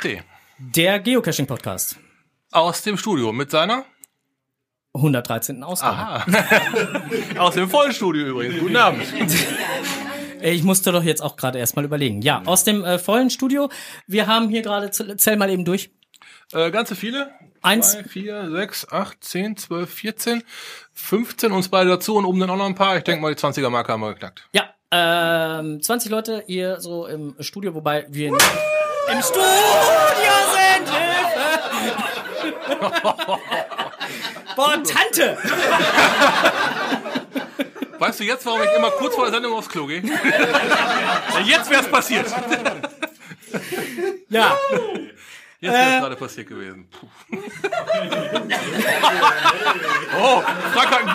KSD. 0.00 0.22
Der 0.58 0.98
Geocaching-Podcast. 0.98 1.98
Aus 2.52 2.82
dem 2.82 2.96
Studio 2.96 3.32
mit 3.32 3.50
seiner? 3.50 3.84
113. 4.94 5.62
Ausgabe. 5.62 5.96
Aha. 5.96 6.26
Aus 7.38 7.54
dem 7.54 7.68
vollen 7.68 7.92
übrigens. 7.92 8.60
Guten 8.60 8.76
Abend. 8.76 9.02
Ich 10.42 10.62
musste 10.62 10.90
doch 10.90 11.02
jetzt 11.02 11.20
auch 11.20 11.36
gerade 11.36 11.58
erstmal 11.58 11.84
überlegen. 11.84 12.22
Ja, 12.22 12.40
aus 12.46 12.64
dem 12.64 12.82
äh, 12.82 12.98
vollen 12.98 13.28
Studio. 13.28 13.68
Wir 14.06 14.26
haben 14.26 14.48
hier 14.48 14.62
gerade, 14.62 14.90
zähl 14.90 15.36
mal 15.36 15.50
eben 15.50 15.66
durch. 15.66 15.90
Äh, 16.54 16.70
ganze 16.70 16.96
viele. 16.96 17.30
Eins. 17.60 17.92
Zwei, 17.92 18.04
vier, 18.04 18.50
sechs, 18.50 18.90
acht, 18.90 19.22
zehn, 19.22 19.58
zwölf, 19.58 19.92
vierzehn, 19.92 20.42
fünfzehn 20.94 21.52
uns 21.52 21.68
beide 21.68 21.90
dazu 21.90 22.16
und 22.16 22.24
oben 22.24 22.40
dann 22.40 22.48
auch 22.48 22.56
noch 22.56 22.64
ein 22.64 22.74
paar. 22.74 22.96
Ich 22.96 23.04
denke 23.04 23.20
mal, 23.20 23.34
die 23.34 23.38
20er 23.38 23.68
Marke 23.68 23.92
haben 23.92 24.00
wir 24.00 24.14
geknackt. 24.14 24.48
Ja, 24.54 24.70
ähm, 24.90 25.82
20 25.82 26.10
Leute 26.10 26.42
hier 26.46 26.80
so 26.80 27.06
im 27.06 27.34
Studio, 27.40 27.74
wobei 27.74 28.06
wir 28.08 28.32
im 29.12 29.22
Studio 29.22 30.34
sind. 30.54 30.88
Hilfe! 30.90 31.50
Boah, 34.56 34.82
Tante! 34.82 35.38
Weißt 37.98 38.20
du 38.20 38.24
jetzt, 38.24 38.46
warum 38.46 38.62
ich 38.62 38.72
immer 38.76 38.90
kurz 38.92 39.14
vor 39.14 39.24
der 39.24 39.34
Sendung 39.34 39.52
aufs 39.52 39.68
Klo 39.68 39.86
gehe? 39.86 40.02
jetzt 41.44 41.70
wäre 41.70 41.82
es 41.82 41.88
passiert. 41.90 42.26
Ja. 44.30 44.56
Jetzt 45.60 45.74
wäre 45.74 45.88
es 45.88 45.96
äh. 45.96 46.00
gerade 46.00 46.16
passiert 46.16 46.48
gewesen. 46.48 46.88
Oh, 50.18 50.42
Frank 50.72 50.90
hat 50.90 51.00
einen 51.00 51.14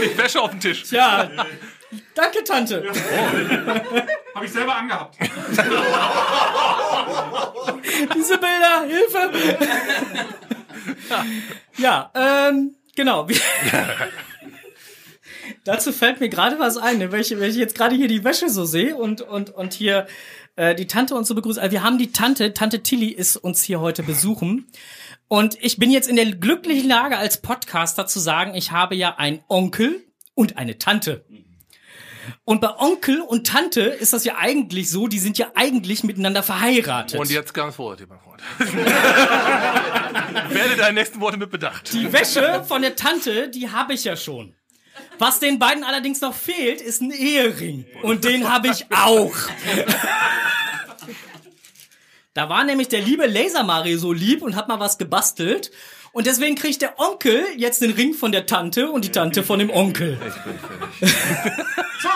liegt 0.00 0.18
Wäsche 0.18 0.40
auf 0.40 0.50
dem 0.50 0.60
Tisch. 0.60 0.82
Tja, 0.84 1.30
danke, 2.14 2.44
Tante. 2.44 2.84
Oh. 2.84 2.92
Habe 4.34 4.44
ich 4.44 4.52
selber 4.52 4.76
angehabt. 4.76 5.16
Diese 8.14 8.38
Bilder, 8.38 8.84
Hilfe. 8.86 9.30
ja, 11.76 12.10
ähm, 12.14 12.74
genau. 12.96 13.26
Dazu 15.64 15.92
fällt 15.92 16.20
mir 16.20 16.28
gerade 16.28 16.58
was 16.58 16.76
ein, 16.76 17.12
wenn 17.12 17.20
ich, 17.20 17.30
wenn 17.30 17.50
ich 17.50 17.56
jetzt 17.56 17.76
gerade 17.76 17.94
hier 17.94 18.08
die 18.08 18.24
Wäsche 18.24 18.48
so 18.48 18.64
sehe 18.64 18.96
und, 18.96 19.20
und, 19.22 19.50
und 19.50 19.72
hier 19.72 20.06
äh, 20.56 20.74
die 20.74 20.86
Tante 20.86 21.14
uns 21.14 21.28
so 21.28 21.34
begrüßt. 21.34 21.58
Also 21.58 21.72
wir 21.72 21.82
haben 21.82 21.98
die 21.98 22.12
Tante, 22.12 22.54
Tante 22.54 22.82
Tilly 22.82 23.08
ist 23.08 23.36
uns 23.36 23.62
hier 23.62 23.80
heute 23.80 24.02
besuchen. 24.02 24.66
Und 25.28 25.56
ich 25.62 25.78
bin 25.78 25.90
jetzt 25.90 26.08
in 26.08 26.16
der 26.16 26.26
glücklichen 26.26 26.88
Lage, 26.88 27.16
als 27.16 27.40
Podcaster 27.40 28.06
zu 28.06 28.18
sagen, 28.18 28.54
ich 28.54 28.72
habe 28.72 28.94
ja 28.94 29.16
einen 29.16 29.40
Onkel 29.48 30.04
und 30.34 30.58
eine 30.58 30.78
Tante. 30.78 31.24
Und 32.44 32.60
bei 32.60 32.76
Onkel 32.78 33.20
und 33.20 33.46
Tante 33.46 33.80
ist 33.80 34.12
das 34.12 34.24
ja 34.24 34.36
eigentlich 34.36 34.90
so, 34.90 35.08
die 35.08 35.18
sind 35.18 35.38
ja 35.38 35.52
eigentlich 35.54 36.04
miteinander 36.04 36.42
verheiratet. 36.42 37.18
Und 37.18 37.30
jetzt 37.30 37.54
ganz 37.54 37.76
vorsichtig, 37.76 38.08
mein 38.08 38.20
Freund. 38.20 38.42
Werde 40.54 40.76
deine 40.76 40.94
nächsten 40.94 41.20
Worte 41.20 41.36
mit 41.36 41.50
Bedacht. 41.50 41.92
Die 41.92 42.12
Wäsche 42.12 42.64
von 42.66 42.82
der 42.82 42.96
Tante, 42.96 43.48
die 43.48 43.70
habe 43.70 43.94
ich 43.94 44.04
ja 44.04 44.16
schon. 44.16 44.54
Was 45.18 45.40
den 45.40 45.58
beiden 45.58 45.84
allerdings 45.84 46.20
noch 46.20 46.34
fehlt, 46.34 46.80
ist 46.80 47.00
ein 47.00 47.10
Ehering. 47.10 47.86
Und 48.02 48.24
den 48.24 48.52
habe 48.52 48.68
ich 48.68 48.86
auch. 48.90 49.34
Da 52.34 52.48
war 52.48 52.64
nämlich 52.64 52.88
der 52.88 53.02
liebe 53.02 53.26
Laser 53.26 53.62
Mario 53.62 53.98
so 53.98 54.12
lieb 54.12 54.42
und 54.42 54.56
hat 54.56 54.68
mal 54.68 54.80
was 54.80 54.98
gebastelt. 54.98 55.70
Und 56.12 56.26
deswegen 56.26 56.56
kriegt 56.56 56.82
der 56.82 57.00
Onkel 57.00 57.42
jetzt 57.56 57.80
den 57.80 57.92
Ring 57.92 58.12
von 58.12 58.32
der 58.32 58.44
Tante 58.44 58.90
und 58.90 59.06
die 59.06 59.10
Tante 59.10 59.42
von 59.42 59.58
dem 59.58 59.70
Onkel. 59.70 60.18
Ich 60.26 60.34
bin 60.42 60.58
fertig. 60.58 61.00
Zum 62.02 62.10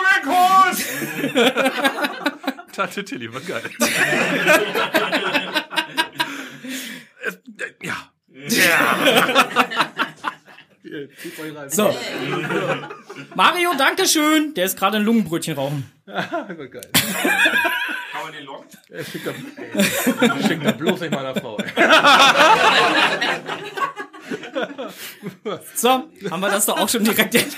Tante 2.73 3.03
Tilly, 3.03 3.33
war 3.33 3.41
geil. 3.41 3.63
ja. 7.81 8.11
Ja. 8.49 8.97
So. 11.69 11.91
Mario, 13.33 13.73
danke 13.77 14.05
schön. 14.05 14.53
Der 14.53 14.65
ist 14.65 14.77
gerade 14.77 14.97
ein 14.97 15.03
Lungenbrötchen 15.03 15.55
rauchen. 15.55 15.91
geil. 16.05 16.81
Man 18.27 18.35
den 18.35 18.45
locken? 18.45 18.67
Er 18.89 19.05
schickt 19.05 19.25
da, 19.25 19.31
schickt 20.45 20.65
da 20.65 20.71
bloß 20.73 20.99
nicht 20.99 21.13
meiner 21.13 21.33
Frau. 21.33 21.57
so, 25.75 25.89
haben 26.29 26.41
wir 26.41 26.49
das 26.49 26.65
doch 26.65 26.77
auch 26.77 26.89
schon 26.89 27.05
direkt 27.05 27.33
erledigt. 27.33 27.57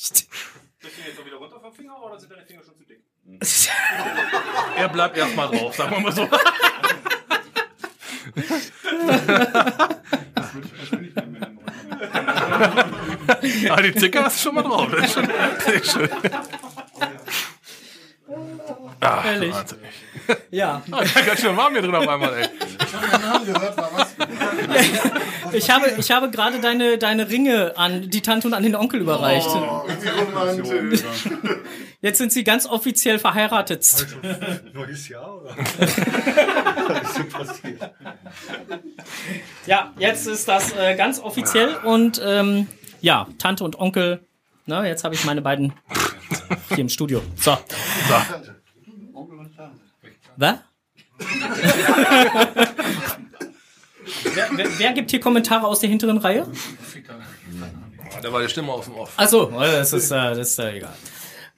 Bist 0.00 0.26
du 0.26 1.02
jetzt 1.06 1.20
auch 1.20 1.24
wieder 1.24 1.36
runter 1.36 1.60
vom 1.60 1.72
Finger 1.72 2.02
oder 2.02 2.18
sind 2.18 2.32
deine 2.32 2.44
Finger 2.44 2.62
schon 2.64 2.74
zu 2.74 2.82
dick? 2.84 2.98
er 4.76 4.88
bleibt 4.88 5.16
erstmal 5.16 5.56
drauf, 5.56 5.76
sagen 5.76 5.92
wir 5.92 6.00
mal 6.00 6.10
so. 6.10 6.26
das 6.26 6.40
würde 10.52 10.66
ich 10.66 10.78
wahrscheinlich 10.80 11.14
nicht 11.14 11.28
mehr 11.28 11.48
Ah, 13.70 13.82
die 13.82 13.94
Zicker 13.94 14.24
hast 14.24 14.38
du 14.38 14.42
schon 14.42 14.56
mal 14.56 14.62
drauf. 14.62 14.90
Das 14.90 15.04
ist 15.04 15.14
schon 15.14 15.28
sehr 15.64 15.84
schön. 15.84 16.10
Ach, 19.00 19.24
Ehrlich. 19.24 19.54
Wahnsinnig. 19.54 19.90
Ja. 20.50 20.82
Ah, 20.90 21.02
ganz 21.24 21.40
schön 21.40 21.56
warm 21.56 21.72
hier 21.72 21.80
drin 21.80 21.94
auf 21.94 22.06
einmal, 22.06 22.34
ey. 22.34 22.48
Ich 22.86 22.94
habe 22.94 23.06
meinen 23.06 23.22
Namen 23.22 23.46
gehört, 23.46 23.76
war 23.76 23.90
was? 23.94 25.52
ich 25.54 25.70
habe, 25.70 25.90
ich 25.96 26.10
habe 26.10 26.30
gerade 26.30 26.60
deine, 26.60 26.98
deine 26.98 27.30
Ringe 27.30 27.72
an 27.76 28.10
die 28.10 28.20
Tante 28.20 28.46
und 28.48 28.54
an 28.54 28.62
den 28.62 28.74
Onkel 28.74 29.00
überreicht. 29.00 29.46
Oh, 29.48 29.86
romantisch. 30.20 31.02
Jetzt 32.00 32.18
sind 32.18 32.32
sie 32.32 32.44
ganz 32.44 32.66
offiziell 32.66 33.18
verheiratet. 33.18 34.06
Neues 34.74 35.08
Jahr, 35.08 35.40
oder? 35.40 35.56
Was 35.56 37.18
ist 37.18 37.30
passiert? 37.30 37.90
Ja, 39.66 39.92
jetzt 39.98 40.26
ist 40.26 40.46
das 40.46 40.76
äh, 40.76 40.94
ganz 40.94 41.20
offiziell 41.20 41.74
und 41.84 42.20
ähm, 42.24 42.66
ja, 43.00 43.26
Tante 43.38 43.64
und 43.64 43.78
Onkel. 43.78 44.20
Na, 44.66 44.86
jetzt 44.86 45.04
habe 45.04 45.14
ich 45.14 45.24
meine 45.24 45.40
beiden 45.40 45.72
hier 46.68 46.78
im 46.78 46.88
Studio. 46.88 47.22
So. 47.36 47.56
so. 48.08 48.47
Was? 50.38 50.54
wer, 54.34 54.48
wer, 54.52 54.78
wer, 54.78 54.92
gibt 54.92 55.10
hier 55.10 55.18
Kommentare 55.18 55.66
aus 55.66 55.80
der 55.80 55.88
hinteren 55.90 56.18
Reihe? 56.18 56.46
Da 58.22 58.32
war 58.32 58.40
die 58.40 58.48
Stimme 58.48 58.70
aus 58.72 58.84
dem 58.84 58.94
Off. 58.94 59.12
Achso, 59.16 59.46
das 59.46 59.92
ist, 59.92 60.12
äh, 60.12 60.14
das 60.14 60.50
ist 60.50 60.58
äh, 60.60 60.76
egal. 60.76 60.92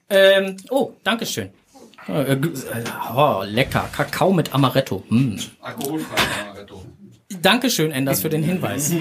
Ähm, 0.08 0.56
oh, 0.70 0.94
Dankeschön. 1.04 1.50
Äh, 2.06 2.38
oh, 3.14 3.42
lecker. 3.44 3.86
Kakao 3.92 4.32
mit 4.32 4.54
Amaretto. 4.54 5.04
Hm. 5.10 5.38
Alkoholfrei 5.60 6.16
Amaretto. 6.40 6.82
Dankeschön, 7.38 7.92
Enders, 7.92 8.22
für 8.22 8.28
den 8.28 8.42
Hinweis. 8.42 8.92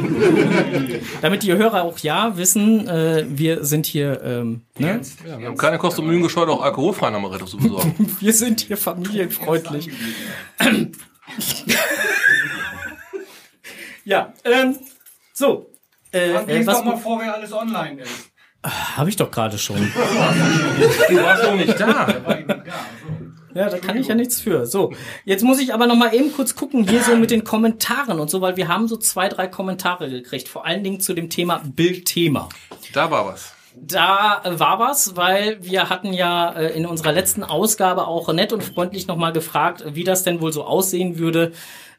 Damit 1.22 1.42
die 1.42 1.52
Hörer 1.52 1.84
auch 1.84 1.98
ja 1.98 2.38
wissen, 2.38 2.88
äh, 2.88 3.26
wir 3.28 3.66
sind 3.66 3.88
hier. 3.88 4.22
Ähm, 4.24 4.62
ne? 4.78 5.02
ja, 5.28 5.40
wir 5.40 5.48
haben 5.48 5.58
keine 5.58 5.80
Kosten 5.80 6.02
und 6.02 6.08
Mühen 6.08 6.22
gescheut, 6.22 6.48
auch 6.48 6.62
alkoholfreien 6.62 7.16
Amaretto 7.16 7.46
zu 7.46 7.58
besorgen. 7.58 7.96
wir 8.20 8.34
sind 8.34 8.62
hier 8.62 8.78
familienfreundlich. 8.78 9.90
ja, 14.06 14.34
ähm, 14.44 14.76
so. 15.34 15.72
Äh, 16.12 16.34
äh, 16.34 16.68
was 16.68 16.78
doch 16.78 16.86
mal 16.86 16.98
vor, 16.98 17.20
wer 17.20 17.34
alles 17.34 17.52
online 17.52 18.04
ist. 18.04 18.30
Habe 18.64 19.10
ich 19.10 19.16
doch 19.16 19.32
gerade 19.32 19.58
schon. 19.58 19.78
du 21.10 21.24
warst 21.24 21.44
doch 21.44 21.56
nicht 21.56 21.80
da. 21.80 22.14
Ja, 23.54 23.70
da 23.70 23.78
kann 23.80 23.98
ich 23.98 24.08
ja 24.08 24.16
nichts 24.16 24.40
für. 24.40 24.66
So, 24.66 24.94
jetzt 25.26 25.44
muss 25.44 25.60
ich 25.60 25.74
aber 25.74 25.88
noch 25.88 25.96
mal 25.96 26.14
eben 26.14 26.32
kurz 26.32 26.56
gucken 26.56 26.88
hier 26.88 27.02
so 27.02 27.16
mit 27.16 27.32
den 27.32 27.44
Kommentaren 27.44 28.20
und 28.20 28.30
so, 28.30 28.42
weil 28.42 28.58
wir 28.58 28.68
haben 28.68 28.88
so 28.88 28.98
zwei, 28.98 29.28
drei 29.28 29.48
Kommentare 29.48 30.10
gekriegt, 30.10 30.48
vor 30.48 30.66
allen 30.66 30.84
Dingen 30.84 31.00
zu 31.00 31.14
dem 31.14 31.30
Thema 31.30 31.62
Bildthema. 31.66 32.50
Da 32.94 33.10
war 33.10 33.26
was. 33.26 33.54
Da 33.76 34.42
war 34.46 34.80
was, 34.80 35.16
weil 35.16 35.64
wir 35.64 35.90
hatten 35.90 36.12
ja 36.14 36.52
äh, 36.52 36.76
in 36.76 36.86
unserer 36.86 37.12
letzten 37.12 37.44
Ausgabe 37.44 38.08
auch 38.08 38.32
nett 38.34 38.52
und 38.52 38.64
freundlich 38.64 39.08
noch 39.08 39.18
mal 39.18 39.32
gefragt, 39.32 39.84
wie 39.94 40.04
das 40.04 40.24
denn 40.24 40.42
wohl 40.42 40.52
so 40.52 40.64
aussehen 40.64 41.18
würde, 41.18 41.54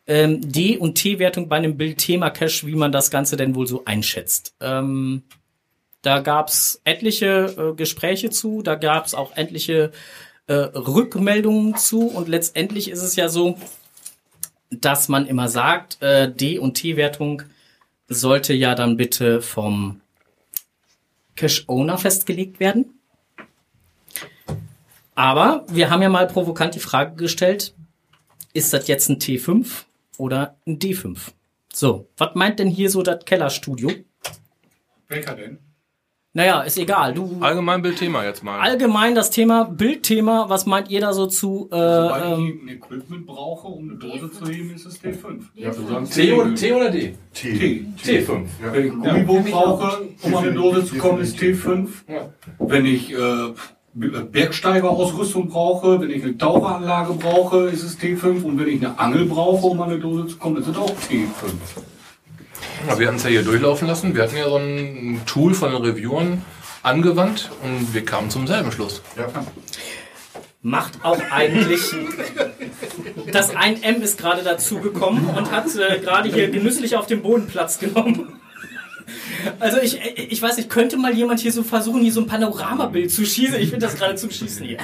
ähm, 0.07 0.41
D- 0.41 0.77
und 0.77 0.97
T-Wertung 0.97 1.49
bei 1.49 1.57
einem 1.57 1.77
Bildthema-Cache, 1.77 2.67
wie 2.67 2.75
man 2.75 2.93
das 2.93 3.11
Ganze 3.11 3.37
denn 3.37 3.55
wohl 3.55 3.67
so 3.67 3.85
einschätzt. 3.85 4.55
Ähm, 4.61 5.23
da 6.03 6.21
gab's 6.21 6.81
etliche 6.85 7.55
äh, 7.57 7.75
Gespräche 7.75 8.31
zu, 8.31 8.63
da 8.63 8.75
gab's 8.75 9.15
auch 9.15 9.37
etliche 9.37 9.93
äh, 10.51 10.77
Rückmeldungen 10.77 11.77
zu 11.77 12.09
und 12.09 12.27
letztendlich 12.27 12.91
ist 12.91 13.03
es 13.03 13.15
ja 13.15 13.29
so, 13.29 13.57
dass 14.71 15.09
man 15.09 15.27
immer 15.27 15.49
sagt, 15.49 16.03
äh, 16.03 16.29
D- 16.29 16.59
und 16.59 16.75
T-Wertung 16.75 17.45
sollte 18.09 18.53
ja 18.53 18.75
dann 18.75 18.97
bitte 18.97 19.43
vom 19.43 20.01
Cache-Owner 21.37 21.99
festgelegt 21.99 22.59
werden. 22.59 22.99
Aber 25.15 25.65
wir 25.69 25.89
haben 25.89 26.03
ja 26.03 26.09
mal 26.09 26.27
provokant 26.27 26.75
die 26.75 26.81
Frage 26.81 27.15
gestellt, 27.15 27.73
ist 28.53 28.73
das 28.73 28.89
jetzt 28.89 29.09
ein 29.09 29.21
T5 29.21 29.85
oder 30.19 30.57
ein 30.67 30.81
D5? 30.81 31.31
So, 31.73 32.09
was 32.17 32.35
meint 32.35 32.59
denn 32.59 32.69
hier 32.69 32.91
so 32.91 33.05
das 33.05 33.25
Kellerstudio? 33.25 33.93
Welcher 35.07 35.37
denn? 35.37 35.70
Naja, 36.33 36.61
ist 36.61 36.79
egal. 36.79 37.13
Du 37.13 37.39
Allgemein 37.41 37.83
Bildthema 37.83 38.25
jetzt 38.25 38.45
mal. 38.45 38.61
allgemein 38.61 39.17
das 39.17 39.31
Thema 39.31 39.65
Bildthema, 39.65 40.49
was 40.49 40.65
meint 40.65 40.89
ihr 40.89 41.01
da 41.01 41.13
so 41.13 41.27
zu? 41.27 41.69
Äh, 41.73 41.77
ähm, 41.77 42.47
ich 42.47 42.63
ein 42.63 42.69
Equipment 42.77 43.27
brauche, 43.27 43.67
um 43.67 43.91
eine 43.91 43.99
Dose 43.99 44.31
zu 44.31 44.47
heben, 44.47 44.73
ist 44.73 44.87
es 44.87 45.03
D5. 45.03 45.41
Ja, 45.57 45.71
T 46.05 46.33
oder, 46.33 46.55
T 46.55 46.73
oder 46.73 46.91
D? 46.91 47.15
T. 47.35 47.85
T. 48.01 48.21
T5. 48.21 48.43
Wenn 48.61 48.87
ich 48.87 48.93
Gummiboot 48.93 49.51
brauche, 49.51 50.03
um 50.23 50.35
an 50.37 50.45
eine 50.45 50.53
Dose 50.55 50.85
zu 50.85 50.99
kommen, 50.99 51.21
ist 51.21 51.37
T5. 51.37 51.89
Ja. 52.07 52.29
Wenn 52.61 52.87
ich 52.87 53.13
äh, 53.13 53.53
Bergsteigerausrüstung 53.95 55.49
brauche, 55.49 56.01
wenn 56.01 56.11
ich 56.11 56.23
eine 56.23 56.39
Taucheranlage 56.39 57.15
brauche, 57.15 57.69
ist 57.71 57.83
es 57.83 57.99
T5. 57.99 58.45
Und 58.45 58.57
wenn 58.57 58.69
ich 58.69 58.85
eine 58.87 58.97
Angel 59.01 59.25
brauche, 59.27 59.67
um 59.67 59.81
an 59.81 59.91
eine 59.91 59.99
Dose 59.99 60.29
zu 60.29 60.37
kommen, 60.39 60.59
ist 60.59 60.69
es 60.69 60.77
auch 60.77 60.91
T5. 60.91 61.27
Ja, 62.89 62.99
wir 62.99 63.07
hatten 63.07 63.17
es 63.17 63.25
ja 63.25 63.31
hier 63.31 63.43
durchlaufen 63.43 63.87
lassen. 63.87 64.15
Wir 64.15 64.23
hatten 64.23 64.37
ja 64.37 64.49
so 64.49 64.57
ein 64.57 65.21
Tool 65.27 65.55
von 65.55 65.73
den 65.73 65.83
Reviewern 65.83 66.45
angewandt 66.83 67.51
und 67.63 67.93
wir 67.95 68.05
kamen 68.05 68.31
zum 68.31 68.47
selben 68.47 68.73
Schluss. 68.73 69.03
Ja. 69.17 69.29
macht 70.63 71.05
auch 71.05 71.21
eigentlich. 71.31 71.95
Das 73.33 73.55
1M 73.55 74.01
ist 74.01 74.19
gerade 74.19 74.43
dazugekommen 74.43 75.27
und 75.27 75.51
hat 75.51 75.67
äh, 75.77 75.99
gerade 75.99 76.31
hier 76.31 76.51
genüsslich 76.51 76.97
auf 76.97 77.07
dem 77.07 77.23
Boden 77.23 77.47
Platz 77.47 77.79
genommen. 77.79 78.40
Also 79.59 79.79
ich, 79.81 79.99
ich 80.17 80.41
weiß 80.41 80.57
nicht, 80.57 80.69
könnte 80.69 80.97
mal 80.97 81.13
jemand 81.15 81.41
hier 81.41 81.53
so 81.53 81.63
versuchen, 81.63 82.03
hier 82.03 82.13
so 82.13 82.21
ein 82.21 82.27
Panoramabild 82.27 83.11
zu 83.11 83.25
schießen? 83.25 83.57
Ich 83.57 83.71
finde 83.71 83.87
das 83.87 83.97
gerade 83.97 84.15
zum 84.15 84.31
Schießen 84.31 84.67
hier. 84.67 84.79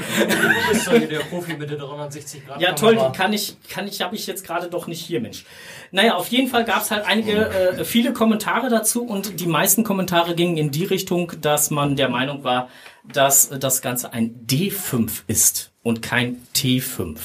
Doch 0.85 1.09
der 1.09 1.19
Profi 1.21 1.55
mit 1.55 1.71
der 1.71 1.79
360 1.79 2.47
Grad. 2.47 2.61
Ja 2.61 2.73
toll, 2.73 2.97
die 2.97 3.17
kann 3.17 3.33
ich, 3.33 3.57
kann 3.69 3.87
ich, 3.87 4.01
habe 4.03 4.15
ich 4.17 4.27
jetzt 4.27 4.47
gerade 4.47 4.69
doch 4.69 4.87
nicht 4.87 5.01
hier, 5.01 5.21
Mensch. 5.21 5.45
Naja, 5.91 6.15
auf 6.15 6.29
jeden 6.29 6.49
Fall 6.49 6.65
gab 6.65 6.83
es 6.83 6.91
halt 6.91 7.07
einige, 7.07 7.49
äh, 7.49 7.85
viele 7.85 8.13
Kommentare 8.13 8.69
dazu 8.69 9.05
und 9.05 9.41
die 9.41 9.47
meisten 9.47 9.85
Kommentare 9.85 10.35
gingen 10.35 10.57
in 10.57 10.71
die 10.71 10.85
Richtung, 10.85 11.33
dass 11.41 11.71
man 11.71 11.97
der 11.97 12.09
Meinung 12.09 12.45
war, 12.45 12.69
dass 13.13 13.49
das 13.49 13.83
Ganze 13.83 14.13
ein 14.13 14.47
D5 14.47 15.23
ist 15.27 15.73
und 15.83 16.03
kein 16.03 16.43
T5. 16.55 17.17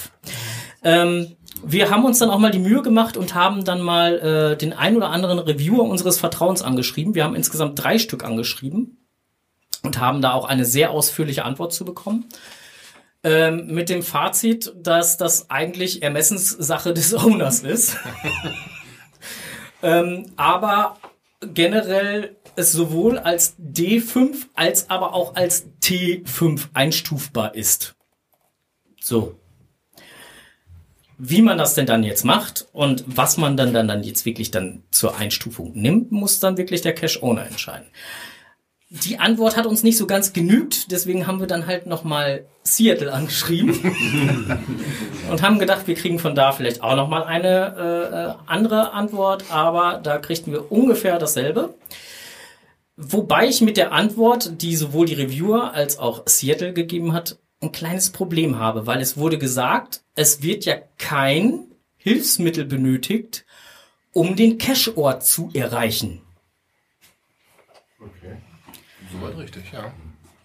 Ähm, 0.84 1.36
wir 1.64 1.90
haben 1.90 2.06
uns 2.06 2.20
dann 2.20 2.30
auch 2.30 2.40
mal 2.40 2.52
die 2.52 2.60
Mühe 2.60 2.82
gemacht 2.82 3.18
und 3.18 3.36
haben 3.36 3.64
dann 3.64 3.82
mal 3.82 4.20
äh, 4.54 4.58
den 4.58 4.74
ein 4.74 4.96
oder 4.96 5.10
anderen 5.10 5.40
Reviewer 5.40 5.84
unseres 5.84 6.18
Vertrauens 6.20 6.62
angeschrieben. 6.62 7.16
Wir 7.16 7.24
haben 7.24 7.36
insgesamt 7.36 7.82
drei 7.82 7.98
Stück 7.98 8.24
angeschrieben 8.24 8.98
und 9.84 10.00
haben 10.00 10.22
da 10.22 10.34
auch 10.34 10.46
eine 10.46 10.66
sehr 10.66 10.92
ausführliche 10.92 11.46
Antwort 11.46 11.74
zu 11.74 11.86
bekommen. 11.86 12.26
Ähm, 13.24 13.68
mit 13.68 13.90
dem 13.90 14.02
Fazit, 14.02 14.74
dass 14.76 15.18
das 15.18 15.52
eigentlich 15.52 16.02
Ermessenssache 16.02 16.94
des 16.94 17.14
Owners 17.26 17.62
ist. 17.62 17.98
ähm, 19.84 20.32
aber 20.36 20.98
generell 21.42 22.36
es 22.56 22.72
sowohl 22.72 23.18
als 23.18 23.56
D5 23.60 24.48
als 24.56 24.90
aber 24.90 25.14
auch 25.14 25.36
als 25.36 25.66
T5 25.82 26.70
einstufbar 26.74 27.56
ist. 27.56 27.96
So. 29.00 29.41
Wie 31.24 31.44
man 31.44 31.60
das 31.60 31.76
denn 31.76 31.86
dann 31.86 32.02
jetzt 32.02 32.26
macht 32.26 32.66
und 32.74 33.04
was 33.06 33.38
man 33.38 33.56
dann, 33.56 33.76
dann, 33.76 33.88
dann 33.88 34.02
jetzt 34.02 34.26
wirklich 34.26 34.50
dann 34.50 34.82
zur 34.90 35.18
Einstufung 35.18 35.72
nimmt, 35.76 36.12
muss 36.12 36.40
dann 36.40 36.58
wirklich 36.58 36.82
der 36.82 36.96
Cash-Owner 36.96 37.46
entscheiden. 37.46 37.86
Die 38.90 39.20
Antwort 39.20 39.56
hat 39.56 39.68
uns 39.68 39.84
nicht 39.84 39.98
so 39.98 40.08
ganz 40.08 40.34
genügt, 40.34 40.92
deswegen 40.92 41.28
haben 41.28 41.40
wir 41.40 41.46
dann 41.46 41.68
halt 41.68 41.86
nochmal 41.86 42.48
Seattle 42.64 43.14
angeschrieben 43.14 43.78
und 45.30 45.44
haben 45.44 45.60
gedacht, 45.60 45.86
wir 45.86 45.94
kriegen 45.94 46.18
von 46.18 46.34
da 46.34 46.54
vielleicht 46.54 46.82
auch 46.82 46.96
nochmal 46.96 47.26
eine 47.26 48.38
äh, 48.48 48.52
andere 48.52 48.94
Antwort, 48.94 49.46
aber 49.52 50.00
da 50.02 50.18
kriegten 50.18 50.52
wir 50.52 50.72
ungefähr 50.72 51.20
dasselbe. 51.20 51.76
Wobei 52.98 53.48
ich 53.48 53.62
mit 53.62 53.78
der 53.78 53.92
Antwort, 53.92 54.60
die 54.64 54.76
sowohl 54.76 55.06
die 55.06 55.14
Reviewer 55.14 55.76
als 55.76 56.00
auch 56.00 56.24
Seattle 56.26 56.74
gegeben 56.74 57.14
hat, 57.14 57.38
ein 57.62 57.72
kleines 57.72 58.10
Problem 58.10 58.58
habe, 58.58 58.88
weil 58.88 59.02
es 59.02 59.18
wurde 59.18 59.38
gesagt, 59.38 60.02
es 60.16 60.42
wird 60.42 60.66
ja 60.66 60.76
kein 60.98 61.66
Hilfsmittel 61.98 62.66
benötigt, 62.66 63.46
um 64.14 64.36
den 64.36 64.58
Cache-Ort 64.58 65.24
zu 65.24 65.52
erreichen. 65.54 66.22
Okay. 68.00 68.38
Soweit 69.12 69.38
richtig, 69.38 69.72
ja. 69.72 69.94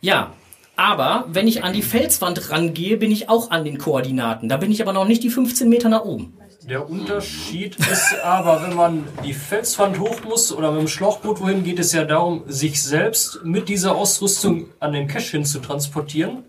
Ja, 0.02 0.34
aber 0.76 1.24
wenn 1.28 1.48
ich 1.48 1.64
an 1.64 1.72
die 1.72 1.82
Felswand 1.82 2.50
rangehe, 2.50 2.98
bin 2.98 3.10
ich 3.10 3.30
auch 3.30 3.50
an 3.50 3.64
den 3.64 3.78
Koordinaten. 3.78 4.50
Da 4.50 4.58
bin 4.58 4.70
ich 4.70 4.82
aber 4.82 4.92
noch 4.92 5.06
nicht 5.06 5.22
die 5.22 5.30
15 5.30 5.68
Meter 5.68 5.88
nach 5.88 6.04
oben. 6.04 6.36
Der 6.68 6.88
Unterschied 6.90 7.76
ist 7.76 8.18
aber, 8.22 8.62
wenn 8.62 8.74
man 8.76 9.08
die 9.24 9.32
Felswand 9.32 9.98
hoch 10.00 10.22
muss 10.24 10.52
oder 10.52 10.72
mit 10.72 10.80
dem 10.80 10.88
Schlauchboot 10.88 11.40
wohin, 11.40 11.64
geht 11.64 11.78
es 11.78 11.92
ja 11.92 12.04
darum, 12.04 12.42
sich 12.46 12.82
selbst 12.82 13.40
mit 13.44 13.68
dieser 13.68 13.94
Ausrüstung 13.94 14.66
an 14.80 14.92
den 14.92 15.06
Cache 15.06 15.30
hin 15.30 15.44
zu 15.44 15.60
transportieren. 15.60 16.44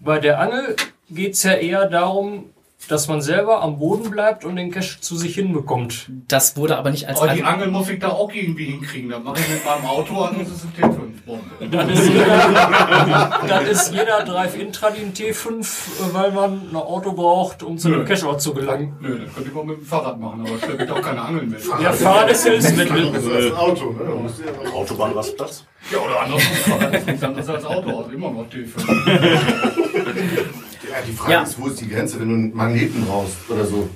Bei 0.00 0.18
der 0.18 0.40
Angel 0.40 0.76
geht 1.10 1.34
es 1.34 1.42
ja 1.42 1.52
eher 1.52 1.88
darum, 1.88 2.51
dass 2.88 3.08
man 3.08 3.22
selber 3.22 3.62
am 3.62 3.78
Boden 3.78 4.10
bleibt 4.10 4.44
und 4.44 4.56
den 4.56 4.70
Cache 4.70 5.00
zu 5.00 5.16
sich 5.16 5.34
hinbekommt. 5.34 6.10
Das 6.28 6.56
wurde 6.56 6.76
aber 6.76 6.90
nicht 6.90 7.08
als 7.08 7.20
Aber 7.20 7.32
die 7.32 7.42
Angel 7.44 7.68
muss 7.68 7.88
ich 7.88 8.00
da 8.00 8.08
auch 8.08 8.32
irgendwie 8.32 8.64
hinkriegen. 8.66 9.08
Dann 9.10 9.22
mache 9.22 9.38
ich 9.40 9.48
mit 9.48 9.64
meinem 9.64 9.86
Auto 9.86 10.20
an, 10.20 10.36
das 10.38 10.48
ist 10.48 10.64
ein 10.64 10.72
T5-Bombe. 10.76 11.42
Dann 11.70 11.88
ist 11.90 12.08
jeder, 12.08 13.40
dann 13.48 13.66
ist 13.66 13.92
jeder 13.92 14.24
Drive-In-Tradin 14.24 15.12
T5, 15.14 15.60
äh, 15.60 16.14
weil 16.14 16.32
man 16.32 16.68
ein 16.70 16.76
Auto 16.76 17.12
braucht, 17.12 17.62
um 17.62 17.78
zu 17.78 17.88
einem 17.88 18.00
Nö. 18.00 18.04
Cache-Ort 18.04 18.42
zu 18.42 18.52
gelangen. 18.52 18.96
Nö, 19.00 19.20
das 19.24 19.34
könnte 19.34 19.50
ich 19.50 19.56
auch 19.56 19.64
mit 19.64 19.78
dem 19.78 19.86
Fahrrad 19.86 20.18
machen, 20.20 20.40
aber 20.40 20.58
schleppe 20.58 20.82
ich 20.82 20.88
doch 20.88 21.00
keine 21.00 21.22
Angeln 21.22 21.48
mit. 21.50 21.60
Ja, 21.80 21.92
Fahrrad 21.92 22.30
ist 22.30 22.44
Hilfsmittel. 22.46 23.12
Das 23.12 23.22
ist 23.24 23.52
ein 23.52 23.56
Auto, 23.56 23.90
ne? 23.92 24.00
Da 24.06 24.14
musst 24.16 24.38
du 24.40 24.42
ja 24.42 24.48
was- 24.62 24.72
Autobahnrastplatz. 24.72 25.64
Ja, 25.90 25.98
oder 25.98 26.20
andersrum. 26.20 26.56
Fahrrad 26.56 26.94
ist 26.94 27.06
nichts 27.06 27.22
anderes 27.22 27.48
als 27.48 27.64
Auto, 27.64 27.88
also 27.98 28.10
immer 28.10 28.30
noch 28.30 28.46
T5. 28.46 28.72
Ja, 30.92 30.98
die 31.06 31.12
Frage 31.12 31.32
Ja. 31.32 31.42
ist, 31.42 31.58
wo 31.60 31.66
ist 31.68 31.80
die 31.80 31.88
Grenze, 31.88 32.20
wenn 32.20 32.28
du 32.28 32.34
einen 32.34 32.54
Magneten 32.54 33.04
brauchst 33.06 33.36
oder 33.48 33.64
so? 33.64 33.88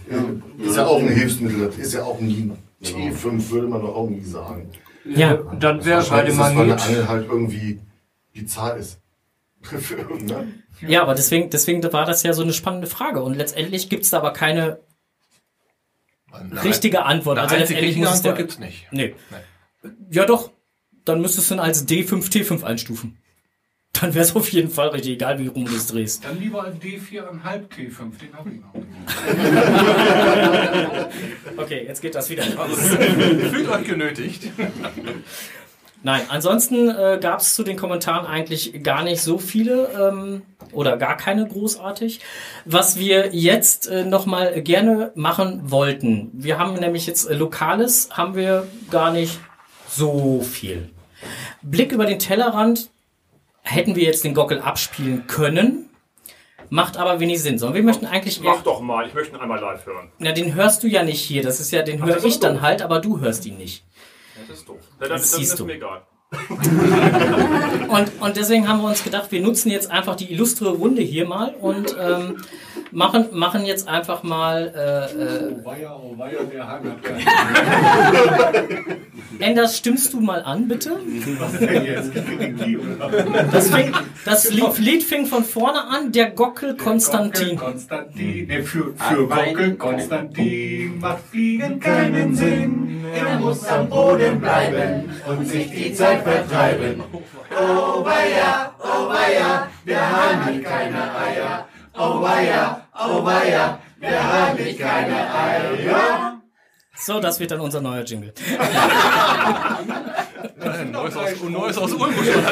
Ist 0.58 0.76
ja 0.76 0.86
auch 0.86 0.98
ein 0.98 1.08
Hilfsmittel, 1.08 1.70
ist 1.78 1.94
ja 1.94 2.02
auch 2.04 2.20
nie 2.20 2.50
T5, 2.82 3.50
würde 3.50 3.68
man 3.68 3.80
doch 3.82 3.94
auch 3.94 4.08
nie 4.08 4.22
sagen. 4.22 4.70
Ja. 5.04 5.34
Dann 5.34 5.84
wäre 5.84 6.00
bei 6.00 6.10
Wahrscheinlich 6.10 6.34
dem 6.34 6.38
das, 6.38 6.46
weil 6.54 6.62
eine 6.62 6.68
Magnet. 6.74 6.86
Angel 6.88 7.08
halt 7.08 7.28
irgendwie 7.28 7.80
die 8.34 8.46
Zahl 8.46 8.78
ist. 8.78 8.98
Ne? 10.20 10.48
Ja, 10.86 11.02
aber 11.02 11.14
deswegen, 11.14 11.48
deswegen 11.50 11.82
war 11.92 12.04
das 12.06 12.22
ja 12.22 12.32
so 12.32 12.42
eine 12.42 12.52
spannende 12.52 12.86
Frage. 12.86 13.22
Und 13.22 13.34
letztendlich 13.34 13.88
gibt's 13.88 14.10
da 14.10 14.18
aber 14.18 14.32
keine 14.32 14.78
Eine 16.32 16.62
richtige 16.64 17.04
Antwort. 17.04 17.38
Eine 17.38 17.44
Also 17.48 17.56
letztendlich 17.56 17.96
muss 17.96 18.08
es 18.08 18.14
Antwort 18.16 18.38
der, 18.38 18.44
gibt's 18.44 18.58
nicht. 18.58 18.86
Nee. 18.90 19.14
Ja 20.10 20.26
doch. 20.26 20.50
Dann 21.04 21.20
müsstest 21.20 21.50
du 21.50 21.54
ihn 21.54 21.60
als 21.60 21.88
D5, 21.88 22.30
T5 22.30 22.62
einstufen. 22.64 23.18
Dann 24.00 24.14
wäre 24.14 24.24
es 24.24 24.36
auf 24.36 24.50
jeden 24.50 24.70
Fall 24.70 24.88
richtig, 24.88 25.12
egal 25.12 25.38
wie 25.38 25.46
rum 25.46 25.64
du 25.64 25.74
es 25.74 25.86
drehst. 25.86 26.22
Dann 26.24 26.38
lieber 26.40 26.64
ein 26.64 26.78
D4,5 26.78 27.68
T5, 27.68 28.18
den 28.20 28.36
habe 28.36 28.50
ich 28.50 28.60
noch. 28.60 28.74
Okay, 31.56 31.84
jetzt 31.86 32.02
geht 32.02 32.14
das 32.14 32.28
wieder 32.28 32.42
raus. 32.54 32.78
Fühlt 33.50 33.68
euch 33.68 33.84
genötigt. 33.84 34.50
Nein, 36.02 36.22
ansonsten 36.28 36.88
äh, 36.88 37.18
gab 37.20 37.40
es 37.40 37.54
zu 37.54 37.62
den 37.62 37.76
Kommentaren 37.76 38.26
eigentlich 38.26 38.82
gar 38.82 39.02
nicht 39.02 39.22
so 39.22 39.38
viele 39.38 39.88
ähm, 39.98 40.42
oder 40.72 40.96
gar 40.96 41.16
keine 41.16 41.46
großartig. 41.48 42.20
Was 42.64 42.98
wir 42.98 43.34
jetzt 43.34 43.88
äh, 43.88 44.04
nochmal 44.04 44.62
gerne 44.62 45.12
machen 45.14 45.70
wollten, 45.70 46.30
wir 46.34 46.58
haben 46.58 46.74
nämlich 46.74 47.06
jetzt 47.06 47.28
äh, 47.28 47.34
Lokales, 47.34 48.10
haben 48.12 48.36
wir 48.36 48.66
gar 48.90 49.12
nicht 49.12 49.38
so 49.88 50.42
viel. 50.42 50.90
Blick 51.62 51.92
über 51.92 52.06
den 52.06 52.18
Tellerrand 52.18 52.90
hätten 53.66 53.96
wir 53.96 54.04
jetzt 54.04 54.24
den 54.24 54.32
Gockel 54.34 54.60
abspielen 54.60 55.26
können, 55.26 55.90
macht 56.70 56.96
aber 56.96 57.20
wenig 57.20 57.42
Sinn. 57.42 57.58
Sondern 57.58 57.74
wir 57.76 57.82
möchten 57.82 58.06
eigentlich 58.06 58.40
Mach 58.40 58.62
doch 58.62 58.80
mal, 58.80 59.06
ich 59.06 59.14
möchte 59.14 59.36
ihn 59.36 59.40
einmal 59.40 59.60
live 59.60 59.84
hören. 59.86 60.10
na, 60.18 60.32
den 60.32 60.54
hörst 60.54 60.82
du 60.82 60.86
ja 60.88 61.02
nicht 61.02 61.20
hier, 61.20 61.42
das 61.42 61.60
ist 61.60 61.70
ja, 61.72 61.82
den 61.82 62.04
höre 62.04 62.24
ich 62.24 62.40
dann 62.40 62.60
halt, 62.62 62.80
aber 62.82 63.00
du 63.00 63.20
hörst 63.20 63.44
ihn 63.46 63.56
nicht. 63.58 63.84
Das 64.48 64.58
ist 64.58 64.68
doof. 64.68 64.78
Ja, 65.00 65.08
dann, 65.08 65.18
Das 65.18 65.30
dann 65.32 65.40
ist 65.42 65.58
du. 65.58 65.64
mir 65.66 65.74
egal. 65.74 66.02
Und, 67.88 68.10
und 68.20 68.36
deswegen 68.36 68.68
haben 68.68 68.82
wir 68.82 68.88
uns 68.88 69.04
gedacht, 69.04 69.30
wir 69.30 69.40
nutzen 69.40 69.70
jetzt 69.70 69.90
einfach 69.90 70.16
die 70.16 70.32
illustre 70.32 70.70
Runde 70.70 71.02
hier 71.02 71.24
mal 71.26 71.54
und 71.60 71.96
ähm, 71.98 72.38
machen, 72.90 73.26
machen 73.32 73.64
jetzt 73.64 73.86
einfach 73.88 74.24
mal. 74.24 74.72
Äh, 74.74 75.22
äh, 75.22 75.54
Oh 75.56 75.64
weia, 75.64 75.94
oh 75.94 76.18
weia, 76.18 76.42
der 76.42 76.66
Hang 76.66 76.84
hat 76.84 77.02
keinen. 77.02 77.26
Enders, 79.38 79.76
stimmst 79.78 80.12
du 80.14 80.20
mal 80.20 80.42
an, 80.42 80.66
bitte? 80.66 80.98
Was 81.38 81.58
denn 81.58 81.84
jetzt? 81.84 82.10
Das, 83.52 83.70
fing, 83.70 83.92
das 84.24 84.50
Lied, 84.50 85.02
fing 85.02 85.26
von 85.26 85.44
vorne 85.44 85.84
an, 85.84 86.10
der 86.12 86.30
Gockel 86.30 86.56
Gockel 86.56 86.76
Konstantin. 86.76 87.58
Konstantin, 87.58 88.46
ne, 88.46 88.62
für, 88.62 88.94
für 88.94 89.26
Gockel 89.26 89.74
Konstantin 89.74 90.98
macht 90.98 91.22
Fliegen 91.30 91.80
keinen 91.80 92.34
Sinn. 92.34 93.04
Er 93.14 93.38
muss 93.38 93.64
am 93.66 93.88
Boden 93.88 94.40
bleiben 94.40 95.10
und 95.26 95.46
sich 95.46 95.70
die 95.70 95.92
Zeit 95.92 96.24
vertreiben. 96.26 97.02
Oh 97.50 98.04
weia, 98.04 98.74
oh 98.78 99.08
weia, 99.08 99.68
der 99.86 100.12
Hahn 100.12 100.44
hat 100.44 100.64
keine 100.64 101.16
Eier. 101.16 101.68
Oh 101.94 102.20
weia, 102.22 102.82
oh 102.98 103.24
weia, 103.24 103.78
der 104.02 104.32
Hahn 104.32 104.58
hat 104.58 104.78
keine 104.78 105.34
Eier. 105.34 106.40
So, 106.98 107.20
das 107.20 107.38
wird 107.38 107.50
dann 107.50 107.60
unser 107.60 107.80
neuer 107.80 108.02
Jingle. 108.02 108.32
Neues 110.90 111.16
aus 111.16 111.40
Neues 111.42 111.78
aus 111.78 111.92
Ulm 111.92 112.14
schon. 112.14 112.42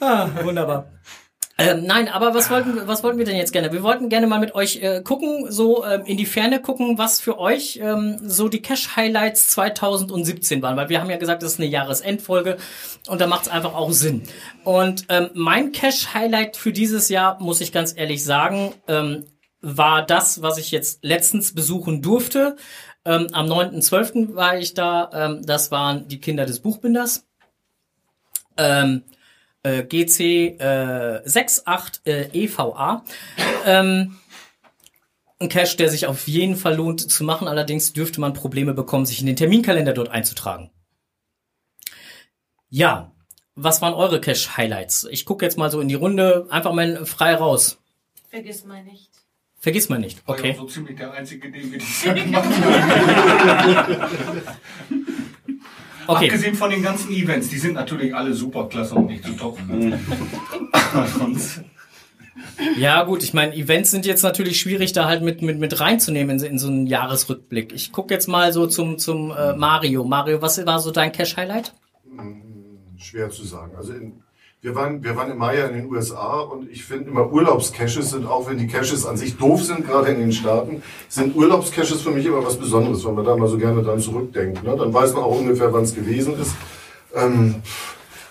Ah, 0.00 0.28
wunderbar. 0.42 0.86
Ähm, 1.56 1.84
nein, 1.84 2.08
aber 2.08 2.34
was 2.34 2.50
wollten, 2.50 2.88
was 2.88 3.04
wollten 3.04 3.18
wir 3.18 3.24
denn 3.24 3.36
jetzt 3.36 3.52
gerne? 3.52 3.72
Wir 3.72 3.84
wollten 3.84 4.08
gerne 4.08 4.26
mal 4.26 4.40
mit 4.40 4.56
euch 4.56 4.82
äh, 4.82 5.02
gucken, 5.02 5.52
so 5.52 5.84
ähm, 5.84 6.02
in 6.04 6.16
die 6.16 6.26
Ferne 6.26 6.60
gucken, 6.60 6.98
was 6.98 7.20
für 7.20 7.38
euch 7.38 7.78
ähm, 7.80 8.18
so 8.22 8.48
die 8.48 8.60
Cash-Highlights 8.60 9.50
2017 9.50 10.62
waren, 10.62 10.76
weil 10.76 10.88
wir 10.88 11.00
haben 11.00 11.10
ja 11.10 11.16
gesagt, 11.16 11.44
das 11.44 11.52
ist 11.52 11.60
eine 11.60 11.68
Jahresendfolge 11.68 12.56
und 13.06 13.20
da 13.20 13.28
macht 13.28 13.42
es 13.42 13.48
einfach 13.48 13.74
auch 13.74 13.92
Sinn. 13.92 14.22
Und 14.64 15.04
ähm, 15.10 15.30
mein 15.34 15.70
Cash-Highlight 15.70 16.56
für 16.56 16.72
dieses 16.72 17.08
Jahr, 17.08 17.40
muss 17.40 17.60
ich 17.60 17.70
ganz 17.70 17.96
ehrlich 17.96 18.24
sagen, 18.24 18.74
ähm, 18.88 19.26
war 19.60 20.04
das, 20.04 20.42
was 20.42 20.58
ich 20.58 20.72
jetzt 20.72 21.04
letztens 21.04 21.54
besuchen 21.54 22.02
durfte. 22.02 22.56
Ähm, 23.04 23.28
am 23.32 23.46
9.12. 23.46 24.34
war 24.34 24.58
ich 24.58 24.74
da. 24.74 25.10
Ähm, 25.12 25.42
das 25.46 25.70
waren 25.70 26.08
die 26.08 26.20
Kinder 26.20 26.46
des 26.46 26.60
Buchbinders. 26.60 27.26
Ähm, 28.56 29.02
äh, 29.64 29.82
GC 29.82 30.60
äh, 30.60 31.22
68 31.26 32.06
äh, 32.06 32.28
EVA. 32.32 33.04
Ähm, 33.66 34.16
ein 35.40 35.48
Cache, 35.48 35.76
der 35.76 35.88
sich 35.90 36.06
auf 36.06 36.28
jeden 36.28 36.54
Fall 36.56 36.76
lohnt 36.76 37.00
zu 37.10 37.24
machen. 37.24 37.48
Allerdings 37.48 37.92
dürfte 37.92 38.20
man 38.20 38.32
Probleme 38.32 38.74
bekommen, 38.74 39.06
sich 39.06 39.20
in 39.20 39.26
den 39.26 39.34
Terminkalender 39.36 39.92
dort 39.92 40.08
einzutragen. 40.10 40.70
Ja, 42.68 43.10
was 43.56 43.82
waren 43.82 43.94
eure 43.94 44.20
Cache-Highlights? 44.20 45.08
Ich 45.10 45.24
gucke 45.24 45.44
jetzt 45.44 45.58
mal 45.58 45.70
so 45.70 45.80
in 45.80 45.88
die 45.88 45.94
Runde, 45.94 46.46
einfach 46.50 46.72
mal 46.72 47.04
frei 47.06 47.34
raus. 47.34 47.78
Vergiss 48.30 48.64
mal 48.64 48.82
nicht. 48.84 49.10
Vergiss 49.58 49.88
mal 49.88 49.98
nicht. 49.98 50.26
War 50.28 50.36
ja 50.36 50.40
Okay. 50.42 50.54
so 50.58 50.66
ziemlich 50.66 50.96
der 50.96 51.12
einzige, 51.12 51.50
den 51.50 51.72
wir 51.72 51.78
dieses 51.78 52.04
Jahr 52.04 52.14
gemacht 52.14 52.48
haben. 52.50 53.94
Okay. 56.06 56.26
Abgesehen 56.26 56.54
von 56.54 56.70
den 56.70 56.82
ganzen 56.82 57.10
Events, 57.12 57.48
die 57.48 57.58
sind 57.58 57.74
natürlich 57.74 58.14
alle 58.14 58.34
super 58.34 58.68
klasse 58.68 58.94
und 58.94 59.06
nicht 59.06 59.24
zu 59.24 59.32
toppen. 59.32 59.94
Sonst. 61.18 61.62
Ja, 62.76 63.04
gut, 63.04 63.22
ich 63.22 63.32
meine, 63.32 63.54
Events 63.54 63.90
sind 63.90 64.06
jetzt 64.06 64.22
natürlich 64.22 64.60
schwierig, 64.60 64.92
da 64.92 65.06
halt 65.06 65.22
mit, 65.22 65.42
mit, 65.42 65.58
mit 65.58 65.80
reinzunehmen 65.80 66.38
in, 66.38 66.44
in 66.44 66.58
so 66.58 66.68
einen 66.68 66.86
Jahresrückblick. 66.86 67.72
Ich 67.72 67.92
gucke 67.92 68.12
jetzt 68.12 68.28
mal 68.28 68.52
so 68.52 68.66
zum, 68.66 68.98
zum 68.98 69.30
äh, 69.30 69.54
Mario. 69.54 70.04
Mario, 70.04 70.42
was 70.42 70.64
war 70.66 70.80
so 70.80 70.90
dein 70.90 71.12
Cash-Highlight? 71.12 71.74
Schwer 72.96 73.30
zu 73.30 73.44
sagen. 73.44 73.76
Also 73.76 73.92
in, 73.92 74.23
wir, 74.64 74.74
waren, 74.74 75.04
wir 75.04 75.14
waren 75.14 75.30
im 75.30 75.36
Mai 75.36 75.58
ja 75.58 75.66
in 75.66 75.74
den 75.74 75.90
USA 75.92 76.40
und 76.40 76.70
ich 76.70 76.86
finde 76.86 77.10
immer 77.10 77.30
Urlaubscaches 77.30 78.10
sind, 78.10 78.24
auch 78.24 78.48
wenn 78.48 78.56
die 78.56 78.66
Caches 78.66 79.04
an 79.04 79.18
sich 79.18 79.36
doof 79.36 79.62
sind, 79.62 79.86
gerade 79.86 80.08
in 80.08 80.18
den 80.18 80.32
Staaten, 80.32 80.82
sind 81.06 81.36
Urlaubscaches 81.36 82.00
für 82.00 82.10
mich 82.10 82.24
immer 82.24 82.42
was 82.42 82.56
Besonderes, 82.56 83.04
weil 83.04 83.12
man 83.12 83.26
da 83.26 83.36
mal 83.36 83.46
so 83.46 83.58
gerne 83.58 83.82
dran 83.82 84.00
zurückdenkt. 84.00 84.64
Ne? 84.64 84.74
Dann 84.74 84.92
weiß 84.94 85.12
man 85.12 85.22
auch 85.22 85.38
ungefähr, 85.38 85.70
wann 85.70 85.82
es 85.82 85.94
gewesen 85.94 86.40
ist. 86.40 86.54
Ähm, 87.14 87.56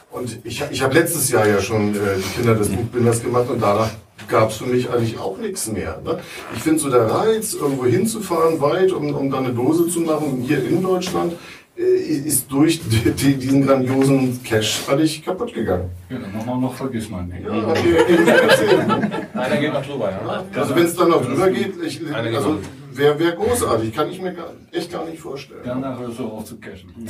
und 0.09 0.39
ich, 0.43 0.63
ich 0.71 0.81
habe 0.81 0.95
letztes 0.95 1.29
Jahr 1.29 1.47
ja 1.47 1.61
schon 1.61 1.93
äh, 1.93 2.17
die 2.17 2.35
Kinder 2.35 2.55
des 2.55 2.69
Buchbinders 2.69 3.21
gemacht 3.21 3.51
und 3.51 3.61
danach 3.61 3.91
gab 4.27 4.49
es 4.49 4.57
für 4.57 4.65
mich 4.65 4.89
eigentlich 4.89 5.19
auch 5.19 5.37
nichts 5.37 5.67
mehr. 5.71 6.01
Ne? 6.03 6.17
Ich 6.55 6.63
finde 6.63 6.79
so 6.79 6.89
der 6.89 7.11
Reiz, 7.11 7.53
irgendwo 7.53 7.85
hinzufahren, 7.85 8.59
weit, 8.59 8.91
um, 8.91 9.13
um 9.13 9.29
dann 9.29 9.45
eine 9.45 9.53
Dose 9.53 9.87
zu 9.87 9.99
machen, 9.99 10.43
hier 10.47 10.65
in 10.65 10.81
Deutschland, 10.81 11.33
ist 11.75 12.51
durch 12.51 12.79
die, 12.89 13.11
die, 13.11 13.35
diesen 13.35 13.65
grandiosen 13.65 14.41
Cash 14.43 14.77
völlig 14.77 15.23
kaputt 15.23 15.53
gegangen. 15.53 15.89
Ja, 16.09 16.19
dann 16.19 16.33
machen 16.33 16.45
wir 16.45 16.57
noch, 16.57 16.73
vergiss 16.75 17.09
mal 17.09 17.23
nicht. 17.23 17.43
Ja, 17.43 17.73
erzählt. 17.73 18.85
Einer 19.33 19.57
geht 19.57 19.73
noch 19.73 19.85
drüber, 19.85 20.11
ja. 20.11 20.43
Also 20.59 20.75
wenn 20.75 20.85
es 20.85 20.95
dann 20.95 21.09
noch 21.09 21.25
drüber 21.25 21.49
geht, 21.49 21.73
ich, 21.83 22.01
also. 22.13 22.59
Wäre 22.97 23.19
wär 23.19 23.31
großartig, 23.33 23.93
kann 23.93 24.09
ich 24.09 24.21
mir 24.21 24.33
gar, 24.33 24.51
echt 24.71 24.91
gar 24.91 25.05
nicht 25.05 25.19
vorstellen. 25.19 25.61
Danach 25.65 25.99
hörst 25.99 26.19
du 26.19 26.27
auf 26.27 26.45
zu 26.45 26.57
cashen. 26.57 26.89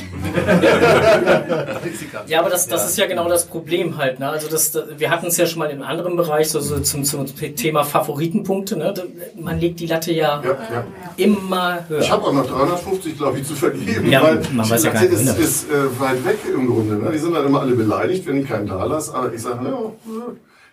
Ja, 2.28 2.40
aber 2.40 2.50
das, 2.50 2.68
das 2.68 2.88
ist 2.90 2.98
ja 2.98 3.06
genau 3.06 3.28
das 3.28 3.46
Problem 3.46 3.98
halt. 3.98 4.20
Ne? 4.20 4.30
Also 4.30 4.50
das, 4.50 4.72
das, 4.72 4.86
wir 4.98 5.10
hatten 5.10 5.28
es 5.28 5.38
ja 5.38 5.46
schon 5.46 5.60
mal 5.60 5.70
im 5.70 5.82
anderen 5.82 6.16
Bereich, 6.16 6.50
so, 6.50 6.60
so 6.60 6.80
zum, 6.80 7.04
zum 7.04 7.26
Thema 7.56 7.84
Favoritenpunkte. 7.84 8.78
Ne? 8.78 8.94
Man 9.40 9.60
legt 9.60 9.80
die 9.80 9.88
Latte 9.88 10.14
ja, 10.14 10.42
Ja, 10.44 10.52
ja. 10.52 10.86
immer 11.18 11.80
höher. 11.88 12.00
Ich 12.00 12.12
habe 12.12 12.24
auch 12.24 12.34
noch 12.34 12.48
350, 12.48 13.18
glaube 13.18 13.40
ich, 13.40 13.48
zu 13.48 13.56
vergeben, 13.56 14.10
Ja, 14.10 14.24
weil 14.24 14.42
man 14.54 14.70
weiß 14.70 14.84
ja 14.84 14.92
gar 14.92 15.02
nicht, 15.02 15.14
es 15.14 15.28
wohin 15.28 15.44
ist 15.44 15.70
äh, 15.70 16.00
weit 16.00 16.26
weg 16.26 16.38
im 16.54 16.68
Grunde. 16.68 16.96
Ne? 16.96 17.12
Die 17.12 17.18
sind 17.18 17.34
dann 17.34 17.46
immer 17.46 17.62
alle 17.62 17.76
beleidigt, 17.76 18.26
wenn 18.26 18.42
ich 18.42 18.48
keinen 18.48 18.68
da 18.68 18.84
lasse. 18.86 19.14
Aber 19.14 19.34
ich 19.34 19.42
sage, 19.42 19.66
ja, 19.66 19.92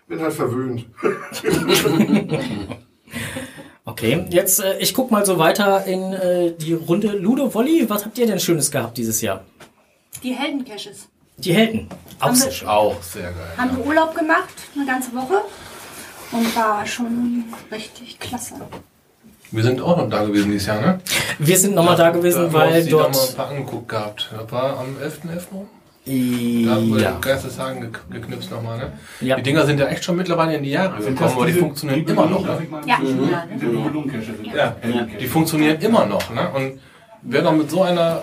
bin 0.08 0.20
halt 0.20 0.32
verwöhnt. 0.32 0.86
Okay, 3.84 4.26
jetzt 4.30 4.60
äh, 4.60 4.78
ich 4.78 4.94
guck 4.94 5.10
mal 5.10 5.24
so 5.24 5.38
weiter 5.38 5.84
in 5.86 6.12
äh, 6.12 6.52
die 6.52 6.74
Runde. 6.74 7.08
Ludo, 7.16 7.52
Wolli, 7.54 7.88
was 7.88 8.04
habt 8.04 8.18
ihr 8.18 8.26
denn 8.26 8.38
Schönes 8.38 8.70
gehabt 8.70 8.98
dieses 8.98 9.20
Jahr? 9.20 9.42
Die 10.22 10.32
Heldencaches. 10.34 11.08
Die 11.38 11.54
Helden. 11.54 11.88
Auch 12.20 12.34
sehr 12.34 12.50
schön. 12.50 12.68
Auch 12.68 13.02
sehr 13.02 13.32
geil. 13.32 13.52
Haben 13.56 13.76
wir 13.78 13.86
Urlaub 13.86 14.14
gemacht, 14.14 14.48
eine 14.76 14.84
ganze 14.86 15.14
Woche. 15.14 15.40
Und 16.32 16.54
war 16.54 16.86
schon 16.86 17.44
richtig 17.72 18.18
klasse. 18.20 18.54
Wir 19.50 19.64
sind 19.64 19.80
auch 19.80 19.96
noch 19.96 20.08
da 20.08 20.22
gewesen 20.24 20.52
dieses 20.52 20.68
Jahr, 20.68 20.80
ne? 20.80 21.00
Wir 21.40 21.58
sind 21.58 21.74
nochmal 21.74 21.96
da 21.96 22.10
gewesen, 22.10 22.42
wir 22.42 22.52
weil 22.52 22.76
uns 22.76 22.84
die 22.84 22.90
Da 22.92 22.96
mal 22.98 23.06
ein 23.06 23.12
dort. 23.12 23.36
paar 23.36 23.48
angeguckt 23.48 23.88
gehabt. 23.88 24.30
Das 24.30 24.52
war 24.52 24.78
am 24.78 24.96
11.11. 24.98 25.40
rum. 25.52 25.68
Da 26.66 26.80
wir 26.80 26.96
Ja. 26.98 27.10
ja. 27.10 27.18
Geisteshagen 27.20 27.80
ge 27.80 27.90
geknipst 28.10 28.50
nochmal, 28.50 28.78
ne? 28.78 28.92
Ja. 29.20 29.36
Die 29.36 29.42
Dinger 29.42 29.64
sind 29.66 29.78
ja 29.80 29.86
echt 29.86 30.04
schon 30.04 30.16
mittlerweile 30.16 30.56
in 30.56 30.62
die 30.62 30.70
Jahre 30.70 30.98
gekommen, 31.02 31.32
aber 31.36 31.46
die 31.46 31.52
funktionieren 31.52 32.04
immer 32.06 32.26
noch. 32.26 32.44
Ne? 32.44 32.58
Ja. 32.86 32.98
Balloncache 33.00 34.22
sind 34.22 34.46
Ja, 34.54 34.76
die 35.20 35.26
funktionieren 35.26 35.78
immer 35.80 36.06
noch, 36.06 36.30
ne? 36.30 36.50
Und 36.54 36.80
wer 37.22 37.42
noch 37.42 37.52
mit 37.52 37.70
so 37.70 37.82
einer, 37.82 38.22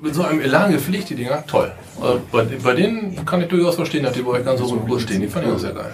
mit 0.00 0.14
so 0.14 0.22
einem 0.22 0.40
Elan 0.40 0.72
gepflegt, 0.72 1.10
die 1.10 1.14
Dinger, 1.16 1.44
toll. 1.46 1.72
Also 2.00 2.20
bei, 2.30 2.44
bei 2.62 2.74
denen 2.74 3.24
kann 3.24 3.40
ich 3.42 3.48
durchaus 3.48 3.74
verstehen, 3.76 4.04
dass 4.04 4.12
die 4.12 4.22
bei 4.22 4.30
euch 4.32 4.44
ganz 4.44 4.60
so 4.60 4.74
in 4.74 4.80
Ruhe 4.82 5.00
stehen. 5.00 5.20
Die 5.20 5.28
fand 5.28 5.46
ich 5.46 5.52
auch 5.52 5.58
sehr 5.58 5.72
geil. 5.72 5.92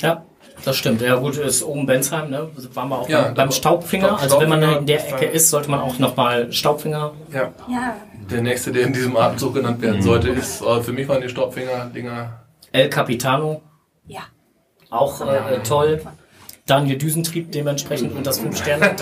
Ja, 0.00 0.24
das 0.64 0.76
stimmt. 0.76 1.00
Ja 1.02 1.16
gut, 1.16 1.36
ist 1.36 1.62
oben 1.62 1.86
Bensheim, 1.86 2.30
ne? 2.30 2.48
Waren 2.74 2.88
wir 2.88 2.98
auch 2.98 3.08
Ja, 3.08 3.32
beim, 3.34 3.50
Staubfinger. 3.52 4.08
Staub- 4.08 4.22
Also 4.22 4.40
wenn 4.40 4.48
man 4.48 4.60
Staubfinger 4.60 4.80
in 4.80 4.86
der 4.86 5.08
Ecke 5.14 5.24
ist, 5.26 5.50
sollte 5.50 5.70
man 5.70 5.80
auch 5.80 5.98
nochmal 5.98 6.52
Staubfinger. 6.52 7.12
Ja. 7.32 7.52
Ja. 7.68 7.96
Der 8.30 8.42
nächste, 8.42 8.72
der 8.72 8.82
in 8.82 8.92
diesem 8.92 9.16
Atemzug 9.16 9.54
genannt 9.54 9.80
werden 9.80 10.02
sollte, 10.02 10.28
ist, 10.30 10.60
äh, 10.60 10.82
für 10.82 10.92
mich 10.92 11.08
waren 11.08 11.22
die 11.22 11.28
Staubfinger-Dinger. 11.28 12.40
El 12.72 12.90
Capitano, 12.90 13.62
Ja. 14.06 14.22
auch 14.90 15.20
äh, 15.20 15.58
toll. 15.62 16.00
Daniel 16.66 16.98
Düsentrieb 16.98 17.52
dementsprechend 17.52 18.16
und 18.16 18.26
das 18.26 18.40
5 18.40 18.56
Sterne. 18.58 18.96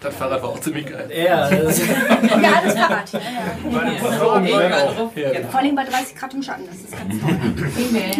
Das 0.00 0.14
Fahrrad 0.16 0.42
war 0.42 0.48
auch 0.50 0.58
ziemlich 0.60 0.86
geil. 0.86 1.08
Ja, 1.16 1.48
das, 1.48 1.78
Ja, 1.86 2.52
alles 2.60 2.74
Fahrrad. 2.74 3.12
Ja, 3.12 4.60
ja. 4.60 5.32
Ja. 5.32 5.48
Vor 5.48 5.60
allem 5.60 5.74
bei 5.76 5.84
30 5.84 6.16
Grad 6.16 6.34
im 6.34 6.42
Schatten, 6.42 6.64
das 6.66 6.76
ist 6.78 6.90
ganz 6.98 7.20
toll. 7.20 7.38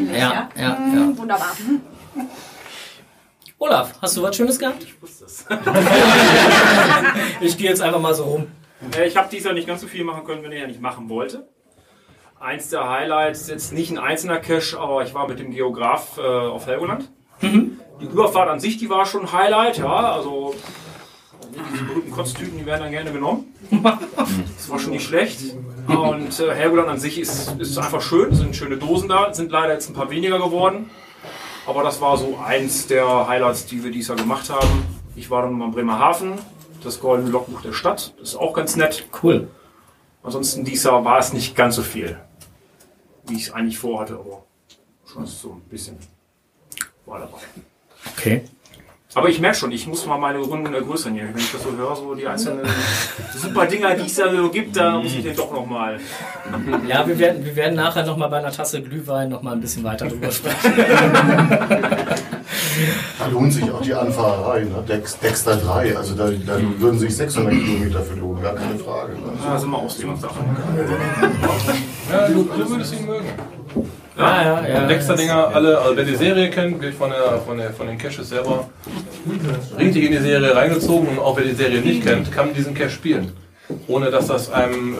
ja, 0.13 0.19
ja, 0.19 0.49
ja. 0.57 0.79
Mhm, 0.79 1.19
Wunderbar. 1.19 1.49
Olaf, 3.59 3.95
hast 4.01 4.17
du 4.17 4.23
was 4.23 4.37
Schönes 4.37 4.57
gehabt? 4.59 4.85
Ich 4.85 5.03
wusste 5.03 5.25
es. 5.25 5.45
ich 7.41 7.59
gehe 7.59 7.71
jetzt 7.71 7.83
einfach 7.83 8.01
mal 8.01 8.15
so 8.15 8.23
rum. 8.25 8.47
Äh, 8.97 9.07
Ich 9.07 9.17
habe 9.17 9.29
dies 9.31 9.45
Jahr 9.45 9.55
nicht 9.55 9.67
ganz 9.67 9.81
so 9.81 9.87
viel 9.87 10.05
machen 10.05 10.25
können, 10.25 10.43
wenn 10.43 10.53
ich 10.53 10.61
ja 10.61 10.67
nicht 10.67 10.81
machen 10.81 11.09
wollte. 11.09 11.49
Eins 12.39 12.69
der 12.69 12.89
Highlights 12.89 13.43
ist 13.43 13.49
jetzt 13.49 13.73
nicht 13.73 13.91
ein 13.91 13.99
einzelner 13.99 14.39
Cache, 14.39 14.79
aber 14.79 15.03
ich 15.03 15.15
war 15.15 15.27
mit 15.27 15.39
dem 15.39 15.51
Geograf 15.53 16.19
äh, 16.19 16.21
auf 16.23 16.67
Helgoland. 16.67 17.11
Die 17.43 18.05
Überfahrt 18.05 18.49
an 18.51 18.61
sich, 18.61 18.77
die 18.77 18.91
war 18.91 19.07
schon 19.07 19.23
ein 19.23 19.33
Highlight, 19.33 19.79
ja. 19.79 20.13
Also 20.13 20.55
diese 21.73 21.85
berühmten 21.85 22.11
Kotztüten, 22.11 22.59
die 22.59 22.67
werden 22.67 22.83
dann 22.83 22.91
gerne 22.91 23.11
genommen. 23.13 23.55
Das 24.57 24.69
war 24.71 24.79
schon 24.79 24.91
nicht 24.93 25.07
schlecht. 25.07 25.39
Und 25.89 26.41
äh, 26.41 26.55
Helgoland 26.55 26.89
an 26.89 26.99
sich 26.99 27.19
ist, 27.21 27.59
ist 27.59 27.79
einfach 27.79 28.03
schön, 28.03 28.35
sind 28.35 28.55
schöne 28.57 28.77
Dosen 28.77 29.09
da, 29.09 29.33
sind 29.33 29.51
leider 29.53 29.73
jetzt 29.75 29.89
ein 29.89 29.95
paar 29.95 30.11
weniger 30.11 30.39
geworden. 30.39 30.91
Aber 31.67 31.83
das 31.83 32.01
war 32.01 32.17
so 32.17 32.39
eins 32.45 32.87
der 32.87 33.27
Highlights, 33.29 33.67
die 33.67 33.83
wir 33.85 33.91
dieses 33.91 34.09
Jahr 34.09 34.17
gemacht 34.17 34.51
haben. 34.51 34.83
Ich 35.15 35.31
war 35.31 35.43
dann 35.43 35.53
mal 35.55 35.67
in 35.67 35.71
Bremerhaven, 35.73 36.33
das 36.87 37.01
goldene 37.01 37.31
Logbuch 37.31 37.61
der 37.63 37.73
Stadt, 37.73 38.15
das 38.19 38.31
ist 38.31 38.37
auch 38.37 38.55
ganz 38.55 38.77
nett. 38.77 39.07
Cool. 39.23 39.49
Ansonsten 40.23 40.65
dieses 40.65 40.85
Jahr 40.85 41.05
war 41.05 41.19
es 41.19 41.33
nicht 41.33 41.55
ganz 41.55 41.77
so 41.77 41.83
viel, 41.83 42.17
wie 43.27 43.37
ich 43.37 43.49
es 43.49 43.53
eigentlich 43.53 43.79
vorhatte, 43.79 44.15
aber 44.15 44.45
schon 45.07 45.27
so 45.27 45.53
ein 45.53 45.61
bisschen 45.69 45.99
war 47.05 47.21
dabei. 47.21 47.39
Okay. 48.17 48.43
Aber 49.15 49.31
ich 49.31 49.41
merke 49.41 49.57
schon, 49.57 49.73
ich 49.73 49.87
muss 49.87 50.05
mal 50.05 50.19
meine 50.19 50.39
Runden 50.39 50.75
ergrößern 50.75 51.15
hier. 51.15 51.29
Wenn 51.29 51.39
ich 51.39 51.51
das 51.51 51.63
so 51.63 51.75
höre, 51.75 51.97
so 51.97 52.15
die 52.15 52.27
einzelnen 52.27 52.67
super 53.35 53.65
Dinger, 53.65 53.95
die 53.95 54.05
es 54.05 54.15
da 54.15 54.31
so 54.31 54.51
gibt, 54.51 54.77
da 54.77 54.99
muss 54.99 55.15
ich 55.15 55.23
den 55.23 55.35
doch 55.35 55.51
noch 55.53 55.65
mal. 55.65 55.99
Ja, 56.87 57.07
wir 57.07 57.19
werden, 57.19 57.45
wir 57.45 57.57
werden 57.57 57.75
nachher 57.75 58.05
nochmal 58.05 58.29
bei 58.29 58.39
einer 58.39 58.53
Tasse 58.53 58.83
Glühwein 58.83 59.31
nochmal 59.31 59.55
ein 59.55 59.61
bisschen 59.61 59.83
weiter 59.85 60.07
drüber 60.07 60.31
sprechen. 60.31 60.73
Da 63.19 63.27
lohnt 63.27 63.53
sich 63.53 63.71
auch 63.71 63.81
die 63.81 63.95
Anfahrerei, 63.95 64.61
ne? 64.61 64.85
Dex, 64.89 65.19
Dexter 65.19 65.57
3, 65.57 65.97
also 65.97 66.15
da, 66.15 66.31
da 66.31 66.59
würden 66.79 66.99
sich 66.99 67.17
600 67.17 67.53
Kilometer 67.53 68.03
für 68.03 68.15
lohnen, 68.19 68.43
gar 68.43 68.55
keine 68.55 68.79
Frage. 68.79 69.13
Ne? 69.13 69.19
Ja, 69.45 69.59
sind 69.59 69.71
wir 69.71 69.79
Auslegungssache. 69.79 70.35
Ja, 72.11 72.29
du, 72.29 72.43
du 72.45 72.71
würdest 72.71 72.95
ihn 72.95 73.07
mögen. 73.07 73.27
Ja, 74.19 74.43
ja, 74.43 74.67
ja. 74.67 74.87
Dexter-Dinger, 74.87 75.49
alle, 75.55 75.79
also 75.79 75.97
wer 75.97 76.05
die 76.05 76.15
Serie 76.17 76.49
kennt, 76.51 76.81
wird 76.81 76.95
von, 76.95 77.11
der, 77.11 77.39
von, 77.47 77.59
der, 77.59 77.71
von 77.73 77.87
den 77.87 77.99
Caches 77.99 78.31
selber 78.31 78.69
richtig 79.79 80.05
in 80.05 80.13
die 80.13 80.19
Serie 80.19 80.55
reingezogen 80.57 81.09
und 81.09 81.19
auch 81.19 81.37
wer 81.37 81.45
die 81.45 81.55
Serie 81.55 81.81
nicht 81.83 82.03
kennt, 82.03 82.33
kann 82.33 82.55
diesen 82.55 82.75
Cache 82.75 82.91
spielen. 82.91 83.33
ohne 83.89 84.11
dass 84.11 84.29
das 84.29 84.51
einem 84.51 84.95
äh, 84.95 84.99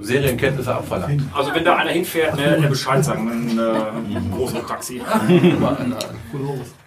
Serienkenntnisse 0.00 0.74
abverlangt. 0.74 1.22
Also 1.34 1.54
wenn 1.54 1.64
da 1.64 1.76
einer 1.76 1.90
hinfährt, 1.90 2.36
ne, 2.36 2.58
der 2.60 2.68
Bescheid 2.68 3.04
sagen, 3.04 3.52
dann 3.56 3.58
äh, 3.58 4.34
großes 4.34 4.66
Taxi. 4.66 5.02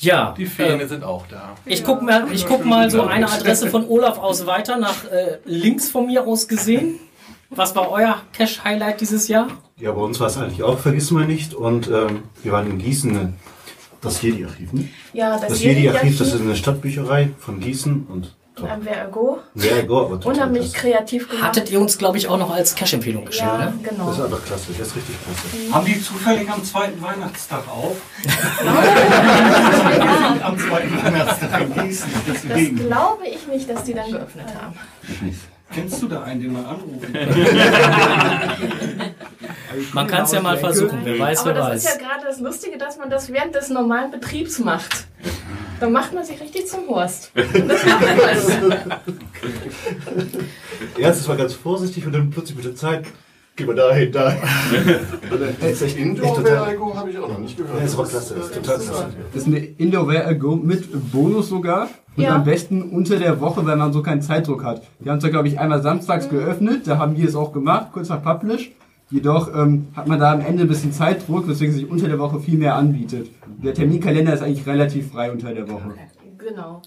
Mal. 0.00 0.06
Ja, 0.06 0.34
Die 0.36 0.46
Fähne 0.46 0.86
sind 0.86 1.04
auch 1.04 1.26
da. 1.26 1.54
ich 1.64 1.82
guck 1.84 2.02
mal, 2.02 2.26
ich 2.32 2.46
guck 2.46 2.64
mal 2.64 2.90
so 2.90 3.02
eine 3.02 3.30
Adresse 3.30 3.68
von 3.68 3.86
Olaf 3.88 4.18
aus 4.18 4.46
weiter, 4.46 4.76
nach 4.78 5.04
äh, 5.10 5.38
links 5.44 5.88
von 5.90 6.06
mir 6.06 6.26
aus 6.26 6.48
gesehen. 6.48 6.98
Was 7.50 7.74
war 7.74 7.90
euer 7.90 8.20
Cash-Highlight 8.32 9.00
dieses 9.00 9.28
Jahr? 9.28 9.48
Ja, 9.78 9.92
bei 9.92 10.00
uns 10.00 10.18
war 10.20 10.26
es 10.26 10.36
eigentlich 10.36 10.62
auch, 10.62 10.78
vergessen 10.78 11.18
wir 11.18 11.26
nicht. 11.26 11.54
Und 11.54 11.88
ähm, 11.88 12.24
wir 12.42 12.52
waren 12.52 12.68
in 12.70 12.78
Gießen, 12.78 13.16
äh, 13.16 13.28
das 14.00 14.20
Jedi-Archiv. 14.22 14.72
Ne? 14.72 14.88
Ja, 15.12 15.38
das, 15.38 15.48
Das 15.48 15.62
Jedi-Archiv, 15.62 16.18
das 16.18 16.32
ist 16.34 16.40
eine 16.40 16.56
Stadtbücherei 16.56 17.30
von 17.38 17.60
Gießen 17.60 18.06
und 18.08 18.35
top. 18.56 18.70
am 18.70 18.84
WRGO. 18.84 19.38
Sehr 19.54 19.82
go, 19.84 20.00
aber 20.00 20.20
total 20.20 20.32
Unheimlich 20.34 20.72
kreativ 20.72 21.28
gemacht. 21.28 21.46
Hattet 21.46 21.70
ihr 21.70 21.80
uns, 21.80 21.98
glaube 21.98 22.18
ich, 22.18 22.26
auch 22.28 22.38
noch 22.38 22.50
als 22.50 22.74
Cash-Empfehlung 22.74 23.24
geschickt, 23.24 23.46
ja, 23.46 23.58
ne? 23.58 23.74
genau. 23.82 24.06
Das 24.06 24.18
ist 24.18 24.24
einfach 24.24 24.44
klasse, 24.44 24.64
das 24.76 24.88
ist 24.88 24.96
richtig 24.96 25.16
klasse. 25.22 25.74
Haben 25.74 25.86
die 25.86 26.02
zufällig 26.02 26.50
am 26.50 26.64
zweiten 26.64 27.00
Weihnachtstag 27.02 27.62
auf? 27.68 27.96
am 30.42 30.58
zweiten 30.58 31.04
Weihnachtstag 31.04 31.60
in 31.60 31.74
Gießen. 31.74 32.10
Das 32.26 32.42
glaube 32.86 33.26
ich 33.26 33.46
nicht, 33.46 33.70
dass 33.70 33.84
die 33.84 33.94
dann 33.94 34.10
geöffnet 34.10 34.46
haben. 34.60 34.74
Kennst 35.72 36.00
du 36.00 36.08
da 36.08 36.22
einen, 36.22 36.40
den 36.40 36.52
man 36.52 36.64
anrufen 36.64 37.12
Man 39.92 40.06
kann 40.06 40.22
es 40.22 40.32
ja 40.32 40.40
mal 40.40 40.56
versuchen, 40.56 41.00
wer 41.02 41.18
weiß, 41.18 41.40
Aber 41.40 41.54
wer 41.54 41.68
das 41.68 41.78
ist 41.78 41.84
ja 41.84 41.90
weiß. 41.90 41.98
gerade 41.98 42.24
das 42.24 42.40
Lustige, 42.40 42.78
dass 42.78 42.96
man 42.96 43.10
das 43.10 43.30
während 43.32 43.54
des 43.54 43.68
normalen 43.68 44.10
Betriebs 44.10 44.58
macht. 44.60 45.06
Dann 45.80 45.92
macht 45.92 46.12
man 46.14 46.24
sich 46.24 46.40
richtig 46.40 46.66
zum 46.66 46.88
Horst. 46.88 47.30
Das 47.34 47.44
macht 47.86 48.88
man. 48.88 48.98
Erstes 50.98 51.28
war 51.28 51.36
ganz 51.36 51.54
vorsichtig 51.54 52.06
und 52.06 52.12
dann 52.12 52.30
plötzlich 52.30 52.56
mit 52.56 52.64
der 52.64 52.74
Zeit, 52.74 53.04
gehen 53.56 53.66
wir 53.68 53.74
dahin, 53.74 54.12
dahin. 54.12 54.40
Indoor 55.96 56.36
total. 56.36 56.64
Vergo 56.66 56.94
habe 56.96 57.10
ich 57.10 57.18
auch 57.18 57.28
noch 57.28 57.38
nicht 57.38 57.56
gehört. 57.56 57.76
Ja, 57.76 57.82
das 57.82 57.96
war 57.98 58.06
klasse, 58.06 58.34
das 58.34 58.46
ist 58.46 58.54
total 58.54 58.78
klasse. 58.78 59.06
Das 59.32 59.42
ist 59.42 59.46
eine 59.48 59.58
Indoor 59.58 60.06
Go 60.34 60.56
mit 60.56 61.12
Bonus 61.12 61.48
sogar. 61.48 61.88
Und 62.16 62.22
Ja. 62.22 62.36
am 62.36 62.44
besten 62.44 62.82
unter 62.82 63.18
der 63.18 63.40
Woche, 63.40 63.66
weil 63.66 63.76
man 63.76 63.92
so 63.92 64.02
keinen 64.02 64.22
Zeitdruck 64.22 64.64
hat. 64.64 64.82
Wir 65.00 65.12
haben 65.12 65.18
es 65.18 65.24
ja, 65.24 65.30
glaube 65.30 65.48
ich, 65.48 65.58
einmal 65.58 65.82
samstags 65.82 66.30
geöffnet. 66.30 66.86
Da 66.86 66.96
haben 66.96 67.16
wir 67.16 67.28
es 67.28 67.36
auch 67.36 67.52
gemacht, 67.52 67.88
kurz 67.92 68.08
nach 68.08 68.22
Publish. 68.22 68.72
Jedoch 69.08 69.54
ähm, 69.54 69.88
hat 69.94 70.08
man 70.08 70.18
da 70.18 70.32
am 70.32 70.40
Ende 70.40 70.62
ein 70.62 70.68
bisschen 70.68 70.92
Zeitdruck, 70.92 71.46
weswegen 71.46 71.72
sich 71.72 71.88
unter 71.88 72.08
der 72.08 72.18
Woche 72.18 72.40
viel 72.40 72.58
mehr 72.58 72.74
anbietet. 72.74 73.30
Der 73.62 73.72
Terminkalender 73.72 74.34
ist 74.34 74.42
eigentlich 74.42 74.66
relativ 74.66 75.12
frei 75.12 75.30
unter 75.30 75.54
der 75.54 75.70
Woche. 75.70 75.94
Genau. 76.38 76.82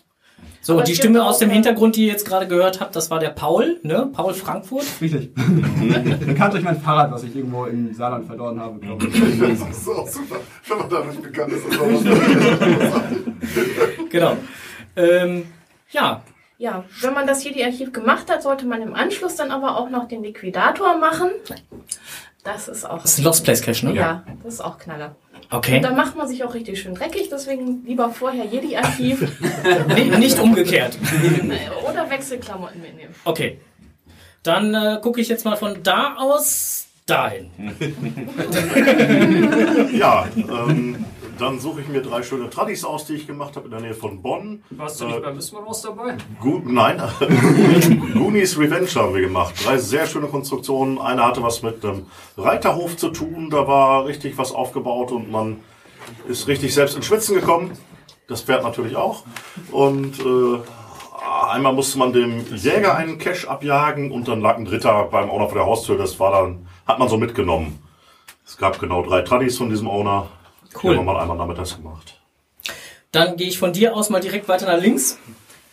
So, 0.61 0.73
Aber 0.73 0.83
die 0.83 0.95
Stimme 0.95 1.23
aus 1.23 1.35
auch, 1.35 1.39
dem 1.39 1.49
äh, 1.51 1.53
Hintergrund, 1.53 1.95
die 1.95 2.01
ihr 2.01 2.11
jetzt 2.11 2.25
gerade 2.27 2.45
gehört 2.47 2.81
habt, 2.81 2.93
das 2.95 3.09
war 3.09 3.19
der 3.19 3.29
Paul, 3.29 3.79
ne? 3.83 4.09
Paul 4.11 4.33
Frankfurt. 4.33 4.83
Richtig. 4.99 5.33
Bekannt 5.33 6.53
durch 6.53 6.63
mein 6.63 6.81
Fahrrad, 6.81 7.11
was 7.11 7.23
ich 7.23 7.33
irgendwo 7.33 7.65
im 7.65 7.93
Saarland 7.93 8.25
verloren 8.25 8.59
habe, 8.59 8.77
glaube 8.79 9.07
ich. 9.07 9.39
Das 9.39 9.77
ist 9.77 9.87
auch 9.87 10.07
super. 10.07 10.35
Wenn 10.67 10.77
man 10.77 10.89
damit 10.89 11.21
bekannt 11.21 11.53
ist, 11.53 11.65
ist 11.65 11.79
auch 11.79 11.87
was. 11.87 12.03
Genau. 14.09 14.37
Ähm, 14.97 15.43
ja, 15.91 16.21
Ja, 16.59 16.83
wenn 16.99 17.13
man 17.13 17.25
das 17.25 17.41
Jedi-Archiv 17.45 17.93
gemacht 17.93 18.29
hat, 18.29 18.43
sollte 18.43 18.65
man 18.65 18.81
im 18.81 18.93
Anschluss 18.93 19.37
dann 19.37 19.49
aber 19.49 19.77
auch 19.77 19.89
noch 19.89 20.09
den 20.09 20.23
Liquidator 20.23 20.97
machen. 20.97 21.29
Das 22.43 22.67
ist 22.67 22.83
auch. 22.83 23.01
das 23.01 23.13
ist 23.13 23.19
ein 23.19 23.23
Lost 23.23 23.45
Place 23.45 23.61
Cache, 23.61 23.85
ne? 23.85 23.93
Ja, 23.95 24.23
das 24.43 24.55
ist 24.55 24.61
auch 24.61 24.77
Knaller. 24.77 25.15
Und 25.33 25.53
Okay. 25.57 25.79
da 25.79 25.91
macht 25.91 26.17
man 26.17 26.27
sich 26.27 26.43
auch 26.43 26.53
richtig 26.53 26.81
schön 26.81 26.95
dreckig, 26.95 27.29
deswegen 27.29 27.85
lieber 27.85 28.09
vorher 28.09 28.43
Jedi-Archiv 28.45 29.25
nicht 30.19 30.37
umgekehrt. 30.37 30.97
oder 31.89 32.09
Wechselklamotten 32.09 32.81
mitnehmen. 32.81 33.15
Okay. 33.23 33.61
Dann 34.43 34.73
äh, 34.75 34.99
gucke 35.01 35.21
ich 35.21 35.29
jetzt 35.29 35.45
mal 35.45 35.55
von 35.55 35.81
da 35.81 36.15
aus 36.17 36.87
dahin. 37.05 37.51
Ja, 39.93 40.27
ähm, 40.35 41.05
dann 41.39 41.59
suche 41.59 41.81
ich 41.81 41.87
mir 41.87 42.01
drei 42.01 42.21
schöne 42.21 42.49
Tradis 42.49 42.83
aus, 42.83 43.05
die 43.05 43.13
ich 43.13 43.27
gemacht 43.27 43.55
habe 43.55 43.65
in 43.65 43.71
der 43.71 43.81
Nähe 43.81 43.93
von 43.93 44.21
Bonn. 44.21 44.63
Warst 44.71 45.01
du 45.01 45.05
nicht 45.05 45.21
beim 45.21 45.37
Wismar-Haus 45.37 45.81
dabei? 45.81 46.17
Gu 46.41 46.61
nein, 46.65 47.01
Goonies 48.13 48.57
Revenge 48.59 48.89
haben 48.95 49.13
wir 49.13 49.21
gemacht. 49.21 49.55
Drei 49.65 49.77
sehr 49.77 50.05
schöne 50.05 50.27
Konstruktionen. 50.27 50.99
Eine 50.99 51.25
hatte 51.25 51.41
was 51.41 51.61
mit 51.63 51.83
dem 51.83 52.07
Reiterhof 52.37 52.97
zu 52.97 53.09
tun. 53.09 53.49
Da 53.49 53.67
war 53.67 54.05
richtig 54.05 54.37
was 54.37 54.51
aufgebaut 54.51 55.11
und 55.11 55.31
man 55.31 55.57
ist 56.27 56.47
richtig 56.47 56.73
selbst 56.73 56.95
ins 56.95 57.05
Schwitzen 57.05 57.35
gekommen. 57.35 57.71
Das 58.27 58.41
Pferd 58.41 58.63
natürlich 58.63 58.95
auch. 58.95 59.23
Und 59.71 60.19
äh, 60.19 60.59
einmal 61.49 61.73
musste 61.73 61.97
man 61.99 62.13
dem 62.13 62.45
Jäger 62.55 62.95
einen 62.95 63.17
Cash 63.17 63.47
abjagen 63.47 64.11
und 64.11 64.27
dann 64.27 64.41
lag 64.41 64.57
ein 64.57 64.65
Dritter 64.65 65.05
beim 65.05 65.29
Owner 65.29 65.47
vor 65.47 65.55
der 65.55 65.65
Haustür. 65.65 65.97
Das 65.97 66.19
war 66.19 66.31
dann, 66.31 66.67
hat 66.85 66.99
man 66.99 67.07
so 67.07 67.17
mitgenommen. 67.17 67.79
Es 68.45 68.57
gab 68.57 68.79
genau 68.79 69.03
drei 69.03 69.21
Tradis 69.21 69.57
von 69.57 69.69
diesem 69.69 69.87
Owner. 69.87 70.27
Cool. 70.81 70.97
haben 70.97 71.05
wir 71.05 71.13
mal 71.13 71.21
einmal 71.21 71.37
nachmittags 71.37 71.75
gemacht. 71.75 72.19
Dann 73.11 73.37
gehe 73.37 73.47
ich 73.47 73.57
von 73.57 73.73
dir 73.73 73.95
aus 73.95 74.09
mal 74.09 74.19
direkt 74.21 74.47
weiter 74.47 74.67
nach 74.67 74.81
links. 74.81 75.17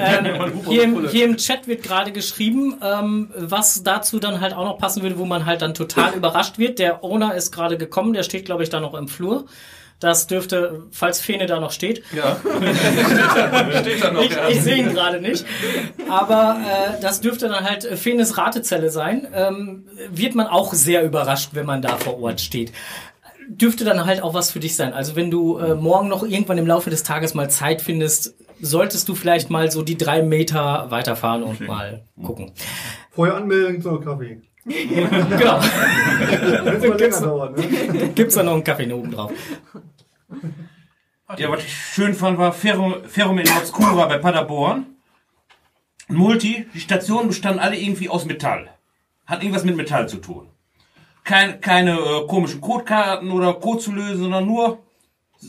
ähm, 0.00 0.52
hier, 0.68 0.82
im, 0.84 1.08
hier 1.08 1.24
im 1.26 1.36
Chat 1.36 1.66
wird 1.68 1.82
gerade 1.82 2.12
geschrieben, 2.12 2.76
ähm, 2.82 3.30
was 3.36 3.82
dazu 3.82 4.18
dann 4.18 4.40
halt 4.40 4.54
auch 4.54 4.64
noch 4.64 4.78
passen 4.78 5.02
würde, 5.02 5.18
wo 5.18 5.24
man 5.24 5.44
halt 5.46 5.62
dann 5.62 5.74
total 5.74 6.14
überrascht 6.14 6.58
wird. 6.58 6.78
Der 6.78 7.04
Owner 7.04 7.34
ist 7.34 7.52
gerade 7.52 7.76
gekommen, 7.76 8.12
der 8.14 8.22
steht, 8.22 8.44
glaube 8.46 8.62
ich, 8.62 8.70
da 8.70 8.80
noch 8.80 8.94
im 8.94 9.08
Flur. 9.08 9.44
Das 10.02 10.26
dürfte, 10.26 10.82
falls 10.90 11.20
Fene 11.20 11.46
da 11.46 11.60
noch 11.60 11.70
steht. 11.70 12.02
Ja. 12.12 12.36
Steht 13.80 14.02
da 14.02 14.10
noch, 14.10 14.20
Ich, 14.20 14.32
ja. 14.32 14.48
ich 14.48 14.60
sehe 14.60 14.78
ihn 14.78 14.92
gerade 14.92 15.20
nicht. 15.20 15.46
Aber 16.10 16.60
äh, 16.60 17.00
das 17.00 17.20
dürfte 17.20 17.48
dann 17.48 17.62
halt 17.62 17.84
äh, 17.84 17.96
Fenes 17.96 18.36
Ratezelle 18.36 18.90
sein. 18.90 19.28
Ähm, 19.32 19.86
wird 20.10 20.34
man 20.34 20.48
auch 20.48 20.72
sehr 20.72 21.04
überrascht, 21.04 21.50
wenn 21.52 21.66
man 21.66 21.82
da 21.82 21.96
vor 21.98 22.20
Ort 22.20 22.40
steht. 22.40 22.72
Dürfte 23.48 23.84
dann 23.84 24.04
halt 24.04 24.24
auch 24.24 24.34
was 24.34 24.50
für 24.50 24.58
dich 24.58 24.74
sein. 24.74 24.92
Also 24.92 25.14
wenn 25.14 25.30
du 25.30 25.58
äh, 25.58 25.76
morgen 25.76 26.08
noch 26.08 26.24
irgendwann 26.24 26.58
im 26.58 26.66
Laufe 26.66 26.90
des 26.90 27.04
Tages 27.04 27.34
mal 27.34 27.48
Zeit 27.48 27.80
findest, 27.80 28.34
solltest 28.60 29.08
du 29.08 29.14
vielleicht 29.14 29.50
mal 29.50 29.70
so 29.70 29.82
die 29.82 29.96
drei 29.96 30.22
Meter 30.22 30.90
weiterfahren 30.90 31.44
und 31.44 31.60
mal 31.60 32.02
gucken. 32.20 32.50
Vorher 33.12 33.36
anmelden 33.36 33.80
zum 33.80 34.02
Kaffee. 34.04 34.40
Genau. 34.64 35.60
Länger 36.96 37.20
dauert, 37.20 37.58
ne? 37.58 38.08
Gibt's 38.14 38.34
da 38.34 38.42
noch 38.42 38.54
einen 38.54 38.64
Kaffee 38.64 38.92
oben 38.92 39.10
drauf. 39.10 39.32
Ja, 41.36 41.50
was 41.50 41.64
ich 41.64 41.72
schön 41.72 42.14
fand, 42.14 42.38
war 42.38 42.52
Ferrum, 42.52 43.04
Ferrum 43.04 43.38
in 43.38 43.48
Obscura 43.48 44.06
bei 44.06 44.18
Paderborn. 44.18 44.86
Ein 46.08 46.14
Multi, 46.14 46.66
die 46.74 46.80
Stationen 46.80 47.28
bestanden 47.28 47.60
alle 47.60 47.76
irgendwie 47.76 48.08
aus 48.08 48.24
Metall. 48.24 48.70
Hat 49.26 49.42
irgendwas 49.42 49.64
mit 49.64 49.76
Metall 49.76 50.08
zu 50.08 50.18
tun. 50.18 50.48
Kein, 51.24 51.60
keine 51.60 51.98
äh, 51.98 52.26
komischen 52.26 52.60
Codekarten 52.60 53.30
oder 53.30 53.54
Code 53.54 53.78
zu 53.78 53.92
lösen, 53.92 54.22
sondern 54.22 54.46
nur 54.46 54.82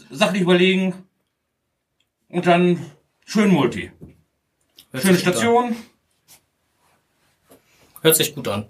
sachlich 0.09 0.43
überlegen 0.43 0.93
und 2.29 2.45
dann 2.45 2.79
schön 3.25 3.51
Multi. 3.51 3.91
Hört 4.91 5.03
Schöne 5.03 5.17
Station. 5.17 5.75
Hört 8.01 8.15
sich 8.15 8.35
gut 8.35 8.47
an. 8.47 8.67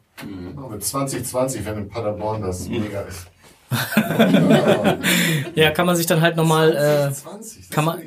Aber 0.58 0.80
2020, 0.80 1.66
wenn 1.66 1.78
in 1.78 1.90
Paderborn 1.90 2.42
das 2.42 2.68
mega 2.68 3.02
ist. 3.02 3.28
Ja, 5.56 5.72
kann 5.72 5.86
man 5.86 5.96
sich 5.96 6.06
dann 6.06 6.22
halt 6.22 6.36
nochmal, 6.36 6.76
äh, 6.76 7.12
kann 7.74 7.86
man, 7.86 8.00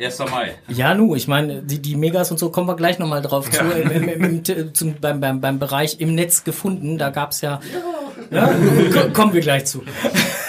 1. 0.00 0.18
Mai. 0.30 0.54
ja, 0.68 0.94
nu, 0.94 1.14
ich 1.14 1.28
meine, 1.28 1.62
die, 1.62 1.80
die 1.80 1.96
Megas 1.96 2.30
und 2.30 2.38
so 2.38 2.50
kommen 2.50 2.66
wir 2.68 2.76
gleich 2.76 2.98
nochmal 2.98 3.22
drauf 3.22 3.50
zu, 3.50 3.60
im, 3.64 3.90
im, 3.90 4.08
im, 4.08 4.42
im, 4.44 4.74
zum, 4.74 4.94
beim, 5.00 5.20
beim, 5.20 5.40
beim 5.40 5.58
Bereich 5.58 6.00
im 6.00 6.14
Netz 6.14 6.44
gefunden, 6.44 6.98
da 6.98 7.10
gab's 7.10 7.40
ja, 7.40 7.60
ja, 8.30 8.46
ko- 8.92 9.10
kommen 9.12 9.32
wir 9.32 9.40
gleich 9.40 9.66
zu. 9.66 9.82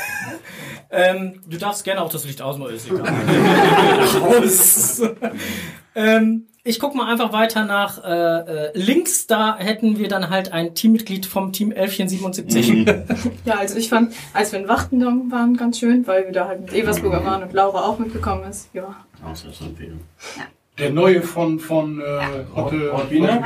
ähm, 0.91 1.41
du 1.47 1.57
darfst 1.57 1.83
gerne 1.83 2.01
auch 2.01 2.09
das 2.09 2.25
Licht 2.25 2.41
ausmachen, 2.41 2.73
ist 2.75 2.89
egal. 2.89 3.05
Aus. 4.43 5.01
ähm, 5.95 6.47
ich 6.67 6.79
guck 6.79 6.95
mal 6.95 7.09
einfach 7.09 7.31
weiter 7.31 7.63
nach 7.63 8.03
äh, 8.03 8.09
äh, 8.09 8.71
links, 8.73 9.27
da 9.27 9.55
hätten 9.57 9.99
wir 9.99 10.07
dann 10.07 10.31
halt 10.31 10.51
ein 10.51 10.73
Teammitglied 10.73 11.27
vom 11.27 11.53
Team 11.53 11.71
1177. 11.71 12.85
Ja, 13.45 13.59
also 13.59 13.77
ich 13.77 13.87
fand, 13.89 14.13
als 14.33 14.51
wir 14.51 14.59
in 14.59 14.67
Wachtendam 14.67 15.31
waren, 15.31 15.55
ganz 15.55 15.79
schön, 15.79 16.07
weil 16.07 16.25
wir 16.25 16.31
da 16.31 16.47
halt 16.47 16.61
mit 16.61 16.73
Eversburger 16.73 17.23
waren 17.23 17.43
und 17.43 17.53
Laura 17.53 17.83
auch 17.83 17.99
mitgekommen 17.99 18.49
ist. 18.49 18.69
Ja. 18.73 18.95
Der 20.79 20.89
neue 20.89 21.21
von, 21.21 21.59
von 21.59 22.01
äh, 22.01 22.03
Hotte 22.55 22.91
Wiener? 23.09 23.41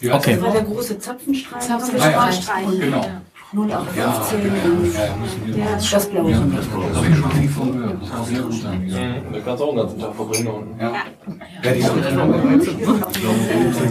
Wie 0.00 0.10
heißt 0.10 0.26
Okay. 0.26 0.34
der? 0.34 0.42
war 0.42 0.52
der 0.52 0.62
große 0.62 0.98
Zapfenstreich. 0.98 1.60
Zapfenstreich, 1.60 2.80
genau. 2.80 3.06
0815. 3.50 5.56
Ja, 5.56 5.64
das 5.72 6.06
blaue. 6.10 6.32
Das 6.32 6.96
habe 6.96 7.06
ich 7.08 7.16
schon 7.16 7.48
von 7.48 7.72
gehört. 7.72 8.02
Das 8.02 8.10
war 8.12 8.24
sehr 8.24 8.40
gut 8.42 8.62
dann. 8.64 8.86
Ja. 8.88 8.98
Da 9.32 9.40
kannst 9.42 9.60
du 9.60 9.64
auch 9.64 9.68
den 9.70 9.76
ganzen 9.78 9.98
Tag 10.00 10.14
verbringen. 10.14 10.46
Und 10.48 10.78
Ja. 10.80 10.92
Ja, 11.64 11.72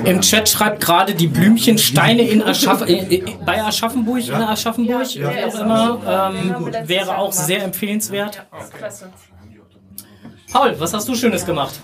Im 0.06 0.22
Chat 0.22 0.48
schreibt 0.50 0.82
gerade 0.82 1.14
die 1.16 1.28
Blümchen 1.28 1.78
Steine 1.78 2.22
in 2.22 2.42
Aschaff 2.44 2.82
äh, 2.88 2.94
äh, 3.16 3.24
bei 3.46 3.62
Aschaffenburg, 3.64 4.28
in 4.28 4.34
Aschaffenburg, 4.36 5.14
Ja. 5.16 5.30
wie 5.32 5.44
auch 5.46 5.60
immer, 5.60 6.34
ähm, 6.36 6.56
wäre 6.88 7.18
auch 7.18 7.32
sehr 7.32 7.64
empfehlenswert. 7.64 8.46
Paul, 10.52 10.76
was 10.80 10.94
hast 10.94 11.08
du 11.10 11.16
Schönes 11.16 11.46
gemacht? 11.46 11.80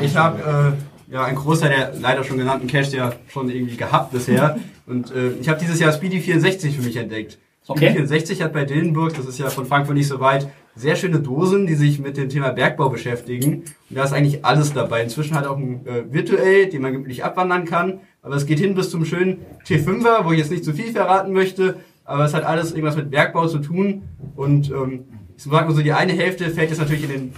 Ich 0.00 0.16
habe 0.16 0.74
äh, 0.76 0.89
ja 1.10 1.24
einen 1.24 1.36
Großteil 1.36 1.70
der 1.70 1.92
leider 2.00 2.24
schon 2.24 2.38
genannten 2.38 2.66
Cache 2.66 2.96
ja 2.96 3.12
schon 3.28 3.50
irgendwie 3.50 3.76
gehabt 3.76 4.12
bisher. 4.12 4.58
Und 4.86 5.14
äh, 5.14 5.32
ich 5.40 5.48
habe 5.48 5.60
dieses 5.60 5.78
Jahr 5.80 5.92
Speedy 5.92 6.20
64 6.20 6.76
für 6.76 6.82
mich 6.82 6.96
entdeckt. 6.96 7.38
Speedy 7.64 7.86
Okay. 7.86 7.92
64 7.92 8.42
hat 8.42 8.52
bei 8.52 8.64
Dillenburg, 8.64 9.14
das 9.14 9.26
ist 9.26 9.38
ja 9.38 9.50
von 9.50 9.66
Frankfurt 9.66 9.94
nicht 9.94 10.08
so 10.08 10.18
weit, 10.18 10.48
sehr 10.74 10.96
schöne 10.96 11.20
Dosen, 11.20 11.66
die 11.66 11.74
sich 11.74 11.98
mit 11.98 12.16
dem 12.16 12.28
Thema 12.28 12.50
Bergbau 12.50 12.88
beschäftigen. 12.88 13.64
Und 13.90 13.96
da 13.96 14.04
ist 14.04 14.12
eigentlich 14.12 14.44
alles 14.44 14.72
dabei. 14.72 15.02
Inzwischen 15.02 15.36
hat 15.36 15.46
auch 15.46 15.56
ein 15.56 15.86
äh, 15.86 16.12
virtuell, 16.12 16.68
den 16.68 16.82
man 16.82 16.92
gemütlich 16.92 17.24
abwandern 17.24 17.64
kann. 17.64 18.00
Aber 18.22 18.36
es 18.36 18.46
geht 18.46 18.58
hin 18.58 18.74
bis 18.74 18.90
zum 18.90 19.04
schönen 19.04 19.38
T5er, 19.66 20.24
wo 20.24 20.32
ich 20.32 20.38
jetzt 20.38 20.50
nicht 20.50 20.64
zu 20.64 20.72
viel 20.72 20.92
verraten 20.92 21.32
möchte. 21.32 21.76
Aber 22.04 22.24
es 22.24 22.34
hat 22.34 22.44
alles 22.44 22.72
irgendwas 22.72 22.96
mit 22.96 23.10
Bergbau 23.10 23.46
zu 23.46 23.58
tun. 23.58 24.02
Und 24.36 24.70
ähm, 24.70 25.04
ich 25.36 25.42
sag 25.44 25.66
mal 25.66 25.74
so, 25.74 25.82
die 25.82 25.92
eine 25.92 26.12
Hälfte 26.12 26.50
fällt 26.50 26.70
jetzt 26.70 26.78
natürlich 26.78 27.04
in 27.04 27.10
den 27.10 27.32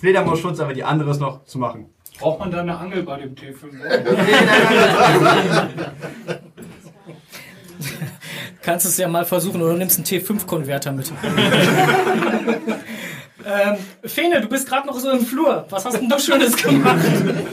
Fledermausschutz, 0.00 0.60
aber 0.60 0.74
die 0.74 0.84
andere 0.84 1.10
ist 1.10 1.20
noch 1.20 1.44
zu 1.44 1.58
machen. 1.58 1.86
Braucht 2.18 2.40
man 2.40 2.50
da 2.50 2.60
eine 2.60 2.76
Angel 2.78 3.02
bei 3.02 3.18
dem 3.18 3.34
T5? 3.34 3.74
Kannst 8.62 8.86
es 8.86 8.96
ja 8.96 9.08
mal 9.08 9.24
versuchen 9.26 9.60
oder 9.60 9.72
du 9.72 9.78
nimmst 9.78 9.98
einen 9.98 10.06
T5-Konverter 10.06 10.92
mit. 10.92 11.12
ähm, 13.44 13.76
Fene, 14.04 14.40
du 14.40 14.48
bist 14.48 14.66
gerade 14.68 14.86
noch 14.86 14.98
so 14.98 15.10
im 15.10 15.26
Flur. 15.26 15.66
Was 15.68 15.84
hast 15.84 16.00
denn 16.00 16.08
du 16.08 16.18
Schönes 16.18 16.56
gemacht? 16.56 17.04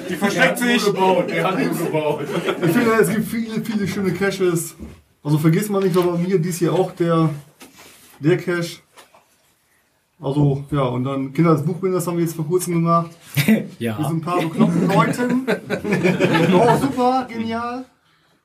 Die 0.10 0.15
versteckt 0.15 0.60
sich. 0.60 0.86
Gebaut. 0.86 1.30
Der 1.30 1.43
hat 1.43 1.60
nur 1.60 1.69
gebaut. 1.74 2.21
Ich 2.63 2.71
finde, 2.71 2.91
es 3.02 3.10
gibt 3.10 3.28
viele, 3.28 3.62
viele 3.65 3.86
schöne 3.88 4.13
Caches. 4.13 4.76
Also 5.24 5.38
vergiss 5.38 5.69
mal 5.69 5.84
nicht, 5.84 5.95
war 5.95 6.04
bei 6.04 6.17
mir 6.17 6.39
dies 6.39 6.58
hier 6.60 6.74
auch 6.74 6.91
der, 6.93 7.30
der 8.19 8.38
Cache. 8.38 8.80
Also, 10.22 10.64
ja, 10.72 10.84
und 10.84 11.04
dann 11.04 11.34
Kinder 11.34 11.54
des 11.54 11.64
Buchbinders 11.64 12.06
haben 12.06 12.18
wir 12.18 12.24
jetzt 12.24 12.36
vor 12.36 12.46
kurzem 12.46 12.76
gemacht. 12.76 13.12
Ja. 13.80 13.98
Wir 13.98 14.08
sind 14.08 14.18
ein 14.18 14.22
paar 14.22 14.40
bekloppten 14.42 14.88
Leuten. 14.88 15.48
oh, 16.54 16.78
super, 16.80 17.28
genial. 17.28 17.86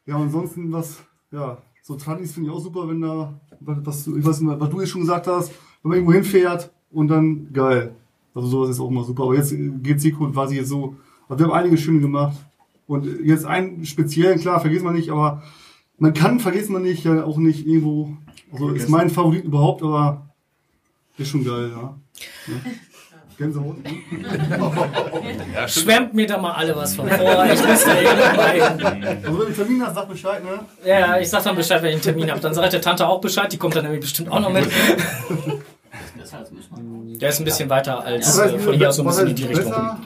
Ja, 0.06 0.16
und 0.16 0.22
ansonsten 0.22 0.72
was, 0.72 0.98
ja, 1.30 1.58
so 1.82 1.96
Tradis 1.96 2.32
finde 2.32 2.48
ich 2.50 2.56
auch 2.56 2.60
super, 2.60 2.88
wenn 2.88 3.00
da, 3.02 3.34
was, 3.60 3.76
was, 3.84 4.04
du- 4.04 4.16
ich 4.16 4.24
weiß 4.24 4.40
nicht, 4.40 4.58
was 4.60 4.70
du 4.70 4.80
jetzt 4.80 4.88
schon 4.90 5.02
gesagt 5.02 5.26
hast, 5.26 5.50
wenn 5.82 5.90
man 5.90 5.98
irgendwo 5.98 6.14
hinfährt 6.14 6.70
und 6.90 7.08
dann 7.08 7.52
geil. 7.52 7.94
Also 8.34 8.48
sowas 8.48 8.70
ist 8.70 8.80
auch 8.80 8.88
immer 8.90 9.04
super. 9.04 9.24
Aber 9.24 9.34
jetzt 9.34 9.54
geht 9.82 10.00
Seco 10.00 10.30
quasi 10.30 10.56
jetzt 10.56 10.68
so, 10.68 10.96
also 11.28 11.38
wir 11.44 11.46
haben 11.50 11.58
einige 11.58 11.76
schöne 11.76 12.00
gemacht. 12.00 12.36
Und 12.86 13.06
jetzt 13.24 13.44
einen 13.44 13.84
speziellen, 13.84 14.38
klar, 14.38 14.60
vergisst 14.60 14.84
man 14.84 14.94
nicht, 14.94 15.10
aber 15.10 15.42
man 15.98 16.14
kann, 16.14 16.38
vergisst 16.40 16.70
man 16.70 16.82
nicht, 16.82 17.04
ja 17.04 17.24
auch 17.24 17.38
nicht 17.38 17.66
irgendwo, 17.66 18.16
also 18.52 18.68
ist 18.70 18.88
mein 18.88 19.10
Favorit 19.10 19.44
überhaupt, 19.44 19.82
aber 19.82 20.25
ist 21.18 21.28
schon 21.28 21.44
geil, 21.44 21.70
ja. 21.74 21.98
ja. 22.48 22.54
Gänsehaut. 23.38 23.76
Schwärmt 25.68 26.14
mir 26.14 26.26
da 26.26 26.38
mal 26.38 26.52
alle 26.52 26.74
was 26.74 26.94
von 26.94 27.08
vor. 27.08 27.44
Ich 27.44 27.66
muss 27.66 27.84
da 27.84 28.00
irgendwie 28.00 28.62
Also 28.62 29.22
wenn 29.22 29.22
du 29.22 29.44
einen 29.44 29.54
Termin 29.54 29.86
hast, 29.86 29.94
sag 29.94 30.08
Bescheid, 30.08 30.42
ne? 30.42 30.60
Ja, 30.84 31.18
ich 31.18 31.28
sag 31.28 31.44
dann 31.44 31.54
Bescheid, 31.54 31.82
wenn 31.82 31.90
ich 31.90 31.94
einen 31.96 32.02
Termin 32.02 32.30
habe. 32.30 32.40
Dann 32.40 32.54
sagt 32.54 32.72
der 32.72 32.80
Tante 32.80 33.06
auch 33.06 33.20
Bescheid, 33.20 33.52
die 33.52 33.58
kommt 33.58 33.76
dann 33.76 33.84
nämlich 33.84 34.00
bestimmt 34.00 34.30
auch 34.30 34.40
noch 34.40 34.50
mit. 34.50 34.66
Der 37.20 37.28
ist 37.30 37.38
ein 37.38 37.44
bisschen 37.44 37.70
weiter 37.70 38.04
als 38.04 38.38
äh, 38.38 38.58
von 38.58 38.74
hier 38.74 38.88
aus 38.88 38.96
so 38.96 39.02
ein 39.02 39.08
bisschen 39.08 39.28
in 39.28 39.36
die 39.36 39.44
Richtung. 39.44 39.70
besser? 39.70 40.00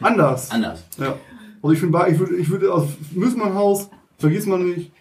Anders. 0.00 0.50
Anders. 0.50 0.84
Ja. 0.98 1.16
Also 1.62 1.72
ich 1.72 1.80
finde, 1.80 2.06
ich 2.08 2.18
würde, 2.18 2.36
ich 2.36 2.50
würde 2.50 2.72
aus 2.72 2.88
Müssmannhaus, 3.12 3.88
vergisst 4.18 4.46
man 4.46 4.64
nicht. 4.64 4.92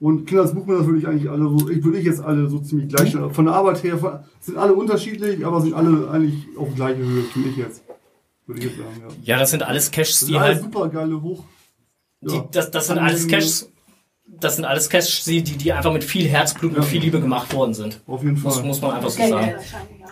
Und 0.00 0.26
Kinder 0.26 0.42
des 0.42 0.54
Buchbinders 0.54 0.86
würde 0.86 0.98
ich 0.98 1.06
eigentlich 1.06 1.30
alle 1.30 1.48
so, 1.48 1.68
ich 1.70 1.82
würde 1.82 1.98
ich 1.98 2.04
jetzt 2.04 2.20
alle 2.20 2.48
so 2.48 2.58
ziemlich 2.58 2.88
gleich, 2.88 3.16
von 3.32 3.44
der 3.44 3.54
Arbeit 3.54 3.82
her, 3.82 3.96
von, 3.98 4.18
sind 4.40 4.58
alle 4.58 4.74
unterschiedlich, 4.74 5.46
aber 5.46 5.60
sind 5.60 5.74
alle 5.74 6.10
eigentlich 6.10 6.46
auf 6.58 6.74
gleiche 6.74 7.00
Höhe, 7.00 7.22
finde 7.22 7.48
ich 7.50 7.56
jetzt. 7.56 7.82
Würde 8.46 8.60
ich 8.60 8.66
jetzt 8.66 8.76
sagen, 8.76 9.00
ja. 9.00 9.34
Ja, 9.34 9.38
das 9.38 9.50
sind 9.50 9.62
alles 9.62 9.90
Caches, 9.90 10.20
Das 10.20 10.28
die 10.28 10.38
halt. 10.38 10.60
super 10.60 10.88
geile 10.88 11.22
Hoch. 11.22 11.44
Die, 12.20 12.40
das, 12.50 12.70
das 12.70 12.88
sind 12.88 12.98
alles 12.98 13.26
Caches. 13.28 13.70
Das 14.26 14.56
sind 14.56 14.64
alles 14.64 14.88
Caches, 14.88 15.24
die, 15.24 15.42
die 15.42 15.72
einfach 15.72 15.92
mit 15.92 16.02
viel 16.02 16.26
Herzblut 16.26 16.76
und 16.76 16.84
viel 16.84 17.00
Liebe 17.00 17.20
gemacht 17.20 17.52
worden 17.54 17.74
sind. 17.74 18.00
Auf 18.06 18.22
jeden 18.22 18.36
Fall. 18.36 18.52
Das 18.52 18.62
muss 18.62 18.80
man 18.80 18.92
einfach 18.92 19.10
so 19.10 19.26
sagen. 19.26 19.54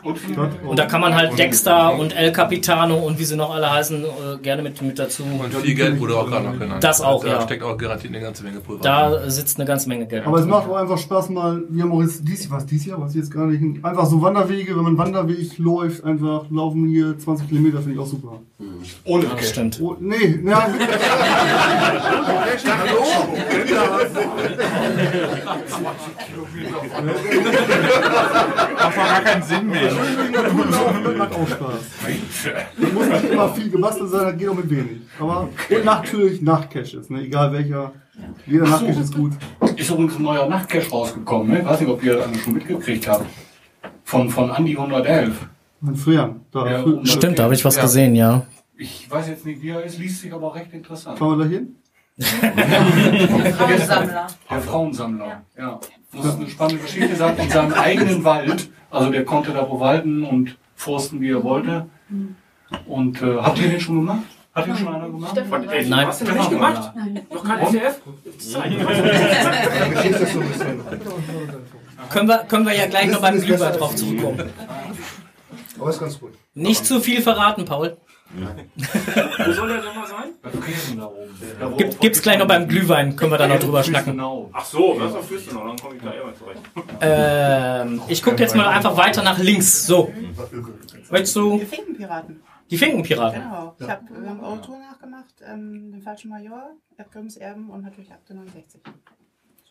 Und, 0.05 0.19
Und 0.67 0.79
da 0.79 0.87
kann 0.87 1.01
man 1.01 1.15
halt 1.15 1.39
Dexter 1.39 1.97
und 1.97 2.17
El 2.17 2.33
Capitano 2.33 2.97
und 2.97 3.21
wie 3.21 3.25
sie 3.25 3.37
noch 3.37 3.55
alle 3.55 3.71
heißen, 3.71 4.05
äh, 4.05 4.39
gerne 4.43 4.63
mit, 4.63 4.83
mit 4.83 4.99
dazu. 4.99 5.23
Und 5.23 5.55
viel 5.55 5.77
Geld 5.77 6.01
wurde 6.01 6.17
auch 6.17 6.27
gerade 6.27 6.47
noch 6.47 6.59
genannt. 6.59 6.83
Das 6.83 7.01
auch, 7.01 7.23
da 7.23 7.31
ja. 7.31 7.41
steckt 7.43 7.63
auch 7.63 7.79
garantiert 7.79 8.13
eine 8.13 8.23
ganze 8.23 8.43
Menge 8.43 8.59
Pulver. 8.59 8.83
Da 8.83 9.31
sitzt 9.31 9.59
eine 9.59 9.67
ganze 9.67 9.89
Menge 9.89 10.07
Geld. 10.07 10.27
Aber 10.27 10.39
es 10.39 10.47
macht 10.47 10.69
auch 10.69 10.75
einfach 10.75 10.99
Spaß 10.99 11.29
mal, 11.31 11.63
wir 11.69 11.85
haben 11.85 11.93
auch 11.93 12.03
jetzt 12.03 12.27
dies, 12.27 12.51
was 12.51 12.67
dies 12.67 12.87
Jahr, 12.87 13.01
was 13.01 13.15
jetzt 13.15 13.31
gar 13.31 13.47
nicht, 13.47 13.85
einfach 13.85 14.07
so 14.07 14.21
Wanderwege, 14.21 14.75
wenn 14.75 14.83
man 14.83 14.99
Wanderweg 14.99 15.57
läuft, 15.59 16.03
einfach 16.03 16.47
laufen 16.51 16.89
hier 16.89 17.17
20 17.17 17.49
Kilometer, 17.49 17.79
finde 17.79 17.95
ich 17.95 18.01
auch 18.01 18.07
super. 18.07 18.41
Ohne 19.05 19.27
Das 19.27 19.51
stimmt. 19.51 19.81
Oh, 19.81 19.97
nee, 20.01 20.39
nein. 20.43 20.75
Macht 28.83 28.97
doch 28.97 29.07
gar 29.07 29.21
keinen 29.23 29.43
Sinn 29.43 29.69
mehr. 29.69 29.92
Das 29.97 31.17
macht 31.17 31.35
auch 31.35 31.49
Spaß. 31.49 31.81
Da 32.81 32.89
muss 32.89 33.07
nicht 33.09 33.25
immer 33.33 33.49
viel 33.55 33.71
gebastelt 33.71 34.11
sein, 34.11 34.25
das 34.27 34.37
geht 34.37 34.49
auch 34.49 34.55
mit 34.55 34.71
wenig. 34.71 35.01
Aber 35.19 35.49
und 35.71 35.85
natürlich 35.85 36.43
Nachtcaches, 36.43 37.11
ne? 37.11 37.23
egal 37.23 37.53
welcher. 37.53 37.93
Jeder 38.47 38.67
so. 38.67 38.73
Nachtcache 38.73 39.01
ist 39.01 39.15
gut. 39.15 39.33
Ist 39.77 39.91
übrigens 39.91 40.17
ein 40.17 40.23
neuer 40.23 40.49
Nachtcache 40.49 40.91
rausgekommen. 40.91 41.49
Ne? 41.53 41.61
Ich 41.61 41.65
weiß 41.67 41.81
nicht, 41.81 41.91
ob 41.91 42.03
ihr 42.03 42.17
das 42.17 42.39
schon 42.41 42.55
mitgekriegt 42.55 43.09
habt. 43.09 43.27
Von, 44.05 44.29
von 44.29 44.51
Andi 44.51 44.73
111. 44.77 45.35
Von 45.85 45.97
Frian. 45.97 46.41
Da 46.53 46.71
Ja, 46.71 46.83
früh- 46.83 47.05
Stimmt, 47.07 47.39
da 47.39 47.45
habe 47.45 47.55
ich 47.55 47.65
was 47.65 47.77
Ja. 47.77 47.83
gesehen, 47.83 48.15
ja. 48.15 48.47
Ich 48.77 49.11
weiß 49.11 49.29
jetzt 49.29 49.47
nicht, 49.47 49.63
wie 49.63 49.71
er 49.71 49.83
ist, 49.85 49.99
liest 49.99 50.21
sich 50.21 50.33
aber 50.33 50.55
recht 50.55 50.73
interessant. 50.73 51.19
Fahren 51.19 51.39
wir 51.39 51.45
da 51.45 51.51
hin? 51.51 51.77
Der 52.17 52.27
Frauensammler. 53.55 54.27
Der 54.51 54.61
Frauensammler, 54.61 55.43
ja. 55.57 55.81
Das 56.15 56.27
ist 56.27 56.37
eine 56.37 56.49
spannende 56.49 56.83
Geschichte 56.83 57.17
sein 57.17 57.37
in 57.39 57.51
seinem 57.51 57.73
eigenen 57.73 58.25
Wald. 58.25 58.71
Also 58.91 59.11
der 59.11 59.25
konnte 59.25 59.53
da 59.53 59.63
bewalden 59.63 60.25
und 60.25 60.59
forsten, 60.75 61.21
wie 61.21 61.31
er 61.31 61.43
wollte. 61.43 61.87
Und 62.87 63.23
äh, 63.23 63.37
habt 63.39 63.59
ihr 63.59 63.69
den 63.71 63.81
schon 63.81 63.97
gemacht? 63.97 64.25
Hat 64.55 64.67
den 64.67 64.77
schon 64.77 64.95
einer 64.95 65.09
gemacht? 65.09 65.33
Stefan, 65.33 65.69
ey, 65.71 65.89
Nein. 65.89 66.07
Hast 66.07 66.21
du 66.21 66.25
noch 66.27 66.35
nicht 66.35 66.51
gemacht? 66.51 66.93
Noch 67.33 67.45
kein 67.45 67.61
FDF? 67.61 68.01
Können 72.11 72.29
wir, 72.29 72.39
können 72.41 72.67
wir 72.67 72.75
ja 72.75 72.87
gleich 72.87 73.11
noch 73.11 73.23
beim 73.23 73.41
Glühwein 73.41 73.73
drauf 73.73 73.95
zurückkommen. 73.95 74.51
Aber 75.81 75.91
ist 75.91 75.99
ganz 75.99 76.21
gut. 76.21 76.33
Nicht 76.55 76.85
zu 76.85 77.01
viel 77.01 77.23
verraten, 77.23 77.65
Paul. 77.65 77.97
Wo 78.35 79.53
soll 79.53 79.69
der 79.69 79.83
denn 79.83 79.95
mal 79.95 80.07
sein? 80.07 80.31
Bei 80.43 80.51
Friesen 80.51 80.99
da 80.99 81.07
oben. 81.07 81.35
Da 81.61 81.71
wo- 81.71 81.77
Gibt, 81.77 82.01
gibt's 82.01 82.23
gleich 82.23 82.39
noch 82.39 82.47
beim 82.47 82.67
Glühwein, 82.69 83.15
können 83.17 83.31
wir 83.33 83.39
dann 83.39 83.51
noch 83.51 83.59
drüber 83.59 83.83
schnacken. 83.83 84.19
Ach 84.53 84.65
so, 84.65 84.99
das 84.99 85.11
ist 85.11 85.17
auf 85.17 85.29
Füße 85.29 85.55
noch, 85.55 85.67
dann 85.67 85.77
komme 85.77 85.97
ich 85.97 86.03
da 86.03 86.11
immer 86.13 86.35
zurecht. 86.35 86.61
Ähm, 87.01 88.01
ich 88.09 88.23
gucke 88.23 88.39
jetzt 88.43 88.55
mal 88.57 88.69
einfach 88.69 88.97
weiter 88.97 89.23
nach 89.23 89.39
links. 89.39 89.87
So. 89.87 90.13
Möchtest 91.11 91.37
du 91.37 91.59
Die 91.59 91.67
Finkenpiraten. 91.67 92.43
die 92.71 92.79
Finkenpiraten? 92.79 93.43
Genau. 93.43 93.77
Ich 93.79 93.89
hab, 93.89 94.03
wir 94.09 94.29
haben 94.31 94.41
Auto 94.43 94.73
nachgemacht, 94.79 95.35
ähm, 95.47 95.93
den 95.93 96.03
falschen 96.03 96.31
Major, 96.31 96.71
Erdgrimms 96.97 97.37
Erben 97.37 97.69
und 97.71 97.83
natürlich 97.83 98.11
Akte 98.13 98.35
69. 98.35 98.81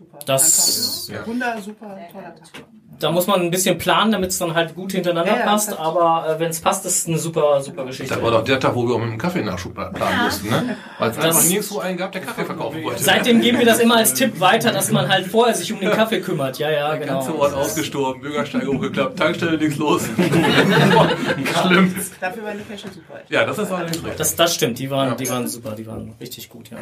Super. 0.01 0.19
Das- 0.25 1.09
Einfach 1.11 1.27
Wunder, 1.27 1.57
super, 1.61 1.97
toller 2.11 2.35
Tag. 2.35 2.63
Da 2.99 3.09
muss 3.11 3.25
man 3.25 3.41
ein 3.41 3.49
bisschen 3.49 3.79
planen, 3.79 4.11
damit 4.11 4.29
es 4.29 4.37
dann 4.37 4.53
halt 4.53 4.75
gut 4.75 4.91
hintereinander 4.91 5.31
Ja, 5.33 5.39
ja, 5.39 5.45
passt. 5.45 5.75
Aber 5.79 6.35
äh, 6.35 6.39
wenn 6.39 6.51
es 6.51 6.59
passt, 6.61 6.85
ist 6.85 6.99
es 6.99 7.07
eine 7.07 7.17
super, 7.17 7.59
super 7.61 7.83
Geschichte. 7.85 8.13
Das 8.13 8.21
war 8.23 8.29
doch 8.29 8.43
der 8.43 8.59
Tag, 8.59 8.75
wo 8.75 8.87
wir 8.87 8.93
auch 8.93 8.99
mit 8.99 9.09
dem 9.09 9.17
Kaffeenachschub 9.17 9.73
planen 9.73 10.23
mussten, 10.25 10.49
ne? 10.49 10.77
Weil 10.99 11.09
es 11.09 11.17
einfach 11.17 11.43
nirgendwo 11.43 11.79
einen 11.79 11.97
gab, 11.97 12.11
der 12.11 12.21
Kaffee 12.21 12.45
verkaufen 12.45 12.83
wollte. 12.83 13.01
Seitdem 13.03 13.41
geben 13.41 13.57
wir 13.57 13.65
das 13.65 13.79
immer 13.79 13.95
als 13.95 14.13
Tipp 14.13 14.39
weiter, 14.39 14.71
dass 14.71 14.91
man 14.91 15.07
halt 15.09 15.25
vorher 15.25 15.55
sich 15.55 15.73
um 15.73 15.79
den 15.79 15.89
Kaffee 15.91 16.21
kümmert. 16.21 16.59
Ja, 16.59 16.69
ja, 16.69 16.89
Der 16.91 16.99
genau. 16.99 17.13
ganze 17.13 17.39
Ort 17.39 17.53
ausgestorben, 17.55 18.21
Bürgersteige 18.21 18.67
hochgeklappt, 18.67 19.17
Tankstelle 19.17 19.57
nichts 19.57 19.77
los. 19.77 20.03
Schlimm. 21.65 21.95
Dafür 22.19 22.43
war 22.43 22.53
die 22.53 22.63
Cache 22.63 22.93
super. 22.93 23.19
Ja, 23.29 23.45
das 23.45 23.57
ist 23.57 23.71
allerdings 23.71 24.03
recht. 24.03 24.19
Das, 24.19 24.35
das 24.35 24.53
stimmt, 24.53 24.77
die 24.77 24.89
waren, 24.91 25.17
die 25.17 25.27
waren 25.29 25.47
super, 25.47 25.71
die 25.71 25.87
waren 25.87 26.13
richtig 26.19 26.49
gut, 26.49 26.69
ja. 26.69 26.77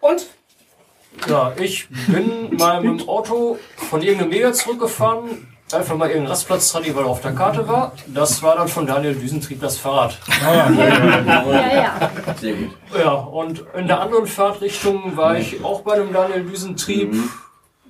Und? 0.00 0.26
Ja, 1.28 1.52
ich 1.60 1.88
bin 2.08 2.56
mal 2.56 2.80
mit 2.82 3.00
dem 3.00 3.08
Auto 3.08 3.58
von 3.90 4.02
irgendeinem 4.02 4.30
Mega 4.30 4.52
zurückgefahren. 4.52 5.48
Einfach 5.72 5.96
mal 5.96 6.06
irgendeinen 6.08 6.32
Rastplatz 6.32 6.70
dran, 6.70 6.82
weil 6.94 7.04
er 7.04 7.06
auf 7.08 7.22
der 7.22 7.32
Karte 7.32 7.66
war. 7.66 7.92
Das 8.08 8.42
war 8.42 8.56
dann 8.56 8.68
von 8.68 8.86
Daniel 8.86 9.14
Düsentrieb 9.14 9.60
das 9.60 9.78
Fahrrad. 9.78 10.18
Ja, 10.42 11.74
ja. 11.74 12.10
Sehr 12.38 12.54
gut. 12.54 12.70
Ja, 12.98 13.12
und 13.14 13.64
in 13.74 13.86
der 13.86 14.00
anderen 14.00 14.26
Fahrtrichtung 14.26 15.16
war 15.16 15.38
ich 15.38 15.64
auch 15.64 15.80
bei 15.80 15.94
einem 15.94 16.12
Daniel 16.12 16.44
Düsentrieb, 16.44 17.14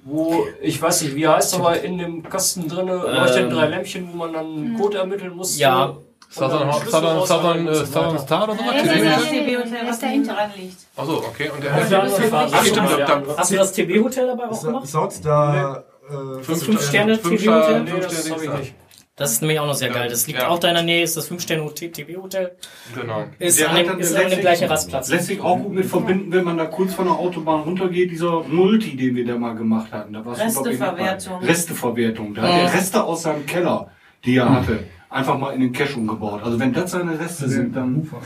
wo, 0.04 0.44
ich 0.60 0.80
weiß 0.80 1.02
nicht, 1.02 1.14
wie 1.16 1.24
er 1.24 1.36
heißt, 1.36 1.54
aber 1.54 1.80
in 1.80 1.98
dem 1.98 2.22
Kasten 2.22 2.68
drinne 2.68 2.94
leuchten 2.96 3.44
Ähm. 3.46 3.50
drei 3.50 3.66
Lämpchen, 3.66 4.08
wo 4.12 4.16
man 4.16 4.32
dann 4.32 4.46
einen 4.46 4.78
Code 4.78 4.98
ermitteln 4.98 5.34
musste. 5.34 5.60
Ja. 5.60 5.96
Southern, 6.32 6.72
Southern, 6.72 7.26
Southern, 7.26 7.66
so 7.74 7.84
Southern. 7.84 8.18
Star 8.18 8.44
oder 8.44 8.54
so? 8.56 8.64
Das 8.64 8.82
ist 8.84 9.04
das 9.04 9.28
TB-Hotel, 9.28 9.86
was 9.86 9.98
da 10.00 10.06
hinten 10.06 10.28
dran 10.28 10.50
liegt. 10.56 10.76
Achso, 10.96 11.16
okay. 11.18 11.50
Und 11.54 11.62
der 11.62 11.70
Fahrt- 11.74 12.52
Ach, 12.54 12.64
stimmt, 12.64 12.90
Ja. 12.98 13.22
Hast 13.36 13.50
du 13.52 13.56
das 13.56 13.72
TB-Hotel 13.72 14.26
dabei 14.28 14.48
auch 14.50 14.62
gemacht? 14.62 14.86
Southstar. 14.86 15.84
Äh, 16.08 16.42
Fünf 16.42 16.64
Fünf 16.64 16.82
Sterne 16.88 17.18
Fünf 17.18 17.40
TB-Hotel? 17.42 17.62
Sterne, 17.62 17.84
Nee, 17.84 17.90
fünf 17.90 18.06
das 18.06 18.20
Sterne 18.26 18.34
habe 18.46 18.54
ich 18.54 18.60
nicht. 18.60 18.74
Das 19.14 19.30
ist 19.32 19.42
nämlich 19.42 19.60
auch 19.60 19.66
noch 19.66 19.74
sehr 19.74 19.90
geil. 19.90 20.08
Das 20.08 20.26
liegt 20.26 20.38
Ja. 20.40 20.48
auch 20.48 20.58
da 20.58 20.68
in 20.68 20.74
der 20.74 20.82
Nähe, 20.84 21.02
ist 21.02 21.16
das 21.18 21.28
5-Sterne-TB-Hotel. 21.28 22.56
da. 22.94 23.00
Genau. 23.00 23.24
Ist 23.38 23.60
Der 23.60 23.68
an 23.70 23.76
dem, 23.76 23.98
ist 23.98 24.16
an 24.16 24.30
dem 24.30 24.40
gleichen 24.40 24.68
Rastplatz. 24.68 25.10
Lässt 25.10 25.26
sich 25.26 25.40
auch 25.40 25.58
gut 25.58 25.72
mit 25.72 25.84
verbinden, 25.84 26.32
wenn 26.32 26.44
man 26.44 26.56
da 26.56 26.64
kurz 26.64 26.94
von 26.94 27.04
der 27.04 27.14
Autobahn 27.14 27.60
runtergeht, 27.60 28.10
dieser 28.10 28.42
Multi, 28.42 28.96
den 28.96 29.14
wir 29.14 29.26
da 29.26 29.36
mal 29.36 29.54
gemacht 29.54 29.92
hatten. 29.92 30.14
Da 30.14 30.20
Resteverwertung. 30.22 31.40
Resteverwertung. 31.44 32.34
Da 32.34 32.42
hat 32.42 32.50
er 32.50 32.74
Reste 32.74 33.04
aus 33.04 33.22
seinem 33.22 33.44
Keller, 33.46 33.90
die 34.24 34.36
er 34.36 34.48
hatte, 34.48 34.84
einfach 35.12 35.38
mal 35.38 35.52
in 35.52 35.60
den 35.60 35.72
Cache 35.72 35.96
umgebaut. 35.96 36.40
Also 36.42 36.58
wenn 36.58 36.72
das 36.72 36.90
seine 36.92 37.18
Reste 37.18 37.48
sind, 37.48 37.76
dann... 37.76 38.10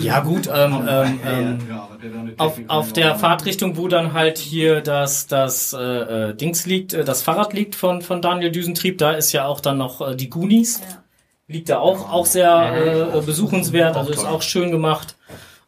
Ja 0.00 0.20
gut, 0.20 0.48
ähm, 0.52 0.86
ähm, 0.88 1.20
ähm, 1.26 1.58
auf, 2.36 2.60
auf 2.68 2.92
der. 2.92 3.16
Fahrtrichtung, 3.16 3.76
wo 3.76 3.88
dann 3.88 4.12
halt 4.12 4.38
hier 4.38 4.80
das, 4.80 5.26
das 5.26 5.72
äh, 5.72 6.30
äh, 6.30 6.34
Dings 6.34 6.66
liegt, 6.66 6.92
äh, 6.92 7.04
das 7.04 7.22
Fahrrad 7.22 7.52
liegt 7.52 7.74
von, 7.74 8.02
von 8.02 8.20
Daniel 8.22 8.52
Düsentrieb, 8.52 8.98
da 8.98 9.12
ist 9.12 9.32
ja 9.32 9.46
auch 9.46 9.60
dann 9.60 9.78
noch 9.78 10.00
äh, 10.00 10.14
die 10.14 10.30
Goonies. 10.30 10.82
Liegt 11.48 11.68
da 11.68 11.78
auch, 11.78 12.12
auch 12.12 12.26
sehr 12.26 13.14
äh, 13.14 13.20
besuchenswert, 13.20 13.96
also 13.96 14.12
ist 14.12 14.24
auch 14.24 14.42
schön 14.42 14.70
gemacht. 14.70 15.16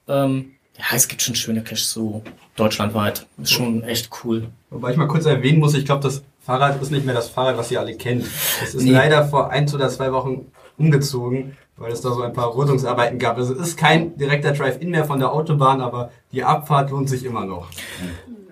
Ähm, 0.09 0.53
ja, 0.77 0.85
es 0.95 1.09
gibt 1.09 1.23
schon 1.23 1.35
schöne 1.35 1.63
Caches 1.63 1.93
so 1.93 2.23
deutschlandweit. 2.57 3.27
Ist 3.43 3.53
schon 3.53 3.83
echt 3.85 4.11
cool. 4.23 4.49
Wobei 4.71 4.93
ich 4.93 4.97
mal 4.97 5.09
kurz 5.09 5.25
erwähnen 5.27 5.59
muss, 5.59 5.75
ich 5.75 5.85
glaube, 5.85 6.03
das 6.03 6.23
Fahrrad 6.49 6.81
ist 6.81 6.91
nicht 6.91 7.05
mehr 7.05 7.15
das 7.15 7.29
Fahrrad, 7.29 7.59
was 7.59 7.71
ihr 7.71 7.79
alle 7.79 7.95
kennt. 7.95 8.25
Es 8.63 8.75
ist 8.75 8.83
Nee. 8.83 8.93
leider 8.93 9.27
vor 9.27 9.51
ein 9.51 9.69
oder 9.75 9.91
zwei 9.91 10.11
Wochen 10.15 10.47
umgezogen, 10.79 11.59
weil 11.77 11.93
es 11.93 12.01
da 12.01 12.11
so 12.11 12.23
ein 12.23 12.33
paar 12.33 12.57
Rötungsarbeiten 12.57 13.19
gab. 13.19 13.37
Also 13.37 13.53
es 13.53 13.61
ist 13.61 13.77
kein 13.77 14.17
direkter 14.17 14.53
Drive-In 14.53 14.89
mehr 14.89 15.05
von 15.05 15.19
der 15.19 15.31
Autobahn, 15.31 15.83
aber 15.83 16.11
die 16.33 16.43
Abfahrt 16.43 16.91
lohnt 16.91 17.11
sich 17.11 17.27
immer 17.27 17.45
noch. 17.45 17.69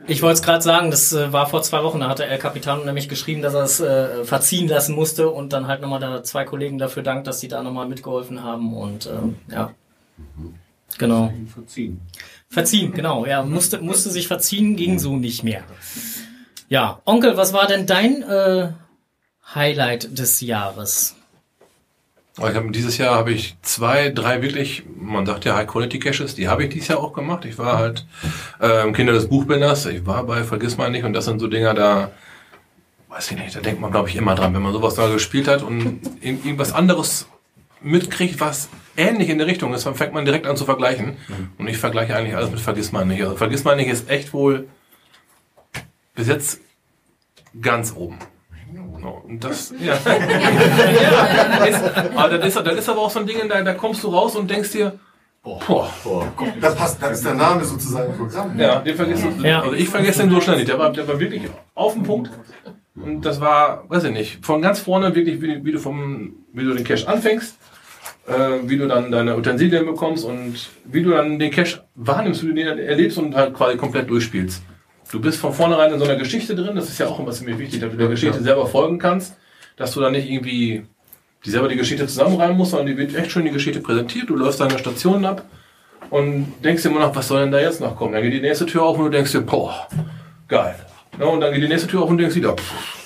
Ich 0.07 0.21
wollte 0.21 0.35
es 0.35 0.43
gerade 0.43 0.63
sagen, 0.63 0.91
das 0.91 1.15
äh, 1.15 1.33
war 1.33 1.47
vor 1.47 1.63
zwei 1.63 1.83
Wochen, 1.85 2.01
da 2.01 2.11
hatte 2.11 2.27
El 2.27 2.37
Capitano 2.37 2.85
nämlich 2.85 3.09
geschrieben, 3.09 3.41
dass 3.41 3.55
er 3.55 3.63
es 3.63 3.81
äh, 3.81 4.25
verziehen 4.25 4.69
lassen 4.69 4.95
musste 4.95 5.31
und 5.31 5.55
dann 5.55 5.67
halt 5.67 5.81
nochmal 5.81 5.99
da 5.99 6.23
zwei 6.23 6.45
Kollegen 6.45 6.77
dafür 6.77 7.03
dankt, 7.03 7.27
dass 7.27 7.41
sie 7.41 7.49
da 7.49 7.63
nochmal 7.63 7.89
mitgeholfen 7.89 8.45
haben 8.45 8.77
und 8.77 9.07
ähm, 9.07 9.37
ja. 9.51 9.71
Genau. 10.99 11.33
Verziehen. 11.53 12.03
Verziehen, 12.51 12.93
genau, 12.93 13.25
ja. 13.25 13.43
Musste, 13.43 13.81
musste 13.81 14.11
sich 14.11 14.29
verziehen, 14.29 14.77
ging 14.77 14.99
so 14.99 15.17
nicht 15.17 15.43
mehr. 15.43 15.63
Ja, 16.69 17.01
Onkel, 17.05 17.37
was 17.37 17.53
war 17.53 17.67
denn 17.67 17.87
dein 17.87 18.23
äh, 18.23 18.69
Highlight 19.55 20.19
des 20.19 20.41
Jahres? 20.41 21.15
Ich 22.39 22.43
hab, 22.45 22.71
dieses 22.73 22.99
Jahr 22.99 23.15
habe 23.15 23.33
ich 23.33 23.57
zwei, 23.63 24.11
drei 24.11 24.43
wirklich, 24.43 24.83
man 24.95 25.25
sagt 25.25 25.47
ja 25.47 25.55
High-Quality-Caches, 25.57 26.35
die 26.35 26.49
habe 26.49 26.65
ich 26.65 26.71
dieses 26.71 26.89
Jahr 26.89 26.99
auch 26.99 27.15
gemacht. 27.15 27.47
Ich 27.47 27.57
war 27.57 27.79
halt 27.79 28.05
ähm, 28.61 28.93
Kinder 28.93 29.15
des 29.15 29.29
Buchbinders, 29.29 29.87
ich 29.87 30.05
war 30.05 30.25
bei 30.25 30.45
Vergiss 30.45 30.77
mal 30.77 30.91
nicht 30.91 31.05
und 31.05 31.15
das 31.15 31.25
sind 31.25 31.39
so 31.41 31.47
Dinger, 31.47 31.73
da 31.73 32.11
weiß 33.09 33.31
ich 33.31 33.39
nicht, 33.39 33.57
da 33.57 33.61
denkt 33.61 33.81
man 33.81 33.91
glaube 33.91 34.11
ich 34.11 34.17
immer 34.17 34.35
dran, 34.35 34.53
wenn 34.53 34.61
man 34.61 34.75
sowas 34.75 34.97
da 34.97 35.09
gespielt 35.09 35.49
hat 35.49 35.63
und 35.63 36.03
ir- 36.21 36.45
irgendwas 36.45 36.73
anderes 36.75 37.27
mitkriegt, 37.81 38.39
was 38.41 38.69
ähnlich 38.99 39.31
in 39.31 39.39
der 39.39 39.47
Richtung 39.47 39.73
ist, 39.73 39.87
dann 39.87 39.95
fängt 39.95 40.13
man 40.13 40.27
direkt 40.27 40.47
an 40.47 40.57
zu 40.59 40.65
vergleichen. 40.67 41.17
Und 41.57 41.69
ich 41.69 41.79
vergleiche 41.79 42.15
eigentlich 42.17 42.37
alles 42.37 42.51
mit 42.51 42.61
Vergiss 42.61 42.93
mal 42.93 43.07
nicht. 43.07 43.23
Also 43.23 43.37
Vergiss 43.37 43.65
mal 43.65 43.77
nicht 43.77 43.89
ist 43.89 44.11
echt 44.11 44.33
wohl 44.35 44.67
bis 46.17 46.27
jetzt 46.27 46.61
ganz 47.63 47.95
oben. 47.95 48.19
So, 49.01 49.23
und 49.29 49.45
das, 49.45 49.73
ja. 49.79 49.97
ja 50.05 51.65
ist, 51.65 51.83
aber 52.17 52.39
das, 52.39 52.49
ist, 52.49 52.67
das 52.67 52.79
ist 52.79 52.89
aber 52.89 53.01
auch 53.03 53.11
so 53.11 53.21
ein 53.21 53.27
Ding, 53.27 53.37
da, 53.49 53.63
da 53.63 53.75
kommst 53.75 54.03
du 54.03 54.09
raus 54.09 54.35
und 54.35 54.51
denkst 54.51 54.73
dir, 54.73 54.99
boah, 55.45 55.89
Das 56.61 56.75
passt, 56.75 57.01
das 57.01 57.19
ist 57.19 57.25
der 57.25 57.35
Name 57.35 57.65
sozusagen 57.65 58.13
im 58.13 58.19
Programm. 58.19 58.59
ja, 58.59 58.81
den 58.81 58.97
vergisst 58.97 59.25
du. 59.25 59.47
Ja. 59.47 59.63
Also 59.63 59.75
ich 59.75 59.89
vergesse 59.89 60.23
den 60.23 60.31
so 60.31 60.41
schnell 60.41 60.57
nicht. 60.57 60.69
Der 60.69 60.79
war, 60.79 60.93
der 60.93 61.07
war 61.07 61.21
wirklich 61.21 61.43
auf 61.75 61.93
dem 61.93 62.03
Punkt. 62.03 62.33
Und 62.97 63.25
das 63.27 63.41
war, 63.41 63.85
weiß 63.89 64.05
ich 64.05 64.13
nicht, 64.13 64.45
von 64.45 64.63
ganz 64.63 64.81
vorne 64.81 65.15
wirklich, 65.15 65.41
wie, 65.43 65.65
wie 65.65 65.73
du 65.73 65.79
vom, 65.79 66.35
wie 66.53 66.65
du 66.65 66.73
den 66.73 66.83
Cache 66.83 67.07
anfängst, 67.07 67.59
äh, 68.27 68.33
wie 68.63 68.79
du 68.79 68.89
dann 68.89 69.13
deine 69.13 69.37
Utensilien 69.37 69.85
bekommst 69.85 70.25
und 70.25 70.71
wie 70.85 71.03
du 71.03 71.11
dann 71.11 71.39
den 71.39 71.51
Cache 71.51 71.85
wahrnimmst, 71.95 72.43
wie 72.43 72.49
du 72.49 72.55
den 72.55 72.79
erlebst 72.79 73.19
und 73.19 73.35
halt 73.35 73.55
quasi 73.55 73.77
komplett 73.77 74.09
durchspielst. 74.09 74.63
Du 75.11 75.21
bist 75.21 75.39
von 75.39 75.53
vornherein 75.53 75.93
in 75.93 75.99
so 75.99 76.05
einer 76.05 76.17
Geschichte 76.17 76.55
drin, 76.55 76.75
das 76.77 76.89
ist 76.89 76.99
ja 76.99 77.07
auch 77.07 77.19
immer 77.21 77.31
ziemlich 77.31 77.59
wichtig, 77.59 77.81
dass 77.81 77.91
du 77.93 77.97
der 77.97 78.09
Geschichte 78.09 78.43
selber 78.43 78.67
folgen 78.67 78.99
kannst, 78.99 79.37
dass 79.77 79.93
du 79.93 80.01
dann 80.01 80.13
nicht 80.13 80.29
irgendwie 80.29 80.85
die 81.45 81.51
selber 81.51 81.69
die 81.69 81.77
Geschichte 81.77 82.07
zusammenreimen 82.07 82.57
musst, 82.57 82.73
sondern 82.73 82.89
die 82.89 82.97
wird 82.97 83.15
echt 83.15 83.31
schön 83.31 83.45
die 83.45 83.53
Geschichte 83.53 83.81
präsentiert, 83.81 84.29
du 84.29 84.37
läufst 84.37 84.61
deine 84.61 84.79
Stationen 84.79 85.25
ab 85.25 85.45
und 86.11 86.53
denkst 86.65 86.83
dir 86.83 86.89
immer 86.89 87.01
noch, 87.01 87.15
was 87.15 87.29
soll 87.29 87.41
denn 87.41 87.53
da 87.53 87.61
jetzt 87.61 87.81
noch 87.81 87.97
kommen? 87.97 88.15
Dann 88.15 88.23
geht 88.23 88.33
die 88.33 88.41
nächste 88.41 88.67
Tür 88.67 88.83
auf 88.83 88.99
und 88.99 89.05
du 89.05 89.11
denkst 89.11 89.33
dir, 89.33 89.43
boah, 89.43 89.87
geil. 90.49 90.75
Ja, 91.19 91.27
und 91.27 91.41
dann 91.41 91.53
geht 91.53 91.63
die 91.63 91.69
nächste 91.69 91.89
Tür 91.89 92.03
auf 92.03 92.11
und 92.11 92.19
du 92.19 92.23
denkst 92.23 92.37
wieder, 92.37 92.55
pff, 92.55 92.97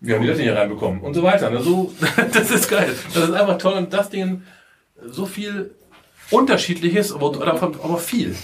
wie 0.00 0.14
haben 0.14 0.22
die 0.22 0.28
das 0.28 0.36
denn 0.36 0.44
hier 0.44 0.56
reinbekommen? 0.56 1.00
Und 1.00 1.14
so 1.14 1.22
weiter. 1.22 1.50
Ne? 1.50 1.62
So, 1.62 1.92
das 2.32 2.50
ist 2.50 2.68
geil. 2.68 2.94
Das 3.14 3.24
ist 3.24 3.34
einfach 3.34 3.58
toll 3.58 3.74
und 3.74 3.92
das 3.92 4.10
Ding 4.10 4.42
so 5.04 5.26
viel 5.26 5.74
Unterschiedliches, 6.30 7.12
aber 7.12 7.46
aber 7.46 7.98
viel. 7.98 8.34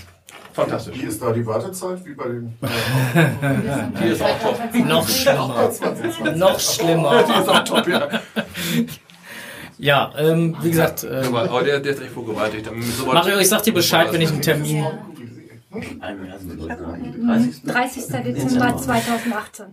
Fantastisch. 0.52 1.00
Wie 1.00 1.06
ist 1.06 1.22
da 1.22 1.32
die 1.32 1.46
Wartezeit? 1.46 2.04
Wie 2.04 2.14
bei 2.14 2.24
den. 2.24 2.58
Die 4.02 4.08
ist 4.08 4.22
auch 4.22 4.38
top. 4.40 4.74
Noch 4.86 5.08
schlimmer. 5.08 5.70
Noch 6.36 6.60
schlimmer. 6.60 7.22
Die 7.22 7.40
ist 7.40 7.48
auch 7.48 7.64
top, 7.64 7.88
ja. 7.88 8.08
Ja, 9.78 10.12
ähm, 10.16 10.56
wie 10.60 10.70
gesagt, 10.70 11.04
äh, 11.04 11.24
Aber, 11.26 11.42
aber 11.42 11.62
der, 11.64 11.80
der 11.80 11.92
ist 11.92 12.02
echt 12.02 12.12
vorgewaltigt. 12.12 12.70
Mario, 13.04 13.38
ich 13.38 13.48
sag 13.48 13.62
dir 13.62 13.72
Bescheid, 13.74 14.12
wenn 14.12 14.20
ich 14.20 14.30
einen 14.30 14.42
Termin. 14.42 14.84
30. 17.64 18.06
Dezember 18.06 18.76
2018. 18.76 19.66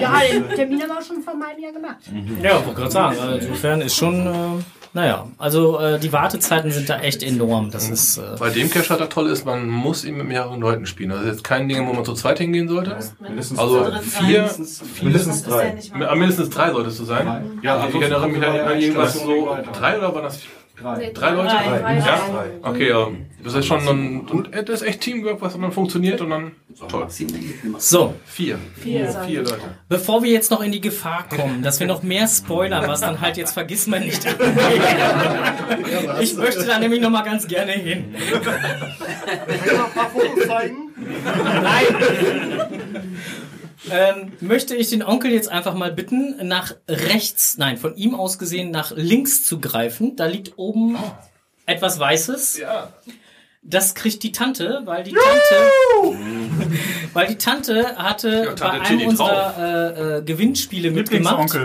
Ja, 0.00 0.20
den 0.30 0.48
Termin 0.50 0.82
haben 0.82 0.88
wir 0.88 1.02
schon 1.02 1.22
vor 1.22 1.34
meinem 1.34 1.58
Jahr 1.60 1.72
gemacht. 1.72 1.96
Ja, 2.42 2.64
wollte 2.64 2.80
gerade 2.80 2.90
sagen. 2.90 3.18
Also 3.18 3.36
insofern 3.36 3.80
ist 3.80 3.96
schon, 3.96 4.26
äh, 4.26 4.62
naja, 4.92 5.26
also 5.38 5.78
äh, 5.78 5.98
die 5.98 6.12
Wartezeiten 6.12 6.70
sind 6.70 6.88
da 6.88 6.98
echt 7.00 7.22
enorm. 7.22 7.70
Das 7.70 7.88
ist. 7.88 8.18
Äh, 8.18 8.22
Bei 8.38 8.50
dem 8.50 8.70
Cache 8.70 8.90
halt 8.90 9.00
das 9.00 9.08
Tolle 9.08 9.30
ist, 9.30 9.44
man 9.44 9.68
muss 9.68 10.04
ihn 10.04 10.16
mit 10.16 10.26
mehreren 10.26 10.60
Leuten 10.60 10.86
spielen. 10.86 11.12
Also 11.12 11.26
jetzt 11.26 11.44
kein 11.44 11.68
Ding, 11.68 11.86
wo 11.86 11.92
man 11.92 12.04
zu 12.04 12.14
zweit 12.14 12.38
hingehen 12.38 12.68
sollte. 12.68 12.96
Mindestens 13.20 13.58
Also 13.58 13.84
drei. 13.84 13.98
vier, 14.00 14.26
Mindestens 14.38 14.82
vier 14.82 15.04
mindestens 15.04 15.42
drei. 15.44 15.74
Ah, 16.06 16.14
mindestens 16.14 16.50
drei 16.50 16.70
solltest 16.72 17.00
du 17.00 17.04
sein. 17.04 17.58
Ja, 17.62 17.76
ich 17.78 17.82
ansonsten 17.84 18.02
erinnere 18.12 18.28
mich 18.28 18.46
an 18.46 18.60
an 18.60 18.78
irgendwas 18.80 19.14
so 19.20 19.56
drei 19.78 19.98
oder 19.98 20.14
war 20.14 20.22
das 20.22 20.40
Drei. 20.76 20.96
Leute? 20.96 21.12
drei, 21.12 21.30
drei, 21.78 21.98
ja? 21.98 22.04
drei. 22.32 22.68
Okay, 22.68 22.88
ja. 22.88 23.06
Das 23.44 23.54
ist 23.54 23.64
schon 23.66 23.78
ein, 23.86 24.20
und 24.28 24.48
das 24.52 24.82
ist 24.82 24.82
echt 24.82 24.93
Teamwork, 24.98 25.40
was 25.40 25.52
dann 25.58 25.72
funktioniert 25.72 26.20
und 26.20 26.30
dann 26.30 26.52
toll. 26.88 27.06
So. 27.78 28.14
Vier. 28.24 28.58
Vier. 28.76 29.08
Vier 29.26 29.42
Leute. 29.42 29.60
Bevor 29.88 30.22
wir 30.22 30.30
jetzt 30.30 30.50
noch 30.50 30.62
in 30.62 30.72
die 30.72 30.80
Gefahr 30.80 31.28
kommen, 31.28 31.62
dass 31.62 31.80
wir 31.80 31.86
noch 31.86 32.02
mehr 32.02 32.26
spoilern, 32.28 32.86
was 32.86 33.00
dann 33.00 33.20
halt 33.20 33.36
jetzt 33.36 33.52
vergisst 33.52 33.88
man 33.88 34.02
nicht. 34.02 34.24
ich 36.20 36.34
möchte 36.34 36.64
da 36.64 36.78
nämlich 36.78 37.00
noch 37.00 37.10
mal 37.10 37.22
ganz 37.22 37.46
gerne 37.46 37.72
hin. 37.72 38.14
Kann 38.32 39.76
noch 39.76 39.86
ein 39.86 39.92
paar 39.92 40.10
Fotos 40.10 40.46
zeigen? 40.46 40.76
Ähm, 43.90 44.32
möchte 44.40 44.74
ich 44.74 44.90
den 44.90 45.02
Onkel 45.02 45.30
jetzt 45.30 45.50
einfach 45.50 45.74
mal 45.74 45.92
bitten, 45.92 46.46
nach 46.46 46.74
rechts, 46.88 47.58
nein, 47.58 47.76
von 47.76 47.94
ihm 47.96 48.14
aus 48.14 48.38
gesehen 48.38 48.70
nach 48.70 48.92
links 48.96 49.44
zu 49.44 49.60
greifen. 49.60 50.16
Da 50.16 50.26
liegt 50.26 50.56
oben 50.56 50.96
etwas 51.66 51.98
Weißes. 51.98 52.58
Ja. 52.58 52.92
Das 53.66 53.94
kriegt 53.94 54.22
die 54.22 54.32
Tante, 54.32 54.82
weil 54.84 55.04
die 55.04 55.12
Tante, 55.12 56.18
weil 57.14 57.26
die 57.28 57.38
Tante 57.38 57.96
hatte 57.96 58.28
Ja, 58.28 58.44
Tante 58.52 58.62
bei 58.62 58.70
einem 58.70 58.84
Tilly 58.84 59.06
unserer 59.06 59.54
äh, 59.58 60.18
äh, 60.18 60.22
Gewinnspiele 60.22 60.90
mitgemacht 60.90 61.58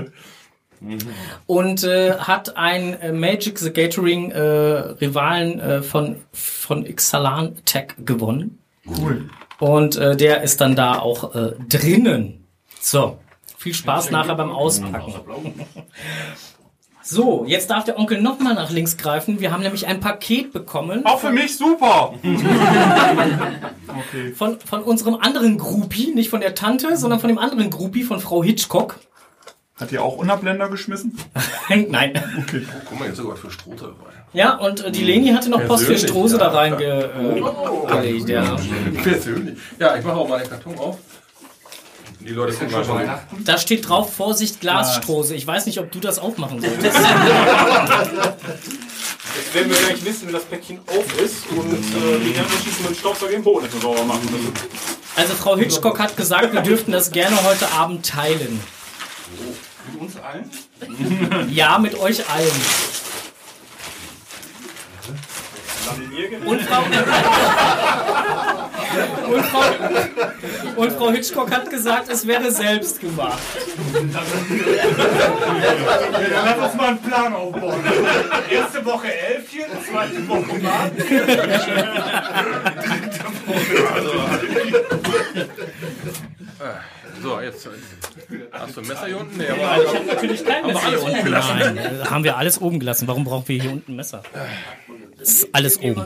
und 1.46 1.84
äh, 1.84 2.14
hat 2.14 2.56
ein 2.56 2.94
äh, 3.02 3.12
Magic 3.12 3.60
the 3.60 3.72
Gathering 3.72 4.32
äh, 4.32 4.40
Rivalen 4.40 5.60
äh, 5.60 5.82
von 5.82 6.22
von 6.32 6.86
Ixalan 6.86 7.58
Tech 7.66 7.96
gewonnen. 8.06 8.60
Cool. 8.88 9.30
Und 9.60 9.98
äh, 9.98 10.16
der 10.16 10.42
ist 10.42 10.62
dann 10.62 10.76
da 10.76 11.00
auch 11.00 11.36
äh, 11.36 11.52
drinnen. 11.68 12.48
So, 12.80 13.20
viel 13.58 13.74
Spaß 13.74 14.10
nachher 14.12 14.36
beim 14.36 14.52
Auspacken. 14.52 15.14
So, 17.12 17.44
jetzt 17.48 17.72
darf 17.72 17.86
der 17.86 17.98
Onkel 17.98 18.22
nochmal 18.22 18.54
nach 18.54 18.70
links 18.70 18.96
greifen. 18.96 19.40
Wir 19.40 19.52
haben 19.52 19.64
nämlich 19.64 19.88
ein 19.88 20.00
Paket 20.00 20.54
bekommen. 20.54 21.04
Auch 21.08 21.20
für 21.20 21.32
mich 21.32 21.58
super. 21.58 22.14
okay. 23.88 24.32
Von, 24.36 24.60
von 24.60 24.84
unserem 24.84 25.16
anderen 25.16 25.58
Groupie, 25.58 26.12
nicht 26.14 26.30
von 26.30 26.40
der 26.40 26.54
Tante, 26.54 26.98
sondern 26.98 27.20
von 27.20 27.30
dem 27.30 27.40
anderen 27.40 27.72
Groupie, 27.72 28.04
von 28.04 28.20
Frau 28.20 28.44
Hitchcock. 28.44 29.00
Hat 29.80 29.92
ihr 29.92 30.04
auch 30.04 30.18
Unabländer 30.18 30.70
geschmissen? 30.70 31.18
Nein. 31.70 32.22
Okay. 32.44 32.68
Guck 32.88 33.00
mal, 33.00 33.08
jetzt 33.08 33.18
sogar 33.18 33.38
für 33.38 33.50
Strote 33.50 33.86
dabei. 33.86 34.12
Ja, 34.34 34.58
und 34.58 34.86
äh, 34.86 34.92
die 34.92 35.04
Leni 35.04 35.30
hatte 35.30 35.50
noch 35.50 35.66
Post 35.66 35.86
für 35.86 35.98
Strose 35.98 36.38
ja. 36.38 36.44
da 36.44 36.50
reingelegt. 36.52 37.10
Oh. 37.44 37.88
Äh, 37.92 38.18
ja. 38.18 38.56
Persönlich. 39.02 39.58
Ja, 39.80 39.96
ich 39.96 40.06
mache 40.06 40.18
auch 40.18 40.30
mal 40.30 40.42
den 40.42 40.50
Karton 40.50 40.78
auf. 40.78 41.00
Die 42.20 42.30
Leute 42.32 42.54
können 42.54 42.72
mal 42.72 42.84
schon. 42.84 43.10
Da 43.46 43.58
steht 43.58 43.88
drauf, 43.88 44.14
Vorsicht, 44.14 44.60
Glasstrose. 44.60 45.36
Ich 45.36 45.48
weiß 45.48 45.66
nicht, 45.68 45.80
ob 45.80 45.92
du 45.92 46.00
das 46.00 46.20
aufmachen 46.20 46.60
solltest. 46.62 46.84
Jetzt 49.36 49.54
werden 49.54 49.72
wir 49.72 49.78
gleich 49.78 50.04
wissen, 50.04 50.28
wie 50.28 50.32
das 50.34 50.44
Päckchen 50.44 50.80
auf 50.88 51.20
ist 51.22 51.48
und 51.52 51.72
äh, 51.74 52.20
die 52.20 52.34
Herren 52.34 52.50
schießen 52.64 52.82
mit 52.82 52.92
dem 52.92 52.96
Staubsauger 52.96 53.32
den 53.32 53.44
Boden 53.44 53.66
etwas 53.66 53.82
sauber 53.82 54.04
machen 54.04 54.28
müssen. 54.32 54.52
Also 55.16 55.34
Frau 55.36 55.56
Hitchcock 55.58 56.00
hat 56.00 56.18
gesagt, 56.18 56.54
wir 56.54 56.62
dürften 56.62 56.92
das 56.92 57.12
gerne 57.12 57.42
heute 57.44 57.72
Abend 57.72 58.06
teilen. 58.06 58.60
Mit 59.92 60.02
uns 60.02 60.16
allen? 60.18 61.50
Ja, 61.52 61.78
mit 61.80 61.98
euch 61.98 62.30
allen. 62.30 62.52
Und 66.46 66.62
Frau, 66.62 66.84
und, 69.34 69.46
Frau, 69.46 69.64
und 70.76 70.92
Frau 70.94 71.12
Hitchcock 71.12 71.52
hat 71.52 71.70
gesagt, 71.70 72.10
es 72.10 72.26
wäre 72.26 72.52
selbst 72.52 73.00
gemacht. 73.00 73.40
Ja, 76.32 76.44
lass 76.46 76.58
uns 76.66 76.76
mal 76.76 76.88
einen 76.90 77.02
Plan 77.02 77.34
aufbauen. 77.34 77.84
Erste 78.50 78.86
Woche 78.86 79.14
Elfchen, 79.14 79.66
zweite 79.90 80.28
Woche 80.28 80.60
Mann. 80.60 80.92
So, 87.24 87.40
jetzt. 87.42 87.66
äh, 87.66 87.70
Hast 88.52 88.76
du 88.76 88.82
ein 88.82 88.88
Messer 88.88 89.06
hier 89.08 89.20
unten? 89.20 89.38
Nee, 89.38 89.46
Ja, 89.48 89.82
ich 89.82 89.88
habe 89.96 90.06
natürlich 90.06 90.46
kein 90.46 90.64
Haben 90.64 90.68
wir 90.68 90.74
Messer 90.74 90.88
alles 90.88 91.02
unten. 91.04 91.16
oben 91.16 91.24
gelassen? 91.26 91.56
Nein, 91.60 91.78
äh, 91.78 92.06
haben 92.06 92.24
wir 92.24 92.38
alles 92.38 92.62
oben 92.62 92.80
gelassen. 92.80 93.08
Warum 93.08 93.24
brauchen 93.24 93.48
wir 93.48 93.62
hier 93.62 93.72
unten 93.72 93.94
ein 93.94 93.96
Messer? 93.96 94.24
Das 95.18 95.30
ist 95.30 95.50
alles 95.56 95.78
oben. 95.80 96.06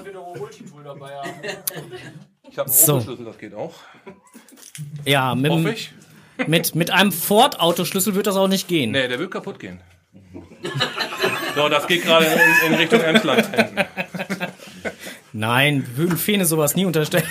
Ich 2.50 2.58
habe 2.60 2.70
einen 2.70 2.78
So. 2.78 2.94
Autoschlüssel, 2.96 3.26
das 3.26 3.38
geht 3.38 3.54
auch. 3.56 3.74
Ja, 5.06 5.34
mit, 5.36 5.52
dem- 5.52 5.68
ich. 5.68 5.92
mit, 6.48 6.76
mit 6.76 6.92
einem 6.92 7.12
Ford-Autoschlüssel 7.12 8.14
wird 8.16 8.28
das 8.28 8.36
auch 8.36 8.48
nicht 8.48 8.68
gehen. 8.68 8.92
Nee, 8.92 9.08
der 9.08 9.18
wird 9.20 9.32
kaputt 9.32 9.60
gehen. 9.60 9.80
So, 11.56 11.70
das 11.70 11.88
geht 11.88 12.04
gerade 12.04 12.26
in, 12.26 12.68
in 12.72 12.74
Richtung 12.76 13.02
Emsland. 13.02 13.48
Nein, 15.32 15.86
wir 15.88 15.98
würden 15.98 16.18
Fene 16.18 16.46
sowas 16.46 16.76
nie 16.76 16.86
unterstellen. 16.86 17.26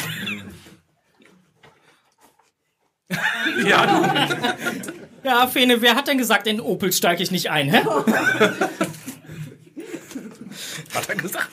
Ja, 3.66 3.86
du. 3.86 4.04
Ja, 5.24 5.46
Fene, 5.46 5.80
wer 5.80 5.94
hat 5.94 6.08
denn 6.08 6.18
gesagt, 6.18 6.46
in 6.46 6.60
Opel 6.60 6.92
steige 6.92 7.22
ich 7.22 7.30
nicht 7.30 7.50
ein, 7.50 7.70
hä? 7.70 7.82
Hat 10.94 11.08
er 11.08 11.14
gesagt. 11.14 11.48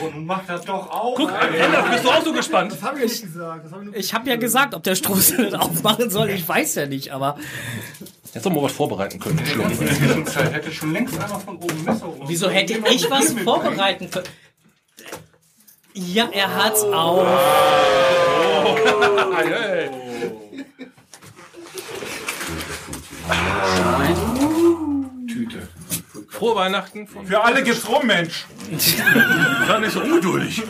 Und 0.00 0.14
nun 0.14 0.26
macht 0.26 0.48
das 0.48 0.64
doch 0.64 0.88
auch. 0.90 1.16
Guck, 1.16 1.32
Anders, 1.32 1.90
bist 1.90 2.04
du 2.04 2.10
auch 2.10 2.24
so 2.24 2.32
gespannt? 2.32 2.70
Das 2.72 2.82
habe 2.82 2.98
ich 2.98 3.10
nicht 3.10 3.22
gesagt. 3.22 3.64
Das 3.64 3.72
hab 3.72 3.82
ich 3.82 3.94
Ich 3.96 4.14
habe 4.14 4.28
ja 4.30 4.36
gesagt, 4.36 4.74
ob 4.74 4.82
der 4.84 4.94
Strohsel 4.94 5.50
das 5.50 5.60
aufmachen 5.60 6.10
soll, 6.10 6.30
ich 6.30 6.46
weiß 6.48 6.76
ja 6.76 6.86
nicht, 6.86 7.10
aber 7.12 7.36
Jetzt 8.34 8.44
noch 8.44 8.52
mal 8.52 8.62
was 8.62 8.72
vorbereiten 8.72 9.18
können. 9.18 9.38
In 9.38 9.44
der 9.46 9.56
ganzen 9.56 9.88
Zwischenzeit 9.88 10.52
hätte 10.52 10.70
schon 10.70 10.92
längst 10.92 11.18
einer 11.18 11.40
von 11.40 11.56
oben 11.56 11.84
Messer 11.84 12.12
wieso 12.26 12.50
hätte 12.50 12.74
ich 12.74 13.10
was 13.10 13.32
vorbereiten 13.32 14.10
können? 14.10 14.26
Ja, 15.94 16.28
er 16.30 16.54
hat's 16.54 16.82
auf. 16.84 17.26
Hey. 19.44 19.90
Tüte. 25.26 25.68
Frohe 26.28 26.56
Weihnachten. 26.56 27.06
Von 27.06 27.26
Für 27.26 27.42
alle 27.42 27.62
gibt's 27.62 27.88
rum, 27.88 28.06
Mensch. 28.06 28.46
Nicht 28.70 28.98
so 29.92 30.00
ungeduldig. 30.00 30.62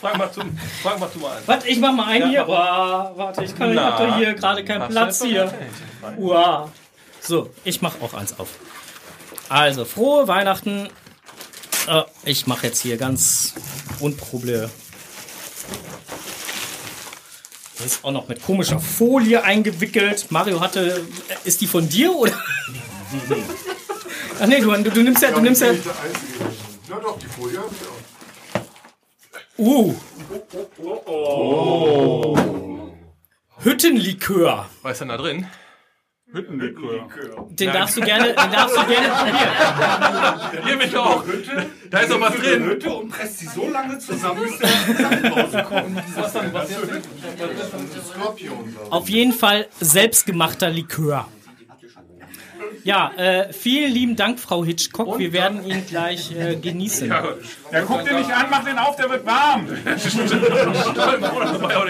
frag, 0.00 0.18
mal 0.18 0.32
zum, 0.32 0.58
frag 0.82 0.98
mal 0.98 1.10
zu 1.10 1.18
mal 1.18 1.36
an. 1.36 1.42
Warte, 1.46 1.68
ich 1.68 1.78
mach 1.78 1.92
mal 1.92 2.06
einen 2.06 2.32
Ja, 2.32 2.44
hier. 2.44 2.48
Uah, 2.48 3.12
warte, 3.16 3.44
ich, 3.44 3.56
kann, 3.56 3.72
ich 3.72 3.78
hab 3.78 3.98
doch 3.98 4.16
hier 4.16 4.34
gerade 4.34 4.64
keinen 4.64 4.88
Platz 4.88 5.22
hier. 5.22 5.52
Uah. 6.16 6.70
So, 7.20 7.50
ich 7.64 7.80
mach 7.80 8.00
auch 8.00 8.14
eins 8.14 8.38
auf. 8.38 8.48
Also, 9.48 9.84
frohe 9.84 10.28
Weihnachten. 10.28 10.88
Äh, 11.88 12.02
ich 12.24 12.46
mache 12.46 12.66
jetzt 12.66 12.80
hier 12.80 12.96
ganz 12.96 13.54
unproblem. 14.00 14.70
Das 17.78 17.86
ist 17.86 18.04
auch 18.04 18.12
noch 18.12 18.28
mit 18.28 18.42
komischer 18.42 18.78
Folie 18.78 19.42
eingewickelt. 19.42 20.30
Mario 20.30 20.60
hatte. 20.60 21.04
Ist 21.44 21.60
die 21.60 21.66
von 21.66 21.88
dir 21.88 22.14
oder? 22.14 22.32
Ach 24.40 24.46
nee, 24.46 24.60
du, 24.60 24.70
du, 24.70 24.90
du 24.90 25.02
nimmst 25.02 25.22
ja. 25.22 25.30
Du 25.32 25.40
nimmst 25.40 25.62
ja. 25.62 25.72
Ja, 25.72 27.00
doch, 27.00 27.18
die 27.18 27.26
Folie 27.26 27.58
habe 27.58 27.70
ich 27.72 27.86
auch. 27.88 27.94
Uh. 29.56 29.94
Oh. 31.06 32.36
Hüttenlikör. 33.62 34.68
Was 34.82 34.92
ist 34.92 35.00
denn 35.00 35.08
da 35.08 35.16
drin? 35.16 35.46
Hüttenlikör. 36.34 37.08
Den 37.48 37.72
darfst 37.72 37.96
du 37.96 38.00
gerne, 38.00 38.26
den 38.26 38.34
darfst 38.34 38.76
du 38.76 38.84
gerne 38.86 39.08
probieren. 39.08 40.64
Hier 40.66 40.76
bitte 40.76 41.00
auch. 41.02 41.24
Da 41.90 41.98
ist 42.00 42.10
doch 42.10 42.20
was 42.20 42.34
drin. 42.34 42.64
Hütte 42.64 42.90
und 42.90 43.08
presst 43.08 43.38
sie 43.38 43.46
so 43.46 43.68
lange 43.68 43.98
zusammen, 43.98 44.42
bis 44.42 44.58
der 44.58 45.30
rauskommt. 45.30 46.02
Was 46.16 46.32
dann? 46.32 46.52
Was? 46.52 46.68
Skorpion. 48.10 48.76
Auf 48.90 49.08
jeden 49.08 49.32
Fall 49.32 49.66
selbstgemachter 49.80 50.70
Likör. 50.70 51.28
Ja, 52.84 53.12
äh, 53.16 53.50
vielen 53.50 53.90
lieben 53.92 54.14
Dank, 54.14 54.38
Frau 54.38 54.62
Hitchcock. 54.62 55.18
Wir 55.18 55.32
werden 55.32 55.66
ihn 55.66 55.86
gleich 55.86 56.30
äh, 56.36 56.54
genießen. 56.62 57.08
Ja, 57.08 57.22
guck 57.86 58.04
den 58.04 58.18
nicht 58.18 58.30
an, 58.30 58.46
mach 58.50 58.62
den 58.62 58.76
auf, 58.76 58.94
der 58.96 59.08
wird 59.08 59.24
warm. 59.24 59.66
Oder 59.66 59.94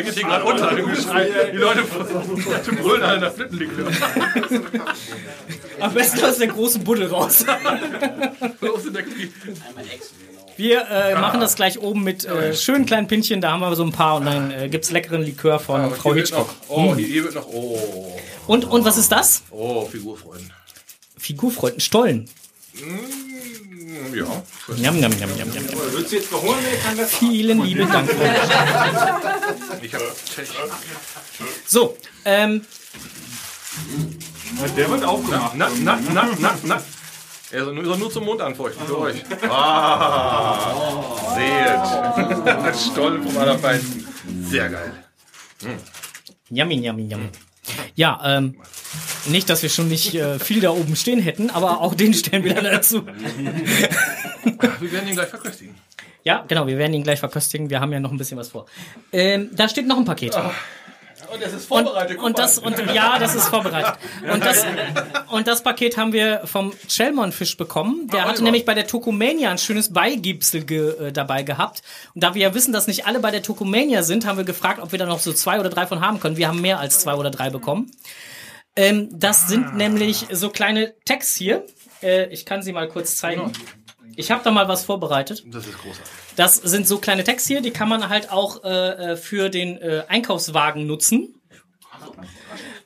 geht 0.02 0.14
hier 0.14 0.22
gerade 0.22 0.44
unter. 0.44 0.70
Die 0.72 1.56
Leute 1.56 1.82
die 2.70 2.76
brüllen 2.76 3.02
alle 3.02 3.20
nach 3.20 3.32
Flittenlikör. 3.32 3.90
Am 5.80 5.92
besten 5.92 6.24
aus 6.24 6.38
der 6.38 6.46
großen 6.46 6.84
Buddel 6.84 7.08
raus. 7.08 7.44
Los 8.60 8.86
in 8.86 8.92
der 8.92 9.02
Knie. 9.02 9.32
Wir 10.56 10.86
äh, 10.88 11.16
machen 11.16 11.40
das 11.40 11.56
gleich 11.56 11.80
oben 11.80 12.04
mit 12.04 12.24
äh, 12.24 12.54
schönen 12.54 12.86
kleinen 12.86 13.08
Pinchen. 13.08 13.40
Da 13.40 13.50
haben 13.50 13.58
wir 13.60 13.74
so 13.74 13.82
ein 13.82 13.90
paar 13.90 14.14
und 14.16 14.26
dann 14.26 14.52
äh, 14.52 14.68
gibt's 14.68 14.92
leckeren 14.92 15.22
Likör 15.22 15.58
von 15.58 15.80
Aber 15.80 15.96
Frau 15.96 16.14
hier 16.14 16.22
wird 16.22 16.28
Hitchcock. 16.28 16.46
Noch, 16.46 16.54
oh, 16.76 16.90
Hm. 16.90 16.96
hier 16.98 17.06
hier 17.08 17.24
wird 17.24 17.34
noch. 17.34 17.48
Oh. 17.48 18.16
Und, 18.46 18.64
und 18.64 18.84
was 18.84 18.96
ist 18.96 19.10
das? 19.10 19.42
Oh, 19.50 19.84
Figurfreund. 19.86 20.42
Figurfreund, 21.24 21.80
Stollen. 21.82 22.28
Mm, 22.74 24.14
Ja. 24.14 24.26
Njam, 24.78 24.96
njam, 25.00 25.12
njam, 25.18 25.30
njam, 25.36 25.48
njam. 25.48 25.64
Willst 25.94 26.10
du 26.12 26.16
jetzt 26.16 26.30
noch 26.32 26.42
holen? 26.42 26.62
Nee. 26.96 27.06
Vielen 27.06 27.60
lieben 27.64 27.88
Dank. 27.92 28.10
Ich 29.82 29.94
hab 29.94 30.02
So, 31.66 31.96
ähm, 32.24 32.60
Der 34.76 34.88
wird 34.90 35.04
aufgemacht. 35.04 35.54
Na, 35.56 35.68
na, 35.82 35.98
na, 36.12 36.28
na, 36.38 36.50
na. 36.62 36.82
Er 37.50 37.64
soll 37.64 37.74
nur, 37.74 37.96
nur 37.96 38.10
zum 38.12 38.24
Mund 38.24 38.40
anfeuchten, 38.40 38.86
für 38.86 38.98
euch. 38.98 39.16
Ah, 39.48 40.74
seht. 41.36 42.80
Stollen 42.92 43.22
vom 43.22 43.36
Allerfeinsten. 43.38 44.06
Sehr 44.50 44.68
geil. 44.68 44.92
Mm. 45.62 46.54
Yummy, 46.56 46.74
yummy, 46.86 47.02
yummy. 47.10 47.28
Ja, 47.96 48.20
ähm, 48.24 48.54
nicht, 49.26 49.48
dass 49.50 49.62
wir 49.62 49.70
schon 49.70 49.88
nicht 49.88 50.14
äh, 50.14 50.38
viel 50.38 50.60
da 50.60 50.70
oben 50.70 50.96
stehen 50.96 51.20
hätten, 51.20 51.50
aber 51.50 51.80
auch 51.80 51.94
den 51.94 52.14
stellen 52.14 52.44
wir 52.44 52.54
dann 52.54 52.64
dazu. 52.64 53.06
Wir 53.06 54.92
werden 54.92 55.08
ihn 55.08 55.14
gleich 55.14 55.28
verköstigen. 55.28 55.74
Ja, 56.22 56.44
genau, 56.48 56.66
wir 56.66 56.78
werden 56.78 56.94
ihn 56.94 57.02
gleich 57.02 57.20
verköstigen. 57.20 57.68
Wir 57.70 57.80
haben 57.80 57.92
ja 57.92 58.00
noch 58.00 58.10
ein 58.10 58.16
bisschen 58.16 58.38
was 58.38 58.48
vor. 58.48 58.66
Ähm, 59.12 59.50
da 59.52 59.68
steht 59.68 59.86
noch 59.86 59.98
ein 59.98 60.04
Paket. 60.04 60.34
Und 61.32 61.42
das 61.42 61.52
ist 61.52 61.66
vorbereitet. 61.66 62.18
Und 62.18 62.38
das 62.38 62.58
und 62.58 62.78
ja, 62.94 63.18
das 63.18 63.34
ist 63.34 63.48
vorbereitet. 63.48 63.94
Und 64.32 64.44
das 64.44 64.64
und 65.30 65.46
das 65.46 65.62
Paket 65.62 65.96
haben 65.96 66.12
wir 66.12 66.42
vom 66.44 66.72
Chelmon 66.86 67.32
Fisch 67.32 67.56
bekommen. 67.56 68.08
Der 68.08 68.24
Ah, 68.24 68.28
hatte 68.28 68.44
nämlich 68.44 68.64
bei 68.64 68.74
der 68.74 68.86
Tokomania 68.86 69.50
ein 69.50 69.58
schönes 69.58 69.92
Beigipsel 69.92 70.64
ge, 70.64 71.08
äh, 71.08 71.12
dabei 71.12 71.42
gehabt. 71.42 71.82
Und 72.14 72.22
da 72.22 72.34
wir 72.34 72.42
ja 72.42 72.54
wissen, 72.54 72.72
dass 72.72 72.86
nicht 72.86 73.06
alle 73.06 73.20
bei 73.20 73.30
der 73.30 73.42
Tokomania 73.42 74.02
sind, 74.02 74.26
haben 74.26 74.36
wir 74.36 74.44
gefragt, 74.44 74.80
ob 74.80 74.92
wir 74.92 74.98
da 74.98 75.06
noch 75.06 75.18
so 75.18 75.32
zwei 75.32 75.58
oder 75.58 75.70
drei 75.70 75.86
von 75.86 76.00
haben 76.00 76.20
können. 76.20 76.36
Wir 76.36 76.48
haben 76.48 76.60
mehr 76.60 76.78
als 76.78 77.00
zwei 77.00 77.14
oder 77.14 77.30
drei 77.30 77.50
bekommen. 77.50 77.90
Ähm, 78.76 79.08
das 79.12 79.48
sind 79.48 79.76
nämlich 79.76 80.26
so 80.32 80.50
kleine 80.50 80.94
Tags 81.04 81.34
hier. 81.34 81.64
Äh, 82.02 82.26
ich 82.32 82.44
kann 82.44 82.62
sie 82.62 82.72
mal 82.72 82.88
kurz 82.88 83.16
zeigen. 83.16 83.52
Ich 84.16 84.30
habe 84.30 84.42
da 84.44 84.50
mal 84.50 84.68
was 84.68 84.84
vorbereitet. 84.84 85.44
Das 85.46 85.66
ist 85.66 85.78
großartig. 85.78 86.12
Das 86.36 86.56
sind 86.56 86.86
so 86.86 86.98
kleine 86.98 87.24
Tags 87.24 87.46
hier, 87.46 87.60
die 87.60 87.70
kann 87.70 87.88
man 87.88 88.08
halt 88.08 88.30
auch 88.30 88.64
äh, 88.64 88.68
äh, 89.12 89.16
für 89.16 89.48
den 89.48 89.76
äh, 89.78 90.04
Einkaufswagen 90.08 90.86
nutzen. 90.86 91.40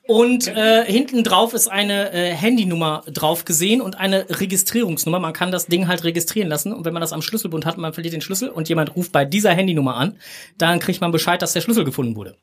Und 0.07 0.47
äh, 0.47 0.85
hinten 0.87 1.23
drauf 1.23 1.53
ist 1.53 1.69
eine 1.69 2.13
äh, 2.13 2.33
Handynummer 2.33 3.03
drauf 3.13 3.45
gesehen 3.45 3.83
und 3.83 4.01
eine 4.01 4.27
Registrierungsnummer. 4.31 5.19
Man 5.19 5.35
kann 5.35 5.53
das 5.53 5.67
Ding 5.67 5.87
halt 5.87 6.05
registrieren 6.05 6.49
lassen 6.49 6.73
und 6.73 6.87
wenn 6.87 6.95
man 6.95 7.03
das 7.03 7.13
am 7.13 7.21
Schlüsselbund 7.21 7.67
hat 7.67 7.77
und 7.77 7.83
man 7.83 7.93
verliert 7.93 8.15
den 8.15 8.23
Schlüssel 8.23 8.49
und 8.49 8.71
jemand 8.71 8.97
ruft 8.97 9.13
bei 9.13 9.27
dieser 9.27 9.51
Handynummer 9.51 9.97
an, 9.97 10.19
dann 10.57 10.79
kriegt 10.79 11.03
man 11.03 11.13
Bescheid, 11.13 11.43
dass 11.43 11.53
der 11.53 11.61
Schlüssel 11.61 11.85
gefunden 11.85 12.17
wurde. 12.17 12.37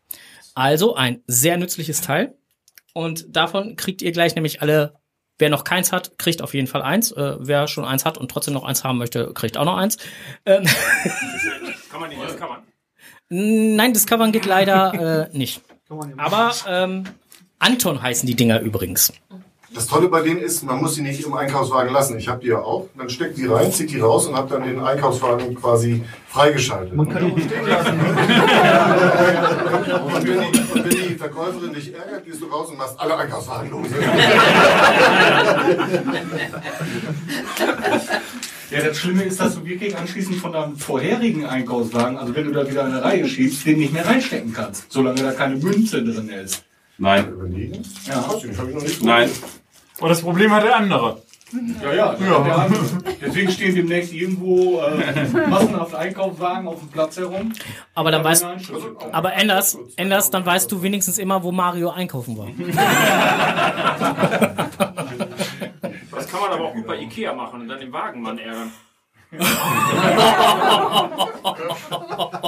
Also 0.54 0.96
ein 0.96 1.24
sehr 1.26 1.58
nützliches 1.58 2.02
Teil 2.02 2.36
und 2.96 3.36
davon 3.36 3.76
kriegt 3.76 4.02
ihr 4.02 4.12
gleich 4.14 4.36
nämlich 4.36 4.62
alle. 4.62 4.94
Wer 5.38 5.50
noch 5.50 5.66
keins 5.66 5.92
hat, 5.92 6.18
kriegt 6.18 6.42
auf 6.42 6.54
jeden 6.54 6.68
Fall 6.68 6.82
eins. 6.82 7.12
Äh, 7.12 7.36
wer 7.40 7.68
schon 7.68 7.84
eins 7.84 8.06
hat 8.06 8.18
und 8.18 8.32
trotzdem 8.32 8.54
noch 8.54 8.64
eins 8.64 8.86
haben 8.86 8.98
möchte, 8.98 9.34
kriegt 9.34 9.58
auch 9.58 9.66
noch 9.66 9.76
eins. 9.76 9.98
Ähm, 10.46 10.64
Kann 11.92 12.00
man 12.00 12.10
nicht 12.10 12.22
das 12.24 12.38
kann 12.38 12.50
man. 12.50 12.62
Nein, 13.28 13.94
Discovern 13.94 14.32
geht 14.32 14.46
leider 14.46 15.28
äh, 15.30 15.38
nicht. 15.38 15.62
Aber 16.18 16.54
ähm, 16.68 17.04
Anton 17.60 18.02
heißen 18.02 18.26
die 18.28 18.36
Dinger 18.36 18.62
übrigens. 18.62 19.12
Das 19.74 19.88
Tolle 19.88 20.08
bei 20.08 20.22
denen 20.22 20.40
ist, 20.40 20.64
man 20.64 20.80
muss 20.82 20.96
sie 20.96 21.02
nicht 21.02 21.26
im 21.26 21.34
Einkaufswagen 21.34 21.92
lassen. 21.92 22.18
Ich 22.18 22.30
habe 22.30 22.40
die 22.40 22.48
ja 22.48 22.60
auch. 22.60 22.88
Man 22.96 23.10
steckt 23.10 23.38
die 23.38 23.46
rein, 23.46 23.74
zieht 23.74 23.92
die 23.92 24.00
raus 24.00 24.26
und 24.28 24.38
hat 24.38 24.50
dann 24.50 24.64
den 24.64 24.80
Einkaufswagen 24.80 25.54
quasi 25.56 26.02
freigeschaltet. 26.30 26.96
Man 26.96 27.10
kann 27.10 27.30
ihn 27.30 27.42
stehen 27.42 27.66
lassen. 27.68 28.00
und, 30.00 30.14
wenn 30.14 30.54
die, 30.54 30.60
und 30.60 30.86
wenn 30.86 30.90
die 30.90 31.05
Verkäuferin 31.18 31.74
dich 31.74 31.94
ärgert, 31.94 32.26
gehst 32.26 32.42
du 32.42 32.46
raus 32.46 32.70
und 32.70 32.78
machst 32.78 33.00
alle 33.00 33.18
Einkaufswagen 33.18 33.72
los. 33.72 33.88
Ja, 38.72 38.82
das 38.82 38.98
Schlimme 38.98 39.24
ist, 39.24 39.40
dass 39.40 39.56
du 39.56 39.66
wirklich 39.66 39.96
anschließend 39.96 40.38
von 40.38 40.52
deinem 40.52 40.76
vorherigen 40.76 41.46
Einkaufswagen, 41.46 42.18
also 42.18 42.34
wenn 42.36 42.46
du 42.46 42.52
da 42.52 42.70
wieder 42.70 42.84
eine 42.86 43.02
Reihe 43.02 43.28
schiebst, 43.28 43.66
den 43.66 43.78
nicht 43.78 43.94
mehr 43.94 44.06
reinstecken 44.06 44.54
kannst, 44.54 44.92
solange 44.92 45.22
da 45.22 45.32
keine 45.32 45.56
Münze 45.56 46.04
drin 46.04 46.30
ist. 46.30 46.64
Nein. 46.98 47.86
Ja. 48.06 48.28
Nein. 49.02 49.30
Und 50.00 50.10
das 50.10 50.22
Problem 50.22 50.52
hat 50.52 50.64
der 50.64 50.76
andere. 50.76 51.22
Ja, 51.84 51.94
ja. 51.94 52.16
Ja. 52.20 52.68
Deswegen 53.22 53.52
stehen 53.52 53.76
demnächst 53.76 54.14
irgendwo 54.14 54.80
äh, 54.82 55.48
massenhaft 55.50 55.96
Einkaufswagen 55.96 56.68
auf 56.68 56.80
dem 56.80 56.90
Platz 56.90 57.18
herum. 57.18 57.54
Aber 57.94 58.12
dann 58.12 58.24
Da 58.24 58.30
weißt 58.30 58.46
aber 59.12 59.34
Enders, 59.34 59.78
Enders, 59.96 60.30
dann 60.30 60.46
weißt 60.46 60.72
du 60.72 60.82
wenigstens 60.82 61.18
immer, 61.18 61.44
wo 61.44 61.52
Mario 61.52 61.90
einkaufen 61.92 62.38
war. 62.38 62.48
Das 66.12 66.28
kann 66.28 66.40
man 66.42 66.52
aber 66.52 66.66
auch 66.66 66.74
gut 66.74 66.88
bei 66.88 67.00
Ikea 67.00 67.34
machen 67.34 67.62
und 67.62 67.68
dann 67.68 67.80
den 67.80 67.92
Wagenmann 67.92 68.38
ärgern. 68.38 68.72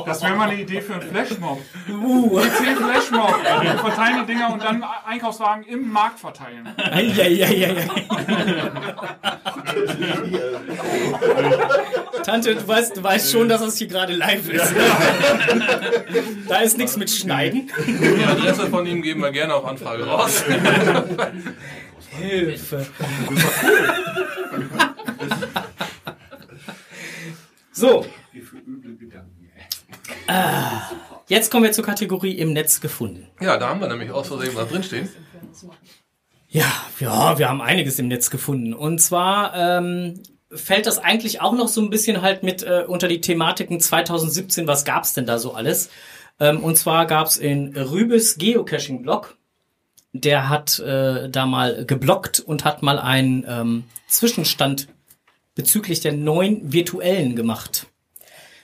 Das 0.05 0.23
wäre 0.23 0.36
mal 0.36 0.49
eine 0.49 0.61
Idee 0.61 0.82
für 0.82 0.93
einen 0.93 1.01
Flashmob. 1.01 1.59
Uh. 1.89 2.39
PC-Flashmob. 2.39 3.36
Wir 3.61 3.78
verteilen 3.78 4.19
die 4.21 4.34
Dinger 4.34 4.53
und 4.53 4.63
dann 4.63 4.84
Einkaufswagen 5.05 5.63
im 5.65 5.91
Markt 5.91 6.19
verteilen. 6.19 6.67
Eieieiei. 6.78 7.88
Tante, 12.23 12.55
du 12.55 12.67
weißt, 12.67 12.97
du 12.97 13.03
weißt 13.03 13.32
schon, 13.32 13.49
dass 13.49 13.61
das 13.61 13.78
hier 13.78 13.88
gerade 13.88 14.13
live 14.13 14.49
ist. 14.49 14.73
da 16.47 16.57
ist 16.57 16.78
nichts 16.78 16.97
mit 16.97 17.09
Schneiden. 17.09 17.71
Die 17.86 18.23
Adresse 18.23 18.67
von 18.67 18.86
ihm 18.86 19.01
geben 19.01 19.21
wir 19.21 19.32
gerne 19.32 19.55
auf 19.55 19.65
Anfrage 19.65 20.05
raus. 20.05 20.43
Hilfe. 22.19 22.86
So. 27.78 28.05
Ah, 30.25 30.82
jetzt 31.28 31.51
kommen 31.51 31.63
wir 31.63 31.71
zur 31.71 31.86
Kategorie 31.86 32.32
im 32.32 32.53
Netz 32.53 32.82
gefunden. 32.82 33.28
Ja, 33.39 33.57
da 33.57 33.69
haben 33.69 33.80
wir 33.80 33.88
nämlich 33.88 34.09
aus 34.09 34.30
Versehen 34.30 34.55
was 34.55 34.69
drinstehen. 34.69 35.07
Ja, 36.47 36.65
ja, 36.99 37.38
wir 37.38 37.49
haben 37.49 37.61
einiges 37.61 37.99
im 37.99 38.07
Netz 38.07 38.32
gefunden. 38.32 38.73
Und 38.73 38.99
zwar 38.99 39.55
ähm, 39.55 40.23
fällt 40.51 40.88
das 40.88 40.97
eigentlich 40.97 41.41
auch 41.41 41.53
noch 41.53 41.67
so 41.67 41.82
ein 41.82 41.91
bisschen 41.91 42.23
halt 42.23 42.41
mit 42.41 42.63
äh, 42.63 42.86
unter 42.88 43.07
die 43.07 43.21
Thematiken 43.21 43.80
2017. 43.80 44.65
Was 44.65 44.84
gab's 44.84 45.13
denn 45.13 45.28
da 45.28 45.38
so 45.38 45.53
alles? 45.53 45.91
Ähm, 46.39 46.63
und 46.63 46.78
zwar 46.78 47.05
gab's 47.05 47.38
in 47.38 47.78
Rübes 47.78 48.39
Geocaching-Blog. 48.39 49.38
Der 50.13 50.49
hat 50.49 50.80
äh, 50.80 51.30
da 51.30 51.45
mal 51.45 51.86
geblockt 51.86 52.39
und 52.39 52.65
hat 52.65 52.82
mal 52.82 52.97
einen 52.97 53.45
ähm, 53.47 53.84
Zwischenstand 54.07 54.88
bezüglich 55.58 55.99
der 55.99 56.14
neuen 56.14 56.72
virtuellen 56.72 57.36
gemacht. 57.36 57.88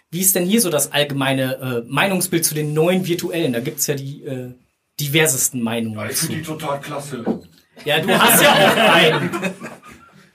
Wie 0.09 0.21
ist 0.21 0.35
denn 0.35 0.45
hier 0.45 0.61
so 0.61 0.69
das 0.69 0.91
allgemeine 0.91 1.83
äh, 1.85 1.91
Meinungsbild 1.91 2.45
zu 2.45 2.53
den 2.53 2.73
neuen 2.73 3.05
virtuellen? 3.07 3.51
Da 3.51 3.59
gibt's 3.59 3.87
ja 3.87 3.95
die 3.95 4.23
äh, 4.23 4.53
diversesten 4.99 5.61
Meinungen. 5.61 6.09
Ich 6.09 6.17
finde 6.17 6.35
die 6.37 6.43
total 6.43 6.79
klasse. 6.79 7.41
Ja, 7.83 7.99
du 7.99 8.17
hast 8.17 8.41
ja 8.41 8.51
auch 8.53 8.93
einen. 8.93 9.31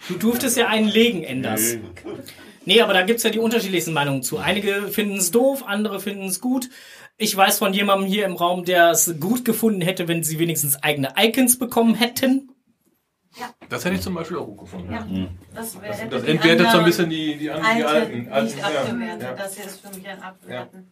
Du 0.08 0.14
durftest 0.14 0.56
ja 0.56 0.68
einen 0.68 0.88
legen, 0.88 1.22
Enders. 1.22 1.76
Nee, 2.64 2.80
aber 2.80 2.92
da 2.92 3.02
gibt's 3.02 3.22
ja 3.22 3.30
die 3.30 3.38
unterschiedlichsten 3.38 3.92
Meinungen 3.92 4.22
zu. 4.22 4.38
Einige 4.38 4.88
finden 4.88 5.16
es 5.16 5.30
doof, 5.30 5.62
andere 5.66 6.00
finden 6.00 6.26
es 6.26 6.40
gut. 6.40 6.68
Ich 7.16 7.36
weiß 7.36 7.58
von 7.58 7.72
jemandem 7.72 8.08
hier 8.08 8.24
im 8.24 8.36
Raum, 8.36 8.64
der 8.64 8.90
es 8.90 9.14
gut 9.20 9.44
gefunden 9.44 9.80
hätte, 9.80 10.08
wenn 10.08 10.22
sie 10.22 10.38
wenigstens 10.38 10.82
eigene 10.82 11.14
Icons 11.16 11.58
bekommen 11.58 11.94
hätten. 11.94 12.47
Das 13.68 13.84
hätte 13.84 13.94
ich 13.96 14.00
zum 14.00 14.14
Beispiel 14.14 14.36
auch 14.38 14.46
gut 14.46 14.58
gefunden. 14.60 14.92
Ja. 14.92 15.06
Das, 15.54 15.80
wär, 15.80 15.88
Das, 15.90 16.08
das 16.10 16.22
die 16.24 16.30
entwertet 16.30 16.58
so 16.58 16.64
ein 16.64 16.66
anderen 16.68 16.84
bisschen 16.86 17.10
die, 17.10 17.36
die, 17.36 17.50
an- 17.50 17.60
die 17.60 17.84
Alte 17.84 17.88
alten. 17.88 18.28
alten 18.32 18.46
Nicht 18.54 18.64
abgewertet. 18.64 19.22
ja. 19.22 19.32
Das 19.34 19.54
hier 19.56 19.64
ist 19.66 19.80
für 19.86 19.96
mich 19.96 20.08
ein 20.08 20.22
Abwerten. 20.22 20.90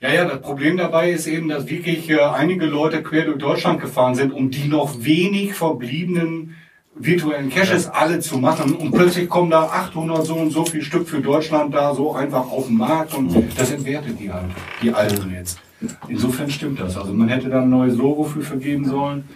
Ja, 0.00 0.12
ja, 0.12 0.24
das 0.26 0.40
Problem 0.40 0.76
dabei 0.76 1.10
ist 1.10 1.26
eben, 1.26 1.48
dass 1.48 1.68
wirklich 1.68 2.08
äh, 2.08 2.20
einige 2.20 2.66
Leute 2.66 3.02
quer 3.02 3.24
durch 3.24 3.38
Deutschland 3.38 3.80
gefahren 3.80 4.14
sind, 4.14 4.32
um 4.32 4.50
die 4.50 4.68
noch 4.68 4.94
wenig 5.04 5.54
verbliebenen 5.54 6.54
virtuellen 7.00 7.48
Caches 7.50 7.88
alle 7.88 8.18
zu 8.20 8.38
machen 8.38 8.74
und 8.74 8.90
plötzlich 8.92 9.28
kommen 9.28 9.50
da 9.50 9.64
800 9.64 10.24
so 10.26 10.34
und 10.34 10.50
so 10.50 10.64
viel 10.64 10.82
Stück 10.82 11.08
für 11.08 11.20
Deutschland 11.20 11.72
da 11.74 11.94
so 11.94 12.12
einfach 12.14 12.50
auf 12.50 12.66
den 12.66 12.76
Markt 12.76 13.14
und 13.14 13.32
das 13.56 13.70
entwertet 13.70 14.18
die 14.18 14.32
halt, 14.32 14.50
die 14.82 14.92
alten 14.92 15.32
jetzt. 15.32 15.60
Insofern 16.08 16.50
stimmt 16.50 16.80
das. 16.80 16.96
Also 16.96 17.12
man 17.12 17.28
hätte 17.28 17.50
da 17.50 17.62
ein 17.62 17.70
neues 17.70 17.96
Logo 17.96 18.24
für 18.24 18.40
vergeben 18.40 18.84
sollen. 18.84 19.28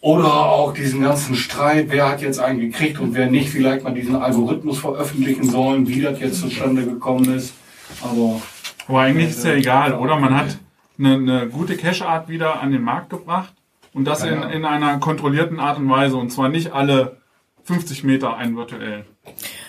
Oder 0.00 0.32
auch 0.32 0.72
diesen 0.74 1.00
ganzen 1.02 1.34
Streit, 1.34 1.86
wer 1.88 2.08
hat 2.08 2.20
jetzt 2.22 2.38
einen 2.38 2.60
gekriegt 2.60 3.00
und 3.00 3.14
wer 3.14 3.30
nicht, 3.30 3.48
vielleicht 3.48 3.82
mal 3.82 3.94
diesen 3.94 4.14
Algorithmus 4.14 4.78
veröffentlichen 4.78 5.44
sollen, 5.48 5.88
wie 5.88 6.00
das 6.00 6.20
jetzt 6.20 6.40
zustande 6.40 6.84
gekommen 6.84 7.34
ist. 7.34 7.54
Aber 8.02 8.40
Aber 8.88 9.00
eigentlich 9.00 9.30
ist 9.30 9.44
ja 9.44 9.54
egal, 9.54 9.94
oder? 9.94 10.16
Man 10.16 10.36
hat 10.36 10.58
eine, 10.98 11.14
eine 11.14 11.48
gute 11.48 11.76
Cache-Art 11.76 12.28
wieder 12.28 12.60
an 12.60 12.70
den 12.72 12.82
Markt 12.82 13.10
gebracht 13.10 13.52
und 13.92 14.04
das 14.04 14.22
in, 14.22 14.42
in 14.42 14.64
einer 14.64 14.98
kontrollierten 14.98 15.58
Art 15.58 15.78
und 15.78 15.88
Weise 15.88 16.16
und 16.16 16.30
zwar 16.30 16.48
nicht 16.48 16.72
alle 16.72 17.16
50 17.64 18.04
Meter 18.04 18.36
einen 18.36 18.56
virtuellen. 18.56 19.04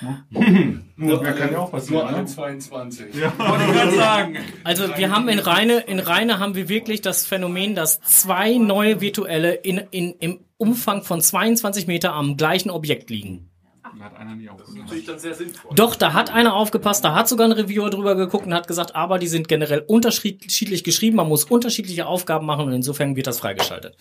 Nur, 0.96 1.24
Ja, 1.24 1.32
kann 1.34 1.52
ja 1.52 1.60
auch 1.60 1.72
passieren, 1.72 2.02
Nur 2.02 2.08
alle 2.08 2.22
ne? 2.22 2.26
22. 2.26 3.16
Ja, 3.16 3.34
wollte 3.38 3.64
ich 3.66 3.72
gerade 3.74 3.92
sagen. 3.96 4.38
Also 4.64 4.98
wir 4.98 5.12
haben 5.12 5.30
in 5.30 5.40
Reine, 5.40 5.80
in 5.80 6.00
Reine 6.00 6.40
haben 6.40 6.56
wir 6.56 6.70
wirklich 6.70 7.02
das 7.02 7.26
Phänomen, 7.26 7.76
dass 7.76 8.02
zwei 8.02 8.58
neue 8.58 9.02
virtuelle 9.02 9.54
in, 9.54 9.78
in, 9.92 10.14
im 10.20 10.40
Umfang 10.58 11.04
von 11.04 11.22
22 11.22 11.88
Meter 11.88 12.14
am 12.14 12.38
gleichen 12.38 12.70
Objekt 12.70 13.10
liegen. 13.10 13.50
Da 13.98 14.06
hat 14.06 14.18
einer 14.18 14.36
nie 14.36 14.48
Das 14.58 14.70
ist 14.70 14.76
natürlich 14.76 15.06
dann 15.06 15.20
sehr 15.20 15.34
sinnvoll. 15.34 15.72
Doch, 15.74 15.96
da 15.96 16.14
hat 16.14 16.32
einer 16.32 16.56
aufgepasst, 16.56 17.04
da 17.04 17.16
hat 17.16 17.28
sogar 17.28 17.48
ein 17.48 17.52
Reviewer 17.52 17.90
drüber 17.90 18.16
geguckt 18.16 18.46
und 18.46 18.54
hat 18.54 18.68
gesagt, 18.68 18.96
aber 18.96 19.18
die 19.18 19.28
sind 19.28 19.48
generell 19.48 19.80
unterschiedlich 19.80 20.84
geschrieben, 20.84 21.18
man 21.18 21.28
muss 21.28 21.46
unterschiedliche 21.46 22.06
Aufgaben 22.06 22.46
machen 22.46 22.66
und 22.66 22.74
insofern 22.74 23.16
wird 23.16 23.28
das 23.28 23.40
freigeschaltet. 23.40 23.98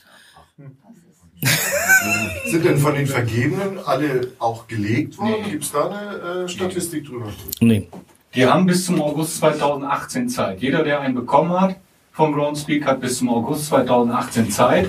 Sind 2.47 2.65
denn 2.65 2.79
von 2.79 2.95
den 2.95 3.07
Vergebenen 3.07 3.79
alle 3.85 4.29
auch 4.39 4.67
gelegt 4.67 5.19
worden? 5.19 5.51
Gibt 5.51 5.65
es 5.65 5.73
da 5.73 5.89
eine 5.89 6.45
äh, 6.45 6.49
Statistik 6.49 7.07
drüber? 7.07 7.27
Nee. 7.61 7.89
Die 8.35 8.47
haben 8.47 8.67
bis 8.67 8.87
zum 8.87 9.01
August 9.01 9.39
2018 9.39 10.29
Zeit. 10.29 10.61
Jeder, 10.61 10.83
der 10.83 11.01
einen 11.01 11.15
bekommen 11.15 11.59
hat 11.59 11.77
vom 12.13 12.33
Groundspeak, 12.33 12.87
hat 12.87 13.01
bis 13.01 13.19
zum 13.19 13.29
August 13.29 13.67
2018 13.67 14.51
Zeit, 14.51 14.89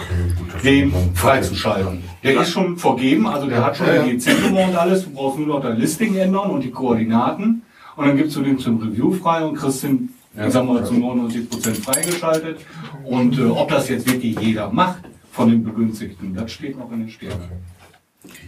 den 0.64 0.93
freizuschalten. 1.14 2.04
Der 2.24 2.41
ist 2.41 2.52
schon 2.52 2.78
vergeben, 2.78 3.28
also 3.28 3.48
der 3.48 3.66
hat 3.66 3.78
schon 3.78 3.88
Ja, 3.88 3.95
ja. 3.95 4.04
die 4.04 4.18
GC-Nummer 4.18 4.68
und 4.68 4.76
alles. 4.76 5.04
Du 5.04 5.12
brauchst 5.12 5.38
nur 5.38 5.48
noch 5.48 5.62
dein 5.62 5.78
Listing 5.78 6.16
ändern 6.16 6.50
und 6.52 6.64
die 6.64 6.72
Koordinaten. 6.72 7.64
Und 7.95 8.08
dann 8.08 8.16
gibst 8.16 8.36
du 8.36 8.41
den 8.43 8.60
zum 8.60 8.78
Review 8.82 9.12
frei 9.12 9.43
und 9.43 9.56
kriegst 9.56 9.84
den, 9.84 10.14
ich 10.36 10.54
sag 10.54 10.66
mal, 10.66 10.86
zu 10.86 10.93
99% 10.93 11.82
freigeschaltet. 11.82 12.60
Und 13.04 13.38
äh, 13.38 13.43
ob 13.43 13.70
das 13.70 13.89
jetzt 13.89 14.10
wirklich 14.12 14.39
jeder 14.39 14.72
macht 14.72 15.04
von 15.38 15.49
den 15.51 15.63
Begünstigten, 15.63 16.33
das 16.35 16.51
steht 16.51 16.77
noch 16.77 16.91
in 16.91 17.01
den 17.01 17.09
Sternen. 17.09 17.49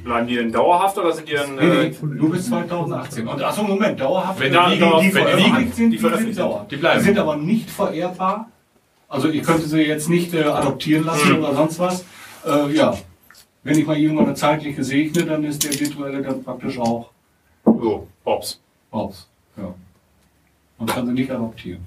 Bleiben 0.03 0.27
die 0.27 0.35
denn 0.35 0.51
dauerhaft 0.51 0.97
oder 0.97 1.11
sind 1.13 1.29
die 1.29 1.33
dann. 1.35 1.55
Nee, 1.55 1.61
Äh, 1.61 1.89
nee, 1.89 1.95
nur 2.15 2.31
bis 2.31 2.47
2018. 2.47 3.27
Und 3.27 3.41
achso, 3.41 3.63
Moment, 3.63 3.99
dauerhaft. 3.99 4.39
Wenn 4.39 4.51
da- 4.51 4.69
die, 4.71 4.79
dauerhaft- 4.79 5.03
die 5.03 5.13
wenn 5.13 5.25
die 5.25 5.29
veröffentlicht 5.29 5.57
liegen, 5.59 5.71
sind, 5.73 5.91
die 5.91 5.97
sind 6.25 6.37
dauerhaft. 6.39 6.71
Die 6.71 6.75
bleiben. 6.77 6.99
Die 6.99 7.05
sind 7.05 7.17
aber 7.19 7.35
nicht 7.37 7.69
vererbbar. 7.69 8.49
Also 9.07 9.29
ihr 9.29 9.41
könntet 9.43 9.69
sie 9.69 9.81
jetzt 9.83 10.09
nicht 10.09 10.33
äh, 10.33 10.43
adoptieren 10.43 11.05
lassen 11.05 11.29
Hm. 11.29 11.39
oder 11.43 11.53
sonst 11.55 11.79
was. 11.79 12.03
Äh, 12.45 12.73
ja, 12.75 12.97
wenn 13.63 13.77
ich 13.79 13.85
mal 13.85 13.97
irgendwann 13.97 14.35
zeitlich 14.35 14.75
gesegne, 14.75 15.23
dann 15.25 15.43
ist 15.43 15.63
der 15.63 15.79
virtuelle 15.79 16.21
dann 16.23 16.43
praktisch 16.43 16.77
auch. 16.79 17.11
So, 17.63 18.07
Bobs. 18.23 18.59
Bobs, 18.91 19.27
ja. 19.55 19.73
Man 20.79 20.87
kann 20.87 21.05
sie 21.05 21.13
nicht 21.13 21.29
adoptieren. 21.31 21.81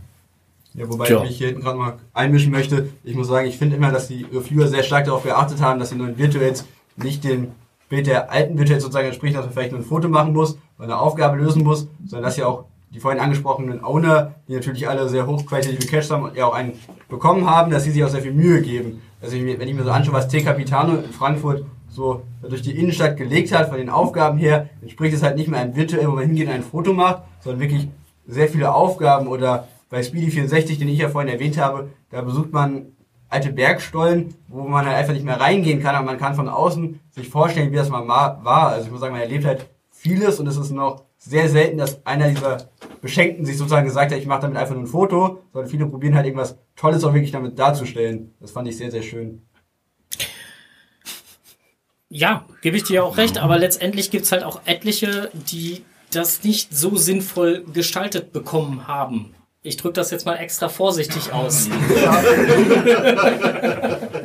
Ja, 0.74 0.90
wobei 0.90 1.06
Tja. 1.06 1.18
ich 1.18 1.28
mich 1.28 1.38
hier 1.38 1.48
hinten 1.48 1.62
gerade 1.62 1.78
mal 1.78 1.98
einmischen 2.14 2.50
möchte. 2.50 2.88
Ich 3.04 3.14
muss 3.14 3.28
sagen, 3.28 3.46
ich 3.46 3.58
finde 3.58 3.76
immer, 3.76 3.90
dass 3.90 4.08
die 4.08 4.24
Reviewer 4.32 4.68
sehr 4.68 4.82
stark 4.82 5.04
darauf 5.04 5.22
geachtet 5.22 5.60
haben, 5.60 5.78
dass 5.78 5.90
die 5.90 5.96
neuen 5.96 6.18
Virtuals 6.18 6.64
nicht 6.96 7.24
dem 7.24 7.52
Bild 7.88 8.06
der 8.06 8.30
alten 8.32 8.58
Virtuals 8.58 8.82
sozusagen 8.82 9.06
entsprechen, 9.06 9.34
dass 9.34 9.44
man 9.44 9.52
vielleicht 9.52 9.72
nur 9.72 9.80
ein 9.80 9.84
Foto 9.84 10.08
machen 10.08 10.32
muss 10.32 10.58
oder 10.78 10.84
eine 10.84 10.98
Aufgabe 10.98 11.36
lösen 11.36 11.62
muss, 11.62 11.88
sondern 12.06 12.24
dass 12.24 12.36
ja 12.38 12.46
auch 12.46 12.64
die 12.94 13.00
vorhin 13.00 13.20
angesprochenen 13.20 13.84
Owner, 13.84 14.34
die 14.48 14.54
natürlich 14.54 14.88
alle 14.88 15.08
sehr 15.08 15.26
hochqualitative 15.26 15.86
Caches 15.86 16.10
haben 16.10 16.24
und 16.24 16.36
ja 16.36 16.46
auch 16.46 16.54
einen 16.54 16.72
bekommen 17.08 17.48
haben, 17.48 17.70
dass 17.70 17.84
sie 17.84 17.90
sich 17.90 18.04
auch 18.04 18.08
sehr 18.08 18.22
viel 18.22 18.32
Mühe 18.32 18.60
geben. 18.62 19.02
Also 19.20 19.36
wenn 19.36 19.68
ich 19.68 19.74
mir 19.74 19.84
so 19.84 19.90
anschaue, 19.90 20.14
was 20.14 20.28
T. 20.28 20.42
Capitano 20.42 20.96
in 20.96 21.12
Frankfurt 21.12 21.64
so 21.88 22.22
durch 22.42 22.62
die 22.62 22.76
Innenstadt 22.76 23.16
gelegt 23.16 23.52
hat, 23.52 23.68
von 23.68 23.78
den 23.78 23.90
Aufgaben 23.90 24.38
her, 24.38 24.68
entspricht 24.80 25.14
es 25.14 25.22
halt 25.22 25.36
nicht 25.36 25.48
mehr 25.48 25.60
einem 25.60 25.76
virtuell, 25.76 26.08
wo 26.08 26.12
man 26.12 26.24
hingeht 26.24 26.48
und 26.48 26.54
ein 26.54 26.62
Foto 26.62 26.92
macht, 26.92 27.22
sondern 27.40 27.60
wirklich 27.60 27.88
sehr 28.26 28.48
viele 28.48 28.74
Aufgaben 28.74 29.26
oder 29.26 29.68
bei 29.92 30.02
Speedy 30.02 30.30
64, 30.30 30.78
den 30.78 30.88
ich 30.88 30.98
ja 30.98 31.10
vorhin 31.10 31.30
erwähnt 31.30 31.58
habe, 31.58 31.90
da 32.10 32.22
besucht 32.22 32.50
man 32.50 32.86
alte 33.28 33.52
Bergstollen, 33.52 34.34
wo 34.48 34.62
man 34.62 34.86
halt 34.86 34.96
einfach 34.96 35.12
nicht 35.12 35.24
mehr 35.24 35.38
reingehen 35.38 35.82
kann, 35.82 35.94
aber 35.94 36.06
man 36.06 36.16
kann 36.18 36.34
von 36.34 36.48
außen 36.48 36.98
sich 37.10 37.28
vorstellen, 37.28 37.70
wie 37.72 37.76
das 37.76 37.90
mal 37.90 38.02
ma- 38.04 38.38
war. 38.42 38.68
Also 38.68 38.86
ich 38.86 38.90
muss 38.90 39.00
sagen, 39.00 39.12
man 39.12 39.20
erlebt 39.22 39.44
halt 39.44 39.66
vieles 39.90 40.40
und 40.40 40.46
es 40.46 40.56
ist 40.56 40.70
noch 40.70 41.04
sehr 41.18 41.48
selten, 41.50 41.76
dass 41.76 42.04
einer 42.06 42.28
dieser 42.30 42.70
Beschenkten 43.02 43.44
sich 43.44 43.58
sozusagen 43.58 43.86
gesagt 43.86 44.12
hat, 44.12 44.18
ich 44.18 44.26
mache 44.26 44.40
damit 44.42 44.56
einfach 44.56 44.74
nur 44.74 44.84
ein 44.84 44.86
Foto, 44.88 45.42
sondern 45.52 45.70
viele 45.70 45.86
probieren 45.86 46.14
halt 46.14 46.24
irgendwas 46.26 46.56
Tolles 46.74 47.04
auch 47.04 47.12
wirklich 47.12 47.30
damit 47.32 47.58
darzustellen. 47.58 48.32
Das 48.40 48.50
fand 48.50 48.68
ich 48.68 48.76
sehr, 48.78 48.90
sehr 48.90 49.02
schön. 49.02 49.42
Ja, 52.08 52.46
gebe 52.62 52.76
ich 52.78 52.82
dir 52.84 53.04
auch 53.04 53.16
recht, 53.18 53.36
aber 53.38 53.58
letztendlich 53.58 54.10
gibt's 54.10 54.32
halt 54.32 54.42
auch 54.42 54.62
etliche, 54.64 55.30
die 55.50 55.84
das 56.12 56.44
nicht 56.44 56.74
so 56.74 56.96
sinnvoll 56.96 57.64
gestaltet 57.72 58.32
bekommen 58.32 58.86
haben. 58.88 59.34
Ich 59.64 59.76
drücke 59.76 59.94
das 59.94 60.10
jetzt 60.10 60.26
mal 60.26 60.36
extra 60.36 60.68
vorsichtig 60.68 61.32
aus. 61.32 61.68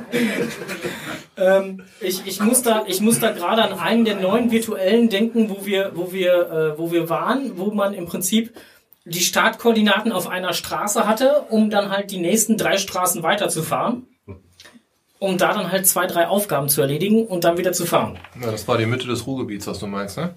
ähm, 1.37 1.83
ich, 2.01 2.25
ich 2.25 2.41
muss 2.41 2.63
da, 2.63 2.83
ich 2.87 3.01
muss 3.01 3.19
da 3.19 3.31
gerade 3.31 3.63
an 3.63 3.77
einen 3.77 4.05
der 4.05 4.15
neuen 4.15 4.51
virtuellen 4.51 5.09
denken, 5.09 5.49
wo 5.49 5.65
wir, 5.65 5.91
wo 5.93 6.11
wir, 6.11 6.33
äh, 6.33 6.79
wo 6.79 6.91
wir 6.91 7.09
waren, 7.09 7.57
wo 7.57 7.71
man 7.71 7.93
im 7.93 8.05
Prinzip 8.05 8.55
die 9.05 9.21
Startkoordinaten 9.21 10.11
auf 10.11 10.27
einer 10.27 10.53
Straße 10.53 11.07
hatte, 11.07 11.43
um 11.49 11.69
dann 11.69 11.91
halt 11.91 12.11
die 12.11 12.17
nächsten 12.17 12.57
drei 12.57 12.77
Straßen 12.77 13.23
weiterzufahren. 13.23 14.07
Um 15.19 15.39
da 15.39 15.53
dann 15.53 15.71
halt 15.71 15.87
zwei, 15.87 16.05
drei 16.05 16.27
Aufgaben 16.27 16.69
zu 16.69 16.81
erledigen 16.81 17.25
und 17.25 17.43
dann 17.43 17.57
wieder 17.57 17.73
zu 17.73 17.85
fahren. 17.85 18.19
Ja, 18.39 18.51
das 18.51 18.67
war 18.67 18.77
die 18.77 18.85
Mitte 18.85 19.07
des 19.07 19.25
Ruhrgebiets, 19.25 19.65
was 19.65 19.79
du 19.79 19.87
meinst, 19.87 20.17
ne? 20.17 20.35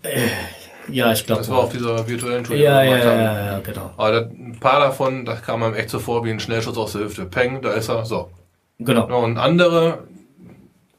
Ja, 0.93 1.13
ich 1.13 1.25
glaube. 1.27 1.41
Das 1.43 1.51
war 1.51 1.59
auf 1.59 1.73
dieser 1.73 2.07
virtuellen 2.09 2.45
Tour. 2.45 2.57
Ja, 2.57 2.83
ja, 2.83 2.97
ja, 2.99 3.47
ja, 3.47 3.59
genau. 3.61 3.91
Aber 3.97 4.13
das, 4.13 4.31
ein 4.31 4.57
paar 4.61 4.81
davon, 4.81 5.25
das 5.25 5.43
kam 5.43 5.63
einem 5.63 5.75
echt 5.75 5.91
so 5.91 5.99
vor 5.99 6.25
wie 6.25 6.31
ein 6.31 6.41
Schnellschuss 6.41 6.77
aus 6.77 6.93
der 6.93 7.03
Hüfte. 7.03 7.25
Peng, 7.27 7.63
da 7.63 7.73
ist 7.73 7.89
er, 7.89 8.05
so. 8.05 8.31
Genau. 8.79 9.09
Ja, 9.09 9.15
und 9.17 9.37
andere, 9.39 10.05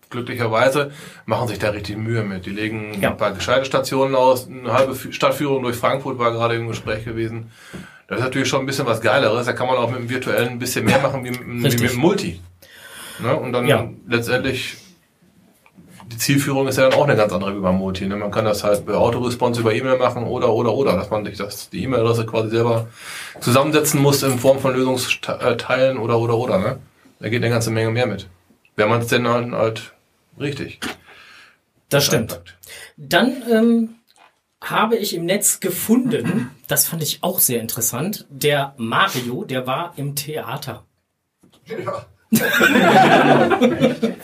glücklicherweise, 0.09 0.91
machen 1.25 1.47
sich 1.47 1.59
da 1.59 1.69
richtig 1.69 1.97
Mühe 1.97 2.23
mit. 2.23 2.45
Die 2.45 2.49
legen 2.51 2.97
Ja. 3.01 3.11
ein 3.11 3.17
paar 3.17 3.31
gescheite 3.31 3.65
Stationen 3.65 4.15
aus. 4.15 4.47
Eine 4.47 4.73
halbe 4.73 4.93
Fü- 4.93 5.13
Stadtführung 5.13 5.63
durch 5.63 5.77
Frankfurt 5.77 6.19
war 6.19 6.31
gerade 6.31 6.55
im 6.55 6.67
Gespräch 6.67 7.05
gewesen. 7.05 7.51
Das 8.07 8.17
ist 8.19 8.23
natürlich 8.25 8.49
schon 8.49 8.59
ein 8.61 8.65
bisschen 8.65 8.85
was 8.85 8.99
Geileres. 9.01 9.45
Da 9.45 9.53
kann 9.53 9.67
man 9.67 9.77
auch 9.77 9.89
mit 9.89 9.99
dem 9.99 10.09
virtuellen 10.09 10.49
ein 10.49 10.59
bisschen 10.59 10.83
mehr 10.85 10.99
machen 10.99 11.23
wie, 11.23 11.29
mit- 11.31 11.39
wie 11.79 11.81
mit 11.83 11.91
dem 11.93 11.97
Multi. 11.99 12.41
Ne? 13.19 13.35
Und 13.35 13.53
dann 13.53 13.97
letztendlich 14.07 14.75
die 16.11 16.17
Zielführung 16.17 16.67
ist 16.67 16.77
ja 16.77 16.89
dann 16.89 16.99
auch 16.99 17.05
eine 17.05 17.15
ganz 17.15 17.31
andere 17.31 17.55
wie 17.55 17.61
beim 17.61 17.77
Multi. 17.77 18.05
Ne? 18.05 18.17
Man 18.17 18.31
kann 18.31 18.43
das 18.45 18.63
halt 18.63 18.85
bei 18.85 18.93
Autoresponse 18.93 19.61
über 19.61 19.73
E-Mail 19.73 19.97
machen 19.97 20.23
oder, 20.25 20.51
oder, 20.53 20.73
oder, 20.73 20.95
dass 20.95 21.09
man 21.09 21.25
sich 21.25 21.37
das, 21.37 21.69
die 21.69 21.83
E-Mail-Adresse 21.83 22.25
quasi 22.25 22.49
selber 22.49 22.87
zusammensetzen 23.39 24.01
muss 24.01 24.21
in 24.23 24.37
Form 24.37 24.59
von 24.59 24.73
Lösungsteilen 24.73 25.97
oder, 25.97 26.19
oder, 26.19 26.35
oder. 26.35 26.57
Ne? 26.59 26.79
Da 27.19 27.29
geht 27.29 27.41
eine 27.41 27.51
ganze 27.51 27.71
Menge 27.71 27.91
mehr 27.91 28.07
mit. 28.07 28.27
Wenn 28.75 28.89
man 28.89 29.01
es 29.01 29.07
denn 29.07 29.27
halt, 29.27 29.51
halt 29.53 29.93
richtig. 30.39 30.79
Das 31.89 32.05
stimmt. 32.05 32.41
Dann 32.97 33.43
ähm, 33.49 33.95
habe 34.61 34.97
ich 34.97 35.15
im 35.15 35.25
Netz 35.25 35.61
gefunden, 35.61 36.51
das 36.67 36.87
fand 36.87 37.03
ich 37.03 37.23
auch 37.23 37.39
sehr 37.39 37.61
interessant, 37.61 38.25
der 38.29 38.73
Mario, 38.77 39.45
der 39.45 39.65
war 39.65 39.93
im 39.95 40.15
Theater. 40.15 40.83
Ja. 41.67 42.05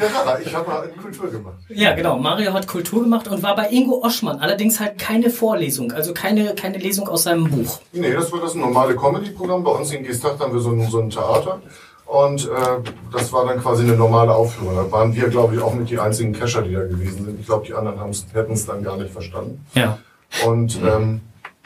ja, 0.00 0.38
ich 0.38 0.54
habe 0.54 0.68
mal 0.68 0.88
Kultur 0.88 1.30
gemacht. 1.30 1.56
Ja, 1.68 1.94
genau. 1.94 2.18
Mario 2.18 2.52
hat 2.52 2.66
Kultur 2.66 3.02
gemacht 3.02 3.28
und 3.28 3.42
war 3.42 3.54
bei 3.54 3.68
Ingo 3.70 4.02
Oschmann. 4.02 4.38
Allerdings 4.38 4.80
halt 4.80 4.98
keine 4.98 5.30
Vorlesung, 5.30 5.92
also 5.92 6.14
keine, 6.14 6.54
keine 6.54 6.78
Lesung 6.78 7.08
aus 7.08 7.24
seinem 7.24 7.50
Buch. 7.50 7.80
Nee, 7.92 8.12
das 8.12 8.32
war 8.32 8.40
das 8.40 8.54
normale 8.54 8.96
Comedy-Programm. 8.96 9.64
Bei 9.64 9.72
uns 9.72 9.92
in 9.92 10.04
Gestach 10.04 10.38
haben 10.38 10.52
wir 10.52 10.60
so 10.60 10.70
ein, 10.70 10.88
so 10.88 11.00
ein 11.00 11.10
Theater. 11.10 11.60
Und 12.06 12.44
äh, 12.46 12.90
das 13.12 13.32
war 13.32 13.46
dann 13.46 13.60
quasi 13.60 13.84
eine 13.84 13.94
normale 13.94 14.34
Aufführung. 14.34 14.74
Da 14.74 14.90
waren 14.90 15.14
wir, 15.14 15.28
glaube 15.28 15.54
ich, 15.54 15.62
auch 15.62 15.74
mit 15.74 15.90
die 15.90 15.98
einzigen 16.00 16.32
Cacher, 16.32 16.62
die 16.62 16.72
da 16.72 16.84
gewesen 16.84 17.24
sind. 17.24 17.38
Ich 17.38 17.46
glaube, 17.46 17.64
die 17.66 17.72
anderen 17.72 17.98
hätten 18.32 18.52
es 18.52 18.66
dann 18.66 18.82
gar 18.82 18.96
nicht 18.96 19.12
verstanden. 19.12 19.64
Ja. 19.74 19.98
Und 20.44 20.80
ähm, 20.82 21.20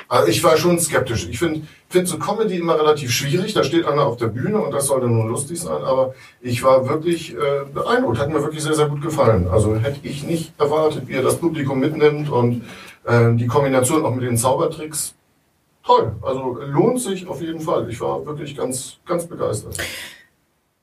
also 0.09 0.29
ich 0.29 0.43
war 0.45 0.57
schon 0.57 0.79
skeptisch. 0.79 1.29
Ich 1.29 1.39
finde 1.39 1.63
find 1.89 2.09
so 2.09 2.19
Comedy 2.19 2.59
immer 2.59 2.79
relativ 2.79 3.11
schwierig. 3.11 3.55
Da 3.55 3.65
steht 3.65 3.87
einer 3.87 4.05
auf 4.05 4.17
der 4.17 4.27
Bühne 4.27 4.59
und 4.59 4.73
das 4.73 4.87
soll 4.87 5.01
dann 5.01 5.15
nur 5.15 5.27
lustig 5.27 5.61
sein. 5.61 5.83
Aber 5.83 6.15
ich 6.41 6.63
war 6.63 6.89
wirklich 6.89 7.35
äh, 7.35 7.65
beeindruckt. 7.73 8.19
Hat 8.19 8.31
mir 8.31 8.43
wirklich 8.43 8.63
sehr, 8.63 8.75
sehr 8.75 8.89
gut 8.89 9.03
gefallen. 9.03 9.49
Also 9.51 9.77
hätte 9.77 10.01
ich 10.03 10.25
nicht 10.25 10.53
erwartet, 10.59 11.09
wie 11.09 11.15
er 11.15 11.23
das 11.23 11.37
Publikum 11.37 11.81
mitnimmt 11.81 12.31
und 12.31 12.65
äh, 13.05 13.33
die 13.35 13.47
Kombination 13.47 14.05
auch 14.05 14.15
mit 14.15 14.25
den 14.25 14.37
Zaubertricks. 14.37 15.15
Toll. 15.85 16.13
Also 16.23 16.59
lohnt 16.61 17.01
sich 17.01 17.27
auf 17.27 17.41
jeden 17.41 17.61
Fall. 17.61 17.89
Ich 17.91 18.01
war 18.01 18.25
wirklich 18.25 18.57
ganz, 18.57 18.99
ganz 19.07 19.27
begeistert. 19.27 19.77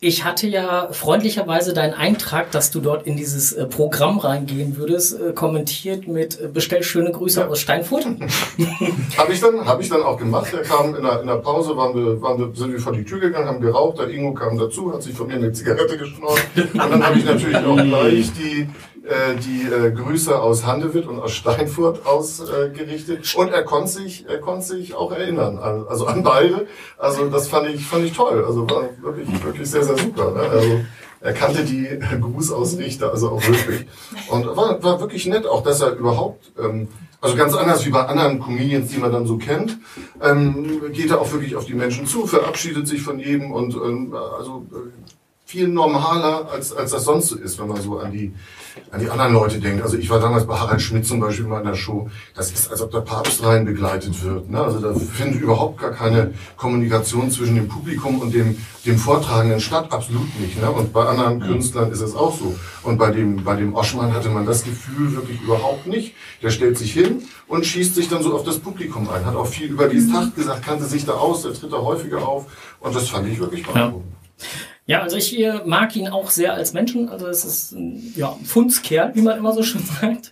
Ich 0.04 0.26
hatte 0.26 0.48
ja 0.48 0.88
freundlicherweise 0.92 1.74
deinen 1.76 1.94
Eintrag, 1.94 2.50
dass 2.50 2.72
du 2.72 2.80
dort 2.80 3.06
in 3.06 3.18
dieses 3.18 3.54
äh, 3.54 3.68
Programm 3.68 4.18
reingehen 4.18 4.76
würdest, 4.76 5.14
äh, 5.22 5.32
kommentiert 5.32 6.08
mit 6.08 6.42
äh, 6.42 6.48
Bestell 6.48 6.82
schöne 6.82 7.12
Grüße 7.12 7.48
aus 7.48 7.60
Steinfurt. 7.60 8.06
Habe 9.18 9.32
ich 9.32 9.40
dann, 9.40 9.64
habe 9.64 9.84
ich 9.84 9.90
dann 9.90 10.02
auch 10.02 10.18
gemacht. 10.18 10.52
Er 10.54 10.64
kam 10.64 10.96
in 10.96 11.04
der, 11.04 11.22
in 11.22 11.28
der 11.28 11.36
Pause, 11.36 11.78
waren 11.78 11.94
wir, 11.94 12.20
waren 12.20 12.40
wir, 12.40 12.56
sind 12.56 12.72
wir 12.72 12.80
vor 12.80 12.94
die 12.94 13.04
Tür 13.06 13.20
gegangen, 13.20 13.48
haben 13.48 13.62
geraucht. 13.62 14.00
Der 14.00 14.10
Ingo 14.10 14.34
kam 14.34 14.58
dazu, 14.58 14.92
hat 14.92 15.04
sich 15.04 15.14
von 15.14 15.28
mir 15.28 15.36
eine 15.36 15.54
Zigarette 15.54 15.96
geschnort. 15.96 16.42
Und 16.56 16.76
dann 16.80 17.06
habe 17.06 17.20
ich 17.20 17.26
natürlich 17.26 17.58
auch 17.58 17.76
gleich 17.76 18.32
die, 18.34 18.68
äh, 19.04 19.36
die 19.36 19.64
äh, 19.64 19.92
Grüße 19.92 20.40
aus 20.40 20.66
Handewitt 20.66 21.08
und 21.08 21.20
aus 21.20 21.32
Steinfurt 21.32 22.06
ausgerichtet. 22.06 23.34
Und 23.36 23.50
er 23.50 23.64
konnte 23.64 23.90
sich, 23.90 24.26
er 24.28 24.40
konnte 24.40 24.66
sich 24.66 24.94
auch 24.94 25.12
erinnern, 25.12 25.58
an, 25.58 25.86
also 25.88 26.06
an 26.06 26.24
beide. 26.24 26.68
Also 26.98 27.28
das 27.30 27.48
fand 27.48 27.70
ich, 27.70 27.86
fand 27.86 28.06
ich 28.06 28.14
toll. 28.14 28.46
Also 28.46 28.70
war 28.70 28.84
wirklich, 29.02 29.44
wirklich 29.44 29.70
sehr, 29.70 29.84
sehr 29.84 29.98
super. 29.98 30.32
Ne? 30.32 30.42
Also 30.42 30.82
er 31.22 31.34
kannte 31.34 31.64
die 31.64 31.88
Grußausrichter, 32.20 33.12
also 33.12 33.30
auch 33.30 33.48
wirklich. 33.48 33.86
Und 34.30 34.46
war, 34.56 34.82
war 34.84 35.00
wirklich 35.00 35.26
nett, 35.28 35.46
auch 35.46 35.64
dass 35.64 35.82
er 35.82 35.96
überhaupt, 35.96 36.52
ähm, 36.60 36.88
also 37.22 37.36
ganz 37.36 37.54
anders 37.54 37.86
wie 37.86 37.92
bei 37.92 38.06
anderen 38.06 38.40
Comedians, 38.40 38.92
die 38.92 38.98
man 38.98 39.12
dann 39.12 39.28
so 39.28 39.38
kennt, 39.38 39.78
ähm, 40.22 40.92
geht 40.92 41.12
er 41.12 41.22
auch 41.22 41.32
wirklich 41.32 41.56
auf 41.56 41.66
die 41.66 41.76
Menschen 41.76 42.08
zu, 42.08 42.26
verabschiedet 42.26 42.88
sich 42.88 43.02
von 43.02 43.20
jedem 43.20 43.52
und 43.52 43.76
ähm, 43.76 44.16
also 44.16 44.66
äh, 44.72 44.90
viel 45.46 45.68
normaler, 45.68 46.50
als, 46.52 46.74
als 46.74 46.92
das 46.92 47.04
sonst 47.04 47.28
so 47.28 47.38
ist, 47.38 47.60
wenn 47.60 47.68
man 47.68 47.82
so 47.82 48.00
an 48.00 48.12
die, 48.12 48.34
an 48.92 49.00
die 49.00 49.10
anderen 49.10 49.34
Leute 49.34 49.60
denkt. 49.60 49.84
Also 49.84 49.98
ich 49.98 50.10
war 50.10 50.20
damals 50.20 50.46
bei 50.46 50.58
Harald 50.58 50.82
Schmidt 50.82 51.06
zum 51.06 51.20
Beispiel 51.20 51.46
mal 51.46 51.60
in 51.60 51.68
der 51.68 51.76
Show. 51.76 52.10
Das 52.36 52.52
ist, 52.52 52.70
als 52.70 52.82
ob 52.82 52.92
der 52.92 53.02
Papst 53.02 53.44
rein 53.44 53.66
begleitet 53.66 54.24
wird. 54.24 54.50
Ne? 54.50 54.62
Also 54.62 54.80
da 54.80 54.94
findet 54.94 55.42
überhaupt 55.42 55.80
gar 55.80 55.92
keine 55.92 56.34
Kommunikation 56.58 57.32
zwischen 57.32 57.56
dem 57.56 57.68
Publikum 57.68 58.20
und 58.20 58.34
dem, 58.34 58.58
dem 58.86 58.98
Vortragenden 58.98 59.62
statt. 59.62 59.88
Absolut 59.92 60.28
nicht. 60.40 60.62
Ne? 60.62 60.70
Und 60.70 60.94
bei 60.94 61.06
anderen 61.06 61.40
Künstlern 61.40 61.92
ist 61.92 62.02
es 62.02 62.16
auch 62.16 62.38
so. 62.38 62.56
Und 62.84 62.98
bei 62.98 63.12
dem, 63.12 63.44
bei 63.44 63.56
dem 63.56 63.74
Oschmann 63.74 64.14
hatte 64.14 64.30
man 64.30 64.46
das 64.46 64.64
Gefühl 64.64 65.16
wirklich 65.16 65.42
überhaupt 65.42 65.88
nicht. 65.88 66.16
Der 66.42 66.50
stellt 66.50 66.78
sich 66.78 66.94
hin 66.94 67.24
und 67.48 67.66
schießt 67.66 67.96
sich 67.96 68.10
dann 68.10 68.24
so 68.24 68.36
auf 68.36 68.44
das 68.44 68.60
Publikum 68.60 69.10
ein. 69.10 69.26
Hat 69.26 69.36
auch 69.36 69.48
viel 69.48 69.70
über 69.70 69.88
dieses 69.88 70.12
Tag 70.12 70.36
gesagt, 70.36 70.66
kannte 70.66 70.86
sich 70.86 71.06
da 71.06 71.14
aus, 71.14 71.44
der 71.44 71.54
tritt 71.54 71.72
da 71.72 71.78
häufiger 71.78 72.28
auf. 72.28 72.46
Und 72.80 72.96
das 72.96 73.10
fand 73.10 73.28
ich 73.28 73.40
wirklich 73.40 73.66
beeindruckend. 73.66 74.12
Ja, 74.40 74.46
also 75.00 75.16
ich 75.18 75.40
äh, 75.40 75.62
mag 75.66 75.96
ihn 75.96 76.08
auch 76.10 76.30
sehr 76.30 76.54
als 76.54 76.74
Menschen. 76.74 77.08
Also 77.10 77.28
es 77.28 77.46
ist 77.46 77.72
ein, 77.74 78.14
ja, 78.16 78.36
Fundskerl, 78.44 79.12
wie 79.14 79.22
man 79.22 79.38
immer 79.38 79.54
so 79.54 79.64
schön 79.64 79.82
sagt. 80.02 80.32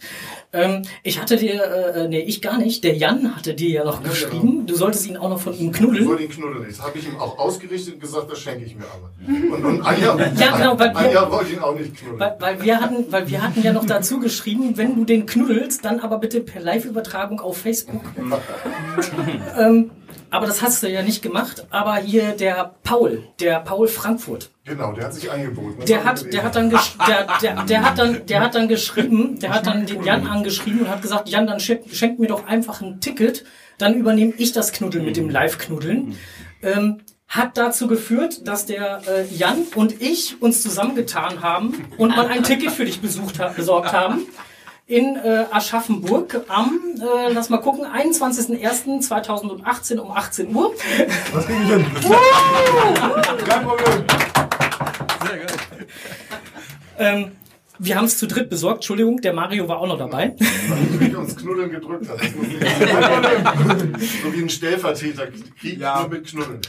Ähm, 0.51 0.82
ich 1.03 1.22
hatte 1.22 1.38
dir, 1.38 1.62
äh, 1.64 2.07
nee, 2.07 2.22
ich 2.22 2.41
gar 2.41 2.57
nicht. 2.57 2.84
Der 2.84 2.95
Jan 2.97 3.36
hatte 3.36 3.53
dir 3.53 3.70
ja 3.70 3.84
noch 3.86 4.01
geschrieben. 4.01 4.66
Du 4.66 4.74
solltest 4.76 5.05
ihn 5.07 5.16
auch 5.16 5.30
noch 5.30 5.39
von 5.39 5.53
ihm 5.53 5.70
Ich 5.70 5.78
knuddeln. 5.78 6.07
wollte 6.07 6.24
ihn 6.24 6.30
knuddeln. 6.32 6.66
Das 6.68 6.82
habe 6.82 6.97
ich 6.97 7.07
ihm 7.07 7.18
auch 7.20 7.38
ausgerichtet 7.38 7.93
und 7.93 7.99
gesagt, 7.99 8.32
das 8.32 8.39
schenke 8.39 8.66
ich 8.66 8.76
mir 8.76 8.86
aber. 8.86 9.12
Und, 9.55 9.64
und 9.64 9.82
Anja, 9.84 10.18
Ja, 10.39 10.57
genau, 10.57 10.80
weil 10.80 10.89
wir- 10.89 10.97
Anja 10.97 11.32
wollte 11.32 11.53
ihn 11.53 11.60
auch 11.60 11.76
nicht 11.76 11.95
knuddeln. 11.95 12.20
Weil, 12.20 12.36
weil, 12.39 12.64
wir 12.64 12.82
hatten, 12.82 13.12
weil 13.12 13.30
wir 13.30 13.43
hatten 13.43 13.62
ja 13.62 13.74
noch 13.74 13.86
dazu 13.86 14.20
geschrieben, 14.20 14.76
wenn 14.76 14.95
du 14.95 15.05
den 15.05 15.28
knuddelst, 15.28 15.86
dann 15.86 15.99
aber 15.99 16.18
bitte 16.18 16.41
per 16.41 16.62
Live-Übertragung 16.64 17.39
auf 17.41 17.57
Facebook. 17.57 18.01
ähm, 19.60 19.91
aber 20.32 20.45
das 20.45 20.61
hast 20.61 20.84
du 20.84 20.89
ja 20.89 21.01
nicht 21.01 21.21
gemacht. 21.21 21.65
Aber 21.69 21.95
hier 21.97 22.34
der 22.34 22.75
Paul, 22.84 23.23
der 23.39 23.59
Paul 23.59 23.88
Frankfurt, 23.88 24.49
Genau, 24.65 24.93
der 24.93 25.05
hat 25.05 25.13
sich 25.15 25.32
angeboten. 25.32 25.84
Der 25.88 26.03
hat, 26.03 26.32
der 26.32 26.43
hat 26.43 26.55
dann, 26.55 26.69
der, 26.69 27.27
der, 27.41 27.63
der 27.63 27.84
hat 27.84 27.97
dann, 27.97 28.25
der 28.27 28.39
hat 28.39 28.53
dann 28.53 28.67
geschrieben, 28.67 29.39
der 29.39 29.49
hat 29.49 29.65
dann 29.65 29.88
den 29.88 30.03
Jan 30.03 30.27
angeschrieben 30.27 30.82
und 30.82 30.89
hat 30.89 31.01
gesagt, 31.01 31.27
Jan, 31.27 31.47
dann 31.47 31.59
schenk, 31.59 31.86
schenk 31.91 32.19
mir 32.19 32.27
doch 32.27 32.45
einfach 32.45 32.82
ein 32.82 33.01
Ticket, 33.01 33.45
dann 33.80 33.95
übernehme 33.95 34.34
ich 34.38 34.51
das 34.51 34.71
Knuddeln 34.71 35.05
mit 35.05 35.17
dem 35.17 35.27
Live-Knuddeln. 35.27 36.15
Ähm, 36.61 36.99
hat 37.27 37.57
dazu 37.57 37.88
geführt, 37.88 38.47
dass 38.47 38.67
der 38.67 39.01
äh, 39.07 39.25
Jan 39.34 39.63
und 39.75 40.01
ich 40.01 40.39
uns 40.39 40.61
zusammengetan 40.61 41.41
haben 41.41 41.86
und 41.97 42.15
mal 42.15 42.27
ein 42.27 42.43
Ticket 42.43 42.71
für 42.71 42.86
dich 42.86 43.01
besucht 43.01 43.39
ha 43.39 43.49
besorgt 43.49 43.93
haben 43.93 44.27
in 44.89 45.15
äh, 45.17 45.45
Aschaffenburg 45.51 46.41
am, 46.47 46.79
äh, 46.99 47.31
lass 47.31 47.49
mal 47.49 47.59
gucken, 47.59 47.85
21.01.2018 47.85 49.99
um 49.99 50.11
18 50.11 50.55
Uhr. 50.55 50.73
Das 51.31 51.45
kriege 51.45 51.61
ich 51.61 51.69
hin. 51.69 51.85
Kein 53.47 53.67
Problem. 53.67 54.03
Sehr 55.23 55.37
geil. 55.37 55.47
Ähm, 56.97 57.33
wir 57.80 57.95
haben 57.95 58.05
es 58.05 58.17
zu 58.17 58.27
dritt 58.27 58.49
besorgt, 58.49 58.77
Entschuldigung, 58.77 59.21
der 59.21 59.34
Mario 59.34 59.67
war 59.67 59.80
auch 59.80 59.88
noch 59.88 59.97
dabei. 59.97 60.36
Wie 60.99 61.15
uns 61.15 61.36
Knuddeln 61.36 61.71
gedrückt 61.71 62.07
hat. 62.09 62.19
So 64.23 64.34
wie 64.34 64.43
ein 64.43 64.49
Stellvertreter 64.49 65.27
Krieg 65.59 65.80
nur 65.80 66.09
mit 66.09 66.27
Knuddeln. 66.27 66.61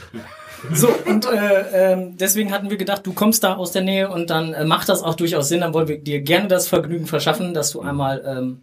So, 0.73 0.89
und 1.05 1.25
äh, 1.25 1.93
ähm, 1.93 2.17
deswegen 2.17 2.51
hatten 2.51 2.69
wir 2.69 2.77
gedacht, 2.77 3.05
du 3.05 3.13
kommst 3.13 3.43
da 3.43 3.55
aus 3.55 3.71
der 3.71 3.81
Nähe 3.81 4.09
und 4.09 4.29
dann 4.29 4.53
äh, 4.53 4.63
macht 4.63 4.89
das 4.89 5.01
auch 5.01 5.15
durchaus 5.15 5.49
Sinn. 5.49 5.61
Dann 5.61 5.73
wollen 5.73 5.87
wir 5.87 5.97
dir 5.97 6.21
gerne 6.21 6.47
das 6.47 6.67
Vergnügen 6.67 7.07
verschaffen, 7.07 7.53
dass 7.53 7.71
du 7.71 7.81
einmal 7.81 8.23
ähm, 8.25 8.61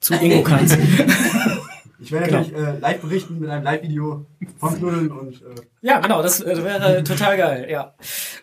zu 0.00 0.14
Ingo 0.14 0.42
kannst. 0.42 0.78
Ich 2.02 2.12
werde 2.12 2.26
Genau. 2.26 2.38
natürlich 2.40 2.58
äh, 2.66 2.78
live 2.78 3.00
berichten 3.00 3.38
mit 3.40 3.50
einem 3.50 3.62
Live-Video 3.64 4.26
vom 4.58 4.74
Knuddeln 4.78 5.10
und 5.12 5.34
äh, 5.42 5.54
Ja, 5.82 6.00
genau, 6.00 6.22
das 6.22 6.40
äh, 6.40 6.64
wäre 6.64 7.04
total 7.04 7.36
geil, 7.36 7.68
ja. 7.70 7.94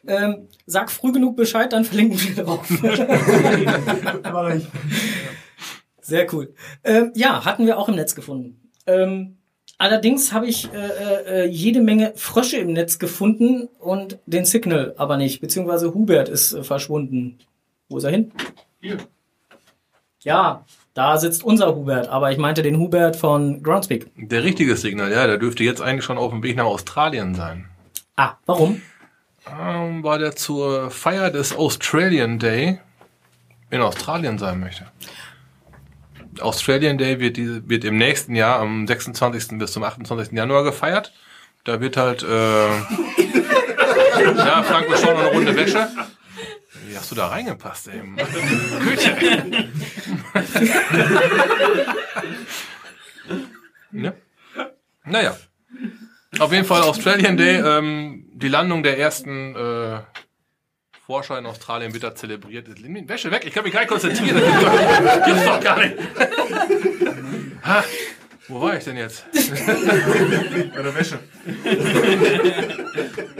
Ähm, 0.07 0.47
sag 0.65 0.91
früh 0.91 1.11
genug 1.11 1.35
Bescheid, 1.35 1.73
dann 1.73 1.83
verlinken 1.83 2.19
wir 2.19 2.43
drauf. 2.43 2.69
Mach 4.23 4.53
ich. 4.53 4.67
Sehr 6.01 6.31
cool. 6.33 6.53
Ähm, 6.83 7.11
ja, 7.15 7.43
hatten 7.45 7.65
wir 7.65 7.77
auch 7.77 7.89
im 7.89 7.95
Netz 7.95 8.15
gefunden. 8.15 8.71
Ähm, 8.85 9.37
allerdings 9.77 10.31
habe 10.31 10.47
ich 10.47 10.71
äh, 10.73 11.43
äh, 11.43 11.45
jede 11.47 11.81
Menge 11.81 12.13
Frösche 12.15 12.57
im 12.57 12.73
Netz 12.73 12.99
gefunden 12.99 13.67
und 13.79 14.19
den 14.25 14.45
Signal 14.45 14.93
aber 14.97 15.17
nicht, 15.17 15.41
beziehungsweise 15.41 15.93
Hubert 15.93 16.29
ist 16.29 16.53
äh, 16.53 16.63
verschwunden. 16.63 17.39
Wo 17.89 17.97
ist 17.97 18.03
er 18.03 18.11
hin? 18.11 18.31
Hier. 18.79 18.97
Ja, 20.21 20.65
da 20.97 21.17
sitzt 21.19 21.43
unser 21.43 21.75
Hubert, 21.75 22.07
aber 22.07 22.31
ich 22.31 22.39
meinte 22.39 22.63
den 22.63 22.79
Hubert 22.79 23.15
von 23.15 23.61
Groundspeak. 23.61 24.07
Der 24.15 24.43
richtige 24.43 24.75
Signal, 24.75 25.11
ja, 25.11 25.27
der 25.27 25.37
dürfte 25.37 25.63
jetzt 25.63 25.79
eigentlich 25.79 26.03
schon 26.03 26.17
auf 26.17 26.31
dem 26.31 26.41
Weg 26.41 26.57
nach 26.57 26.65
Australien 26.65 27.35
sein. 27.35 27.69
Ah, 28.15 28.33
warum? 28.47 28.81
Ähm, 29.47 30.03
weil 30.03 30.17
der 30.17 30.35
zur 30.35 30.89
Feier 30.89 31.29
des 31.29 31.55
Australian 31.55 32.39
Day 32.39 32.79
in 33.69 33.81
Australien 33.81 34.39
sein 34.39 34.59
möchte. 34.59 34.87
Australian 36.39 36.97
Day 36.97 37.19
wird, 37.19 37.37
diese, 37.37 37.69
wird 37.69 37.85
im 37.85 37.97
nächsten 37.97 38.35
Jahr 38.35 38.59
am 38.59 38.87
26. 38.87 39.59
bis 39.59 39.73
zum 39.73 39.83
28. 39.83 40.33
Januar 40.33 40.63
gefeiert. 40.63 41.13
Da 41.63 41.79
wird 41.79 41.95
halt, 41.95 42.23
äh, 42.23 42.27
ja, 44.35 44.63
Frank, 44.63 44.89
wir 44.89 44.97
schauen 44.97 45.13
noch 45.13 45.21
eine 45.21 45.31
Runde 45.31 45.55
Wäsche. 45.55 45.89
Wie 46.87 46.97
hast 46.97 47.11
du 47.11 47.15
da 47.15 47.27
reingepasst, 47.27 47.89
ey? 47.89 48.01
Güte. 48.79 49.17
ne? 53.91 54.13
Naja. 55.03 55.37
Auf 56.39 56.53
jeden 56.53 56.65
Fall 56.65 56.81
Australian 56.83 57.35
Day, 57.35 57.57
ähm, 57.59 58.25
die 58.33 58.47
Landung 58.47 58.83
der 58.83 58.97
ersten 58.99 59.55
äh, 59.55 59.99
Forscher 61.05 61.37
in 61.39 61.45
Australien 61.45 61.93
wird 61.93 62.03
da 62.03 62.15
zelebriert. 62.15 62.67
Wäsche 63.07 63.31
weg, 63.31 63.43
ich 63.45 63.53
kann 63.53 63.63
mich 63.63 63.73
gar 63.73 63.81
nicht 63.81 63.89
konzentrieren. 63.89 64.39
Das 64.39 64.45
gibt's 64.45 64.63
doch, 64.63 65.25
gibt's 65.25 65.45
doch 65.45 65.59
gar 65.61 65.79
nicht. 65.79 65.95
Ha, 67.63 67.83
wo 68.47 68.61
war 68.61 68.77
ich 68.77 68.83
denn 68.83 68.97
jetzt? 68.97 69.25
Bei 69.33 70.81
der 70.81 70.95
Wäsche. 70.95 71.19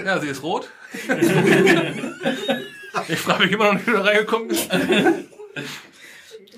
Ja, 0.04 0.20
sie 0.20 0.28
ist 0.28 0.44
rot. 0.44 0.70
Ich 3.08 3.20
frage 3.20 3.44
mich 3.44 3.52
immer 3.52 3.66
noch 3.66 3.74
nicht, 3.74 3.88
wie 3.88 3.92
du 3.92 3.98
da 3.98 4.04
reingekommen 4.04 4.48
bist. 4.48 4.70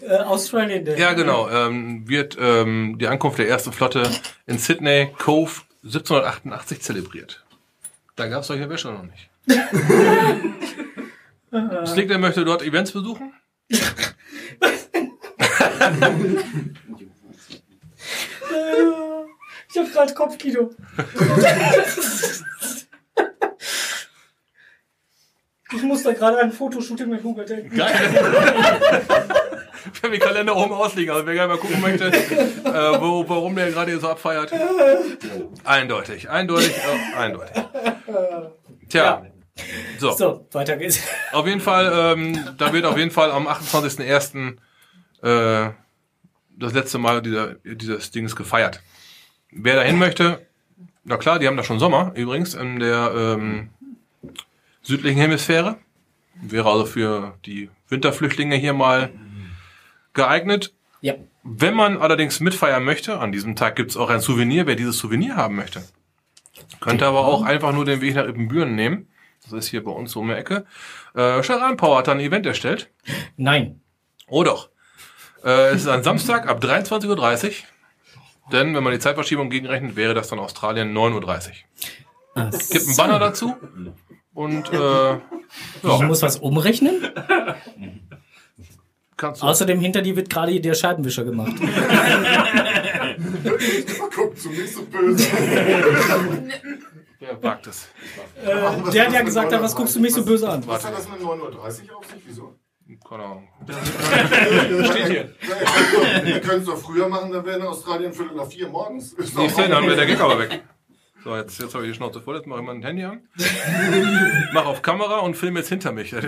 Äh, 0.01 0.15
Australian 0.17 0.85
Day. 0.85 0.99
Ja, 0.99 1.13
genau. 1.13 1.49
Ähm, 1.49 2.07
wird 2.07 2.37
ähm, 2.39 2.97
die 2.99 3.07
Ankunft 3.07 3.39
der 3.39 3.49
ersten 3.49 3.73
Flotte 3.73 4.09
in 4.47 4.57
Sydney 4.57 5.11
Cove 5.17 5.61
1788 5.83 6.81
zelebriert. 6.81 7.43
Da 8.15 8.27
gab 8.27 8.41
es 8.41 8.47
solche 8.47 8.69
Wäsche 8.69 8.89
noch 8.89 9.03
nicht. 9.03 9.29
Slick, 11.87 12.07
der 12.07 12.19
möchte 12.19 12.45
dort 12.45 12.61
Events 12.61 12.91
besuchen. 12.91 13.33
Ich 13.67 13.81
hab 19.77 19.91
gerade 19.93 20.13
Kopfkino. 20.13 20.69
Ich 25.89 25.91
muss 25.91 26.03
da 26.03 26.13
gerade 26.13 26.37
ein 26.37 26.51
Fotoshooting 26.51 27.09
mit 27.09 27.23
Hubert 27.23 27.49
denken. 27.49 27.75
Geil. 27.75 27.89
Wir 29.91 30.03
haben 30.03 30.11
den 30.11 30.19
Kalender 30.19 30.55
oben 30.55 30.71
ausliegen, 30.71 31.11
also 31.11 31.25
wer 31.25 31.33
gerne 31.33 31.55
mal 31.55 31.59
gucken 31.59 31.81
möchte, 31.81 32.13
äh, 32.13 33.01
wo, 33.01 33.27
warum 33.27 33.55
der 33.55 33.71
gerade 33.71 33.89
hier 33.89 33.99
so 33.99 34.07
abfeiert. 34.07 34.53
Eindeutig, 35.63 36.29
eindeutig, 36.29 36.77
äh, 36.77 37.17
eindeutig. 37.17 37.55
Tja. 38.87 39.25
So. 39.97 40.11
So, 40.11 40.47
weiter 40.51 40.77
geht's. 40.77 41.01
Auf 41.31 41.47
jeden 41.47 41.59
Fall, 41.59 41.91
ähm, 41.91 42.37
da 42.59 42.71
wird 42.71 42.85
auf 42.85 42.95
jeden 42.95 43.09
Fall 43.09 43.31
am 43.31 43.47
28.01. 43.47 44.57
Äh, 45.23 45.71
das 46.55 46.73
letzte 46.73 46.99
Mal 46.99 47.23
dieser, 47.23 47.55
dieses 47.63 48.11
Dings 48.11 48.35
gefeiert. 48.35 48.79
Wer 49.49 49.77
dahin 49.77 49.97
möchte, 49.97 50.45
na 51.03 51.17
klar, 51.17 51.39
die 51.39 51.47
haben 51.47 51.57
da 51.57 51.63
schon 51.63 51.79
Sommer 51.79 52.11
übrigens 52.13 52.53
in 52.53 52.79
der 52.79 53.11
ähm, 53.15 53.71
südlichen 54.89 55.19
Hemisphäre. 55.19 55.77
Wäre 56.41 56.69
also 56.69 56.85
für 56.85 57.37
die 57.45 57.69
Winterflüchtlinge 57.87 58.55
hier 58.55 58.73
mal 58.73 59.11
geeignet. 60.13 60.73
Ja. 61.01 61.15
Wenn 61.43 61.73
man 61.73 61.97
allerdings 61.97 62.39
mitfeiern 62.39 62.83
möchte, 62.83 63.19
an 63.19 63.31
diesem 63.31 63.55
Tag 63.55 63.75
gibt 63.75 63.91
es 63.91 63.97
auch 63.97 64.09
ein 64.09 64.19
Souvenir, 64.19 64.67
wer 64.67 64.75
dieses 64.75 64.97
Souvenir 64.97 65.35
haben 65.35 65.55
möchte. 65.55 65.83
Könnte 66.81 67.05
aber 67.05 67.25
auch 67.25 67.43
einfach 67.43 67.71
nur 67.71 67.85
den 67.85 68.01
Weg 68.01 68.15
nach 68.15 68.27
Ibbenbüren 68.27 68.75
nehmen. 68.75 69.07
Das 69.43 69.53
ist 69.53 69.67
hier 69.67 69.83
bei 69.83 69.91
uns 69.91 70.11
so 70.11 70.19
um 70.19 70.27
die 70.27 70.33
Ecke. 70.33 70.65
Äh, 71.15 71.41
Charan 71.43 71.77
Power 71.77 71.99
hat 71.99 72.07
da 72.07 72.11
ein 72.11 72.19
Event 72.19 72.45
erstellt. 72.45 72.89
Nein. 73.37 73.81
Oh 74.27 74.43
doch. 74.43 74.69
Äh, 75.43 75.69
es 75.69 75.81
ist 75.81 75.87
ein 75.87 76.03
Samstag 76.03 76.47
ab 76.47 76.61
23.30 76.61 77.47
Uhr. 77.47 77.53
Denn 78.51 78.75
wenn 78.75 78.83
man 78.83 78.91
die 78.91 78.99
Zeitverschiebung 78.99 79.49
gegenrechnet, 79.49 79.95
wäre 79.95 80.13
das 80.13 80.27
dann 80.27 80.39
Australien 80.39 80.95
9.30 80.95 81.49
Uhr. 82.35 82.49
Es 82.53 82.69
gibt 82.69 82.87
einen 82.87 82.97
Banner 82.97 83.19
dazu. 83.19 83.55
Und 84.39 84.71
äh, 84.71 85.15
Ich 85.83 85.99
muss 86.03 86.21
was 86.21 86.37
umrechnen. 86.37 87.11
Kannst 89.17 89.41
du. 89.41 89.45
Außerdem 89.45 89.81
hinter 89.81 90.01
dir 90.01 90.15
wird 90.15 90.29
gerade 90.29 90.57
der 90.61 90.75
Scheibenwischer 90.75 91.25
gemacht. 91.25 91.51
Guck, 94.15 94.39
zu 94.39 94.47
nicht 94.51 94.73
so 94.73 94.83
böse. 94.83 95.27
Ja, 95.27 95.37
Wer 97.19 97.43
wagt 97.43 97.67
es? 97.67 97.89
Äh, 98.41 98.91
der 98.93 99.07
hat 99.07 99.13
ja 99.13 99.23
gesagt, 99.23 99.51
was 99.51 99.75
guckst 99.75 99.97
du 99.97 99.99
mich 99.99 100.13
so 100.13 100.23
böse 100.23 100.49
an? 100.49 100.65
Was 100.65 100.85
hat 100.85 100.93
das 100.97 101.09
mit 101.09 101.19
9.30 101.19 101.25
Uhr 101.89 101.97
auf 101.97 102.05
sich? 102.05 102.21
Wieso? 102.25 102.55
Keine 103.09 103.23
Ahnung. 103.25 103.49
Steht 104.85 105.07
hier. 105.07 105.35
Wir 106.23 106.39
können 106.39 106.61
es 106.61 106.65
doch 106.65 106.77
früher 106.77 107.09
machen, 107.09 107.33
dann 107.33 107.45
wäre 107.45 107.59
in 107.59 107.65
Australien 107.65 108.13
Viertel 108.13 108.37
nach 108.37 108.47
vier 108.47 108.69
morgens. 108.69 109.11
Sehen, 109.17 109.69
dann 109.69 109.83
wäre 109.83 109.97
der 109.97 110.05
Gag 110.05 110.21
aber 110.21 110.39
weg. 110.39 110.63
So, 111.24 111.36
jetzt, 111.36 111.59
jetzt 111.59 111.74
habe 111.74 111.86
ich 111.86 111.91
die 111.91 111.97
Schnauze 111.97 112.22
voll, 112.22 112.38
jetzt 112.38 112.47
mache 112.47 112.61
ich 112.61 112.65
mal 112.65 112.76
ein 112.76 112.82
Handy 112.82 113.03
an. 113.03 113.22
Mach 114.53 114.65
auf 114.65 114.82
Kamera 114.82 115.20
und 115.20 115.36
film 115.36 115.57
jetzt 115.57 115.70
hinter 115.70 115.91
mich. 115.91 116.15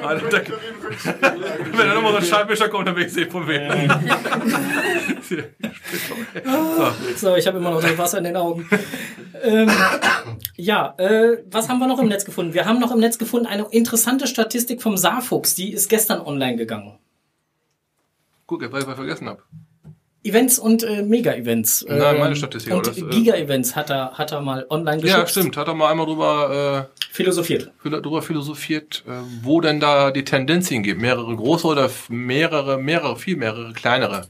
Da, 0.00 0.16
wenn 0.16 1.88
da 1.88 1.94
nochmal 1.94 2.12
so 2.12 2.18
ein 2.18 2.24
Schallwischer 2.24 2.68
kommt, 2.68 2.88
dann 2.88 2.96
will 2.96 3.06
ich 3.06 3.30
von 3.30 3.46
wem. 3.46 3.88
So, 7.16 7.36
ich 7.36 7.46
habe 7.46 7.58
immer 7.58 7.70
noch 7.70 7.80
das 7.80 7.96
Wasser 7.96 8.18
in 8.18 8.24
den 8.24 8.36
Augen. 8.36 8.68
Ähm, 9.42 9.70
ja, 10.56 10.94
äh, 10.98 11.38
was 11.50 11.68
haben 11.68 11.78
wir 11.78 11.86
noch 11.86 12.00
im 12.00 12.08
Netz 12.08 12.24
gefunden? 12.24 12.54
Wir 12.54 12.64
haben 12.64 12.80
noch 12.80 12.92
im 12.92 12.98
Netz 12.98 13.18
gefunden 13.18 13.46
eine 13.46 13.66
interessante 13.70 14.26
Statistik 14.26 14.82
vom 14.82 14.96
Saarfuchs, 14.96 15.54
die 15.54 15.72
ist 15.72 15.88
gestern 15.88 16.20
online 16.20 16.56
gegangen. 16.56 16.98
Guck, 18.46 18.62
weil 18.72 18.80
ich 18.82 18.88
was 18.88 18.96
vergessen 18.96 19.28
habe. 19.28 19.42
Events 20.22 20.58
und 20.58 20.82
äh, 20.82 21.02
Mega-Events. 21.02 21.86
Nein, 21.88 21.98
meine 22.18 22.28
Ähm, 22.30 22.34
Statistik, 22.34 22.74
Und 22.74 22.86
äh, 22.88 23.00
Giga-Events 23.00 23.74
hat 23.74 23.88
er, 23.90 24.12
hat 24.18 24.32
er 24.32 24.40
mal 24.42 24.66
online 24.68 24.98
Ja, 25.02 25.14
geschubst. 25.14 25.30
stimmt. 25.32 25.56
Hat 25.56 25.66
er 25.68 25.74
mal 25.74 25.90
einmal 25.90 26.04
drüber 26.06 26.88
äh, 26.92 27.02
philosophiert. 27.10 27.70
Drüber 27.82 28.20
philosophiert, 28.20 29.02
äh, 29.08 29.12
wo 29.42 29.60
denn 29.62 29.80
da 29.80 30.10
die 30.10 30.24
Tendenz 30.24 30.68
hingeht. 30.68 30.98
Mehrere 30.98 31.34
große 31.34 31.66
oder 31.66 31.90
mehrere, 32.08 32.76
mehrere, 32.78 33.16
viel 33.16 33.36
mehrere 33.36 33.72
kleinere. 33.72 34.26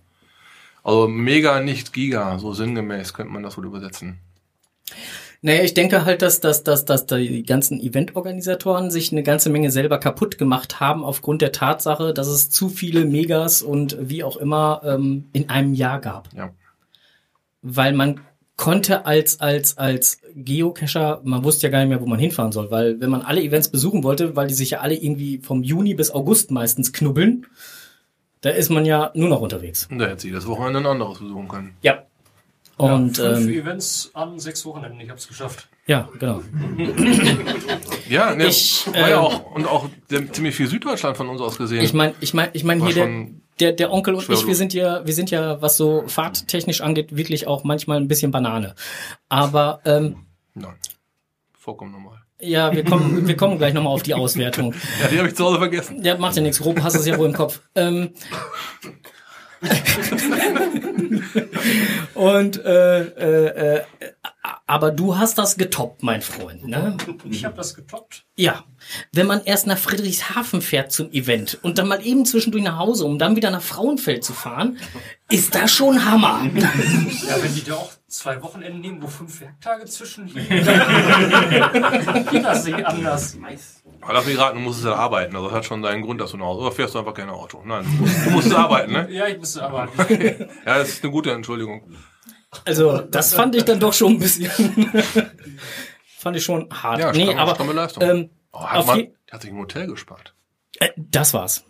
Also 0.84 1.08
mega, 1.08 1.60
nicht 1.60 1.92
Giga, 1.92 2.38
so 2.38 2.52
sinngemäß 2.54 3.12
könnte 3.12 3.32
man 3.32 3.42
das 3.42 3.56
wohl 3.58 3.66
übersetzen. 3.66 4.18
Naja, 5.42 5.62
ich 5.62 5.72
denke 5.72 6.04
halt, 6.04 6.20
dass, 6.20 6.40
dass, 6.40 6.64
dass, 6.64 6.84
dass 6.84 7.06
die 7.06 7.44
ganzen 7.44 7.80
Eventorganisatoren 7.80 8.90
sich 8.90 9.10
eine 9.10 9.22
ganze 9.22 9.48
Menge 9.48 9.70
selber 9.70 9.98
kaputt 9.98 10.36
gemacht 10.36 10.80
haben 10.80 11.02
aufgrund 11.02 11.40
der 11.40 11.52
Tatsache, 11.52 12.12
dass 12.12 12.26
es 12.26 12.50
zu 12.50 12.68
viele 12.68 13.06
Megas 13.06 13.62
und 13.62 13.96
wie 14.00 14.22
auch 14.22 14.36
immer 14.36 14.82
ähm, 14.84 15.30
in 15.32 15.48
einem 15.48 15.72
Jahr 15.72 16.00
gab. 16.00 16.28
Ja. 16.34 16.50
Weil 17.62 17.94
man 17.94 18.20
konnte 18.56 19.06
als, 19.06 19.40
als, 19.40 19.78
als 19.78 20.20
Geocacher, 20.34 21.22
man 21.24 21.42
wusste 21.42 21.66
ja 21.66 21.70
gar 21.70 21.78
nicht 21.78 21.88
mehr, 21.88 22.02
wo 22.02 22.06
man 22.06 22.18
hinfahren 22.18 22.52
soll, 22.52 22.70
weil 22.70 23.00
wenn 23.00 23.08
man 23.08 23.22
alle 23.22 23.42
Events 23.42 23.70
besuchen 23.70 24.04
wollte, 24.04 24.36
weil 24.36 24.48
die 24.48 24.54
sich 24.54 24.70
ja 24.70 24.80
alle 24.80 24.94
irgendwie 24.94 25.38
vom 25.38 25.62
Juni 25.62 25.94
bis 25.94 26.10
August 26.10 26.50
meistens 26.50 26.92
knubbeln, 26.92 27.46
da 28.42 28.50
ist 28.50 28.68
man 28.68 28.84
ja 28.84 29.10
nur 29.14 29.30
noch 29.30 29.40
unterwegs. 29.40 29.88
Und 29.90 29.98
da 29.98 30.06
hätte 30.06 30.20
sie 30.20 30.30
das 30.32 30.46
Wochenende 30.46 30.80
ein 30.80 30.86
anderes 30.86 31.20
besuchen 31.20 31.48
können. 31.48 31.74
Ja. 31.80 32.02
Und 32.80 33.18
ja, 33.18 33.34
fünf 33.34 33.48
ähm, 33.48 33.54
Events 33.54 34.10
an 34.14 34.38
sechs 34.38 34.64
Wochenenden, 34.64 35.00
ich 35.00 35.10
hab's 35.10 35.28
geschafft. 35.28 35.68
ja, 35.86 36.08
genau. 36.18 36.40
Ja, 38.08 38.34
ne, 38.34 38.46
Ich, 38.46 38.86
war 38.88 39.08
ja 39.08 39.18
ähm, 39.18 39.24
auch, 39.24 39.54
und 39.54 39.66
auch 39.66 39.88
der, 40.10 40.32
ziemlich 40.32 40.56
viel 40.56 40.66
Süddeutschland 40.66 41.16
von 41.16 41.28
uns 41.28 41.40
aus 41.40 41.56
gesehen. 41.58 41.82
Ich 41.82 41.92
meine, 41.92 42.14
ich 42.20 42.34
meine, 42.34 42.50
ich 42.54 42.64
meine 42.64 42.84
hier 42.84 42.94
der, 42.94 43.26
der, 43.60 43.72
der 43.72 43.92
Onkel 43.92 44.14
und 44.14 44.28
ich, 44.28 44.46
wir 44.46 44.56
sind 44.56 44.74
ja, 44.74 45.06
wir 45.06 45.14
sind 45.14 45.30
ja, 45.30 45.62
was 45.62 45.76
so 45.76 46.04
fahrttechnisch 46.08 46.80
angeht, 46.80 47.16
wirklich 47.16 47.46
auch 47.46 47.62
manchmal 47.62 47.98
ein 47.98 48.08
bisschen 48.08 48.30
Banane. 48.32 48.74
Aber 49.28 49.80
ähm, 49.84 50.26
Nein. 50.54 50.74
Vollkommen 51.56 51.92
normal. 51.92 52.18
ja, 52.40 52.72
wir 52.72 52.84
kommen, 52.84 53.28
wir 53.28 53.36
kommen 53.36 53.58
gleich 53.58 53.74
nochmal 53.74 53.92
auf 53.92 54.02
die 54.02 54.14
Auswertung. 54.14 54.74
Ja, 55.02 55.08
die 55.08 55.18
habe 55.18 55.28
ich 55.28 55.36
zu 55.36 55.44
Hause 55.44 55.58
vergessen. 55.58 56.02
Ja, 56.02 56.16
macht 56.16 56.34
ja 56.36 56.42
nichts. 56.42 56.58
Grob 56.60 56.80
hast 56.82 56.94
du 56.94 57.00
es 57.00 57.06
ja 57.06 57.16
wohl 57.18 57.28
im 57.28 57.34
Kopf. 57.34 57.60
Ähm, 57.74 58.10
und 62.14 62.64
äh, 62.64 63.00
äh, 63.00 63.76
äh, 63.76 63.82
aber 64.66 64.90
du 64.90 65.18
hast 65.18 65.36
das 65.36 65.56
getoppt, 65.56 66.02
mein 66.02 66.22
Freund, 66.22 66.66
ne? 66.66 66.96
Ich 67.28 67.44
hab 67.44 67.56
das 67.56 67.74
getoppt. 67.74 68.24
Ja, 68.36 68.64
wenn 69.12 69.26
man 69.26 69.44
erst 69.44 69.66
nach 69.66 69.76
Friedrichshafen 69.76 70.62
fährt 70.62 70.92
zum 70.92 71.12
Event 71.12 71.58
und 71.62 71.78
dann 71.78 71.88
mal 71.88 72.04
eben 72.04 72.24
zwischendurch 72.24 72.64
nach 72.64 72.78
Hause, 72.78 73.04
um 73.04 73.18
dann 73.18 73.36
wieder 73.36 73.50
nach 73.50 73.62
Frauenfeld 73.62 74.24
zu 74.24 74.32
fahren, 74.32 74.78
ist 75.28 75.54
das 75.54 75.70
schon 75.70 76.04
Hammer. 76.04 76.40
Ja, 76.54 77.42
wenn 77.42 77.54
die 77.54 77.64
da 77.64 77.74
auch 77.74 77.92
zwei 78.10 78.42
Wochenenden 78.42 78.80
nehmen, 78.80 79.02
wo 79.02 79.06
fünf 79.06 79.40
Werktage 79.40 79.84
zwischen 79.86 80.26
liegen, 80.26 80.64
das 82.42 82.64
nicht 82.64 82.84
anders. 82.84 83.38
Aber 84.00 84.12
lass 84.14 84.26
mich 84.26 84.38
raten, 84.38 84.56
du 84.58 84.62
musstest 84.62 84.86
ja 84.86 84.94
arbeiten. 84.94 85.34
Also 85.36 85.48
das 85.48 85.56
hat 85.56 85.64
schon 85.64 85.82
seinen 85.82 86.02
Grund, 86.02 86.20
dass 86.20 86.32
du 86.32 86.36
nach 86.36 86.46
Hause. 86.46 86.60
Oder 86.62 86.72
fährst 86.72 86.94
du 86.94 86.98
einfach 86.98 87.14
kein 87.14 87.30
Auto? 87.30 87.62
Nein. 87.64 87.84
Du 88.24 88.30
musstest 88.30 88.56
arbeiten, 88.56 88.92
ne? 88.92 89.08
Ja, 89.12 89.26
ich 89.28 89.38
musste 89.38 89.62
arbeiten. 89.62 89.92
Ja, 90.66 90.78
das 90.78 90.88
ist 90.88 91.04
eine 91.04 91.12
gute 91.12 91.30
Entschuldigung. 91.32 91.82
Also, 92.64 92.98
das 92.98 93.32
fand 93.34 93.54
ich 93.54 93.64
dann 93.64 93.78
doch 93.78 93.92
schon 93.92 94.14
ein 94.14 94.18
bisschen. 94.18 94.50
fand 96.18 96.36
ich 96.36 96.44
schon 96.44 96.68
hart. 96.70 96.98
Ja, 96.98 97.12
nee, 97.12 97.32
aber 97.34 97.72
Leistung. 97.72 98.02
ähm, 98.02 98.30
Oh, 98.52 98.66
hat 98.66 98.78
auf 98.78 98.86
man, 98.86 99.08
hat 99.30 99.42
sich 99.42 99.50
ein 99.50 99.58
Hotel 99.58 99.86
gespart. 99.86 100.34
Äh, 100.78 100.90
das 100.96 101.34
war's. 101.34 101.64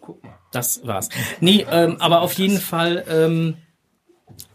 Das 0.53 0.86
war's. 0.86 1.09
Nee, 1.41 1.66
ähm, 1.70 1.97
aber 2.01 2.22
auf 2.22 2.32
jeden 2.34 2.59
Fall 2.59 3.05
ähm, 3.09 3.57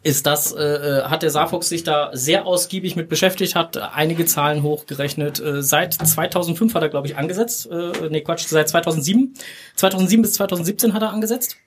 ist 0.05 0.27
das, 0.27 0.51
äh, 0.51 0.63
äh, 0.63 1.03
hat 1.05 1.23
der 1.23 1.31
Saarfuchs 1.31 1.67
sich 1.67 1.83
da 1.83 2.11
sehr 2.13 2.45
ausgiebig 2.45 2.95
mit 2.95 3.09
beschäftigt, 3.09 3.55
hat 3.55 3.77
einige 3.77 4.25
Zahlen 4.25 4.61
hochgerechnet. 4.61 5.39
Äh, 5.39 5.63
seit 5.63 5.95
2005 5.95 6.75
hat 6.75 6.83
er, 6.83 6.89
glaube 6.89 7.07
ich, 7.07 7.17
angesetzt. 7.17 7.69
Äh, 7.71 8.09
nee, 8.09 8.21
Quatsch, 8.21 8.45
seit 8.45 8.69
2007. 8.69 9.33
2007 9.75 10.21
bis 10.21 10.33
2017 10.33 10.93
hat 10.93 11.01
er 11.01 11.11
angesetzt. 11.11 11.57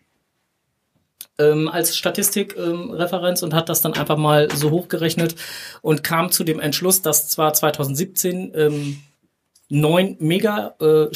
Ähm, 1.40 1.68
als 1.68 1.96
Statistikreferenz 1.96 3.42
ähm, 3.42 3.46
und 3.46 3.54
hat 3.54 3.68
das 3.68 3.80
dann 3.80 3.94
einfach 3.94 4.16
mal 4.16 4.48
so 4.54 4.70
hochgerechnet 4.70 5.34
und 5.82 6.04
kam 6.04 6.30
zu 6.30 6.44
dem 6.44 6.60
Entschluss, 6.60 7.02
dass 7.02 7.28
zwar 7.28 7.52
2017 7.54 8.52
ähm, 8.54 8.98
neun 9.68 10.16
Mega, 10.20 10.74
äh, 10.80 11.08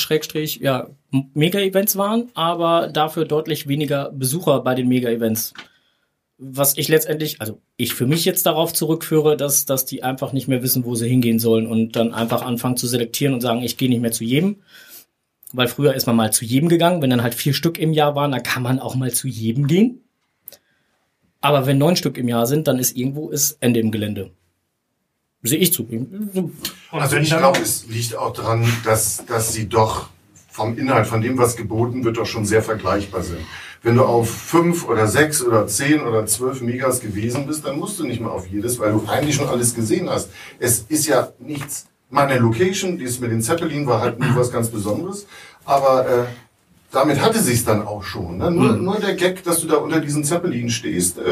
ja, 0.60 0.88
Mega-Events 1.34 1.96
waren, 1.96 2.30
aber 2.34 2.88
dafür 2.88 3.24
deutlich 3.24 3.68
weniger 3.68 4.10
Besucher 4.10 4.60
bei 4.60 4.74
den 4.74 4.88
Mega-Events. 4.88 5.54
Was 6.38 6.76
ich 6.76 6.88
letztendlich, 6.88 7.40
also 7.40 7.60
ich 7.76 7.94
für 7.94 8.06
mich 8.06 8.24
jetzt 8.24 8.46
darauf 8.46 8.72
zurückführe, 8.72 9.36
dass, 9.36 9.64
dass 9.64 9.84
die 9.84 10.02
einfach 10.02 10.32
nicht 10.32 10.48
mehr 10.48 10.62
wissen, 10.62 10.84
wo 10.84 10.94
sie 10.94 11.08
hingehen 11.08 11.38
sollen 11.38 11.66
und 11.66 11.94
dann 11.94 12.14
einfach 12.14 12.42
anfangen 12.42 12.76
zu 12.76 12.86
selektieren 12.86 13.34
und 13.34 13.40
sagen, 13.40 13.62
ich 13.62 13.76
gehe 13.76 13.88
nicht 13.88 14.02
mehr 14.02 14.12
zu 14.12 14.24
jedem. 14.24 14.56
Weil 15.52 15.68
früher 15.68 15.94
ist 15.94 16.06
man 16.06 16.16
mal 16.16 16.32
zu 16.32 16.44
jedem 16.44 16.68
gegangen, 16.68 17.02
wenn 17.02 17.10
dann 17.10 17.22
halt 17.22 17.34
vier 17.34 17.52
Stück 17.52 17.78
im 17.78 17.92
Jahr 17.92 18.14
waren, 18.14 18.32
dann 18.32 18.42
kann 18.42 18.62
man 18.62 18.80
auch 18.80 18.94
mal 18.94 19.12
zu 19.12 19.28
jedem 19.28 19.66
gehen. 19.66 20.00
Aber 21.40 21.66
wenn 21.66 21.78
neun 21.78 21.96
Stück 21.96 22.16
im 22.16 22.28
Jahr 22.28 22.46
sind, 22.46 22.66
dann 22.68 22.78
ist 22.78 22.96
irgendwo 22.96 23.28
ist 23.30 23.58
Ende 23.60 23.80
im 23.80 23.90
Gelände. 23.90 24.30
Sehe 25.42 25.58
ich 25.58 25.72
zu. 25.72 25.88
Also 26.92 27.16
ich 27.16 27.28
glaube, 27.28 27.58
es 27.60 27.86
liegt 27.88 28.16
auch 28.16 28.32
daran, 28.32 28.64
dass, 28.84 29.26
dass 29.26 29.52
sie 29.52 29.68
doch 29.68 30.08
vom 30.48 30.78
Inhalt, 30.78 31.06
von 31.06 31.20
dem, 31.20 31.36
was 31.36 31.56
geboten 31.56 32.04
wird, 32.04 32.16
doch 32.16 32.26
schon 32.26 32.44
sehr 32.44 32.62
vergleichbar 32.62 33.22
sind. 33.22 33.40
Wenn 33.82 33.96
du 33.96 34.04
auf 34.04 34.30
fünf 34.30 34.88
oder 34.88 35.06
sechs 35.08 35.42
oder 35.44 35.66
zehn 35.66 36.02
oder 36.02 36.24
zwölf 36.26 36.60
Megas 36.60 37.00
gewesen 37.00 37.46
bist, 37.46 37.66
dann 37.66 37.78
musst 37.78 37.98
du 37.98 38.04
nicht 38.06 38.20
mehr 38.20 38.30
auf 38.30 38.46
jedes, 38.46 38.78
weil 38.78 38.92
du 38.92 39.04
eigentlich 39.08 39.34
schon 39.34 39.48
alles 39.48 39.74
gesehen 39.74 40.08
hast. 40.08 40.30
Es 40.60 40.84
ist 40.88 41.06
ja 41.06 41.28
nichts. 41.40 41.86
Meine 42.08 42.38
Location, 42.38 42.96
die 42.98 43.04
ist 43.04 43.20
mit 43.20 43.32
den 43.32 43.42
Zeppelin, 43.42 43.86
war 43.86 44.00
halt 44.00 44.20
nie 44.20 44.26
was 44.36 44.52
ganz 44.52 44.68
Besonderes. 44.68 45.26
Aber 45.64 46.06
äh, 46.06 46.24
damit 46.92 47.20
hatte 47.22 47.40
sich's 47.40 47.64
dann 47.64 47.84
auch 47.86 48.04
schon. 48.04 48.36
Ne? 48.38 48.50
Nur, 48.50 48.72
Mhm. 48.74 48.84
nur 48.84 48.96
der 49.00 49.14
Gag, 49.14 49.42
dass 49.44 49.60
du 49.60 49.66
da 49.66 49.76
unter 49.76 49.98
diesen 49.98 50.22
Zeppelin 50.22 50.68
stehst, 50.68 51.18
äh, 51.18 51.22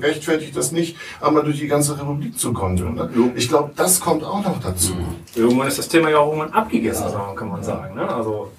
rechtfertigt 0.00 0.56
das 0.56 0.72
nicht, 0.72 0.96
einmal 1.20 1.44
durch 1.44 1.58
die 1.60 1.68
ganze 1.68 1.98
Republik 2.00 2.36
zu 2.38 2.52
konteln. 2.52 2.94
Ne? 2.94 3.10
Ich 3.36 3.48
glaube, 3.48 3.72
das 3.76 4.00
kommt 4.00 4.24
auch 4.24 4.42
noch 4.42 4.58
dazu. 4.60 4.94
Irgendwann 5.36 5.68
ist 5.68 5.78
das 5.78 5.88
Thema 5.88 6.08
ja 6.08 6.18
auch 6.18 6.32
irgendwann 6.32 6.52
abgegessen, 6.54 7.08
sagen- 7.10 7.36
kann 7.36 7.48
man 7.50 7.62
sagen. 7.62 7.94
Ne? 7.94 8.08
Also, 8.08 8.50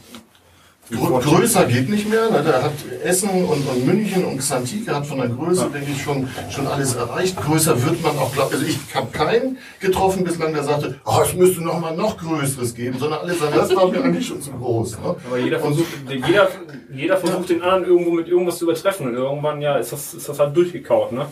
Grö 0.95 1.19
größer 1.19 1.65
geht 1.65 1.89
nicht 1.89 2.09
mehr. 2.09 2.29
Ne? 2.29 2.43
Da 2.45 2.63
hat 2.63 2.73
Essen 3.03 3.29
und, 3.29 3.67
und 3.67 3.85
München 3.85 4.25
und 4.25 4.37
Xantike 4.37 4.95
hat 4.95 5.05
von 5.05 5.17
der 5.17 5.29
Größe, 5.29 5.69
denke 5.73 5.91
ich, 5.91 6.01
schon, 6.01 6.27
schon 6.49 6.67
alles 6.67 6.95
erreicht. 6.95 7.35
Größer 7.37 7.81
wird 7.83 8.01
man 8.01 8.17
auch, 8.17 8.31
glaub, 8.33 8.51
also 8.51 8.65
ich 8.65 8.77
habe 8.93 9.07
keinen 9.11 9.57
getroffen 9.79 10.23
bislang, 10.23 10.53
der 10.53 10.63
sagte, 10.63 10.99
oh, 11.05 11.21
es 11.23 11.33
müsste 11.33 11.63
noch 11.63 11.79
mal 11.79 11.95
noch 11.95 12.17
Größeres 12.17 12.75
geben, 12.75 12.97
sondern 12.99 13.19
alle 13.19 13.33
sagen, 13.33 13.53
das 13.55 13.75
war 13.75 13.87
mir 13.87 14.03
eigentlich 14.03 14.27
schon 14.27 14.41
zu 14.41 14.51
groß. 14.51 14.99
Ne? 14.99 15.15
aber 15.25 15.37
jeder 15.39 15.59
versucht, 15.59 15.87
jeder, 16.09 16.47
jeder 16.93 17.17
versucht 17.17 17.49
den 17.49 17.61
anderen 17.61 17.85
irgendwo 17.85 18.11
mit 18.11 18.27
irgendwas 18.27 18.57
zu 18.57 18.65
übertreffen. 18.65 19.07
Und 19.07 19.15
irgendwann 19.15 19.61
ja, 19.61 19.77
ist 19.77 19.91
das, 19.91 20.13
ist 20.13 20.29
das 20.29 20.39
halt 20.39 20.55
durchgekaut. 20.55 21.11
Ne? 21.11 21.25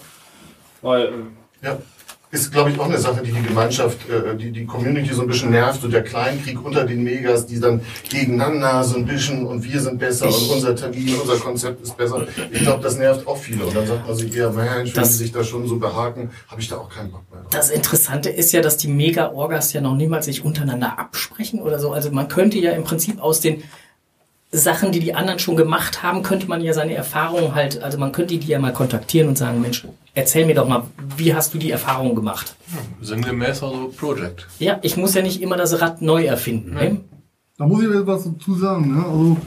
Weil, 0.81 1.05
äh, 1.05 1.65
Ja. 1.65 1.77
Ist, 2.31 2.51
glaube 2.51 2.71
ich, 2.71 2.79
auch 2.79 2.85
eine 2.85 2.97
Sache, 2.97 3.21
die 3.23 3.31
die 3.31 3.41
Gemeinschaft, 3.41 3.97
äh, 4.09 4.35
die 4.37 4.51
die 4.51 4.65
Community 4.65 5.13
so 5.13 5.23
ein 5.23 5.27
bisschen 5.27 5.51
nervt. 5.51 5.81
So 5.81 5.89
der 5.89 6.03
Kleinkrieg 6.03 6.63
unter 6.63 6.85
den 6.85 7.03
Megas, 7.03 7.45
die 7.45 7.59
dann 7.59 7.81
gegeneinander 8.09 8.83
so 8.83 8.95
ein 8.97 9.05
bisschen 9.05 9.45
und 9.45 9.63
wir 9.63 9.79
sind 9.81 9.99
besser 9.99 10.27
und 10.27 10.49
unser 10.49 10.75
Termin, 10.75 11.15
unser 11.19 11.37
Konzept 11.37 11.83
ist 11.83 11.97
besser. 11.97 12.25
Ich 12.51 12.61
glaube, 12.61 12.81
das 12.81 12.97
nervt 12.97 13.27
auch 13.27 13.37
viele. 13.37 13.65
Und 13.65 13.75
dann 13.75 13.85
sagt 13.85 14.07
man 14.07 14.15
sich 14.15 14.35
eher, 14.35 14.51
Mensch, 14.51 14.95
wenn 14.95 15.03
sie 15.03 15.17
sich 15.17 15.31
da 15.31 15.43
schon 15.43 15.67
so 15.67 15.77
behaken, 15.77 16.31
habe 16.47 16.61
ich 16.61 16.69
da 16.69 16.77
auch 16.77 16.89
keinen 16.89 17.11
Bock 17.11 17.23
mehr 17.31 17.41
drauf. 17.41 17.49
Das 17.51 17.69
Interessante 17.69 18.29
ist 18.29 18.53
ja, 18.53 18.61
dass 18.61 18.77
die 18.77 18.87
Mega-Orgas 18.87 19.73
ja 19.73 19.81
noch 19.81 19.95
niemals 19.95 20.25
sich 20.25 20.45
untereinander 20.45 20.99
absprechen 20.99 21.61
oder 21.61 21.79
so. 21.79 21.91
Also 21.91 22.11
man 22.11 22.29
könnte 22.29 22.57
ja 22.59 22.71
im 22.71 22.83
Prinzip 22.83 23.21
aus 23.21 23.41
den 23.41 23.63
Sachen, 24.51 24.91
die 24.91 24.99
die 24.99 25.15
anderen 25.15 25.39
schon 25.39 25.55
gemacht 25.55 26.03
haben, 26.03 26.23
könnte 26.23 26.47
man 26.47 26.61
ja 26.61 26.73
seine 26.73 26.93
Erfahrungen 26.93 27.55
halt, 27.55 27.81
also 27.81 27.97
man 27.97 28.11
könnte 28.11 28.37
die 28.37 28.47
ja 28.47 28.59
mal 28.59 28.73
kontaktieren 28.73 29.29
und 29.29 29.37
sagen, 29.37 29.61
Mensch, 29.61 29.87
erzähl 30.13 30.45
mir 30.45 30.55
doch 30.55 30.67
mal, 30.67 30.83
wie 31.15 31.33
hast 31.33 31.53
du 31.53 31.57
die 31.57 31.71
Erfahrung 31.71 32.15
gemacht? 32.15 32.55
Sinngemäß 33.01 33.63
also 33.63 33.93
Project. 33.97 34.47
Ja, 34.59 34.79
ich 34.81 34.97
muss 34.97 35.13
ja 35.13 35.21
nicht 35.21 35.41
immer 35.41 35.55
das 35.55 35.79
Rad 35.79 36.01
neu 36.01 36.25
erfinden. 36.25 36.73
Ne? 36.73 36.97
Da 37.57 37.65
muss 37.65 37.81
ich 37.81 37.89
etwas 37.89 38.25
dazu 38.25 38.55
sagen. 38.55 38.93
Ne? 38.93 39.05
Also, 39.05 39.37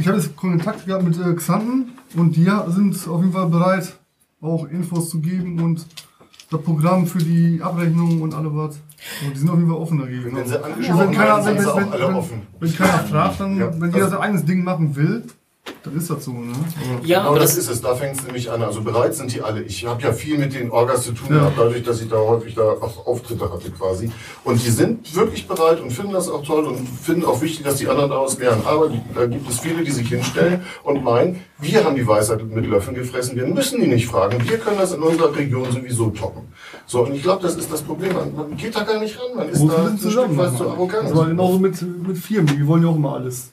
ich 0.00 0.08
habe 0.08 0.18
jetzt 0.18 0.34
Kontakt 0.34 0.86
gehabt 0.86 1.04
mit 1.04 1.16
äh, 1.18 1.34
Xanten 1.34 1.92
und 2.16 2.34
die 2.34 2.50
sind 2.68 2.96
auf 3.08 3.20
jeden 3.20 3.32
Fall 3.32 3.48
bereit, 3.48 3.92
auch 4.40 4.66
Infos 4.68 5.10
zu 5.10 5.20
geben 5.20 5.62
und 5.62 5.86
das 6.52 6.62
Programm 6.62 7.06
für 7.06 7.18
die 7.18 7.60
Abrechnung 7.62 8.22
und 8.22 8.34
alle 8.34 8.54
was. 8.54 8.80
Also, 9.20 9.32
die 9.32 9.38
sind 9.38 9.50
auf 9.50 9.56
jeden 9.56 9.70
Fall 9.70 9.78
offen 9.78 9.98
dagegen. 9.98 10.24
Wenn 10.24 10.44
Und 10.44 10.64
angesprochen 10.64 10.98
wenn 10.98 11.10
wenn, 11.10 12.30
wenn, 12.60 12.76
keiner 12.76 12.98
fragt, 13.00 13.40
dann, 13.40 13.80
wenn 13.80 13.92
jeder 13.92 14.08
sein 14.10 14.20
eigenes 14.20 14.44
Ding 14.44 14.64
machen 14.64 14.94
will, 14.96 15.24
dann 15.84 15.96
ist 15.96 16.10
das 16.10 16.24
so. 16.24 16.32
Ne? 16.32 16.52
Aber- 16.92 17.06
genau 17.06 17.34
das, 17.36 17.56
ist 17.56 17.68
es, 17.70 17.80
da 17.80 17.94
fängt 17.94 18.16
es 18.18 18.24
nämlich 18.24 18.50
an. 18.50 18.62
Also 18.62 18.82
bereit 18.82 19.14
sind 19.14 19.32
die 19.32 19.42
alle. 19.42 19.62
Ich 19.62 19.84
habe 19.86 20.02
ja 20.02 20.12
viel 20.12 20.38
mit 20.38 20.54
den 20.54 20.70
Orgas 20.70 21.02
zu 21.02 21.12
tun 21.12 21.28
Ja. 21.30 21.36
gehabt, 21.38 21.58
dadurch, 21.58 21.82
dass 21.84 22.00
ich 22.00 22.08
da 22.08 22.16
häufig 22.16 22.54
da 22.54 22.62
auch 22.62 23.06
Auftritte 23.06 23.52
hatte 23.52 23.70
quasi. 23.70 24.10
Und 24.44 24.64
die 24.64 24.70
sind 24.70 25.14
wirklich 25.14 25.46
bereit 25.46 25.80
und 25.80 25.90
finden 25.92 26.12
das 26.12 26.28
auch 26.28 26.44
toll 26.44 26.64
und 26.66 26.88
finden 26.88 27.24
auch 27.24 27.40
wichtig, 27.40 27.64
dass 27.64 27.76
die 27.76 27.86
anderen 27.88 28.10
daraus 28.10 28.38
lernen. 28.38 28.62
Aber 28.64 28.90
da 29.14 29.26
gibt 29.26 29.48
es 29.48 29.60
viele, 29.60 29.84
die 29.84 29.90
sich 29.92 30.08
hinstellen 30.08 30.62
und 30.82 31.04
meinen, 31.04 31.40
wir 31.58 31.84
haben 31.84 31.94
die 31.94 32.06
Weisheit 32.06 32.44
mit 32.44 32.66
Löffeln 32.66 32.96
gefressen, 32.96 33.36
wir 33.36 33.46
müssen 33.46 33.80
die 33.80 33.86
nicht 33.86 34.06
fragen. 34.08 34.38
Wir 34.48 34.58
können 34.58 34.78
das 34.78 34.92
in 34.92 35.02
unserer 35.02 35.34
Region 35.36 35.70
sowieso 35.70 36.10
toppen. 36.10 36.42
So, 36.86 37.04
und 37.04 37.14
ich 37.14 37.22
glaube, 37.22 37.42
das 37.42 37.54
ist 37.56 37.72
das 37.72 37.82
Problem. 37.82 38.12
Man, 38.14 38.34
man 38.34 38.56
geht 38.56 38.74
da 38.74 38.82
gar 38.82 38.98
nicht 38.98 39.16
ran. 39.18 39.36
Man 39.36 39.48
ist 39.48 39.60
Muss 39.60 39.72
da 39.72 39.78
man 39.82 39.92
ein 39.92 39.98
Stück 39.98 40.10
zusammen 40.10 40.36
weit 40.38 40.46
machen. 40.46 40.56
zu 40.58 40.70
arrogant. 40.70 41.08
Das 41.08 41.16
war 41.16 41.26
genauso 41.26 41.58
mit, 41.60 41.82
mit 42.06 42.18
Firmen, 42.18 42.56
die 42.56 42.66
wollen 42.66 42.82
ja 42.82 42.88
auch 42.88 42.96
immer 42.96 43.14
alles 43.14 43.51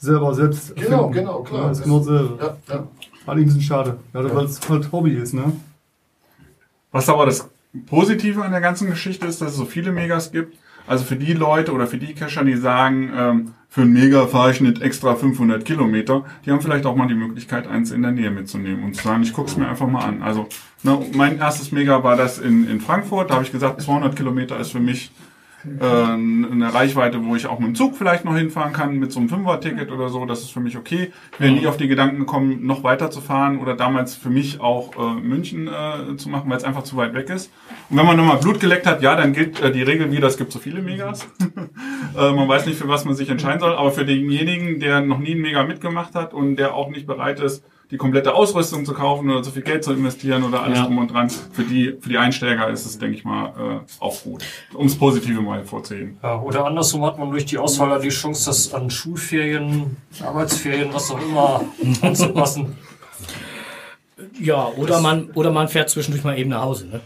selber 0.00 0.34
selbst 0.34 0.74
Genau, 0.74 1.08
erfinden. 1.08 1.12
genau, 1.12 1.42
klar. 1.42 1.62
Ja, 1.62 1.68
das 1.68 1.78
ist 1.78 1.84
genau 1.84 1.98
dasselbe. 1.98 2.38
Ja, 2.40 2.56
ja. 2.74 2.86
Eigentlich 3.26 3.42
ein 3.42 3.44
bisschen 3.46 3.60
schade. 3.62 3.98
Ja, 4.14 4.34
weil 4.34 4.44
es 4.46 4.68
halt 4.68 4.90
Hobby 4.90 5.12
ist, 5.12 5.34
ne? 5.34 5.52
Was 6.90 7.08
aber 7.08 7.26
das 7.26 7.48
Positive 7.86 8.42
an 8.42 8.50
der 8.50 8.60
ganzen 8.60 8.88
Geschichte 8.90 9.26
ist, 9.26 9.40
dass 9.40 9.50
es 9.52 9.56
so 9.56 9.64
viele 9.64 9.92
Megas 9.92 10.32
gibt. 10.32 10.56
Also 10.86 11.04
für 11.04 11.14
die 11.16 11.34
Leute 11.34 11.72
oder 11.72 11.86
für 11.86 11.98
die 11.98 12.14
Cacher, 12.14 12.42
die 12.42 12.56
sagen, 12.56 13.12
ähm, 13.14 13.54
für 13.68 13.82
einen 13.82 13.92
Mega 13.92 14.26
fahre 14.26 14.50
ich 14.50 14.60
nicht 14.60 14.82
extra 14.82 15.14
500 15.14 15.64
Kilometer, 15.64 16.24
die 16.44 16.50
haben 16.50 16.60
vielleicht 16.60 16.84
auch 16.86 16.96
mal 16.96 17.06
die 17.06 17.14
Möglichkeit, 17.14 17.68
eins 17.68 17.92
in 17.92 18.02
der 18.02 18.10
Nähe 18.10 18.32
mitzunehmen 18.32 18.82
und 18.82 18.96
zu 18.96 19.04
sagen, 19.04 19.22
ich 19.22 19.32
guck's 19.32 19.56
mir 19.56 19.68
einfach 19.68 19.86
mal 19.86 20.02
an. 20.02 20.22
Also 20.22 20.48
ne, 20.82 20.98
mein 21.14 21.38
erstes 21.38 21.70
Mega 21.70 22.02
war 22.02 22.16
das 22.16 22.38
in, 22.40 22.68
in 22.68 22.80
Frankfurt. 22.80 23.30
Da 23.30 23.34
habe 23.34 23.44
ich 23.44 23.52
gesagt, 23.52 23.82
200 23.82 24.16
Kilometer 24.16 24.58
ist 24.58 24.72
für 24.72 24.80
mich 24.80 25.12
äh, 25.64 25.84
eine 25.84 26.72
Reichweite, 26.72 27.24
wo 27.24 27.36
ich 27.36 27.46
auch 27.46 27.58
mit 27.58 27.68
dem 27.68 27.74
Zug 27.74 27.96
vielleicht 27.96 28.24
noch 28.24 28.36
hinfahren 28.36 28.72
kann, 28.72 28.96
mit 28.98 29.12
so 29.12 29.20
einem 29.20 29.28
Fünfer-Ticket 29.28 29.90
oder 29.90 30.08
so, 30.08 30.24
das 30.26 30.40
ist 30.40 30.50
für 30.50 30.60
mich 30.60 30.76
okay. 30.76 31.12
Ich 31.32 31.40
wäre 31.40 31.52
nie 31.52 31.66
auf 31.66 31.76
die 31.76 31.88
Gedanken 31.88 32.20
gekommen, 32.20 32.66
noch 32.66 32.82
weiter 32.82 33.10
zu 33.10 33.20
fahren 33.20 33.58
oder 33.58 33.74
damals 33.74 34.14
für 34.14 34.30
mich 34.30 34.60
auch 34.60 34.96
äh, 34.96 35.20
München 35.20 35.68
äh, 35.68 36.16
zu 36.16 36.28
machen, 36.28 36.50
weil 36.50 36.56
es 36.56 36.64
einfach 36.64 36.82
zu 36.82 36.96
weit 36.96 37.14
weg 37.14 37.28
ist. 37.30 37.50
Und 37.88 37.98
wenn 37.98 38.06
man 38.06 38.16
nochmal 38.16 38.38
Blut 38.38 38.60
geleckt 38.60 38.86
hat, 38.86 39.02
ja, 39.02 39.16
dann 39.16 39.32
gilt 39.32 39.60
äh, 39.60 39.72
die 39.72 39.82
Regel 39.82 40.10
wieder, 40.12 40.28
es 40.28 40.36
gibt 40.36 40.52
so 40.52 40.58
viele 40.58 40.82
Megas. 40.82 41.28
äh, 42.16 42.32
man 42.32 42.48
weiß 42.48 42.66
nicht, 42.66 42.78
für 42.78 42.88
was 42.88 43.04
man 43.04 43.14
sich 43.14 43.28
entscheiden 43.28 43.60
soll, 43.60 43.74
aber 43.74 43.92
für 43.92 44.04
denjenigen, 44.04 44.80
der 44.80 45.00
noch 45.00 45.18
nie 45.18 45.34
ein 45.34 45.40
Mega 45.40 45.64
mitgemacht 45.64 46.14
hat 46.14 46.34
und 46.34 46.56
der 46.56 46.74
auch 46.74 46.90
nicht 46.90 47.06
bereit 47.06 47.40
ist, 47.40 47.64
die 47.90 47.96
komplette 47.96 48.34
Ausrüstung 48.34 48.84
zu 48.84 48.92
kaufen 48.94 49.28
oder 49.30 49.42
so 49.42 49.50
viel 49.50 49.62
Geld 49.62 49.82
zu 49.82 49.92
investieren 49.92 50.44
oder 50.44 50.62
alles 50.62 50.78
Ja. 50.78 50.84
drum 50.86 50.98
und 50.98 51.12
dran. 51.12 51.28
Für 51.28 51.64
die, 51.64 51.96
für 52.00 52.08
die 52.08 52.18
Einsteiger 52.18 52.68
ist 52.68 52.86
es, 52.86 52.98
denke 52.98 53.16
ich 53.16 53.24
mal, 53.24 53.48
äh, 53.48 54.02
auch 54.02 54.22
gut. 54.22 54.44
Um 54.74 54.86
das 54.86 54.96
Positive 54.96 55.40
mal 55.40 55.58
hervorzuheben. 55.58 56.18
Ja, 56.22 56.40
oder 56.40 56.66
andersrum 56.66 57.04
hat 57.04 57.18
man 57.18 57.30
durch 57.30 57.46
die 57.46 57.58
Auswahl 57.58 58.00
die 58.00 58.08
Chance, 58.10 58.46
das 58.46 58.72
an 58.72 58.90
Schulferien, 58.90 59.96
Arbeitsferien, 60.24 60.88
was 60.92 61.10
auch 61.10 61.20
immer 61.20 61.64
anzupassen. 62.02 62.76
Ja, 64.38 64.68
oder 64.76 65.00
man, 65.00 65.30
oder 65.34 65.50
man 65.50 65.68
fährt 65.68 65.90
zwischendurch 65.90 66.24
mal 66.24 66.38
eben 66.38 66.48
nach 66.50 66.62
Hause. 66.62 66.86
Ne? 66.86 67.00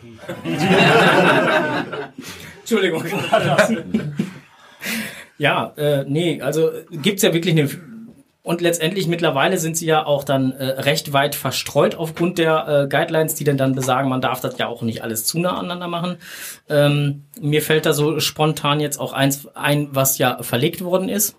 Entschuldigung. 2.60 3.04
ja, 5.38 5.72
äh, 5.76 6.04
nee, 6.08 6.40
also 6.40 6.70
gibt's 6.90 7.22
ja 7.22 7.32
wirklich 7.32 7.58
eine. 7.58 7.68
Und 8.44 8.60
letztendlich 8.60 9.06
mittlerweile 9.06 9.56
sind 9.56 9.74
sie 9.74 9.86
ja 9.86 10.04
auch 10.04 10.22
dann 10.22 10.52
äh, 10.52 10.64
recht 10.64 11.14
weit 11.14 11.34
verstreut 11.34 11.94
aufgrund 11.94 12.36
der 12.36 12.68
äh, 12.68 12.88
Guidelines, 12.88 13.34
die 13.34 13.44
denn 13.44 13.56
dann 13.56 13.74
besagen, 13.74 14.10
man 14.10 14.20
darf 14.20 14.42
das 14.42 14.58
ja 14.58 14.68
auch 14.68 14.82
nicht 14.82 15.02
alles 15.02 15.24
zu 15.24 15.38
nah 15.38 15.56
aneinander 15.56 15.88
machen. 15.88 16.18
Ähm, 16.68 17.24
mir 17.40 17.62
fällt 17.62 17.86
da 17.86 17.94
so 17.94 18.20
spontan 18.20 18.80
jetzt 18.80 19.00
auch 19.00 19.14
eins 19.14 19.48
ein, 19.54 19.88
was 19.92 20.18
ja 20.18 20.42
verlegt 20.42 20.84
worden 20.84 21.08
ist. 21.08 21.36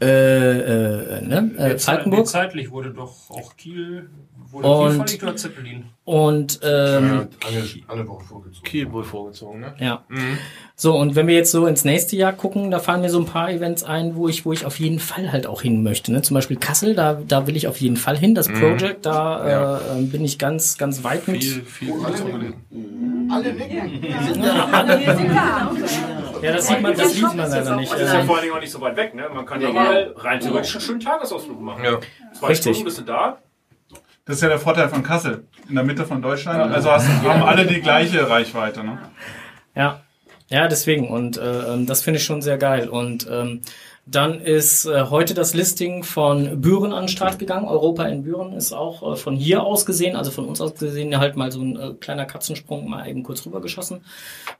Äh, 0.00 0.06
äh, 0.06 1.20
ne? 1.22 1.50
äh, 1.58 1.78
Falkenburg. 1.78 2.26
Zeitlich 2.26 2.70
wurde 2.70 2.90
doch 2.90 3.30
auch 3.30 3.56
Kiel, 3.56 4.08
wurde 4.50 4.66
Und- 4.68 4.88
Kiel 4.90 4.96
verlegt 4.96 5.22
oder 5.22 5.36
Zeppelin? 5.36 5.84
Und 6.06 6.60
ähm, 6.62 7.28
Eine, 7.46 7.64
eine 7.88 8.06
Woche 8.08 8.24
vorgezogen. 8.24 8.62
Kiel 8.64 8.92
wohl 8.92 9.04
vorgezogen, 9.04 9.60
ne? 9.60 9.74
Ja. 9.78 10.04
So, 10.76 10.94
und 10.98 11.14
wenn 11.16 11.26
wir 11.26 11.34
jetzt 11.34 11.50
so 11.50 11.66
ins 11.66 11.86
nächste 11.86 12.16
Jahr 12.16 12.34
gucken, 12.34 12.70
da 12.70 12.78
fallen 12.78 13.00
mir 13.00 13.08
so 13.08 13.18
ein 13.18 13.24
paar 13.24 13.50
Events 13.50 13.84
ein, 13.84 14.14
wo 14.14 14.28
ich, 14.28 14.44
wo 14.44 14.52
ich 14.52 14.66
auf 14.66 14.78
jeden 14.78 14.98
Fall 14.98 15.32
halt 15.32 15.46
auch 15.46 15.62
hin 15.62 15.82
möchte. 15.82 16.12
Ne? 16.12 16.20
Zum 16.20 16.34
Beispiel 16.34 16.58
Kassel, 16.58 16.94
da, 16.94 17.14
da 17.26 17.46
will 17.46 17.56
ich 17.56 17.68
auf 17.68 17.78
jeden 17.78 17.96
Fall 17.96 18.18
hin. 18.18 18.34
Das 18.34 18.48
Mhm. 18.50 18.54
Project, 18.60 19.06
da 19.06 19.48
Ja. 19.48 19.78
äh, 19.98 20.02
bin 20.02 20.22
ich 20.24 20.38
ganz, 20.38 20.76
ganz 20.76 21.04
weit 21.04 21.26
mit. 21.26 21.42
Viel, 21.42 21.62
viel 21.62 21.94
Alle 23.30 23.52
nicken. 23.52 24.04
Ja, 26.42 26.52
das 26.52 26.66
sieht 26.66 26.82
man, 26.82 26.94
das 26.94 27.12
sieht 27.14 27.22
man 27.22 27.36
leider 27.38 27.76
nicht. 27.76 27.90
Das 27.90 28.00
ist 28.02 28.12
ja 28.12 28.22
vor 28.24 28.34
allen 28.36 28.44
Dingen 28.44 28.56
auch 28.56 28.60
nicht 28.60 28.70
so 28.70 28.80
weit 28.80 28.96
weg. 28.96 29.14
Ne? 29.14 29.30
Man 29.32 29.46
kann 29.46 29.62
ja 29.62 29.68
Ja. 29.68 29.72
mal 29.72 30.14
rein 30.16 30.40
theoretisch 30.40 30.74
einen 30.74 30.82
schönen 30.82 31.00
Tagesausflug 31.00 31.58
machen. 31.58 31.82
Ja. 31.84 31.98
Zwei 32.38 32.48
Richtig. 32.48 32.72
Stunden 32.76 32.84
bist 32.84 32.98
du 32.98 33.02
da. 33.02 33.38
Das 34.26 34.36
ist 34.36 34.42
ja 34.42 34.48
der 34.48 34.58
Vorteil 34.58 34.88
von 34.90 35.02
Kassel, 35.02 35.44
in 35.68 35.74
der 35.74 35.84
Mitte 35.84 36.04
von 36.04 36.20
Deutschland. 36.20 36.72
Also 36.72 36.90
hast, 36.90 37.08
haben 37.22 37.42
alle 37.42 37.66
die 37.66 37.80
gleiche 37.80 38.28
Reichweite. 38.28 38.84
Ne? 38.84 38.98
Ja, 39.74 40.00
ja, 40.48 40.68
deswegen. 40.68 41.08
Und 41.08 41.38
äh, 41.38 41.72
ähm, 41.72 41.86
das 41.86 42.02
finde 42.02 42.18
ich 42.18 42.24
schon 42.24 42.42
sehr 42.42 42.58
geil. 42.58 42.88
Und 42.90 43.26
ähm, 43.30 43.62
dann 44.06 44.40
ist 44.40 44.84
äh, 44.84 45.04
heute 45.08 45.32
das 45.32 45.54
Listing 45.54 46.02
von 46.02 46.60
Büren 46.60 46.92
an 46.92 47.04
den 47.04 47.08
Start 47.08 47.38
gegangen. 47.38 47.66
Europa 47.66 48.04
in 48.04 48.22
Büren 48.22 48.52
ist 48.52 48.72
auch 48.72 49.12
äh, 49.12 49.16
von 49.16 49.34
hier 49.34 49.62
aus 49.62 49.86
gesehen, 49.86 50.14
also 50.14 50.30
von 50.30 50.44
uns 50.44 50.60
aus 50.60 50.74
gesehen, 50.74 51.18
halt 51.18 51.36
mal 51.36 51.50
so 51.50 51.60
ein 51.60 51.76
äh, 51.76 51.94
kleiner 51.94 52.26
Katzensprung 52.26 52.88
mal 52.88 53.08
eben 53.08 53.22
kurz 53.22 53.46
rübergeschossen. 53.46 54.00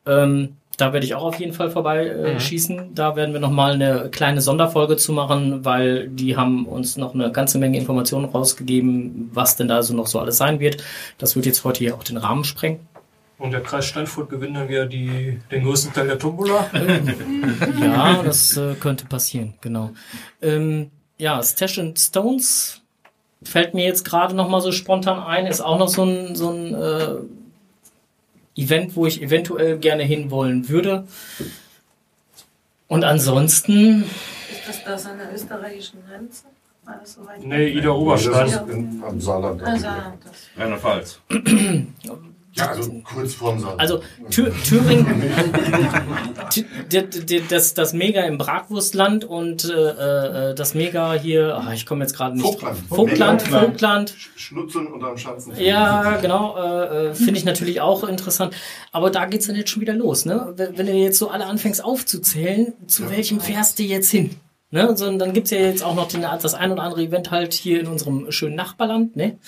Ähm, 0.06 0.56
da 0.76 0.92
werde 0.92 1.06
ich 1.06 1.14
auch 1.14 1.22
auf 1.22 1.38
jeden 1.38 1.52
Fall 1.52 1.70
vorbei 1.70 2.06
äh, 2.06 2.34
Mhm. 2.34 2.94
Da 2.94 3.16
werden 3.16 3.32
wir 3.32 3.40
nochmal 3.40 3.72
eine 3.72 4.08
kleine 4.10 4.40
Sonderfolge 4.40 4.96
zu 4.96 5.12
machen, 5.12 5.64
weil 5.64 6.08
die 6.08 6.36
haben 6.36 6.66
uns 6.66 6.96
noch 6.96 7.14
eine 7.14 7.30
ganze 7.30 7.58
Menge 7.58 7.78
Informationen 7.78 8.24
rausgegeben, 8.24 9.30
was 9.32 9.56
denn 9.56 9.68
da 9.68 9.82
so 9.82 9.94
noch 9.94 10.06
so 10.06 10.18
alles 10.18 10.38
sein 10.38 10.58
wird. 10.58 10.82
Das 11.18 11.36
wird 11.36 11.46
jetzt 11.46 11.64
heute 11.64 11.80
hier 11.80 11.94
auch 11.94 12.04
den 12.04 12.16
Rahmen 12.16 12.44
sprengen. 12.44 12.80
Und 13.38 13.50
der 13.50 13.62
Kreis 13.62 13.86
Steinfurt 13.86 14.30
gewinnt 14.30 14.56
dann 14.56 14.68
wieder 14.68 14.86
die, 14.86 15.40
den 15.50 15.64
größten 15.64 15.92
Teil 15.92 16.06
der 16.06 16.18
Tombola. 16.18 16.70
Ja, 17.80 18.22
das 18.22 18.56
äh, 18.56 18.74
könnte 18.74 19.06
passieren, 19.06 19.54
genau. 19.60 19.90
Ähm, 20.40 20.90
ja, 21.18 21.42
Stash 21.42 21.78
and 21.78 21.98
Stones 21.98 22.80
fällt 23.42 23.74
mir 23.74 23.84
jetzt 23.84 24.04
gerade 24.04 24.34
noch 24.34 24.48
mal 24.48 24.60
so 24.60 24.72
spontan 24.72 25.18
ein, 25.18 25.46
ist 25.46 25.60
auch 25.60 25.78
noch 25.78 25.88
so 25.88 26.04
ein, 26.04 26.34
so 26.34 26.50
ein 26.50 26.74
äh, 26.74 28.60
Event, 28.60 28.96
wo 28.96 29.06
ich 29.06 29.20
eventuell 29.20 29.78
gerne 29.78 30.04
hinwollen 30.04 30.68
würde. 30.68 31.06
Und 32.86 33.04
ansonsten, 33.04 34.04
Ist 34.04 34.68
das 34.68 34.84
das 34.84 35.06
an 35.06 35.18
der 35.18 35.34
österreichischen 35.34 35.98
Grenze? 36.06 36.44
War 36.84 37.00
das? 37.00 37.18
Nee, 37.40 37.68
Ida 37.68 37.90
Oberstein. 37.90 39.02
Am 39.06 39.20
Saarland. 39.20 39.60
Rheinland-Pfalz. 40.56 41.20
Ja, 42.56 42.68
also 42.68 43.02
kurz 43.02 43.34
vorm 43.34 43.58
Saarland. 43.58 43.80
also 43.80 44.00
Thür 44.30 44.52
Thüringen, 44.62 45.22
das, 47.48 47.74
das 47.74 47.92
Mega 47.92 48.22
im 48.22 48.38
Bratwurstland 48.38 49.24
und 49.24 49.64
äh, 49.64 50.50
äh, 50.50 50.54
das 50.54 50.74
Mega 50.74 51.14
hier, 51.14 51.56
ah, 51.56 51.72
ich 51.72 51.84
komme 51.86 52.04
jetzt 52.04 52.16
gerade 52.16 52.36
nicht 52.36 52.44
Vogtland. 52.46 52.78
drauf. 52.88 52.96
Vogtland, 52.96 53.46
Mega- 53.46 53.60
Vogtland. 53.60 54.14
Schnutzeln 54.36 54.86
unterm 54.86 55.16
Schanzen. 55.18 55.52
Ja, 55.58 56.16
genau. 56.18 56.56
Äh, 56.56 57.08
äh, 57.08 57.14
Finde 57.14 57.34
ich 57.38 57.44
natürlich 57.44 57.80
auch 57.80 58.04
interessant. 58.04 58.54
Aber 58.92 59.10
da 59.10 59.26
geht's 59.26 59.46
dann 59.46 59.56
jetzt 59.56 59.70
schon 59.70 59.80
wieder 59.82 59.94
los. 59.94 60.24
Ne? 60.24 60.52
Wenn, 60.56 60.78
wenn 60.78 60.86
du 60.86 60.92
jetzt 60.92 61.18
so 61.18 61.30
alle 61.30 61.46
anfängst 61.46 61.82
aufzuzählen, 61.84 62.72
zu 62.86 63.10
welchem 63.10 63.40
fährst 63.40 63.78
du 63.78 63.82
jetzt 63.82 64.10
hin? 64.10 64.30
Ne? 64.70 64.96
So, 64.96 65.10
dann 65.18 65.32
gibt's 65.32 65.50
ja 65.50 65.58
jetzt 65.58 65.82
auch 65.84 65.94
noch 65.94 66.08
den, 66.08 66.22
das 66.22 66.54
ein 66.54 66.72
oder 66.72 66.82
andere 66.82 67.02
Event 67.02 67.30
halt 67.30 67.52
hier 67.52 67.80
in 67.80 67.86
unserem 67.86 68.30
schönen 68.30 68.54
Nachbarland. 68.56 69.16
Ne? 69.16 69.38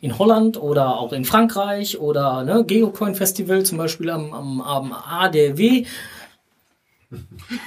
In 0.00 0.18
Holland 0.18 0.60
oder 0.60 0.98
auch 0.98 1.12
in 1.12 1.24
Frankreich 1.24 1.98
oder 2.00 2.42
ne, 2.44 2.64
Geocoin 2.64 3.14
Festival 3.14 3.64
zum 3.64 3.78
Beispiel 3.78 4.10
am, 4.10 4.32
am, 4.32 4.60
am 4.60 4.92
ADW. 4.92 5.84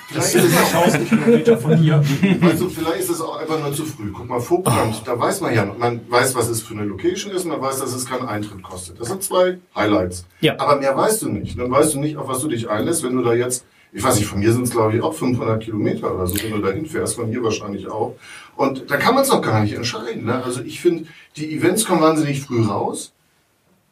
Vielleicht 0.07 0.35
ist 0.35 0.45
es 0.45 0.57
auch 0.57 0.83
1000 0.83 1.09
Kilometer 1.09 1.57
von 1.57 1.75
hier. 1.75 1.99
Weißt 1.99 2.61
du, 2.61 2.69
vielleicht 2.69 3.01
ist 3.01 3.09
es 3.09 3.21
auch 3.21 3.37
einfach 3.37 3.59
nur 3.59 3.73
zu 3.73 3.85
früh. 3.85 4.09
Guck 4.11 4.29
mal, 4.29 4.39
Vogtland, 4.39 5.01
da 5.05 5.19
weiß 5.19 5.41
man 5.41 5.53
ja, 5.53 5.65
man 5.65 5.99
weiß, 6.09 6.33
was 6.35 6.47
es 6.47 6.61
für 6.61 6.75
eine 6.75 6.85
Location 6.85 7.33
ist, 7.33 7.43
man 7.45 7.61
weiß, 7.61 7.79
dass 7.79 7.93
es 7.93 8.05
keinen 8.05 8.25
Eintritt 8.25 8.63
kostet. 8.63 9.01
Das 9.01 9.09
sind 9.09 9.21
zwei 9.21 9.59
Highlights. 9.75 10.25
Ja. 10.39 10.57
Aber 10.59 10.77
mehr 10.77 10.95
weißt 10.95 11.23
du 11.23 11.29
nicht. 11.29 11.59
Dann 11.59 11.69
weißt 11.69 11.93
du 11.93 11.99
nicht, 11.99 12.15
auf 12.15 12.29
was 12.29 12.39
du 12.39 12.47
dich 12.47 12.69
einlässt, 12.69 13.03
wenn 13.03 13.15
du 13.15 13.21
da 13.21 13.33
jetzt 13.33 13.65
Ich 13.93 14.03
weiß 14.03 14.15
nicht, 14.15 14.27
von 14.27 14.39
mir 14.39 14.51
sind 14.51 14.63
es 14.63 14.71
glaube 14.71 14.95
ich 14.95 15.03
auch 15.03 15.13
500 15.13 15.61
Kilometer 15.61 16.13
oder 16.13 16.25
so, 16.27 16.35
wenn 16.43 16.51
du 16.51 16.59
dahin 16.59 16.85
fährst, 16.85 17.15
von 17.15 17.29
hier 17.29 17.43
wahrscheinlich 17.43 17.87
auch. 17.87 18.15
Und 18.55 18.89
da 18.89 18.97
kann 18.97 19.13
man 19.13 19.23
es 19.23 19.29
noch 19.29 19.41
gar 19.41 19.61
nicht 19.61 19.73
entscheiden. 19.73 20.25
Ne? 20.25 20.43
Also 20.43 20.61
ich 20.61 20.79
finde, 20.79 21.05
die 21.35 21.55
Events 21.55 21.85
kommen 21.85 22.01
wahnsinnig 22.01 22.41
früh 22.41 22.63
raus. 22.63 23.13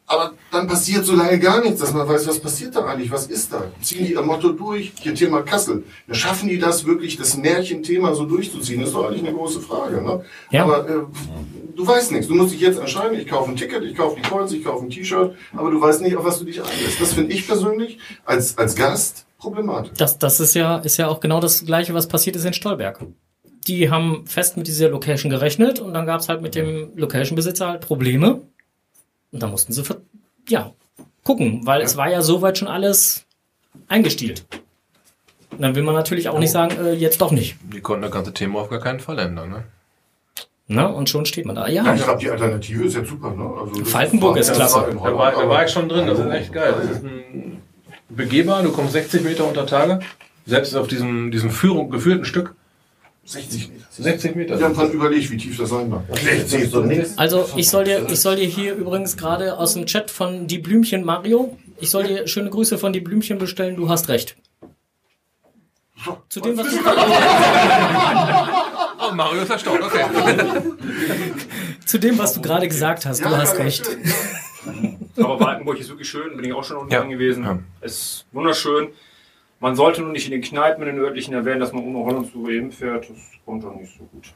Aber 0.06 0.34
dann 0.50 0.66
passiert 0.66 1.06
so 1.06 1.14
lange 1.14 1.38
gar 1.38 1.62
nichts, 1.62 1.80
dass 1.80 1.94
man 1.94 2.06
weiß, 2.06 2.26
was 2.26 2.38
passiert 2.38 2.76
da 2.76 2.84
eigentlich, 2.84 3.10
was 3.10 3.28
ist 3.28 3.52
da? 3.52 3.64
Ziehen 3.80 4.04
die 4.04 4.12
ihr 4.12 4.20
Motto 4.20 4.52
durch? 4.52 4.92
Hier 5.00 5.14
Thema 5.14 5.42
Kassel. 5.42 5.84
Dann 6.06 6.16
schaffen 6.16 6.48
die 6.48 6.58
das 6.58 6.84
wirklich, 6.84 7.16
das 7.16 7.36
Märchenthema 7.36 8.14
so 8.14 8.26
durchzuziehen? 8.26 8.80
Das 8.80 8.90
ist 8.90 8.94
doch 8.94 9.06
eigentlich 9.06 9.24
eine 9.24 9.32
große 9.34 9.60
Frage. 9.60 10.02
Ne? 10.02 10.22
Ja. 10.50 10.64
Aber 10.64 10.86
äh, 10.86 11.02
du 11.74 11.86
weißt 11.86 12.12
nichts. 12.12 12.26
Du 12.26 12.34
musst 12.34 12.52
dich 12.52 12.60
jetzt 12.60 12.78
entscheiden, 12.78 13.18
ich 13.18 13.26
kaufe 13.26 13.50
ein 13.50 13.56
Ticket, 13.56 13.84
ich 13.84 13.96
kaufe 13.96 14.20
die 14.20 14.28
Coins, 14.28 14.52
ich 14.52 14.64
kaufe 14.64 14.84
ein 14.84 14.90
T-Shirt, 14.90 15.34
aber 15.56 15.70
du 15.70 15.80
weißt 15.80 16.02
nicht, 16.02 16.16
auf 16.16 16.24
was 16.24 16.38
du 16.40 16.44
dich 16.44 16.60
einlässt. 16.60 17.00
Das 17.00 17.14
finde 17.14 17.32
ich 17.32 17.46
persönlich 17.46 17.98
als, 18.26 18.58
als 18.58 18.74
Gast 18.76 19.24
problematisch. 19.42 19.92
Das, 19.98 20.18
das 20.18 20.40
ist 20.40 20.54
ja, 20.54 20.78
ist 20.78 20.96
ja 20.96 21.08
auch 21.08 21.20
genau 21.20 21.40
das 21.40 21.64
Gleiche, 21.64 21.92
was 21.92 22.06
passiert 22.08 22.36
ist 22.36 22.44
in 22.44 22.52
Stolberg. 22.52 23.00
Die 23.66 23.90
haben 23.90 24.26
fest 24.26 24.56
mit 24.56 24.66
dieser 24.66 24.88
Location 24.88 25.30
gerechnet 25.30 25.78
und 25.80 25.92
dann 25.94 26.06
gab 26.06 26.20
es 26.20 26.28
halt 26.28 26.42
mit 26.42 26.54
dem 26.54 26.90
Location-Besitzer 26.96 27.68
halt 27.68 27.80
Probleme. 27.80 28.40
Und 29.32 29.42
da 29.42 29.46
mussten 29.46 29.72
sie, 29.72 29.82
ja, 30.48 30.72
gucken, 31.24 31.60
weil 31.64 31.82
es 31.82 31.96
war 31.96 32.10
ja 32.10 32.22
soweit 32.22 32.58
schon 32.58 32.68
alles 32.68 33.24
eingestielt. 33.88 34.44
Und 35.50 35.60
dann 35.60 35.74
will 35.74 35.82
man 35.82 35.94
natürlich 35.94 36.28
auch 36.28 36.38
nicht 36.38 36.50
sagen, 36.50 36.76
äh, 36.84 36.92
jetzt 36.94 37.20
doch 37.20 37.30
nicht. 37.30 37.56
Die 37.72 37.80
konnten 37.80 38.02
das 38.02 38.10
ganze 38.10 38.32
Thema 38.32 38.60
auf 38.60 38.70
gar 38.70 38.80
keinen 38.80 39.00
Fall 39.00 39.18
ändern, 39.18 39.50
ne? 39.50 39.64
Ne? 40.68 40.88
Und 40.88 41.10
schon 41.10 41.26
steht 41.26 41.44
man 41.44 41.56
da. 41.56 41.68
Ja, 41.68 41.84
Ja, 41.84 41.94
ich 41.94 42.02
glaube, 42.02 42.20
die 42.20 42.30
Alternative 42.30 42.84
ist 42.84 42.94
ja 42.94 43.04
super. 43.04 43.30
Ne? 43.32 43.44
Also 43.60 43.84
Falkenburg 43.84 44.38
ist 44.38 44.52
klasse. 44.54 44.86
Da 44.90 45.18
war, 45.18 45.32
da 45.32 45.48
war 45.48 45.64
ich 45.64 45.70
schon 45.70 45.88
drin, 45.88 46.06
das 46.06 46.18
ist 46.18 46.30
echt 46.30 46.52
geil. 46.52 46.74
Das 46.78 46.90
ist 46.90 47.04
ein 47.04 47.62
begehbar, 48.16 48.62
du 48.62 48.72
kommst 48.72 48.92
60 48.92 49.22
Meter 49.22 49.46
unter 49.46 49.66
Tage, 49.66 50.00
selbst 50.46 50.74
auf 50.74 50.88
diesem, 50.88 51.30
diesem 51.30 51.50
Führung, 51.50 51.90
geführten 51.90 52.24
Stück. 52.24 52.54
60 53.24 53.68
Meter. 53.70 53.84
60 53.90 54.34
Meter. 54.36 54.58
Wir 54.58 54.64
haben 54.66 54.74
dran 54.74 54.90
überlegt, 54.90 55.30
wie 55.30 55.36
tief 55.36 55.56
das 55.56 55.70
sein 55.70 55.88
mag. 55.88 56.02
60 56.12 56.60
ist 56.62 56.74
doch 56.74 56.84
nichts. 56.84 57.16
Also 57.16 57.48
ich 57.56 57.68
soll 57.70 57.84
dir, 57.84 58.04
ich 58.08 58.20
soll 58.20 58.36
dir 58.36 58.46
hier 58.48 58.74
übrigens 58.74 59.16
gerade 59.16 59.56
aus 59.58 59.74
dem 59.74 59.86
Chat 59.86 60.10
von 60.10 60.48
die 60.48 60.58
Blümchen 60.58 61.04
Mario, 61.04 61.56
ich 61.78 61.90
soll 61.90 62.04
dir 62.04 62.26
schöne 62.26 62.50
Grüße 62.50 62.78
von 62.78 62.92
die 62.92 63.00
Blümchen 63.00 63.38
bestellen. 63.38 63.76
Du 63.76 63.88
hast 63.88 64.08
recht. 64.08 64.36
Zu 66.28 66.40
dem 66.40 66.56
was 66.58 66.66
du 66.68 66.78
Oh, 68.98 69.14
Mario 69.14 69.42
ist 69.42 69.50
erstaunt, 69.50 69.82
okay. 69.82 70.04
zu 71.86 71.98
dem 71.98 72.18
was 72.18 72.34
du 72.34 72.40
gerade 72.40 72.66
gesagt 72.66 73.06
hast. 73.06 73.20
Du 73.24 73.28
Ja, 73.28 73.36
hast 73.36 73.56
ja, 73.56 73.64
recht. 73.64 73.84
Aber 75.16 75.40
Walkenburg 75.40 75.78
ist 75.78 75.88
wirklich 75.88 76.08
schön, 76.08 76.36
bin 76.36 76.44
ich 76.44 76.52
auch 76.52 76.64
schon 76.64 76.76
unten 76.78 76.92
Ja. 76.92 77.02
gewesen. 77.02 77.66
Es 77.80 77.92
ist 77.92 78.26
wunderschön. 78.32 78.88
Man 79.60 79.76
sollte 79.76 80.02
nur 80.02 80.10
nicht 80.12 80.24
in 80.26 80.32
den 80.32 80.42
Kneipen, 80.42 80.82
in 80.86 80.96
den 80.96 81.04
örtlichen 81.04 81.34
erwähnen, 81.34 81.60
dass 81.60 81.72
man 81.72 81.84
ohne 81.84 81.98
Holland 82.04 82.32
zu 82.32 82.44
WM 82.46 82.72
fährt. 82.72 83.08
Das 83.08 83.16
kommt 83.44 83.62
doch 83.62 83.74
nicht 83.74 83.92
so 83.96 84.04
gut. 84.04 84.32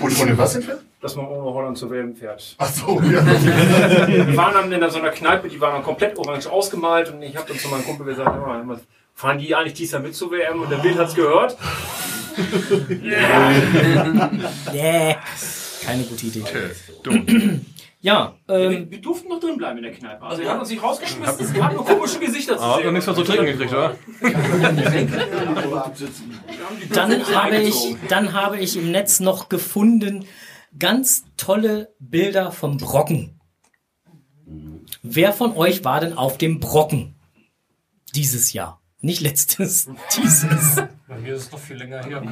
Und 0.00 0.20
ohne 0.20 0.36
was 0.38 0.54
entfernt? 0.56 0.82
Dass 1.00 1.16
man 1.16 1.26
ohne 1.26 1.54
Holland 1.54 1.76
zu 1.78 1.90
WM 1.90 2.14
fährt. 2.14 2.54
Ach 2.58 2.68
so, 2.68 3.00
ja. 3.00 3.24
Wir 4.06 4.36
waren 4.36 4.70
dann 4.70 4.72
in 4.82 4.90
so 4.90 4.98
einer 4.98 5.10
Kneipe, 5.10 5.48
die 5.48 5.60
war 5.60 5.72
dann 5.72 5.82
komplett 5.82 6.18
orange 6.18 6.46
ausgemalt 6.50 7.12
und 7.12 7.22
ich 7.22 7.36
habe 7.36 7.48
dann 7.48 7.58
zu 7.58 7.68
meinem 7.68 7.84
Kumpel 7.84 8.06
gesagt, 8.06 8.28
ja, 8.28 8.60
immer, 8.60 8.80
fahren 9.14 9.38
die 9.38 9.54
eigentlich 9.54 9.74
dieses 9.74 9.92
Jahr 9.92 10.02
mit 10.02 10.14
zur 10.14 10.30
WM? 10.30 10.62
Und 10.62 10.70
der 10.70 10.78
Bild 10.78 10.98
hat's 10.98 11.14
gehört. 11.14 11.56
Yeah. 14.72 15.16
Keine 15.84 16.02
gute 16.04 16.26
Idee. 16.26 16.42
Ja, 18.04 18.34
wir, 18.48 18.90
wir 18.90 19.00
durften 19.00 19.28
noch 19.28 19.38
drin 19.38 19.56
bleiben 19.56 19.76
in 19.78 19.84
der 19.84 19.92
Kneipe. 19.92 20.24
Also 20.24 20.42
wir 20.42 20.50
haben 20.50 20.58
uns 20.58 20.70
nicht 20.70 20.82
rausgeschmissen, 20.82 21.54
wir 21.54 21.64
haben 21.64 21.76
nur 21.76 21.84
komische 21.84 22.18
Gesichter 22.18 22.56
zu 22.58 22.62
Ah, 22.64 22.74
sehen. 22.76 22.86
noch 22.86 22.92
nichts 22.92 23.06
mehr 23.06 23.14
zu 23.14 23.22
trinken 23.22 23.46
gekriegt, 23.46 23.72
oder? 23.72 23.94
Dann 26.92 27.26
habe 27.34 27.56
ich, 27.58 27.96
dann 28.08 28.32
habe 28.32 28.58
ich 28.58 28.76
im 28.76 28.90
Netz 28.90 29.20
noch 29.20 29.48
gefunden 29.48 30.24
ganz 30.78 31.24
tolle 31.36 31.94
Bilder 32.00 32.50
vom 32.50 32.76
Brocken. 32.76 33.38
Wer 35.02 35.32
von 35.32 35.56
euch 35.56 35.84
war 35.84 36.00
denn 36.00 36.16
auf 36.16 36.38
dem 36.38 36.60
Brocken 36.60 37.14
dieses 38.14 38.52
Jahr? 38.52 38.80
Nicht 39.00 39.20
letztes, 39.20 39.88
dieses. 40.16 40.76
Bei 41.08 41.18
mir 41.18 41.34
ist 41.34 41.46
es 41.46 41.52
noch 41.52 41.58
viel 41.60 41.76
länger 41.76 42.02
her. 42.04 42.22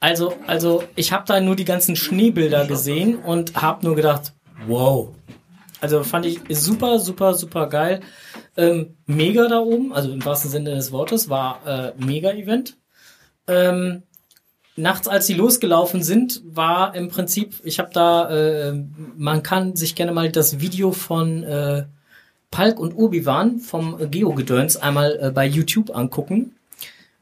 Also, 0.00 0.34
also 0.46 0.84
ich 0.94 1.12
habe 1.12 1.24
da 1.26 1.40
nur 1.40 1.56
die 1.56 1.64
ganzen 1.64 1.96
Schneebilder 1.96 2.66
gesehen 2.66 3.16
und 3.16 3.60
habe 3.60 3.84
nur 3.86 3.96
gedacht, 3.96 4.34
wow. 4.66 5.14
Also 5.80 6.02
fand 6.04 6.26
ich 6.26 6.40
super, 6.50 6.98
super, 6.98 7.34
super 7.34 7.68
geil. 7.68 8.00
Ähm, 8.56 8.96
mega 9.06 9.46
da 9.48 9.58
oben, 9.60 9.92
also 9.92 10.10
im 10.10 10.24
wahrsten 10.24 10.50
Sinne 10.50 10.74
des 10.74 10.92
Wortes, 10.92 11.28
war 11.28 11.60
äh, 11.66 11.92
mega 11.96 12.30
Event. 12.30 12.76
Ähm, 13.46 14.02
nachts, 14.74 15.08
als 15.08 15.26
sie 15.26 15.34
losgelaufen 15.34 16.02
sind, 16.02 16.42
war 16.44 16.94
im 16.94 17.08
Prinzip, 17.08 17.54
ich 17.62 17.78
habe 17.78 17.90
da, 17.92 18.30
äh, 18.30 18.84
man 19.16 19.42
kann 19.42 19.76
sich 19.76 19.94
gerne 19.94 20.12
mal 20.12 20.30
das 20.30 20.60
Video 20.60 20.92
von 20.92 21.42
äh, 21.42 21.84
Palk 22.50 22.78
und 22.78 22.94
Urbiwan 22.94 23.58
vom 23.58 24.10
Geo-Gedöns 24.10 24.76
einmal 24.76 25.18
äh, 25.20 25.30
bei 25.30 25.46
YouTube 25.46 25.94
angucken 25.94 26.55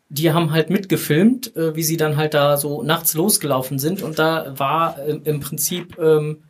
die 0.08 0.32
haben 0.32 0.52
halt 0.52 0.70
mitgefilmt, 0.70 1.56
äh, 1.56 1.74
wie 1.74 1.82
sie 1.82 1.96
dann 1.96 2.16
halt 2.16 2.34
da 2.34 2.56
so 2.56 2.82
nachts 2.82 3.14
losgelaufen 3.14 3.78
sind 3.78 4.02
und 4.02 4.18
da 4.18 4.54
war 4.58 4.98
äh, 4.98 5.18
im 5.24 5.40
Prinzip 5.40 5.98
ähm, 5.98 6.42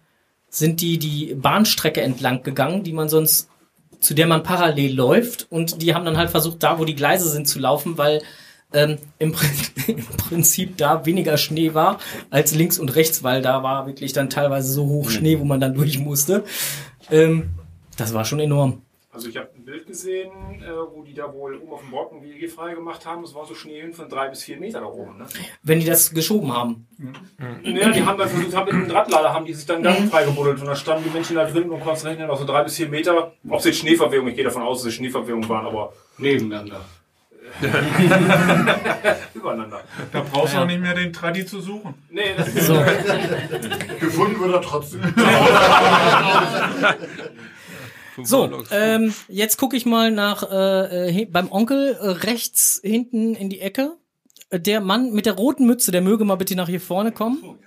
sind 0.48 0.80
die 0.80 0.98
die 0.98 1.34
Bahnstrecke 1.34 2.00
entlang 2.00 2.42
gegangen, 2.42 2.82
die 2.84 2.92
man 2.92 3.08
sonst 3.08 3.48
zu 4.00 4.12
der 4.14 4.26
man 4.26 4.42
parallel 4.42 4.94
läuft 4.94 5.46
und 5.50 5.80
die 5.80 5.94
haben 5.94 6.04
dann 6.04 6.18
halt 6.18 6.30
versucht, 6.30 6.62
da 6.62 6.78
wo 6.78 6.84
die 6.84 6.94
Gleise 6.94 7.28
sind 7.30 7.48
zu 7.48 7.58
laufen, 7.58 7.96
weil 7.96 8.22
ähm, 8.72 8.98
im, 9.18 9.32
Prin- 9.32 9.50
im 9.86 10.04
Prinzip 10.04 10.76
da 10.76 11.06
weniger 11.06 11.36
Schnee 11.38 11.74
war 11.74 11.98
als 12.30 12.54
links 12.54 12.78
und 12.78 12.94
rechts, 12.96 13.22
weil 13.22 13.40
da 13.40 13.62
war 13.62 13.86
wirklich 13.86 14.12
dann 14.12 14.28
teilweise 14.30 14.72
so 14.72 14.86
hoch 14.86 15.10
Schnee, 15.10 15.38
wo 15.38 15.44
man 15.44 15.60
dann 15.60 15.74
durch 15.74 15.98
musste. 15.98 16.44
Ähm, 17.10 17.50
das 17.96 18.12
war 18.12 18.24
schon 18.24 18.40
enorm. 18.40 18.82
Also 19.14 19.28
ich 19.28 19.36
habe 19.36 19.48
ein 19.56 19.64
Bild 19.64 19.86
gesehen, 19.86 20.32
äh, 20.60 20.72
wo 20.92 21.04
die 21.04 21.14
da 21.14 21.32
wohl 21.32 21.54
oben 21.58 21.72
auf 21.72 21.80
dem 21.82 21.90
Brocken 21.92 22.20
WG 22.24 22.48
frei 22.48 22.74
gemacht 22.74 23.06
haben. 23.06 23.22
Es 23.22 23.32
war 23.32 23.46
so 23.46 23.54
Schnee 23.54 23.80
hin 23.80 23.92
von 23.92 24.08
drei 24.08 24.28
bis 24.28 24.42
vier 24.42 24.56
Meter 24.56 24.80
da 24.80 24.86
oben. 24.86 25.18
Ne? 25.18 25.26
Wenn 25.62 25.78
die 25.78 25.86
das 25.86 26.10
geschoben 26.10 26.52
haben. 26.52 26.88
Ja, 27.62 27.90
die 27.90 28.04
haben 28.04 28.18
dann 28.18 28.28
versucht, 28.28 28.56
haben 28.56 28.64
mit 28.64 28.74
einem 28.74 28.88
Drahtlader 28.88 29.32
haben 29.32 29.44
die 29.46 29.54
sich 29.54 29.66
dann 29.66 29.84
ganz 29.84 30.10
freigebuddelt 30.10 30.60
und 30.60 30.66
da 30.66 30.74
standen 30.74 31.04
die 31.04 31.10
Menschen 31.10 31.36
da 31.36 31.44
drin 31.44 31.70
und 31.70 31.80
konnten 31.80 32.08
rechnen, 32.08 32.28
auf 32.28 32.40
so 32.40 32.44
drei 32.44 32.64
bis 32.64 32.74
vier 32.74 32.88
Meter. 32.88 33.32
Ob 33.48 33.60
es 33.60 33.66
jetzt 33.66 33.78
Schneeverwehung, 33.78 34.26
ich 34.26 34.34
gehe 34.34 34.42
davon 34.42 34.62
aus, 34.62 34.78
dass 34.78 34.88
es 34.88 34.94
Schneeverwehung 34.94 35.48
waren, 35.48 35.66
aber 35.66 35.92
Nebeneinander. 36.18 36.84
übereinander. 39.34 39.82
Da 40.12 40.24
brauchst 40.28 40.54
du 40.54 40.58
auch 40.58 40.66
nicht 40.66 40.80
mehr 40.80 40.94
den 40.94 41.12
Tradi 41.12 41.46
zu 41.46 41.60
suchen. 41.60 41.94
Nee, 42.10 42.34
das 42.36 42.48
ist 42.48 42.66
So. 42.66 42.82
Gefunden 44.00 44.40
wird 44.40 44.54
er 44.54 44.60
trotzdem. 44.60 45.02
So, 48.22 48.62
ähm, 48.70 49.14
jetzt 49.28 49.56
gucke 49.56 49.76
ich 49.76 49.86
mal 49.86 50.10
nach 50.10 50.42
äh, 50.50 51.22
äh, 51.22 51.24
beim 51.26 51.50
Onkel 51.50 51.94
äh, 52.00 52.08
rechts 52.10 52.80
hinten 52.82 53.34
in 53.34 53.50
die 53.50 53.60
Ecke. 53.60 53.96
Äh, 54.50 54.60
Der 54.60 54.80
Mann 54.80 55.12
mit 55.12 55.26
der 55.26 55.32
roten 55.34 55.66
Mütze, 55.66 55.90
der 55.90 56.00
möge 56.00 56.24
mal 56.24 56.36
bitte 56.36 56.54
nach 56.54 56.68
hier 56.68 56.80
vorne 56.80 57.12
kommen. 57.12 57.58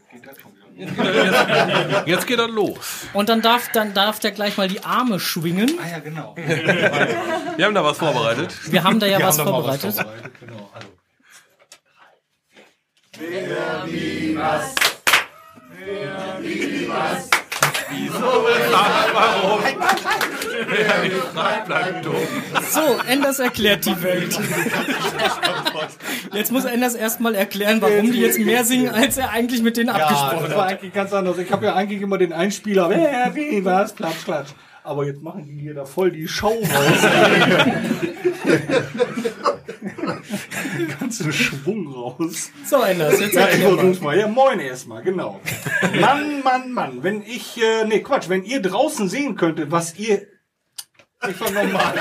Jetzt 2.05 2.27
geht 2.27 2.37
er 2.39 2.47
los. 2.47 2.77
Und 3.13 3.29
dann 3.29 3.41
darf 3.41 3.69
dann 3.71 3.95
darf 3.95 4.19
der 4.19 4.31
gleich 4.31 4.57
mal 4.57 4.67
die 4.67 4.83
Arme 4.83 5.19
schwingen. 5.19 5.71
Ah 5.83 5.89
ja, 5.89 5.99
genau. 5.99 6.35
Wir 6.35 7.65
haben 7.65 7.73
da 7.73 7.83
was 7.83 7.97
vorbereitet. 7.97 8.53
Wir 8.71 8.83
haben 8.83 8.99
da 8.99 9.07
ja 9.07 9.17
Wir 9.17 9.25
was 9.25 9.39
haben 9.39 9.49
mal 9.49 9.63
was 9.65 9.81
vorbereitet. 9.81 9.95
vorbereitet, 9.95 10.39
genau. 10.39 10.69
Also. 10.73 10.87
Wer 13.17 13.83
wie 13.87 14.37
was? 14.37 14.75
Wer 15.83 16.37
wie 16.41 16.87
was? 16.87 17.29
Wieso, 17.89 18.19
warum? 19.13 19.59
Wer 20.69 21.03
nicht 21.03 21.15
fragt, 21.33 21.65
bleibt 21.67 22.05
dumm. 22.05 22.15
So, 22.69 22.81
Enders 23.07 23.39
erklärt 23.39 23.85
die 23.85 24.03
Welt. 24.03 24.37
Jetzt 26.33 26.51
muss 26.51 26.65
Enders 26.65 26.95
erstmal 26.95 27.35
erklären, 27.35 27.81
warum 27.81 28.11
die 28.11 28.19
jetzt 28.19 28.39
mehr 28.39 28.63
singen, 28.65 28.89
als 28.89 29.17
er 29.17 29.29
eigentlich 29.31 29.61
mit 29.61 29.77
denen 29.77 29.89
Ja, 29.89 29.95
abgesprochen 29.95 30.45
das 30.47 30.55
war 30.57 30.65
hat. 30.65 30.71
eigentlich 30.79 30.93
ganz 30.93 31.13
anders. 31.13 31.37
Ich 31.37 31.51
habe 31.51 31.65
ja 31.65 31.75
eigentlich 31.75 32.01
immer 32.01 32.17
den 32.17 32.33
Einspieler, 32.33 32.89
wer, 32.89 33.33
wie, 33.35 33.63
was, 33.63 33.95
klatsch, 33.95 34.25
klatsch. 34.25 34.49
Aber 34.83 35.05
jetzt 35.05 35.21
machen 35.21 35.45
die 35.45 35.59
hier 35.59 35.73
da 35.73 35.83
voll 35.85 36.11
die 36.11 36.27
Show 36.29 36.47
raus. 36.47 36.63
Den 40.77 40.87
ganzen 40.99 41.31
Schwung 41.33 41.91
raus. 41.93 42.51
So, 42.65 42.81
Enders, 42.81 43.19
jetzt 43.19 43.33
ja, 43.35 43.47
ich 43.49 43.63
mal. 43.63 43.77
versuch's 43.77 44.01
mal. 44.01 44.17
Ja, 44.17 44.27
moin 44.27 44.59
erstmal, 44.59 45.01
genau. 45.03 45.39
Mann, 45.99 46.41
Mann, 46.43 46.71
Mann. 46.71 47.03
Wenn 47.03 47.21
ich, 47.21 47.57
äh, 47.61 47.85
nee, 47.85 47.99
Quatsch, 48.01 48.29
wenn 48.29 48.43
ihr 48.43 48.61
draußen 48.61 49.09
sehen 49.09 49.35
könntet, 49.35 49.71
was 49.71 49.97
ihr 49.97 50.27
Ich 51.27 51.35
fang 51.35 51.51
nochmal 51.51 51.93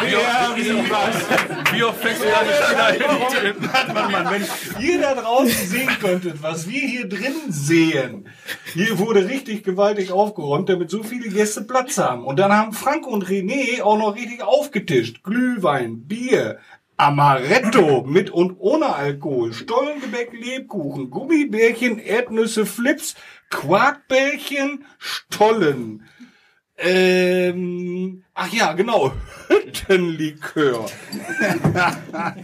Wie 0.00 0.14
oft- 0.14 0.56
wie 0.56 0.72
oft- 0.72 1.72
wie 1.74 1.82
oft 1.82 2.00
fängst 2.00 2.22
du 2.22 2.26
Spieler 2.28 2.92
hin? 2.92 3.54
Warte 3.72 3.92
mal, 3.92 4.08
Mann, 4.10 4.30
wenn 4.30 4.82
ihr 4.84 5.00
da 5.00 5.14
draußen 5.14 5.66
sehen 5.66 5.88
könntet, 6.00 6.40
was 6.42 6.68
wir 6.68 6.80
hier 6.80 7.08
drin 7.08 7.34
sehen. 7.48 8.28
Hier 8.74 8.98
wurde 8.98 9.28
richtig 9.28 9.64
gewaltig 9.64 10.12
aufgeräumt, 10.12 10.68
damit 10.68 10.88
so 10.90 11.02
viele 11.02 11.28
Gäste 11.30 11.62
Platz 11.62 11.98
haben. 11.98 12.24
Und 12.24 12.38
dann 12.38 12.52
haben 12.52 12.72
Frank 12.72 13.06
und 13.08 13.26
René 13.26 13.82
auch 13.82 13.98
noch 13.98 14.14
richtig 14.14 14.42
aufgetischt. 14.42 15.22
Glühwein, 15.24 16.06
Bier, 16.06 16.58
Amaretto 17.02 18.04
mit 18.04 18.30
und 18.30 18.56
ohne 18.60 18.94
Alkohol, 18.94 19.52
Stollengebäck, 19.52 20.32
Lebkuchen, 20.32 21.10
Gummibärchen, 21.10 21.98
Erdnüsse, 21.98 22.64
Flips, 22.64 23.16
Quarkbällchen, 23.50 24.84
Stollen. 24.98 26.08
Ähm, 26.78 28.22
ach 28.34 28.52
ja, 28.52 28.72
genau, 28.74 29.12
Hüttenlikör. 29.48 30.86
da 31.72 32.36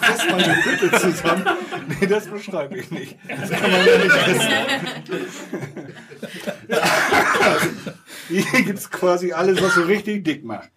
presst 0.00 0.30
man 0.30 0.38
die 0.38 0.64
Hütte 0.64 0.98
zusammen. 0.98 1.46
Nee, 1.88 2.06
das 2.08 2.26
beschreibe 2.26 2.78
ich 2.78 2.90
nicht. 2.90 3.16
Das 3.28 3.50
kann 3.50 3.70
man 3.70 3.86
ja 3.86 3.98
nicht 3.98 4.28
essen. 4.28 4.50
Hier 8.28 8.62
gibt's 8.64 8.90
quasi 8.90 9.32
alles, 9.32 9.62
was 9.62 9.74
so 9.74 9.82
richtig 9.82 10.24
dick 10.24 10.44
macht. 10.44 10.70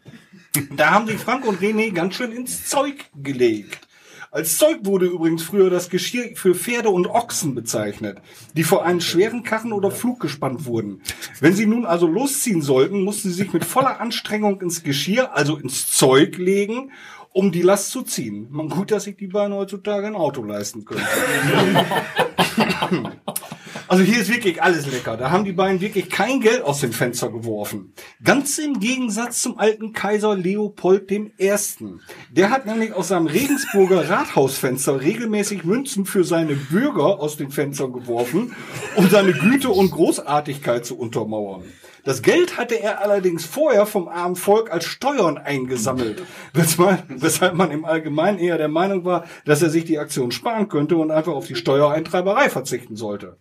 Da 0.76 0.92
haben 0.92 1.08
sich 1.08 1.18
Frank 1.18 1.46
und 1.46 1.62
René 1.62 1.92
ganz 1.92 2.16
schön 2.16 2.32
ins 2.32 2.68
Zeug 2.68 3.06
gelegt. 3.16 3.88
Als 4.30 4.58
Zeug 4.58 4.80
wurde 4.84 5.06
übrigens 5.06 5.42
früher 5.44 5.70
das 5.70 5.90
Geschirr 5.90 6.36
für 6.36 6.54
Pferde 6.54 6.90
und 6.90 7.08
Ochsen 7.08 7.56
bezeichnet, 7.56 8.20
die 8.56 8.64
vor 8.64 8.84
einen 8.86 9.00
schweren 9.00 9.44
Karren 9.44 9.72
oder 9.72 9.90
Flug 9.90 10.20
gespannt 10.20 10.66
wurden. 10.66 11.02
Wenn 11.40 11.54
sie 11.54 11.66
nun 11.66 11.86
also 11.86 12.08
losziehen 12.08 12.62
sollten, 12.62 13.04
mussten 13.04 13.30
sie 13.30 13.36
sich 13.36 13.54
mit 13.54 13.64
voller 13.64 14.02
Anstrengung 14.02 14.62
ins 14.62 14.84
Geschirr, 14.84 15.34
also 15.34 15.56
ins 15.56 15.90
Zeug 15.90 16.38
legen, 16.38 16.92
um 17.32 17.52
die 17.52 17.62
Last 17.62 17.92
zu 17.92 18.02
ziehen. 18.02 18.48
Man 18.50 18.70
gut, 18.70 18.92
dass 18.92 19.06
sich 19.06 19.16
die 19.16 19.28
beiden 19.28 19.56
heutzutage 19.56 20.08
ein 20.08 20.16
Auto 20.16 20.44
leisten 20.44 20.84
können. 20.84 21.06
Also 23.90 24.04
hier 24.04 24.20
ist 24.20 24.30
wirklich 24.30 24.62
alles 24.62 24.86
lecker. 24.92 25.16
Da 25.16 25.32
haben 25.32 25.46
die 25.46 25.54
beiden 25.54 25.80
wirklich 25.80 26.10
kein 26.10 26.42
Geld 26.42 26.62
aus 26.62 26.82
dem 26.82 26.92
Fenster 26.92 27.30
geworfen. 27.30 27.94
Ganz 28.22 28.58
im 28.58 28.82
Gegensatz 28.82 29.42
zum 29.42 29.58
alten 29.60 29.94
Kaiser 29.94 30.36
Leopold 30.36 31.10
I. 31.10 31.30
Der 32.32 32.50
hat 32.50 32.66
nämlich 32.66 32.92
aus 32.92 33.08
seinem 33.10 33.28
Regensburger 33.28 34.10
Rathausfenster 34.10 35.00
regelmäßig 35.00 35.64
Münzen 35.64 36.06
für 36.06 36.26
seine 36.26 36.56
Bürger 36.56 37.20
aus 37.22 37.38
den 37.38 37.50
Fenstern 37.50 37.94
geworfen, 37.94 38.54
um 38.98 39.10
seine 39.10 39.32
Güte 39.32 39.70
und 39.70 39.92
Großartigkeit 39.92 40.86
zu 40.86 40.98
untermauern. 40.98 41.64
Das 42.08 42.22
Geld 42.22 42.56
hatte 42.56 42.80
er 42.80 43.02
allerdings 43.02 43.44
vorher 43.44 43.86
vom 43.86 44.08
armen 44.08 44.38
Volk 44.38 44.72
als 44.72 44.86
Steuern 44.86 45.38
eingesammelt, 45.38 46.24
weshalb 46.54 47.54
man 47.56 47.70
im 47.70 47.84
Allgemeinen 47.84 48.40
eher 48.40 48.58
der 48.58 48.70
Meinung 48.70 49.04
war, 49.04 49.26
dass 49.44 49.62
er 49.62 49.70
sich 49.70 49.84
die 49.84 50.00
Aktion 50.00 50.32
sparen 50.32 50.70
könnte 50.70 50.96
und 50.96 51.12
einfach 51.12 51.34
auf 51.34 51.48
die 51.48 51.58
Steuereintreiberei 51.58 52.50
verzichten 52.50 52.96
sollte. 52.96 53.36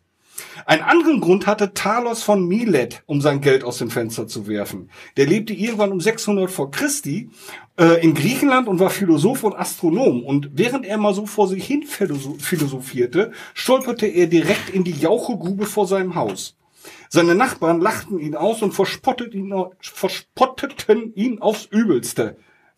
Einen 0.64 0.82
anderen 0.82 1.20
Grund 1.20 1.46
hatte 1.46 1.74
Talos 1.74 2.24
von 2.24 2.44
Milet, 2.48 3.04
um 3.06 3.20
sein 3.20 3.40
Geld 3.40 3.62
aus 3.62 3.78
dem 3.78 3.88
Fenster 3.88 4.26
zu 4.26 4.48
werfen. 4.48 4.90
Der 5.16 5.26
lebte 5.26 5.52
irgendwann 5.52 5.92
um 5.92 6.00
600 6.00 6.50
vor 6.50 6.72
Christi 6.72 7.30
äh, 7.78 8.02
in 8.02 8.14
Griechenland 8.14 8.66
und 8.66 8.80
war 8.80 8.90
Philosoph 8.90 9.44
und 9.44 9.54
Astronom. 9.54 10.24
Und 10.24 10.50
während 10.54 10.84
er 10.86 10.98
mal 10.98 11.14
so 11.14 11.24
vor 11.26 11.46
sich 11.46 11.64
hin 11.64 11.84
philosoph- 11.84 12.40
philosophierte, 12.40 13.30
stolperte 13.54 14.08
er 14.08 14.26
direkt 14.26 14.70
in 14.70 14.82
die 14.82 14.90
Jauchegrube 14.90 15.66
vor 15.66 15.86
seinem 15.86 16.16
Haus. 16.16 16.56
Seine 17.08 17.34
Nachbarn 17.34 17.80
lachten 17.80 18.18
ihn 18.18 18.34
aus 18.34 18.62
und 18.62 18.72
verspottet 18.72 19.34
ihn, 19.34 19.54
verspotteten 19.80 21.14
ihn 21.14 21.40
aufs 21.40 21.66
Übelste. 21.66 22.36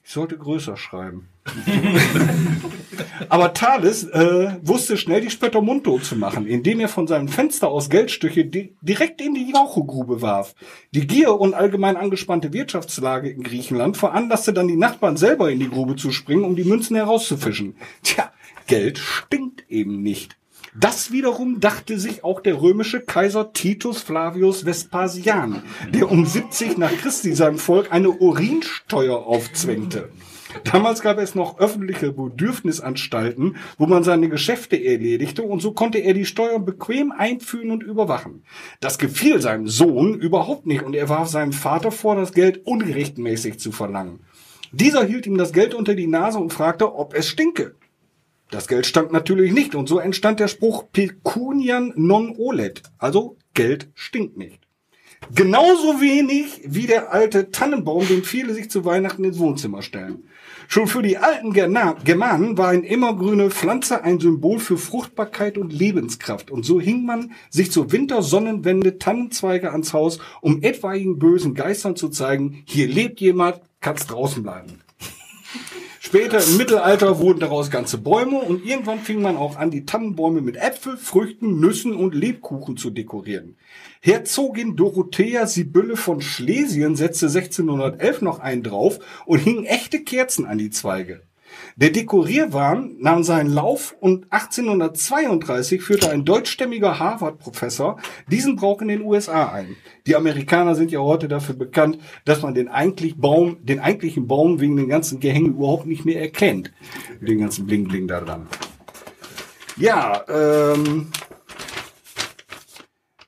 Ich 0.09 0.15
sollte 0.15 0.39
größer 0.39 0.79
schreiben. 0.79 1.29
Aber 3.29 3.53
Thales 3.53 4.05
äh, 4.05 4.57
wusste 4.63 4.97
schnell 4.97 5.21
die 5.21 5.29
Spötter 5.29 5.61
mundtot 5.61 6.03
zu 6.03 6.17
machen, 6.17 6.47
indem 6.47 6.81
er 6.81 6.89
von 6.89 7.07
seinem 7.07 7.29
Fenster 7.29 7.69
aus 7.69 7.91
Geldstücke 7.91 8.47
di 8.47 8.75
direkt 8.81 9.21
in 9.21 9.35
die 9.35 9.51
Jauchegrube 9.53 10.23
warf. 10.23 10.55
Die 10.93 11.07
Gier 11.07 11.39
und 11.39 11.53
allgemein 11.53 11.99
angespannte 11.99 12.55
Wirtschaftslage 12.55 13.29
in 13.29 13.43
Griechenland 13.43 13.99
veranlasste 13.99 14.55
dann 14.55 14.69
die 14.69 14.77
Nachbarn 14.77 15.19
selber 15.19 15.51
in 15.51 15.61
die 15.61 15.69
Grube 15.69 15.97
zu 15.97 16.11
springen, 16.11 16.45
um 16.45 16.57
die 16.57 16.65
Münzen 16.65 16.97
herauszufischen. 16.97 17.77
Tja, 18.03 18.33
Geld 18.67 18.97
stinkt 18.97 19.69
eben 19.69 20.03
nicht. 20.03 20.38
Das 20.79 21.11
wiederum 21.11 21.59
dachte 21.59 21.99
sich 21.99 22.23
auch 22.23 22.41
der 22.41 22.61
römische 22.61 23.01
Kaiser 23.01 23.53
Titus 23.53 24.01
Flavius 24.01 24.65
Vespasian, 24.65 25.63
der 25.93 26.09
um 26.09 26.25
70 26.25 26.79
nach 26.79 26.93
Christi 26.93 27.35
seinem 27.35 27.59
Volk 27.59 27.91
eine 27.91 28.11
Urinsteuer 28.11 29.27
aufzwängte. 29.27 30.11
Damals 30.65 31.03
gab 31.03 31.19
es 31.19 31.35
noch 31.35 31.59
öffentliche 31.59 32.13
Bedürfnisanstalten, 32.13 33.57
wo 33.77 33.87
man 33.87 34.05
seine 34.05 34.29
Geschäfte 34.29 34.77
erledigte 34.77 35.43
und 35.43 35.61
so 35.61 35.73
konnte 35.73 35.99
er 35.99 36.15
die 36.15 36.27
Steuern 36.27 36.65
bequem 36.65 37.11
einführen 37.11 37.73
und 37.73 37.83
überwachen. 37.83 38.45
Das 38.81 38.99
gefiel 38.99 39.41
seinem 39.41 39.67
Sohn 39.67 40.15
überhaupt 40.15 40.67
nicht 40.67 40.83
und 40.83 40.95
er 40.95 41.09
warf 41.09 41.29
seinem 41.29 41.53
Vater 41.53 41.91
vor, 41.91 42.15
das 42.15 42.33
Geld 42.33 42.65
unrechtmäßig 42.67 43.59
zu 43.59 43.73
verlangen. 43.73 44.21
Dieser 44.71 45.05
hielt 45.05 45.27
ihm 45.27 45.39
das 45.39 45.53
Geld 45.53 45.75
unter 45.75 45.95
die 45.95 46.07
Nase 46.07 46.39
und 46.39 46.53
fragte, 46.53 46.95
ob 46.95 47.15
es 47.15 47.27
stinke. 47.29 47.75
Das 48.51 48.67
Geld 48.67 48.87
stank 48.87 49.13
natürlich 49.13 49.53
nicht 49.53 49.75
und 49.75 49.89
so 49.89 49.99
entstand 49.99 50.41
der 50.41 50.49
Spruch 50.49 50.85
Pecunian 50.93 51.93
non 51.97 52.35
olet, 52.39 52.83
also 52.99 53.37
Geld 53.53 53.89
stinkt 53.95 54.39
nicht. 54.39 54.61
Genauso 55.35 56.01
wenig 56.01 56.63
wie 56.65 56.87
der 56.87 57.13
alte 57.13 57.51
Tannenbaum, 57.51 58.07
den 58.07 58.23
viele 58.23 58.55
sich 58.55 58.71
zu 58.71 58.85
Weihnachten 58.85 59.25
ins 59.25 59.39
Wohnzimmer 59.39 59.83
stellen. 59.83 60.29
Schon 60.69 60.87
für 60.87 61.03
die 61.03 61.19
alten 61.19 61.53
Germanen 61.53 62.57
war 62.57 62.69
eine 62.69 62.87
immergrüne 62.87 63.51
Pflanze 63.51 64.05
ein 64.05 64.21
Symbol 64.21 64.59
für 64.61 64.79
Fruchtbarkeit 64.79 65.59
und 65.59 65.73
Lebenskraft. 65.73 66.51
Und 66.51 66.65
so 66.65 66.81
hing 66.81 67.05
man 67.05 67.33
sich 67.51 67.73
zur 67.73 67.91
Wintersonnenwende 67.91 68.99
Tannenzweige 68.99 69.73
ans 69.73 69.93
Haus, 69.93 70.21
um 70.41 70.63
etwaigen 70.63 71.19
bösen 71.19 71.55
Geistern 71.55 71.97
zu 71.97 72.11
zeigen, 72.11 72.63
hier 72.67 72.87
lebt 72.87 73.21
jemand, 73.21 73.61
kann's 73.81 74.07
draußen 74.07 74.43
bleiben. 74.43 74.81
Später 76.09 76.43
im 76.43 76.57
Mittelalter 76.57 77.19
wurden 77.19 77.41
daraus 77.41 77.71
ganze 77.71 77.99
Bäume 77.99 78.39
und 78.39 78.65
irgendwann 78.65 78.99
fing 78.99 79.21
man 79.21 79.37
auch 79.37 79.57
an, 79.57 79.71
die 79.71 79.85
Tannenbäume 79.85 80.41
mit 80.41 80.57
Äpfel, 80.57 80.97
Früchten, 80.97 81.61
Nüssen 81.61 81.95
und 81.95 82.15
Lebkuchen 82.15 82.79
zu 82.79 82.89
dekorieren. 82.89 83.59
Herzogin 84.01 84.75
Dorothea 84.75 85.47
Sibylle 85.47 85.99
von 85.99 86.23
Schlesien 86.23 86.97
setzte 86.97 87.27
1611 87.27 88.23
noch 88.23 88.39
einen 88.39 88.63
drauf 88.63 89.01
und 89.27 89.41
hing 89.41 89.67
echte 89.67 90.03
Kerzen 90.03 90.47
an 90.47 90.57
die 90.57 90.71
Zweige. 90.71 91.28
Der 91.81 91.91
Dekorierwahn 91.91 92.97
nahm 92.99 93.23
seinen 93.23 93.55
Lauf 93.55 93.95
und 94.01 94.33
1832 94.33 95.81
führte 95.81 96.11
ein 96.11 96.25
deutschstämmiger 96.25 96.99
Harvard-Professor 96.99 98.01
diesen 98.29 98.57
Brauch 98.57 98.83
in 98.83 98.89
den 98.89 99.03
USA 99.03 99.53
ein. 99.53 99.77
Die 100.05 100.17
Amerikaner 100.17 100.75
sind 100.75 100.91
ja 100.91 100.99
heute 100.99 101.29
dafür 101.29 101.55
bekannt, 101.55 101.99
dass 102.25 102.43
man 102.43 102.55
den, 102.55 102.67
eigentlich 102.67 103.17
Baum, 103.17 103.59
den 103.65 103.79
eigentlichen 103.79 104.27
Baum 104.27 104.59
wegen 104.59 104.77
den 104.77 104.89
ganzen 104.89 105.21
Gehängen 105.21 105.55
überhaupt 105.55 105.87
nicht 105.87 106.05
mehr 106.05 106.21
erkennt. 106.21 106.73
Den 107.21 107.39
ganzen 107.39 107.65
Bling-Bling 107.65 108.09
da 108.09 108.23
dran. 108.23 108.49
Ja, 109.77 110.25
ähm, 110.29 111.13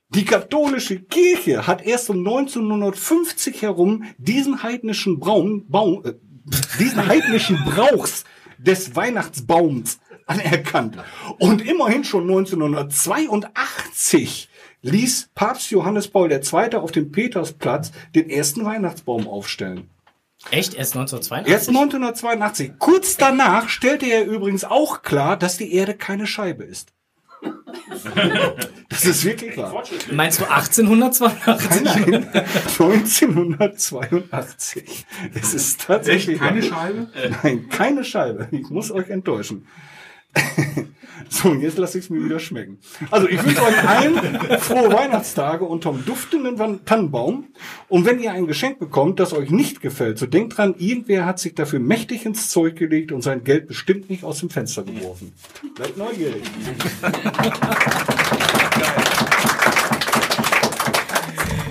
die 0.08 0.24
katholische 0.24 0.98
Kirche 0.98 1.68
hat 1.68 1.86
erst 1.86 2.10
um 2.10 2.18
1950 2.18 3.62
herum 3.62 4.02
diesen 4.18 4.64
heidnischen 4.64 5.20
Braum, 5.20 5.68
Baum, 5.68 6.02
äh, 6.04 6.14
diesen 6.80 7.06
heidnischen 7.06 7.56
Brauchs 7.64 8.24
des 8.64 8.96
Weihnachtsbaums 8.96 10.00
anerkannt. 10.26 10.96
Und 11.38 11.66
immerhin 11.66 12.04
schon 12.04 12.30
1982 12.30 14.48
ließ 14.82 15.30
Papst 15.34 15.70
Johannes 15.70 16.08
Paul 16.08 16.32
II. 16.32 16.74
auf 16.76 16.92
dem 16.92 17.12
Petersplatz 17.12 17.92
den 18.14 18.30
ersten 18.30 18.64
Weihnachtsbaum 18.64 19.28
aufstellen. 19.28 19.90
Echt? 20.50 20.74
Erst 20.74 20.96
1982? 20.96 21.52
Erst 21.52 21.68
1982. 21.68 22.72
Kurz 22.78 23.16
danach 23.16 23.68
stellte 23.68 24.06
er 24.06 24.24
übrigens 24.24 24.64
auch 24.64 25.02
klar, 25.02 25.36
dass 25.36 25.58
die 25.58 25.74
Erde 25.74 25.94
keine 25.94 26.26
Scheibe 26.26 26.64
ist. 26.64 26.92
Das 28.88 29.04
ist 29.04 29.24
wirklich 29.24 29.56
wahr. 29.56 29.84
Meinst 30.10 30.40
du 30.40 30.44
1882? 30.44 31.82
Nein, 31.82 32.28
1982. 32.34 35.06
Es 35.34 35.54
ist 35.60 35.80
tatsächlich. 35.82 36.40
Echt? 36.40 36.48
Keine 36.48 36.60
wahr. 36.60 36.68
Scheibe? 36.68 37.08
Nein, 37.42 37.68
keine 37.68 38.02
Scheibe. 38.04 38.48
Ich 38.50 38.68
muss 38.68 38.90
euch 38.90 39.10
enttäuschen. 39.10 39.64
So, 41.32 41.50
und 41.50 41.60
jetzt 41.60 41.78
lasse 41.78 41.96
ich 41.96 42.04
es 42.04 42.10
mir 42.10 42.24
wieder 42.24 42.40
schmecken. 42.40 42.78
Also, 43.10 43.28
ich 43.28 43.42
wünsche 43.44 43.62
euch 43.62 43.88
allen 43.88 44.14
frohe 44.58 44.92
Weihnachtstage 44.92 45.64
unterm 45.64 46.04
duftenden 46.04 46.84
Tannenbaum. 46.84 47.48
Und 47.88 48.04
wenn 48.04 48.18
ihr 48.18 48.32
ein 48.32 48.48
Geschenk 48.48 48.80
bekommt, 48.80 49.20
das 49.20 49.32
euch 49.32 49.50
nicht 49.50 49.80
gefällt, 49.80 50.18
so 50.18 50.26
denkt 50.26 50.58
dran, 50.58 50.74
irgendwer 50.76 51.26
hat 51.26 51.38
sich 51.38 51.54
dafür 51.54 51.78
mächtig 51.78 52.26
ins 52.26 52.50
Zeug 52.50 52.74
gelegt 52.74 53.12
und 53.12 53.22
sein 53.22 53.44
Geld 53.44 53.68
bestimmt 53.68 54.10
nicht 54.10 54.24
aus 54.24 54.40
dem 54.40 54.50
Fenster 54.50 54.82
geworfen. 54.82 55.32
Bleibt 55.76 55.96
neugierig. 55.96 56.42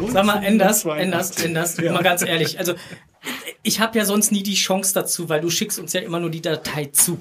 Sag 0.07 0.25
mal, 0.25 0.41
Enders, 0.41 0.85
Enders, 0.85 1.43
Enders, 1.43 1.77
mal 1.77 2.01
ganz 2.01 2.21
ehrlich. 2.21 2.59
Also, 2.59 2.75
ich 3.61 3.81
habe 3.81 3.97
ja 3.97 4.05
sonst 4.05 4.31
nie 4.31 4.43
die 4.43 4.55
Chance 4.55 4.93
dazu, 4.93 5.27
weil 5.27 5.41
du 5.41 5.49
schickst 5.49 5.79
uns 5.79 5.91
ja 5.91 5.99
immer 5.99 6.21
nur 6.21 6.29
die 6.29 6.41
Datei 6.41 6.85
zu. 6.85 7.19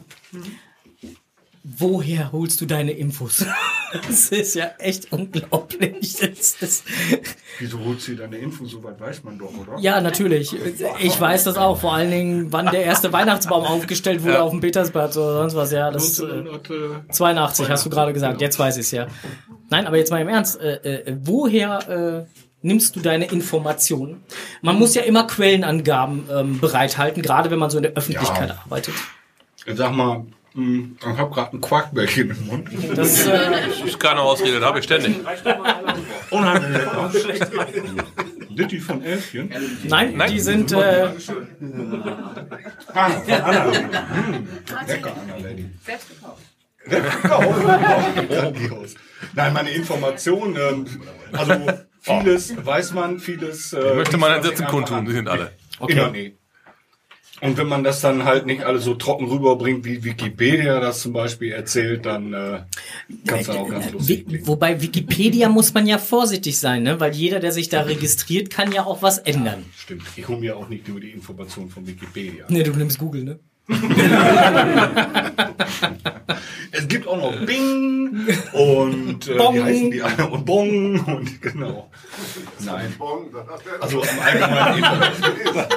Woher 1.65 2.33
holst 2.33 2.61
du 2.61 2.67
deine 2.67 2.93
Infos? 2.93 3.45
Das 4.07 4.29
ist 4.29 4.55
ja 4.55 4.67
echt 4.81 5.11
unglaublich. 5.13 6.17
Das, 6.21 6.59
das, 6.61 6.85
Wieso 7.59 7.79
holt 7.83 8.03
sie 8.03 8.17
deine 8.17 8.37
Info? 8.37 8.67
So 8.67 8.85
weit 8.85 9.01
weiß 9.01 9.25
man 9.25 9.39
doch, 9.39 9.51
oder? 9.57 9.79
ja, 9.81 9.99
natürlich. 10.03 10.55
Ich 11.01 11.19
weiß 11.19 11.45
das 11.45 11.57
auch. 11.57 11.81
Vor 11.81 11.95
allen 11.95 12.11
Dingen, 12.11 12.53
wann 12.53 12.67
der 12.67 12.85
erste 12.85 13.15
Weihnachtsbaum 13.15 13.65
aufgestellt 13.65 14.23
wurde 14.25 14.35
Ja. 14.35 14.43
auf 14.43 14.51
dem 14.51 14.61
Petersplatz 14.61 15.17
oder 15.17 15.39
sonst 15.39 15.55
was. 15.55 15.73
Ja, 15.73 15.91
das 15.91 16.19
äh, 16.21 16.45
82 17.11 17.71
hast 17.71 17.87
du 17.87 17.89
gerade 17.89 18.13
gesagt. 18.13 18.43
Jetzt 18.43 18.59
weiß 18.59 18.77
ich 18.77 18.83
es 18.83 18.91
ja. 18.91 19.07
Nein, 19.71 19.87
aber 19.87 19.97
jetzt 19.97 20.11
mal 20.11 20.21
im 20.21 20.29
Ernst. 20.29 20.61
Äh, 20.61 20.75
äh, 21.07 21.17
woher 21.23 22.27
äh, 22.27 22.27
nimmst 22.61 22.95
du 22.95 23.01
deine 23.01 23.25
Informationen? 23.25 24.23
Man 24.61 24.79
muss 24.79 24.95
ja 24.95 25.01
immer 25.03 25.27
Quellenangaben 25.27 26.29
ähm, 26.31 26.61
bereithalten, 26.61 27.23
gerade 27.23 27.51
wenn 27.51 27.59
man 27.59 27.71
so 27.71 27.79
in 27.79 27.85
der 27.85 27.93
Öffentlichkeit 27.95 28.51
Ja. 28.51 28.59
arbeitet. 28.65 28.93
Sag 29.67 29.93
mal, 29.93 30.27
ich 30.55 31.07
habe 31.07 31.31
gerade 31.35 31.57
ein 31.57 31.61
Quarkbällchen 31.61 32.31
im 32.31 32.47
Mund. 32.47 32.69
Das, 32.97 33.27
äh, 33.27 33.69
ist 33.87 34.01
keine 34.01 34.21
Ausrede, 34.21 34.59
das 34.61 34.69
habe 34.69 34.79
ich 34.79 34.85
ständig. 34.85 35.17
Unheimlich 36.31 37.27
lecker. 37.27 37.67
Sind 38.57 38.73
die 38.73 38.81
von 38.81 39.03
Elfchen? 39.05 39.51
Nein, 39.85 40.21
die 40.31 40.41
sind. 40.41 40.73
Äh, 40.73 41.11
Ah, 42.95 43.11
von 43.11 43.33
Anna. 43.33 43.65
Hm, 43.73 44.49
lecker, 44.87 45.13
Anna 45.23 45.37
Lady. 45.49 45.71
Selbst 45.85 46.09
gekauft. 46.11 46.43
Grandios. 48.29 48.95
Nein, 49.35 49.53
meine 49.53 49.71
Informationen, 49.71 50.57
ähm, 50.57 50.87
also 51.33 51.55
vieles 52.01 52.55
weiß 52.65 52.95
man, 52.95 53.19
vieles. 53.21 53.73
Äh, 53.73 53.95
Möchte 53.95 54.17
man 54.17 54.33
einen 54.33 54.43
Sätzen 54.43 54.59
sich 54.59 54.67
kundtun, 54.69 55.05
die 55.05 55.13
sind 55.13 55.29
alle. 55.29 55.53
Okay. 55.79 55.93
Immer 55.93 56.11
nee. 56.11 56.37
Und 57.41 57.57
wenn 57.57 57.67
man 57.69 57.85
das 57.85 58.01
dann 58.01 58.25
halt 58.25 58.47
nicht 58.47 58.65
alles 58.65 58.85
so 58.85 58.95
trocken 58.95 59.27
rüberbringt, 59.27 59.85
wie 59.85 60.03
Wikipedia 60.05 60.81
das 60.81 61.01
zum 61.01 61.13
Beispiel 61.13 61.53
erzählt, 61.53 62.05
dann 62.07 62.33
äh, 62.33 62.61
kann 63.27 63.39
es 63.41 63.47
dann 63.47 63.57
auch 63.59 63.69
ganz 63.69 63.91
lustig 63.93 64.25
Wi- 64.29 64.47
Wobei 64.47 64.81
Wikipedia 64.83 65.49
muss 65.59 65.73
man 65.75 65.87
ja 65.87 65.99
vorsichtig 65.99 66.59
sein, 66.59 66.83
ne? 66.83 66.99
weil 67.01 67.15
jeder, 67.15 67.41
der 67.41 67.53
sich 67.53 67.69
da 67.69 67.83
registriert, 67.83 68.51
kann 68.51 68.73
ja 68.73 68.85
auch 68.87 69.03
was 69.03 69.19
ändern. 69.19 69.65
Stimmt. 69.77 70.03
Ich 70.17 70.27
hole 70.29 70.41
mir 70.41 70.57
auch 70.57 70.69
nicht 70.69 70.89
nur 70.89 71.01
die 71.01 71.11
Informationen 71.11 71.71
von 71.71 71.87
Wikipedia. 71.87 72.45
Ne, 72.49 72.63
du 72.63 72.73
nimmst 72.73 72.99
Google, 72.99 73.25
ne? 73.25 73.39
Es 76.73 76.87
gibt 76.89 77.07
auch 77.07 77.17
noch 77.17 77.47
Bing 77.47 78.27
und 78.53 79.29
äh, 79.29 79.35
Bong. 79.35 79.55
wie 79.55 79.63
heißen 79.63 79.91
die 79.91 80.03
alle? 80.03 80.27
Und 80.29 80.45
Bong 80.45 81.01
und 81.07 81.43
genau. 81.43 81.91
Nein. 82.61 82.95
Also 83.81 84.03
im 84.03 84.09
Allgemeinen 84.25 84.85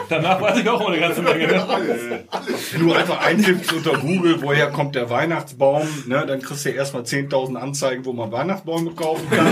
Danach 0.09 0.41
weiß 0.41 0.59
ich 0.59 0.69
auch 0.69 0.87
eine 0.87 0.99
ganze 0.99 1.21
Menge. 1.21 1.47
Ne? 1.47 2.23
Wenn 2.71 2.87
du 2.87 2.93
einfach 2.93 3.25
eintippst 3.25 3.73
unter 3.73 3.97
Google, 3.97 4.41
woher 4.41 4.67
kommt 4.69 4.95
der 4.95 5.09
Weihnachtsbaum, 5.09 5.87
ne, 6.07 6.25
dann 6.27 6.41
kriegst 6.41 6.65
du 6.65 6.69
erstmal 6.69 7.03
10.000 7.03 7.55
Anzeigen, 7.55 8.05
wo 8.05 8.13
man 8.13 8.31
Weihnachtsbäume 8.31 8.91
kaufen 8.91 9.29
kann. 9.29 9.47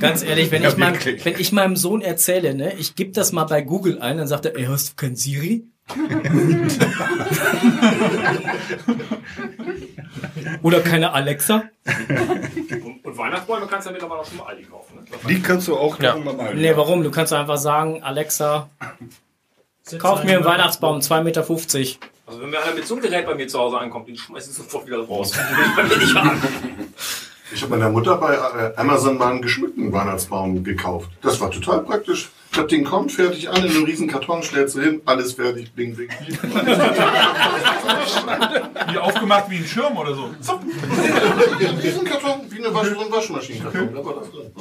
Ganz 0.00 0.22
ehrlich, 0.22 0.50
wenn, 0.50 0.62
Ja, 0.62 0.70
ich, 0.70 0.76
meinem, 0.76 0.94
wirklich. 0.94 1.24
wenn 1.24 1.34
ich 1.38 1.52
meinem 1.52 1.76
Sohn 1.76 2.02
erzähle, 2.02 2.54
ne, 2.54 2.74
ich 2.78 2.94
gebe 2.96 3.12
das 3.12 3.32
mal 3.32 3.44
bei 3.44 3.62
Google 3.62 4.00
ein, 4.00 4.18
dann 4.18 4.28
sagt 4.28 4.46
er, 4.46 4.56
ey, 4.56 4.64
hast 4.66 4.90
du 4.90 4.92
kein 4.96 5.16
Siri? 5.16 5.64
Oder 10.62 10.80
keine 10.80 11.12
Alexa? 11.12 11.64
Und, 11.86 13.04
und 13.04 13.18
Weihnachtsbäume 13.18 13.66
kannst 13.66 13.86
du 13.86 13.90
ja 13.90 13.92
mittlerweile 13.92 14.20
auch 14.20 14.26
schon 14.26 14.38
mal 14.38 14.46
Aldi 14.46 14.64
kaufen. 14.64 14.96
Ne? 14.96 15.04
Die 15.28 15.40
kannst 15.40 15.68
du 15.68 15.76
auch 15.76 16.00
Ja. 16.00 16.16
mal. 16.16 16.54
Nee, 16.54 16.76
warum? 16.76 17.02
Du 17.02 17.10
kannst 17.10 17.32
einfach 17.32 17.56
sagen, 17.58 18.02
Alexa, 18.02 18.68
kauf 19.98 20.24
mir 20.24 20.36
einen 20.36 20.44
Weihnachtsbaum, 20.44 20.98
2,50 21.00 21.22
Meter. 21.22 21.44
Also 22.26 22.42
wenn 22.42 22.50
mir 22.50 22.60
einer 22.62 22.74
mit 22.74 22.86
so 22.86 22.94
einem 22.94 23.02
Gerät 23.04 23.24
bei 23.26 23.34
mir 23.36 23.46
zu 23.46 23.58
Hause 23.58 23.78
ankommt, 23.78 24.08
den 24.08 24.16
schmeiß 24.16 24.48
ich 24.48 24.54
sofort 24.54 24.86
wieder 24.86 24.98
raus. 24.98 25.32
Den 25.36 25.56
will 25.56 25.64
ich 25.66 25.76
bei 25.76 25.82
mir 25.84 25.96
nicht 25.98 26.14
haben. 26.14 26.42
Ich 27.52 27.62
habe 27.62 27.76
meiner 27.76 27.90
Mutter 27.90 28.16
bei 28.16 28.34
äh, 28.34 28.72
Amazon 28.76 29.18
mal 29.18 29.30
einen 29.30 29.42
geschmückten 29.42 29.92
Weihnachtsbaum 29.92 30.64
gekauft. 30.64 31.10
Das 31.22 31.40
war 31.40 31.50
total 31.50 31.84
praktisch. 31.84 32.30
Das 32.54 32.66
Ding 32.66 32.84
kommt 32.84 33.12
fertig 33.12 33.48
an 33.48 33.64
in 33.64 33.70
einem 33.70 33.84
riesen 33.84 34.08
Karton, 34.08 34.42
stellst 34.42 34.76
du 34.76 34.80
hin, 34.80 35.02
alles 35.04 35.34
fertig, 35.34 35.72
bling, 35.72 35.94
bling. 35.94 36.08
Wie 38.90 38.98
aufgemacht 38.98 39.50
wie 39.50 39.58
ein 39.58 39.64
Schirm 39.64 39.96
oder 39.96 40.14
so. 40.14 40.34
Zup. 40.40 40.62
Ein 40.62 41.78
riesen 41.78 42.04
Karton, 42.04 42.40
wie 42.48 42.64
eine 42.64 42.74
Wasch 42.74 42.88
ein 42.88 43.12
Waschmaschinenkarton. 43.12 43.94
Da 43.94 44.04
war 44.04 44.14
das 44.14 44.30
drin. 44.30 44.52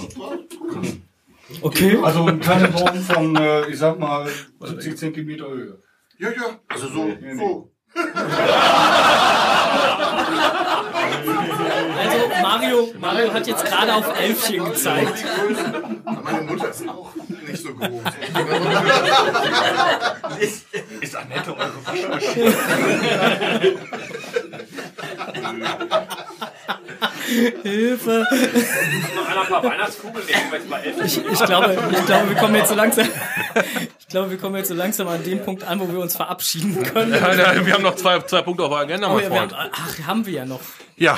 Okay. 1.61 1.97
Also 2.01 2.25
ein 2.25 2.39
kleiner 2.39 2.67
Baum 2.67 3.01
von, 3.01 3.35
äh, 3.35 3.67
ich 3.69 3.77
sag 3.77 3.99
mal, 3.99 4.27
70 4.59 4.97
Zentimeter 4.97 5.47
Höhe. 5.47 5.79
Ja, 6.17 6.29
ja, 6.29 6.59
also 6.67 6.87
so, 6.87 7.07
so. 7.37 7.71
Also 7.95 8.11
Mario, 12.41 12.93
Mario 12.99 13.33
hat 13.33 13.47
jetzt 13.47 13.65
gerade 13.65 13.95
auf 13.95 14.19
Elfchen 14.19 14.65
gezeigt. 14.65 15.23
Meine 16.23 16.41
Mutter 16.41 16.69
ist 16.69 16.87
auch 16.89 17.13
nicht 17.15 17.63
so 17.63 17.73
groß. 17.73 18.01
Ist, 20.39 20.65
ist 21.01 21.15
Annette 21.15 21.55
eure 21.55 21.85
Waschmaschine? 21.85 22.53
Hilfe. 27.63 28.25
Noch 29.15 29.27
einer 29.29 29.41
ein 29.41 29.47
paar 29.47 29.63
Weihnachtskugeln 29.63 30.25
nehmen, 30.25 30.69
weil 30.69 30.81
ich 30.85 31.17
Ich, 31.17 31.25
ich, 31.25 31.45
glaube, 31.45 31.77
ich 31.91 32.05
glaube, 32.05 32.29
wir 32.29 32.35
kommen 32.35 32.55
jetzt 32.55 32.69
so 32.69 32.75
langsam. 32.75 33.07
Ich 34.07 34.09
glaube, 34.09 34.31
wir 34.31 34.37
kommen 34.37 34.55
jetzt 34.55 34.67
so 34.69 34.75
langsam 34.75 35.07
an 35.07 35.23
den 35.23 35.43
Punkt 35.43 35.63
an, 35.63 35.79
wo 35.79 35.91
wir 35.91 35.99
uns 35.99 36.15
verabschieden 36.15 36.83
können. 36.83 37.11
Ja, 37.13 37.33
ja, 37.33 37.65
wir 37.65 37.73
haben 37.73 37.83
noch 37.83 37.95
zwei, 37.95 38.19
zwei 38.19 38.41
Punkte 38.43 38.63
auf 38.63 38.69
der 38.69 38.79
Agenda, 38.79 39.11
Oh, 39.11 39.19
ja, 39.19 39.29
haben, 39.29 39.51
ach, 39.53 40.07
haben 40.07 40.25
wir 40.25 40.33
ja 40.33 40.45
noch. 40.45 40.61
Ja. 40.95 41.17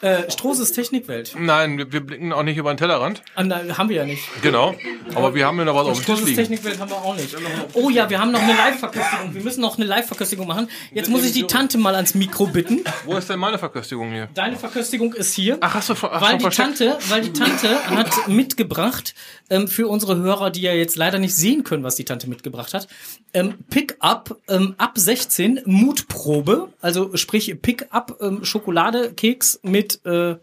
Äh, 0.00 0.30
Strohses 0.30 0.72
Technikwelt. 0.72 1.34
Nein, 1.38 1.78
wir, 1.78 1.92
wir 1.92 2.00
blicken 2.00 2.32
auch 2.32 2.42
nicht 2.42 2.56
über 2.56 2.72
den 2.72 2.78
Tellerrand. 2.78 3.22
Ah, 3.34 3.44
nein, 3.44 3.76
haben 3.76 3.88
wir 3.88 3.96
ja 3.96 4.04
nicht. 4.04 4.22
Genau. 4.42 4.74
Aber 5.14 5.34
wir 5.34 5.46
haben 5.46 5.58
ja 5.58 5.64
noch 5.64 5.74
was 5.74 5.86
auf 5.86 6.04
dem 6.04 6.16
Tisch 6.16 6.24
liegen. 6.24 6.36
Technikwelt 6.36 6.78
haben 6.78 6.90
wir 6.90 6.96
auch 6.96 7.14
nicht. 7.14 7.36
Oh 7.74 7.90
ja, 7.90 8.08
wir 8.08 8.20
haben 8.20 8.32
noch 8.32 8.40
eine 8.40 8.54
Live-Verköstigung. 8.54 9.34
Wir 9.34 9.42
müssen 9.42 9.60
noch 9.60 9.76
eine 9.76 9.86
Live-Verköstigung 9.86 10.46
machen. 10.46 10.68
Jetzt 10.92 11.10
muss 11.10 11.24
ich 11.24 11.32
die 11.32 11.46
Tante 11.46 11.78
mal 11.78 11.94
ans 11.94 12.14
Mikro 12.14 12.46
bitten. 12.46 12.80
Wo 13.04 13.16
ist 13.16 13.28
denn 13.28 13.38
meine 13.38 13.58
Verköstigung 13.58 14.10
hier? 14.10 14.28
Deine 14.34 14.56
Verköstigung 14.56 15.12
ist 15.12 15.34
hier. 15.34 15.58
Ach, 15.60 15.74
hast 15.74 15.90
du 15.90 15.94
ach, 15.94 16.20
weil 16.20 16.38
die 16.38 16.42
versteckt? 16.42 16.78
Tante, 16.78 16.98
weil 17.08 17.22
die 17.22 17.32
Tante 17.32 17.84
hat 17.90 18.28
mitgebracht 18.28 19.14
ähm, 19.50 19.68
für 19.68 19.88
unsere 19.88 20.16
Hörer, 20.16 20.50
die 20.50 20.62
ja 20.62 20.72
jetzt 20.72 20.96
leider 20.96 21.18
nicht 21.18 21.34
sehen 21.34 21.64
können, 21.64 21.84
was 21.84 21.96
die 21.96 22.04
Tante 22.04 22.28
mitgebracht 22.28 22.74
hat. 22.74 22.88
Ähm, 23.34 23.54
Pick-up 23.68 24.36
ähm, 24.48 24.74
ab 24.78 24.92
16 24.96 25.60
Mutprobe, 25.66 26.68
also 26.80 27.16
sprich 27.16 27.54
Pick-up 27.60 28.18
ähm, 28.20 28.44
Schokoladekeks 28.44 29.59
mit 29.62 30.04
äh, 30.04 30.36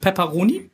Pepperoni. 0.00 0.69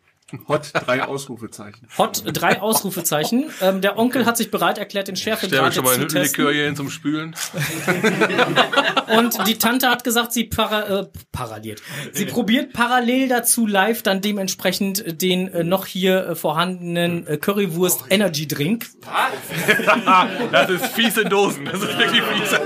Hot, 0.49 0.73
drei 0.75 1.05
Ausrufezeichen. 1.05 1.87
Hot, 1.99 2.25
drei 2.27 2.61
Ausrufezeichen. 2.61 3.51
Ähm, 3.61 3.81
der 3.81 3.97
Onkel 3.97 4.27
hat 4.27 4.37
sich 4.37 4.51
bereit 4.51 4.77
erklärt, 4.77 5.07
den 5.07 5.15
Schärfegrad 5.15 5.73
schon 5.73 5.85
mal 5.85 5.95
zu 5.95 6.07
testen. 6.07 6.23
Likör 6.23 6.53
hier 6.53 6.65
hin 6.65 6.75
zum 6.75 6.91
Spülen. 6.91 7.37
Und 9.17 9.47
die 9.47 9.57
Tante 9.57 9.89
hat 9.89 10.03
gesagt, 10.03 10.33
sie 10.33 10.45
para, 10.45 11.03
äh, 11.03 11.07
paralleliert. 11.31 11.81
Sie 12.13 12.25
probiert 12.27 12.73
parallel 12.73 13.29
dazu 13.29 13.69
live 13.69 14.03
dann 14.03 14.21
dementsprechend 14.21 15.23
den 15.23 15.47
äh, 15.47 15.63
noch 15.63 15.87
hier 15.87 16.31
äh, 16.31 16.35
vorhandenen 16.35 17.25
äh, 17.29 17.37
Currywurst 17.37 18.07
Energy 18.11 18.49
Drink. 18.49 18.87
das 20.51 20.71
ist 20.71 20.87
fiese 20.87 21.25
Dosen. 21.25 21.67
Das 21.67 21.81
ist 21.81 21.99
wirklich 21.99 22.23
fiese. 22.23 22.61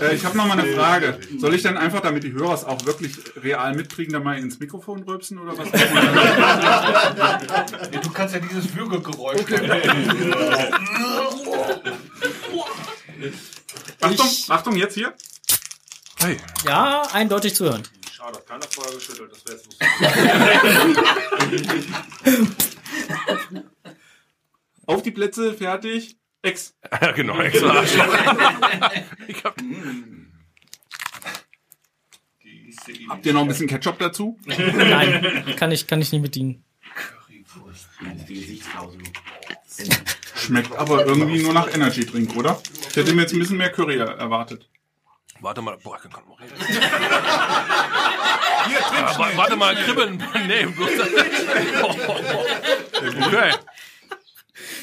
Äh, 0.00 0.14
ich 0.14 0.24
habe 0.24 0.34
noch 0.34 0.46
mal 0.46 0.58
eine 0.58 0.72
Frage. 0.72 1.18
Soll 1.38 1.54
ich 1.54 1.62
dann 1.62 1.76
einfach, 1.76 2.00
damit 2.00 2.24
die 2.24 2.32
Hörer 2.32 2.54
es 2.54 2.64
auch 2.64 2.86
wirklich 2.86 3.12
real 3.42 3.74
mitkriegen, 3.74 4.14
da 4.14 4.20
mal 4.20 4.38
ins 4.38 4.58
Mikrofon 4.58 5.02
rülpsen 5.02 5.38
oder 5.38 5.58
was? 5.58 5.68
Du 8.02 8.10
kannst 8.10 8.34
ja 8.34 8.40
dieses 8.40 8.74
Würgegeräusch. 8.74 9.40
Achtung, 14.00 14.28
Achtung, 14.48 14.76
jetzt 14.76 14.94
hier. 14.94 15.14
Hey. 16.18 16.38
Ja, 16.64 17.02
eindeutig 17.12 17.54
zu 17.54 17.64
hören. 17.64 17.82
Schade, 18.12 18.38
hat 18.38 18.46
keiner 18.46 18.66
vorher 18.68 18.94
geschüttelt, 18.94 19.32
das 19.32 19.44
wäre 19.46 19.56
jetzt 19.56 19.66
lustig. 19.66 19.88
Auf 24.86 25.02
die 25.02 25.10
Plätze, 25.10 25.54
fertig. 25.54 26.16
Ex. 26.42 26.74
Ja, 27.00 27.12
genau, 27.12 27.38
Ex. 27.42 27.62
Ich 29.28 29.44
hab, 29.44 29.56
Habt 33.08 33.26
ihr 33.26 33.32
noch 33.32 33.42
ein 33.42 33.48
bisschen 33.48 33.66
Ketchup 33.68 33.98
dazu? 33.98 34.38
Nein, 34.46 35.44
kann 35.56 35.70
ich, 35.72 35.86
kann 35.86 36.00
ich 36.00 36.12
nicht 36.12 36.22
bedienen. 36.22 36.64
Schmeckt 40.36 40.74
aber 40.76 41.04
irgendwie 41.06 41.42
nur 41.42 41.52
nach 41.52 41.72
Energy 41.72 42.04
Drink, 42.06 42.34
oder? 42.36 42.60
Ich 42.90 42.96
hätte 42.96 43.12
mir 43.14 43.22
jetzt 43.22 43.32
ein 43.32 43.38
bisschen 43.38 43.56
mehr 43.58 43.70
Curry 43.70 43.96
er- 43.98 44.16
erwartet. 44.18 44.68
Warte 45.40 45.62
mal, 45.62 45.76
boah, 45.78 45.96
ich 45.96 46.10
kann 46.10 46.22
noch 46.26 46.38
reden. 46.40 46.52
Ja, 48.70 49.18
wa- 49.18 49.30
warte 49.36 49.56
mal, 49.56 49.74
kribbeln. 49.74 50.22
Nee, 50.46 50.66
bloß. 50.66 50.90
Okay. 53.00 53.52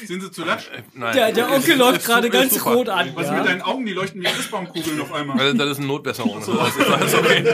Sind 0.06 0.20
sie 0.20 0.30
zu 0.30 0.44
lasch? 0.44 0.70
Nein. 0.94 1.14
Der- 1.14 1.32
der 1.32 1.50
Onkel 1.50 1.72
Ist- 1.72 1.78
läuft 1.78 2.04
gerade 2.06 2.30
ganz 2.30 2.54
super. 2.54 2.70
rot 2.74 2.88
an, 2.88 3.10
Was 3.14 3.26
ja. 3.26 3.32
mit 3.34 3.46
deinen 3.46 3.62
Augen? 3.62 3.84
Die 3.86 3.92
leuchten 3.92 4.20
wie 4.20 4.24
Christbaumkugeln 4.26 5.00
auf 5.00 5.12
einmal. 5.12 5.38
Also, 5.40 5.56
das 5.58 5.70
ist 5.70 5.78
eine 5.78 5.86
Notbesserung. 5.86 6.36
Heißt, 6.38 6.48
das 6.48 7.06
ist 7.06 7.14
okay. 7.14 7.44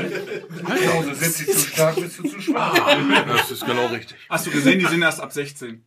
Also 0.67 1.15
sind 1.15 1.33
sie 1.35 1.47
zu 1.47 1.59
stark, 1.59 1.97
bist 1.97 2.19
du 2.19 2.29
zu 2.29 2.41
schwach. 2.41 2.75
Das 3.37 3.51
ist 3.51 3.65
genau 3.67 3.87
richtig. 3.87 4.17
Hast 4.29 4.47
du 4.47 4.51
gesehen, 4.51 4.79
die 4.79 4.87
sind 4.87 5.03
erst 5.03 5.21
ab 5.21 5.33
16. 5.33 5.85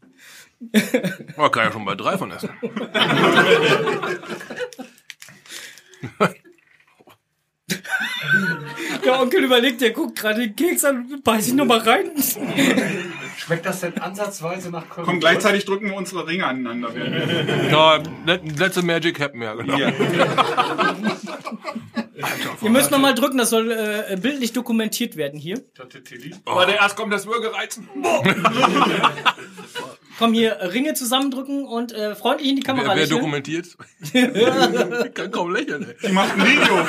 Man 1.37 1.51
kann 1.51 1.65
ja 1.65 1.71
schon 1.71 1.85
bei 1.85 1.93
drei 1.95 2.17
von 2.17 2.31
essen. 2.31 2.49
Der 9.05 9.19
Onkel 9.19 9.43
überlegt, 9.43 9.81
der 9.81 9.91
guckt 9.91 10.17
gerade 10.17 10.39
den 10.41 10.55
Keks 10.55 10.83
an 10.85 11.07
und 11.11 11.23
beißt 11.23 11.49
ihn 11.49 11.55
nochmal 11.55 11.79
rein. 11.79 12.11
Schmeckt 13.37 13.65
das 13.65 13.81
denn 13.81 13.97
ansatzweise 13.99 14.71
nach 14.71 14.89
Currywurst? 14.89 15.09
Komm, 15.09 15.19
gleichzeitig 15.19 15.65
drücken 15.65 15.89
wir 15.89 15.95
unsere 15.95 16.25
Ringe 16.27 16.45
aneinander. 16.45 16.89
Ja, 17.69 18.01
let, 18.25 18.59
let's 18.59 18.75
the 18.75 18.81
magic 18.81 19.19
happen, 19.19 19.41
ja, 19.41 19.53
genau. 19.53 19.77
Ihr 22.61 22.69
müsst 22.71 22.89
nochmal 22.91 23.13
drücken, 23.13 23.37
das 23.37 23.51
soll 23.51 23.71
äh, 23.71 24.17
bildlich 24.19 24.51
dokumentiert 24.53 25.15
werden 25.17 25.39
hier. 25.39 25.63
Warte, 26.45 26.71
erst 26.71 26.95
kommt 26.95 27.13
das 27.13 27.27
Würgereizen. 27.27 27.87
Komm 30.17 30.33
hier, 30.33 30.53
äh, 30.53 30.65
Ringe 30.67 30.93
zusammendrücken 30.95 31.65
und 31.65 31.91
äh, 31.91 32.15
freundlich 32.15 32.49
in 32.49 32.55
die 32.55 32.63
Kamera 32.63 32.87
Wer, 32.89 32.95
wer 32.95 33.01
lächeln. 33.03 33.19
dokumentiert? 33.19 33.67
ich 34.01 34.13
kann 35.13 35.31
kaum 35.31 35.51
lächeln, 35.53 35.87
ey. 35.89 35.95
Die 36.07 36.11
macht 36.13 36.31
ein 36.33 36.41
Video. 36.45 36.87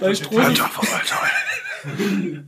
Weil 0.00 0.16
Stroh 0.16 0.30
sich- 0.42 0.62
Alter, 0.62 0.70
Alter. 0.80 2.44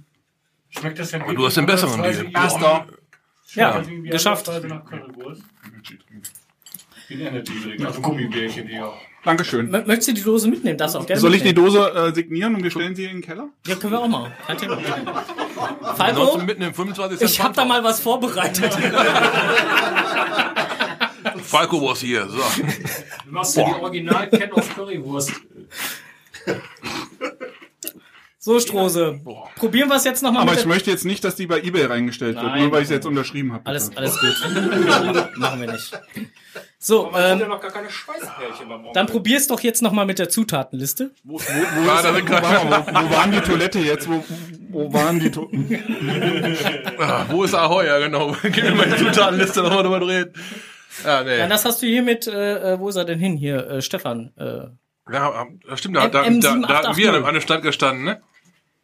Schmeckt 0.70 0.98
das 0.98 1.10
denn 1.10 1.22
Aber 1.22 1.34
du 1.34 1.46
hast 1.46 1.56
den 1.56 1.66
besseren 1.66 2.02
Deal. 2.02 2.30
Erster. 2.34 2.86
Ja, 3.54 3.80
geschafft. 3.80 4.48
ansatzweise 4.48 4.66
nach 4.66 4.84
Currywurst? 4.84 5.42
Den 7.08 7.20
Energy 7.20 7.52
Drink, 7.62 7.84
also 7.86 8.00
Gummibärchen, 8.00 8.66
die 8.66 8.80
auch. 8.80 8.98
Dankeschön. 9.26 9.70
Mö- 9.70 9.84
Möchtest 9.86 10.08
du 10.08 10.12
die 10.14 10.22
Dose 10.22 10.48
mitnehmen? 10.48 10.78
Das 10.78 10.94
auch 10.96 11.04
gerne 11.04 11.20
Soll 11.20 11.34
ich 11.34 11.42
die 11.42 11.48
mitnehmen. 11.48 11.66
Dose 11.66 11.92
äh, 11.94 12.14
signieren 12.14 12.54
und 12.54 12.62
wir 12.62 12.70
stellen 12.70 12.94
sie 12.94 13.04
in 13.06 13.10
den 13.16 13.22
Keller? 13.22 13.48
Ja, 13.66 13.74
können 13.74 13.92
wir 13.92 14.00
auch 14.00 14.08
machen. 14.08 14.32
Kein 14.46 14.56
Thema. 14.56 14.78
Ansonsten 15.82 15.96
Falco, 15.96 16.38
im 16.38 16.74
25 16.74 17.18
Cent 17.18 17.30
ich 17.30 17.40
habe 17.42 17.52
da 17.54 17.64
mal 17.64 17.82
was 17.82 17.98
vorbereitet. 18.00 18.72
Falco 21.42 21.82
was 21.90 22.00
hier. 22.00 22.28
So. 22.28 22.38
Du 22.38 23.32
machst 23.32 23.56
ja 23.56 23.64
die 23.64 23.74
Original 23.82 24.28
Ken 24.30 24.52
of 24.52 24.74
Currywurst. 24.74 25.32
So, 28.38 28.60
Strose. 28.60 29.20
Probieren 29.56 29.88
wir 29.88 29.96
es 29.96 30.04
jetzt 30.04 30.22
nochmal 30.22 30.42
Aber 30.42 30.52
mit 30.52 30.60
ich 30.60 30.66
möchte 30.66 30.88
jetzt 30.92 31.04
nicht, 31.04 31.24
dass 31.24 31.34
die 31.34 31.48
bei 31.48 31.60
Ebay 31.62 31.86
reingestellt 31.86 32.36
wird, 32.36 32.46
Nein. 32.46 32.62
nur 32.62 32.70
weil 32.70 32.82
ich 32.82 32.84
es 32.84 32.90
jetzt 32.92 33.06
unterschrieben 33.06 33.52
habe. 33.52 33.66
Alles, 33.66 33.90
alles 33.96 34.20
gut. 34.20 34.36
Machen 35.36 35.60
wir 35.62 35.72
nicht. 35.72 35.90
So, 36.78 37.06
Aber 37.08 37.28
sind 37.28 37.38
ja 37.38 37.44
ähm, 37.46 37.50
noch 37.50 37.60
gar 37.60 37.70
keine 37.70 37.88
Schweißpärchen 37.90 38.68
beim 38.68 38.80
Onkel. 38.80 38.92
dann 38.92 39.06
probier's 39.06 39.46
doch 39.46 39.60
jetzt 39.60 39.80
nochmal 39.82 40.04
mit 40.04 40.18
der 40.18 40.28
Zutatenliste. 40.28 41.10
Wo, 41.24 41.38
wo, 41.38 41.40
wo, 41.40 41.86
Ja, 41.86 42.02
sind 42.02 42.28
wo, 42.28 42.32
war, 42.32 42.42
wo, 42.42 43.06
wo 43.06 43.10
waren 43.16 43.32
die 43.32 43.40
Toilette 43.40 43.78
jetzt? 43.78 44.06
Wo, 44.08 44.22
wo 44.70 44.92
waren 44.92 45.18
die 45.18 45.30
to 45.30 45.50
Ah, 46.98 47.24
wo 47.30 47.44
ist 47.44 47.54
Ahoi? 47.54 47.86
Ja, 47.86 47.98
genau. 47.98 48.36
Gib 48.42 48.62
mir 48.62 48.74
mal 48.74 48.86
die 48.90 48.96
Zutatenliste 48.96 49.62
nochmal 49.62 49.82
drüber 49.84 50.06
reden. 50.06 50.32
Ja, 51.04 51.22
nee. 51.24 51.38
Ja, 51.38 51.46
das 51.46 51.64
hast 51.64 51.82
du 51.82 51.86
hier 51.86 52.02
mit, 52.02 52.26
äh, 52.26 52.74
äh, 52.74 52.78
wo 52.80 52.88
ist 52.88 52.96
er 52.96 53.04
denn 53.04 53.18
hin? 53.18 53.36
Hier, 53.36 53.66
äh, 53.68 53.82
Stefan. 53.82 54.32
Äh, 54.36 54.66
Ja, 55.12 55.46
das 55.68 55.78
stimmt, 55.78 55.96
da, 55.96 56.08
da, 56.08 56.24
M- 56.24 56.40
da, 56.40 56.52
M7, 56.52 56.66
da 56.66 56.74
hatten 56.78 56.96
wir 56.96 57.12
an 57.14 57.24
einem 57.24 57.40
Stand 57.40 57.62
gestanden, 57.62 58.04
ne? 58.04 58.20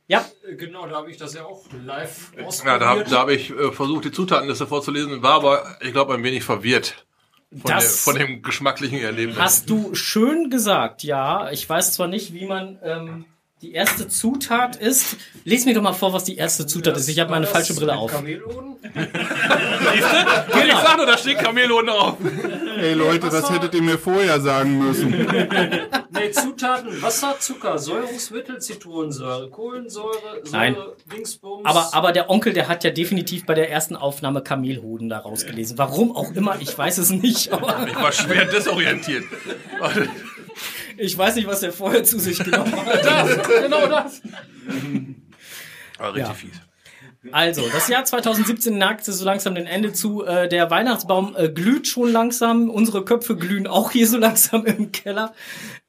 ja, 0.09 0.25
Genau, 0.59 0.87
da 0.87 0.97
habe 0.97 1.11
ich 1.11 1.17
das 1.17 1.33
ja 1.35 1.45
auch 1.45 1.65
live 1.87 2.33
Ja, 2.39 2.45
ausprobiert. 2.45 2.83
da, 2.83 2.89
hab- 2.89 3.05
da 3.09 3.19
habe 3.19 3.35
ich 3.35 3.51
äh, 3.51 3.73
versucht, 3.73 4.05
die 4.05 4.13
Zutatenliste 4.13 4.67
vorzulesen, 4.67 5.23
war 5.23 5.35
aber, 5.35 5.77
ich 5.81 5.93
glaube, 5.93 6.13
ein 6.15 6.23
wenig 6.23 6.43
verwirrt 6.45 7.07
von, 7.61 7.69
der, 7.69 7.77
Das- 7.77 8.01
von 8.01 8.15
dem 8.17 8.43
geschmacklichen 8.43 9.01
Erlebnis. 9.01 9.39
hast 9.39 9.69
du 9.71 9.95
schön 9.95 10.51
gesagt, 10.51 11.03
ja. 11.03 11.51
Ich 11.51 11.69
weiß 11.69 11.93
zwar 11.95 12.09
nicht, 12.09 12.33
wie 12.35 12.47
man 12.47 12.79
ähm, 12.83 13.25
die 13.61 13.73
erste 13.73 14.09
Zutat 14.09 14.77
ist. 14.77 15.17
Lies 15.45 15.65
mir 15.67 15.75
doch 15.75 15.83
mal 15.83 15.93
vor, 15.93 16.13
was 16.13 16.25
die 16.25 16.37
erste 16.37 16.67
Zutat 16.67 16.97
ist. 16.97 17.09
Ich 17.09 17.19
habe 17.21 17.31
meine 17.31 17.47
falsche 17.47 17.75
Brille 17.75 17.97
auf. 17.97 18.11
Kamelhoden? 18.13 18.77
Ich 19.95 20.01
sag 20.73 20.97
nur, 20.97 21.07
da 21.07 21.17
steht 21.19 21.39
Kamelhoden 21.39 21.87
drauf. 21.89 22.17
Ey 22.83 22.95
Leute, 22.95 23.29
das 23.31 23.51
hättet 23.51 23.75
ihr 23.75 23.83
mir 23.83 23.99
vorher 23.99 24.41
sagen 24.41 24.79
müssen. 24.79 25.13
Nee, 26.15 26.31
Zutaten, 26.31 27.01
Wasser, 27.01 27.37
Zucker, 27.41 27.79
Säurungsmittel, 27.79 28.61
Zitronensäure, 28.61 29.49
Kohlensäure, 29.49 30.13
Säure, 30.43 30.51
Nein. 30.53 30.77
Dingsbums. 31.11 31.65
Aber, 31.65 31.89
aber 31.95 32.13
der 32.13 32.29
Onkel, 32.29 32.53
der 32.53 32.69
hat 32.69 32.85
ja 32.85 32.91
definitiv 32.91 33.47
bei 33.47 33.55
der 33.55 33.71
ersten 33.71 33.97
Aufnahme 33.97 34.43
Kamelhoden 34.43 35.09
da 35.09 35.19
rausgelesen. 35.19 35.79
Warum 35.79 36.15
auch 36.15 36.31
immer, 36.33 36.61
ich 36.61 36.77
weiß 36.77 36.99
es 36.99 37.11
nicht. 37.11 37.51
Aber 37.53 37.87
Ich 37.89 37.95
war 37.97 38.13
schwer 38.13 38.45
desorientiert. 38.45 39.25
Ich 40.99 41.17
weiß 41.17 41.35
nicht, 41.37 41.47
was 41.49 41.63
er 41.63 41.73
vorher 41.73 42.05
zu 42.05 42.19
sich 42.21 42.39
genommen 42.45 42.77
hat. 42.77 43.05
Das, 43.05 43.49
genau 43.63 43.87
das. 43.87 44.21
Aber 45.99 46.15
richtig 46.15 46.29
Ja. 46.29 46.35
fies. 46.35 46.61
Also, 47.31 47.63
das 47.73 47.87
Jahr 47.89 48.05
2017 48.05 48.77
neigt 48.77 49.05
so 49.05 49.25
langsam 49.25 49.55
dem 49.55 49.67
Ende 49.67 49.93
zu. 49.93 50.25
Äh, 50.25 50.49
der 50.49 50.71
Weihnachtsbaum 50.71 51.37
äh, 51.39 51.49
glüht 51.49 51.87
schon 51.87 52.11
langsam. 52.11 52.69
Unsere 52.69 53.05
Köpfe 53.05 53.37
glühen 53.37 53.69
auch 53.69 53.93
hier 53.93 54.09
so 54.09 54.19
langsam 54.19 54.67
im 54.67 54.91
Keller. 54.91 55.33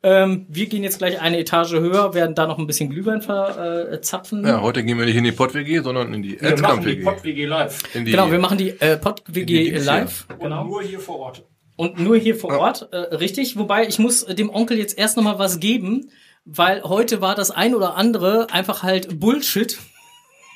Ähm, 0.03 0.45
wir 0.47 0.67
gehen 0.67 0.83
jetzt 0.83 0.99
gleich 0.99 1.19
eine 1.21 1.39
Etage 1.39 1.71
höher, 1.73 2.13
werden 2.13 2.35
da 2.35 2.45
noch 2.45 2.59
ein 2.59 2.67
bisschen 2.67 2.89
Glühwein 2.91 3.21
verzapfen. 3.21 4.45
Ja, 4.45 4.61
heute 4.61 4.83
gehen 4.83 4.99
wir 4.99 5.05
nicht 5.05 5.15
in 5.15 5.23
die 5.23 5.31
Pott-WG, 5.31 5.79
sondern 5.81 6.13
in 6.13 6.21
die 6.21 6.39
wir 6.39 6.57
machen 6.61 6.83
die. 6.83 6.95
Pott-WG 6.97 7.45
live. 7.45 7.79
In 7.95 8.05
die- 8.05 8.11
Genau, 8.11 8.31
wir 8.31 8.39
machen 8.39 8.57
die 8.57 8.69
äh, 8.69 8.99
hier. 9.33 9.79
live. 9.81 10.25
Und 10.29 10.39
Genau. 10.39 10.65
nur 10.65 10.83
hier 10.83 10.99
vor 10.99 11.19
Ort. 11.19 11.45
Und 11.75 11.99
nur 11.99 12.15
hier 12.17 12.35
vor 12.35 12.51
Ort, 12.59 12.89
äh, 12.91 12.97
richtig. 13.15 13.57
Wobei, 13.57 13.87
ich 13.87 13.97
muss 13.97 14.23
dem 14.25 14.51
Onkel 14.51 14.77
jetzt 14.77 14.97
erst 14.97 15.17
noch 15.17 15.23
mal 15.23 15.39
was 15.39 15.59
geben, 15.59 16.11
weil 16.45 16.83
heute 16.83 17.21
war 17.21 17.33
das 17.33 17.49
ein 17.49 17.73
oder 17.73 17.95
andere 17.95 18.47
einfach 18.51 18.83
halt 18.83 19.19
Bullshit. 19.19 19.79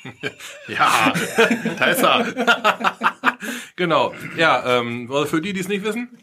Ja, 0.68 1.12
da 1.78 1.84
ist 1.86 2.02
er. 2.02 3.38
genau. 3.76 4.14
Ja, 4.36 4.78
ähm, 4.78 5.08
also 5.10 5.26
für 5.26 5.40
die, 5.40 5.52
die 5.52 5.60
es 5.60 5.68
nicht 5.68 5.84
wissen, 5.84 6.18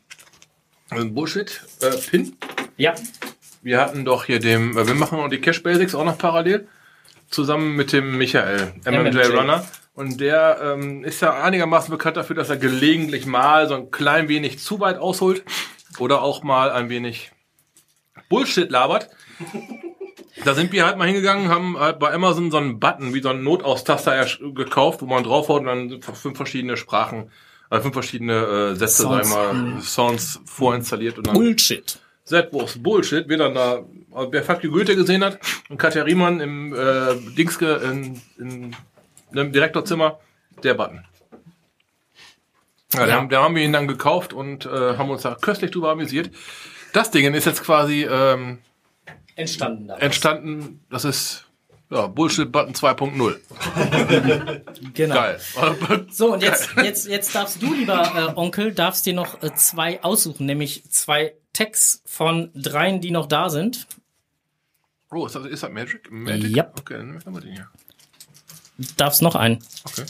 ein 0.89 1.14
Bullshit, 1.14 1.61
äh, 1.81 1.91
Pin. 1.91 2.38
Ja. 2.77 2.93
Wir 3.61 3.81
hatten 3.81 4.06
doch 4.06 4.26
hier 4.26 4.39
dem, 4.39 4.77
äh, 4.77 4.88
wir 4.88 4.95
machen 4.95 5.18
noch 5.18 5.30
die 5.30 5.41
Cash 5.41 5.64
Basics 5.64 5.95
auch 5.95 6.06
noch 6.06 6.18
parallel, 6.18 6.68
zusammen 7.30 7.76
mit 7.76 7.91
dem 7.91 8.18
Michael, 8.18 8.73
MMJ, 8.85 9.10
MMJ. 9.10 9.22
Runner. 9.35 9.65
Und 9.95 10.19
der 10.19 10.60
ähm, 10.61 11.03
ist 11.03 11.22
ja 11.22 11.41
einigermaßen 11.41 11.89
bekannt 11.89 12.18
dafür, 12.18 12.35
dass 12.35 12.49
er 12.49 12.57
gelegentlich 12.57 13.26
mal 13.26 13.68
so 13.68 13.76
ein 13.76 13.91
klein 13.91 14.27
wenig 14.27 14.60
zu 14.60 14.80
weit 14.81 14.97
ausholt 14.97 15.43
oder 15.99 16.22
auch 16.22 16.43
mal 16.43 16.69
ein 16.72 16.89
wenig 16.89 17.31
Bullshit 18.30 18.69
labert. 18.69 19.10
Da 20.44 20.53
sind 20.53 20.72
wir 20.74 20.86
halt 20.86 20.98
mal 20.98 21.06
hingegangen, 21.07 21.48
haben 21.49 21.80
halt 21.80 21.98
bei 21.99 22.12
Amazon 22.14 22.52
so 22.52 22.57
einen 22.57 22.80
Button, 22.80 23.14
wie 23.14 23.22
so 23.22 23.30
einen 23.30 23.44
Notaustaster 23.44 24.26
gekauft, 24.53 25.02
wo 25.02 25.06
man 25.06 25.24
draufhaut 25.24 25.62
und 25.62 25.68
dann 25.68 26.02
fünf 26.02 26.36
verschiedene 26.36 26.76
Sprachen, 26.76 27.32
äh, 27.72 27.80
fünf 27.80 27.94
verschiedene 27.94 28.34
äh, 28.74 28.76
Sätze, 28.76 29.03
sag 29.03 29.22
ich 29.24 29.28
Sounds. 29.30 29.34
mal, 29.76 29.82
Sounds 29.82 30.41
vorinstalliert 30.45 31.18
und 31.18 31.28
dann 31.28 31.36
Bullshit. 31.36 31.99
Setwurst, 32.26 32.82
Bullshit, 32.84 33.26
wer 33.28 33.38
dann 33.38 33.53
da, 33.56 33.80
wer 34.32 34.44
Fuck 34.44 34.64
you 34.64 34.72
Goethe 34.72 34.95
gesehen 34.95 35.24
hat 35.24 35.40
und 35.70 35.78
Katja 35.78 36.03
Riemann 36.03 36.40
im 36.41 36.74
äh, 36.74 37.16
Dingske 37.38 37.76
in, 37.76 38.22
in, 38.38 38.76
im 39.32 39.52
Direktorzimmer, 39.53 40.20
der 40.64 40.74
Button. 40.74 41.06
Ja, 42.94 42.99
Da, 43.02 43.07
Ja. 43.07 43.14
haben, 43.16 43.30
da 43.30 43.44
haben 43.44 43.56
wir 43.56 43.64
ihn 43.64 43.74
dann 43.74 43.88
gekauft 43.88 44.34
und 44.34 44.66
äh, 44.66 44.98
haben 44.98 45.10
uns 45.10 45.22
da 45.22 45.36
köstlich 45.36 45.72
drüber 45.72 45.91
amüsiert. 45.91 46.30
Das 46.94 47.12
Ding 47.12 47.32
ist 47.34 47.45
jetzt 47.45 47.64
quasi 47.64 48.07
ähm, 48.10 48.57
Entstanden 49.36 49.88
da. 49.88 49.98
entstanden, 49.98 50.84
das 50.90 51.06
ist 51.06 51.45
ja, 51.90 52.07
Bullshit-Button 52.07 52.74
2.0. 52.74 53.36
Genau. 54.94 55.16
Geil. 55.16 55.40
So, 56.10 56.34
und 56.34 56.41
jetzt, 56.41 56.70
jetzt, 56.78 57.07
jetzt 57.07 57.36
darfst 57.36 57.62
du, 57.62 57.74
lieber 57.74 58.12
äh, 58.16 58.40
Onkel, 58.40 58.74
darfst 58.74 59.06
dir 59.06 59.14
noch 59.14 59.41
äh, 59.44 59.53
zwei 59.56 60.02
aussuchen, 60.03 60.45
nämlich 60.45 60.90
zwei 60.90 61.36
Tags 61.53 62.02
von 62.06 62.49
dreien, 62.53 63.02
die 63.02 63.12
noch 63.12 63.28
da 63.28 63.49
sind. 63.49 63.88
Oh, 65.12 65.26
ist 65.26 65.36
das, 65.36 65.45
ist 65.45 65.64
das 65.64 65.72
Magic? 65.72 66.12
Magic? 66.12 66.56
Yep. 66.56 66.74
Okay, 66.80 66.98
dann 66.98 67.10
nehmen 67.10 67.34
wir 67.34 67.41
den 67.41 67.53
hier. 67.53 67.70
Darfst 68.98 69.22
noch 69.22 69.36
einen. 69.36 69.60
Okay. 69.86 70.06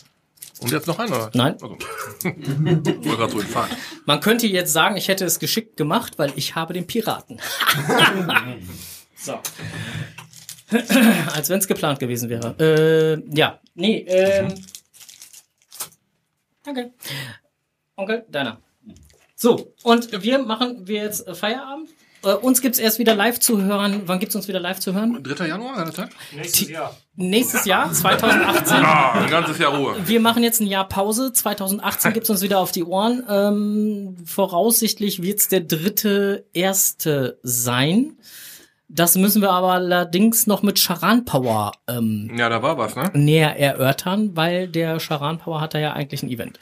Und 0.60 0.72
jetzt 0.72 0.88
noch 0.88 0.97
einer? 0.97 1.30
Nein. 1.34 1.53
Also. 1.61 1.77
Gerade 2.22 3.31
so 3.31 3.39
in 3.39 3.47
Fahrt. 3.47 3.69
Man 4.06 4.22
könnte 4.22 4.47
jetzt 4.47 4.72
sagen, 4.72 4.95
ich 4.97 5.07
hätte 5.07 5.26
es 5.26 5.39
geschickt 5.39 5.77
gemacht, 5.77 6.14
weil 6.18 6.31
ich 6.35 6.56
habe 6.56 6.73
den 6.73 6.88
Piraten. 6.88 7.39
so. 9.26 9.39
Als 11.34 11.49
wenn 11.49 11.60
es 11.60 11.68
geplant 11.68 11.99
gewesen 11.99 12.30
wäre. 12.30 12.56
Äh, 12.60 13.35
ja, 13.35 13.60
nee, 13.76 14.06
ähm. 14.07 14.53
Danke. 16.64 16.93
Onkel, 17.95 18.26
deiner. 18.30 18.60
So, 19.35 19.73
und 19.84 20.23
wir 20.23 20.39
machen 20.39 20.88
wir 20.88 21.03
jetzt 21.03 21.30
Feierabend 21.38 21.89
Äh, 22.23 22.34
uns 22.34 22.61
gibt's 22.61 22.80
erst 22.80 22.97
wieder 22.97 23.14
live 23.14 23.39
zu 23.39 23.61
hören. 23.61 24.03
Wann 24.06 24.19
gibt's 24.19 24.35
uns 24.35 24.47
wieder 24.47 24.60
live 24.60 24.80
zu 24.80 24.93
hören? 24.95 25.22
3. 25.22 25.47
Januar, 25.47 25.85
das 25.85 25.95
sein? 25.95 26.10
Nächstes 26.34 26.69
Jahr. 26.69 26.97
Nächstes 27.15 27.65
Jahr, 27.65 27.93
2018. 27.93 28.77
Ah, 28.77 29.11
ein 29.22 29.30
ganzes 29.30 29.60
Jahr 29.60 29.76
Ruhe. 29.76 29.95
Wir 30.06 30.19
machen 30.19 30.41
jetzt 30.41 30.60
ein 30.61 30.68
Jahr 30.68 30.88
Pause. 30.88 31.31
2018 31.34 32.14
gibt's 32.14 32.30
uns 32.31 32.41
wieder 32.41 32.57
auf 32.57 32.72
die 32.72 32.84
Ohren. 32.84 33.23
Ähm, 33.30 34.18
voraussichtlich 34.26 35.22
wird's 35.22 35.49
der 35.49 35.61
dritte 35.61 36.45
erste 36.53 37.38
sein. 37.43 38.18
Das 38.87 39.15
müssen 39.15 39.41
wir 39.41 39.49
aber 39.49 39.71
allerdings 39.73 40.45
noch 40.45 40.61
mit 40.61 40.77
Charan 40.77 41.25
Power 41.25 41.71
ähm, 41.87 42.31
Ja, 42.37 42.49
da 42.49 42.61
war 42.61 42.77
was, 42.77 42.95
ne? 42.95 43.09
näher 43.13 43.59
erörtern, 43.59 44.31
weil 44.35 44.67
der 44.67 44.99
Charan 44.99 45.39
Power 45.39 45.59
hat 45.59 45.73
da 45.73 45.79
ja 45.79 45.93
eigentlich 45.93 46.21
ein 46.21 46.29
Event. 46.29 46.59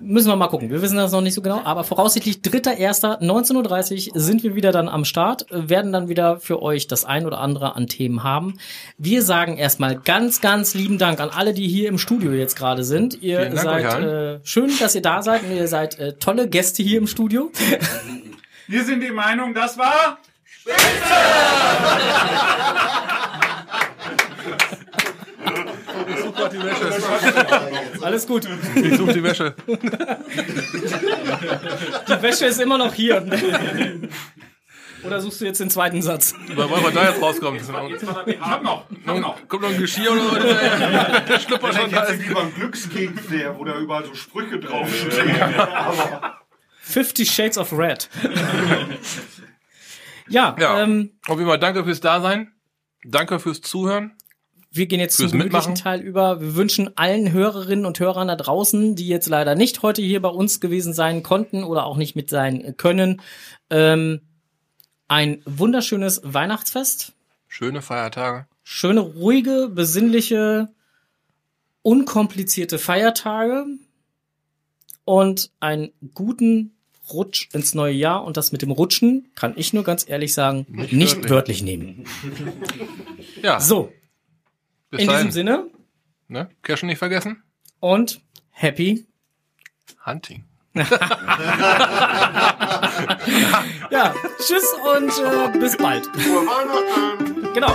Müssen 0.00 0.28
wir 0.28 0.36
mal 0.36 0.48
gucken. 0.48 0.70
Wir 0.70 0.80
wissen 0.80 0.96
das 0.96 1.12
noch 1.12 1.20
nicht 1.20 1.34
so 1.34 1.42
genau, 1.42 1.60
aber 1.62 1.84
voraussichtlich 1.84 2.36
3.1.19.30 2.36 4.12
Uhr 4.14 4.20
sind 4.20 4.42
wir 4.42 4.54
wieder 4.54 4.72
dann 4.72 4.88
am 4.88 5.04
Start, 5.04 5.44
werden 5.50 5.92
dann 5.92 6.08
wieder 6.08 6.40
für 6.40 6.62
euch 6.62 6.86
das 6.86 7.04
ein 7.04 7.26
oder 7.26 7.38
andere 7.38 7.76
an 7.76 7.86
Themen 7.86 8.22
haben. 8.22 8.58
Wir 8.96 9.22
sagen 9.22 9.58
erstmal 9.58 9.96
ganz, 9.96 10.40
ganz 10.40 10.72
lieben 10.74 10.96
Dank 10.96 11.20
an 11.20 11.28
alle, 11.28 11.52
die 11.52 11.68
hier 11.68 11.88
im 11.88 11.98
Studio 11.98 12.32
jetzt 12.32 12.56
gerade 12.56 12.82
sind. 12.82 13.22
Ihr 13.22 13.40
Dank 13.40 13.58
seid 13.58 13.84
euch 13.84 13.92
allen. 13.92 14.36
äh, 14.36 14.40
schön, 14.42 14.70
dass 14.80 14.94
ihr 14.94 15.02
da 15.02 15.22
seid 15.22 15.42
und 15.44 15.54
ihr 15.54 15.68
seid 15.68 15.98
äh, 15.98 16.14
tolle 16.14 16.48
Gäste 16.48 16.82
hier 16.82 16.96
im 16.98 17.06
Studio. 17.06 17.50
Wir 18.68 18.84
sind 18.84 19.00
die 19.02 19.10
Meinung, 19.10 19.52
das 19.54 19.76
war 19.76 20.18
Ich 26.08 26.18
such 26.20 26.34
grad 26.34 26.52
die 26.52 26.58
Wäsche. 26.62 28.02
Alles 28.02 28.26
gut. 28.26 28.48
Ich 28.76 28.96
such 28.96 29.12
die 29.12 29.22
Wäsche. 29.22 29.54
Die 32.08 32.22
Wäsche 32.22 32.46
ist 32.46 32.60
immer 32.60 32.78
noch 32.78 32.94
hier. 32.94 33.26
Oder 35.04 35.20
suchst 35.20 35.40
du 35.40 35.44
jetzt 35.46 35.58
den 35.58 35.68
zweiten 35.70 36.00
Satz? 36.00 36.32
Weil 36.54 36.70
was 36.70 36.94
da 36.94 37.08
jetzt 37.08 37.20
rauskommt. 37.20 37.60
Ich 37.60 37.68
hab 38.40 38.62
noch, 38.62 38.84
ich 38.90 39.06
hab 39.06 39.20
noch. 39.20 39.48
Kommt 39.48 39.62
noch 39.62 39.70
ein 39.70 39.78
Geschirr 39.78 40.12
oder 40.12 40.40
so? 40.40 40.46
Der 40.46 41.40
Schlüpper 41.40 41.72
schon 41.72 41.90
da. 41.90 42.08
Jetzt 42.08 42.28
wie 42.28 42.34
beim 42.34 42.54
Glückskeks, 42.54 43.26
der, 43.28 43.58
wo 43.58 43.64
da 43.64 43.76
überall 43.78 44.04
so 44.04 44.14
Sprüche 44.14 44.60
draufstehen. 44.60 45.34
Fifty 46.80 47.26
Shades 47.26 47.58
of 47.58 47.72
Red. 47.72 48.08
ja, 50.32 50.56
Ja. 50.58 50.82
ähm, 50.82 51.10
Auf 51.28 51.36
jeden 51.38 51.48
Fall 51.48 51.58
danke 51.58 51.84
fürs 51.84 52.00
Dasein. 52.00 52.52
Danke 53.04 53.38
fürs 53.38 53.60
Zuhören. 53.60 54.12
wir 54.70 54.86
gehen 54.86 55.00
jetzt 55.00 55.16
zum 55.18 55.30
gemütlichen. 55.30 55.74
Teil 55.74 56.00
über. 56.00 56.40
Wir 56.40 56.54
wünschen 56.56 56.96
allen 56.96 57.30
Hörerinnen 57.32 57.84
und 57.84 58.00
Hörern 58.00 58.28
da 58.28 58.36
draußen, 58.36 58.94
die 58.96 59.06
jetzt 59.08 59.28
leider 59.28 59.54
nicht 59.54 59.82
heute 59.82 60.00
hier 60.02 60.22
bei 60.22 60.30
uns 60.30 60.60
gewesen 60.60 60.94
sein 60.94 61.22
konnten 61.22 61.62
oder 61.64 61.84
auch 61.84 61.96
nicht 61.98 62.16
mit 62.16 62.30
sein 62.30 62.74
können, 62.78 63.20
ähm, 63.70 64.20
ein 65.08 65.42
wunderschönes 65.44 66.22
Weihnachtsfest. 66.24 67.12
Schöne 67.48 67.82
Feiertage. 67.82 68.46
Schöne, 68.62 69.00
ruhige, 69.00 69.68
besinnliche, 69.68 70.68
unkomplizierte 71.82 72.78
Feiertage 72.78 73.66
und 75.04 75.50
einen 75.60 75.90
guten 76.14 76.71
Rutsch 77.10 77.48
ins 77.52 77.74
neue 77.74 77.92
Jahr. 77.94 78.24
Und 78.24 78.36
das 78.36 78.52
mit 78.52 78.62
dem 78.62 78.70
Rutschen 78.70 79.30
kann 79.34 79.54
ich 79.56 79.72
nur 79.72 79.84
ganz 79.84 80.08
ehrlich 80.08 80.34
sagen, 80.34 80.66
nicht, 80.68 80.92
Nicht 80.92 81.14
wörtlich. 81.16 81.30
wörtlich. 81.30 81.62
nehmen. 81.62 82.04
Ja. 83.42 83.58
So, 83.60 83.92
Bis 84.90 85.00
in 85.00 85.06
dahin. 85.08 85.26
diesem 85.26 85.32
Sinne 85.32 85.66
Ne? 86.28 86.48
Cashen 86.62 86.86
nicht 86.86 86.98
vergessen. 86.98 87.42
und 87.80 88.20
happy. 88.50 89.06
Hunting. 90.06 90.44
Ja, 93.90 94.14
tschüss 94.38 94.64
und 94.96 95.10
äh, 95.18 95.58
bis 95.58 95.76
bald. 95.76 96.08
Genau. 97.54 97.72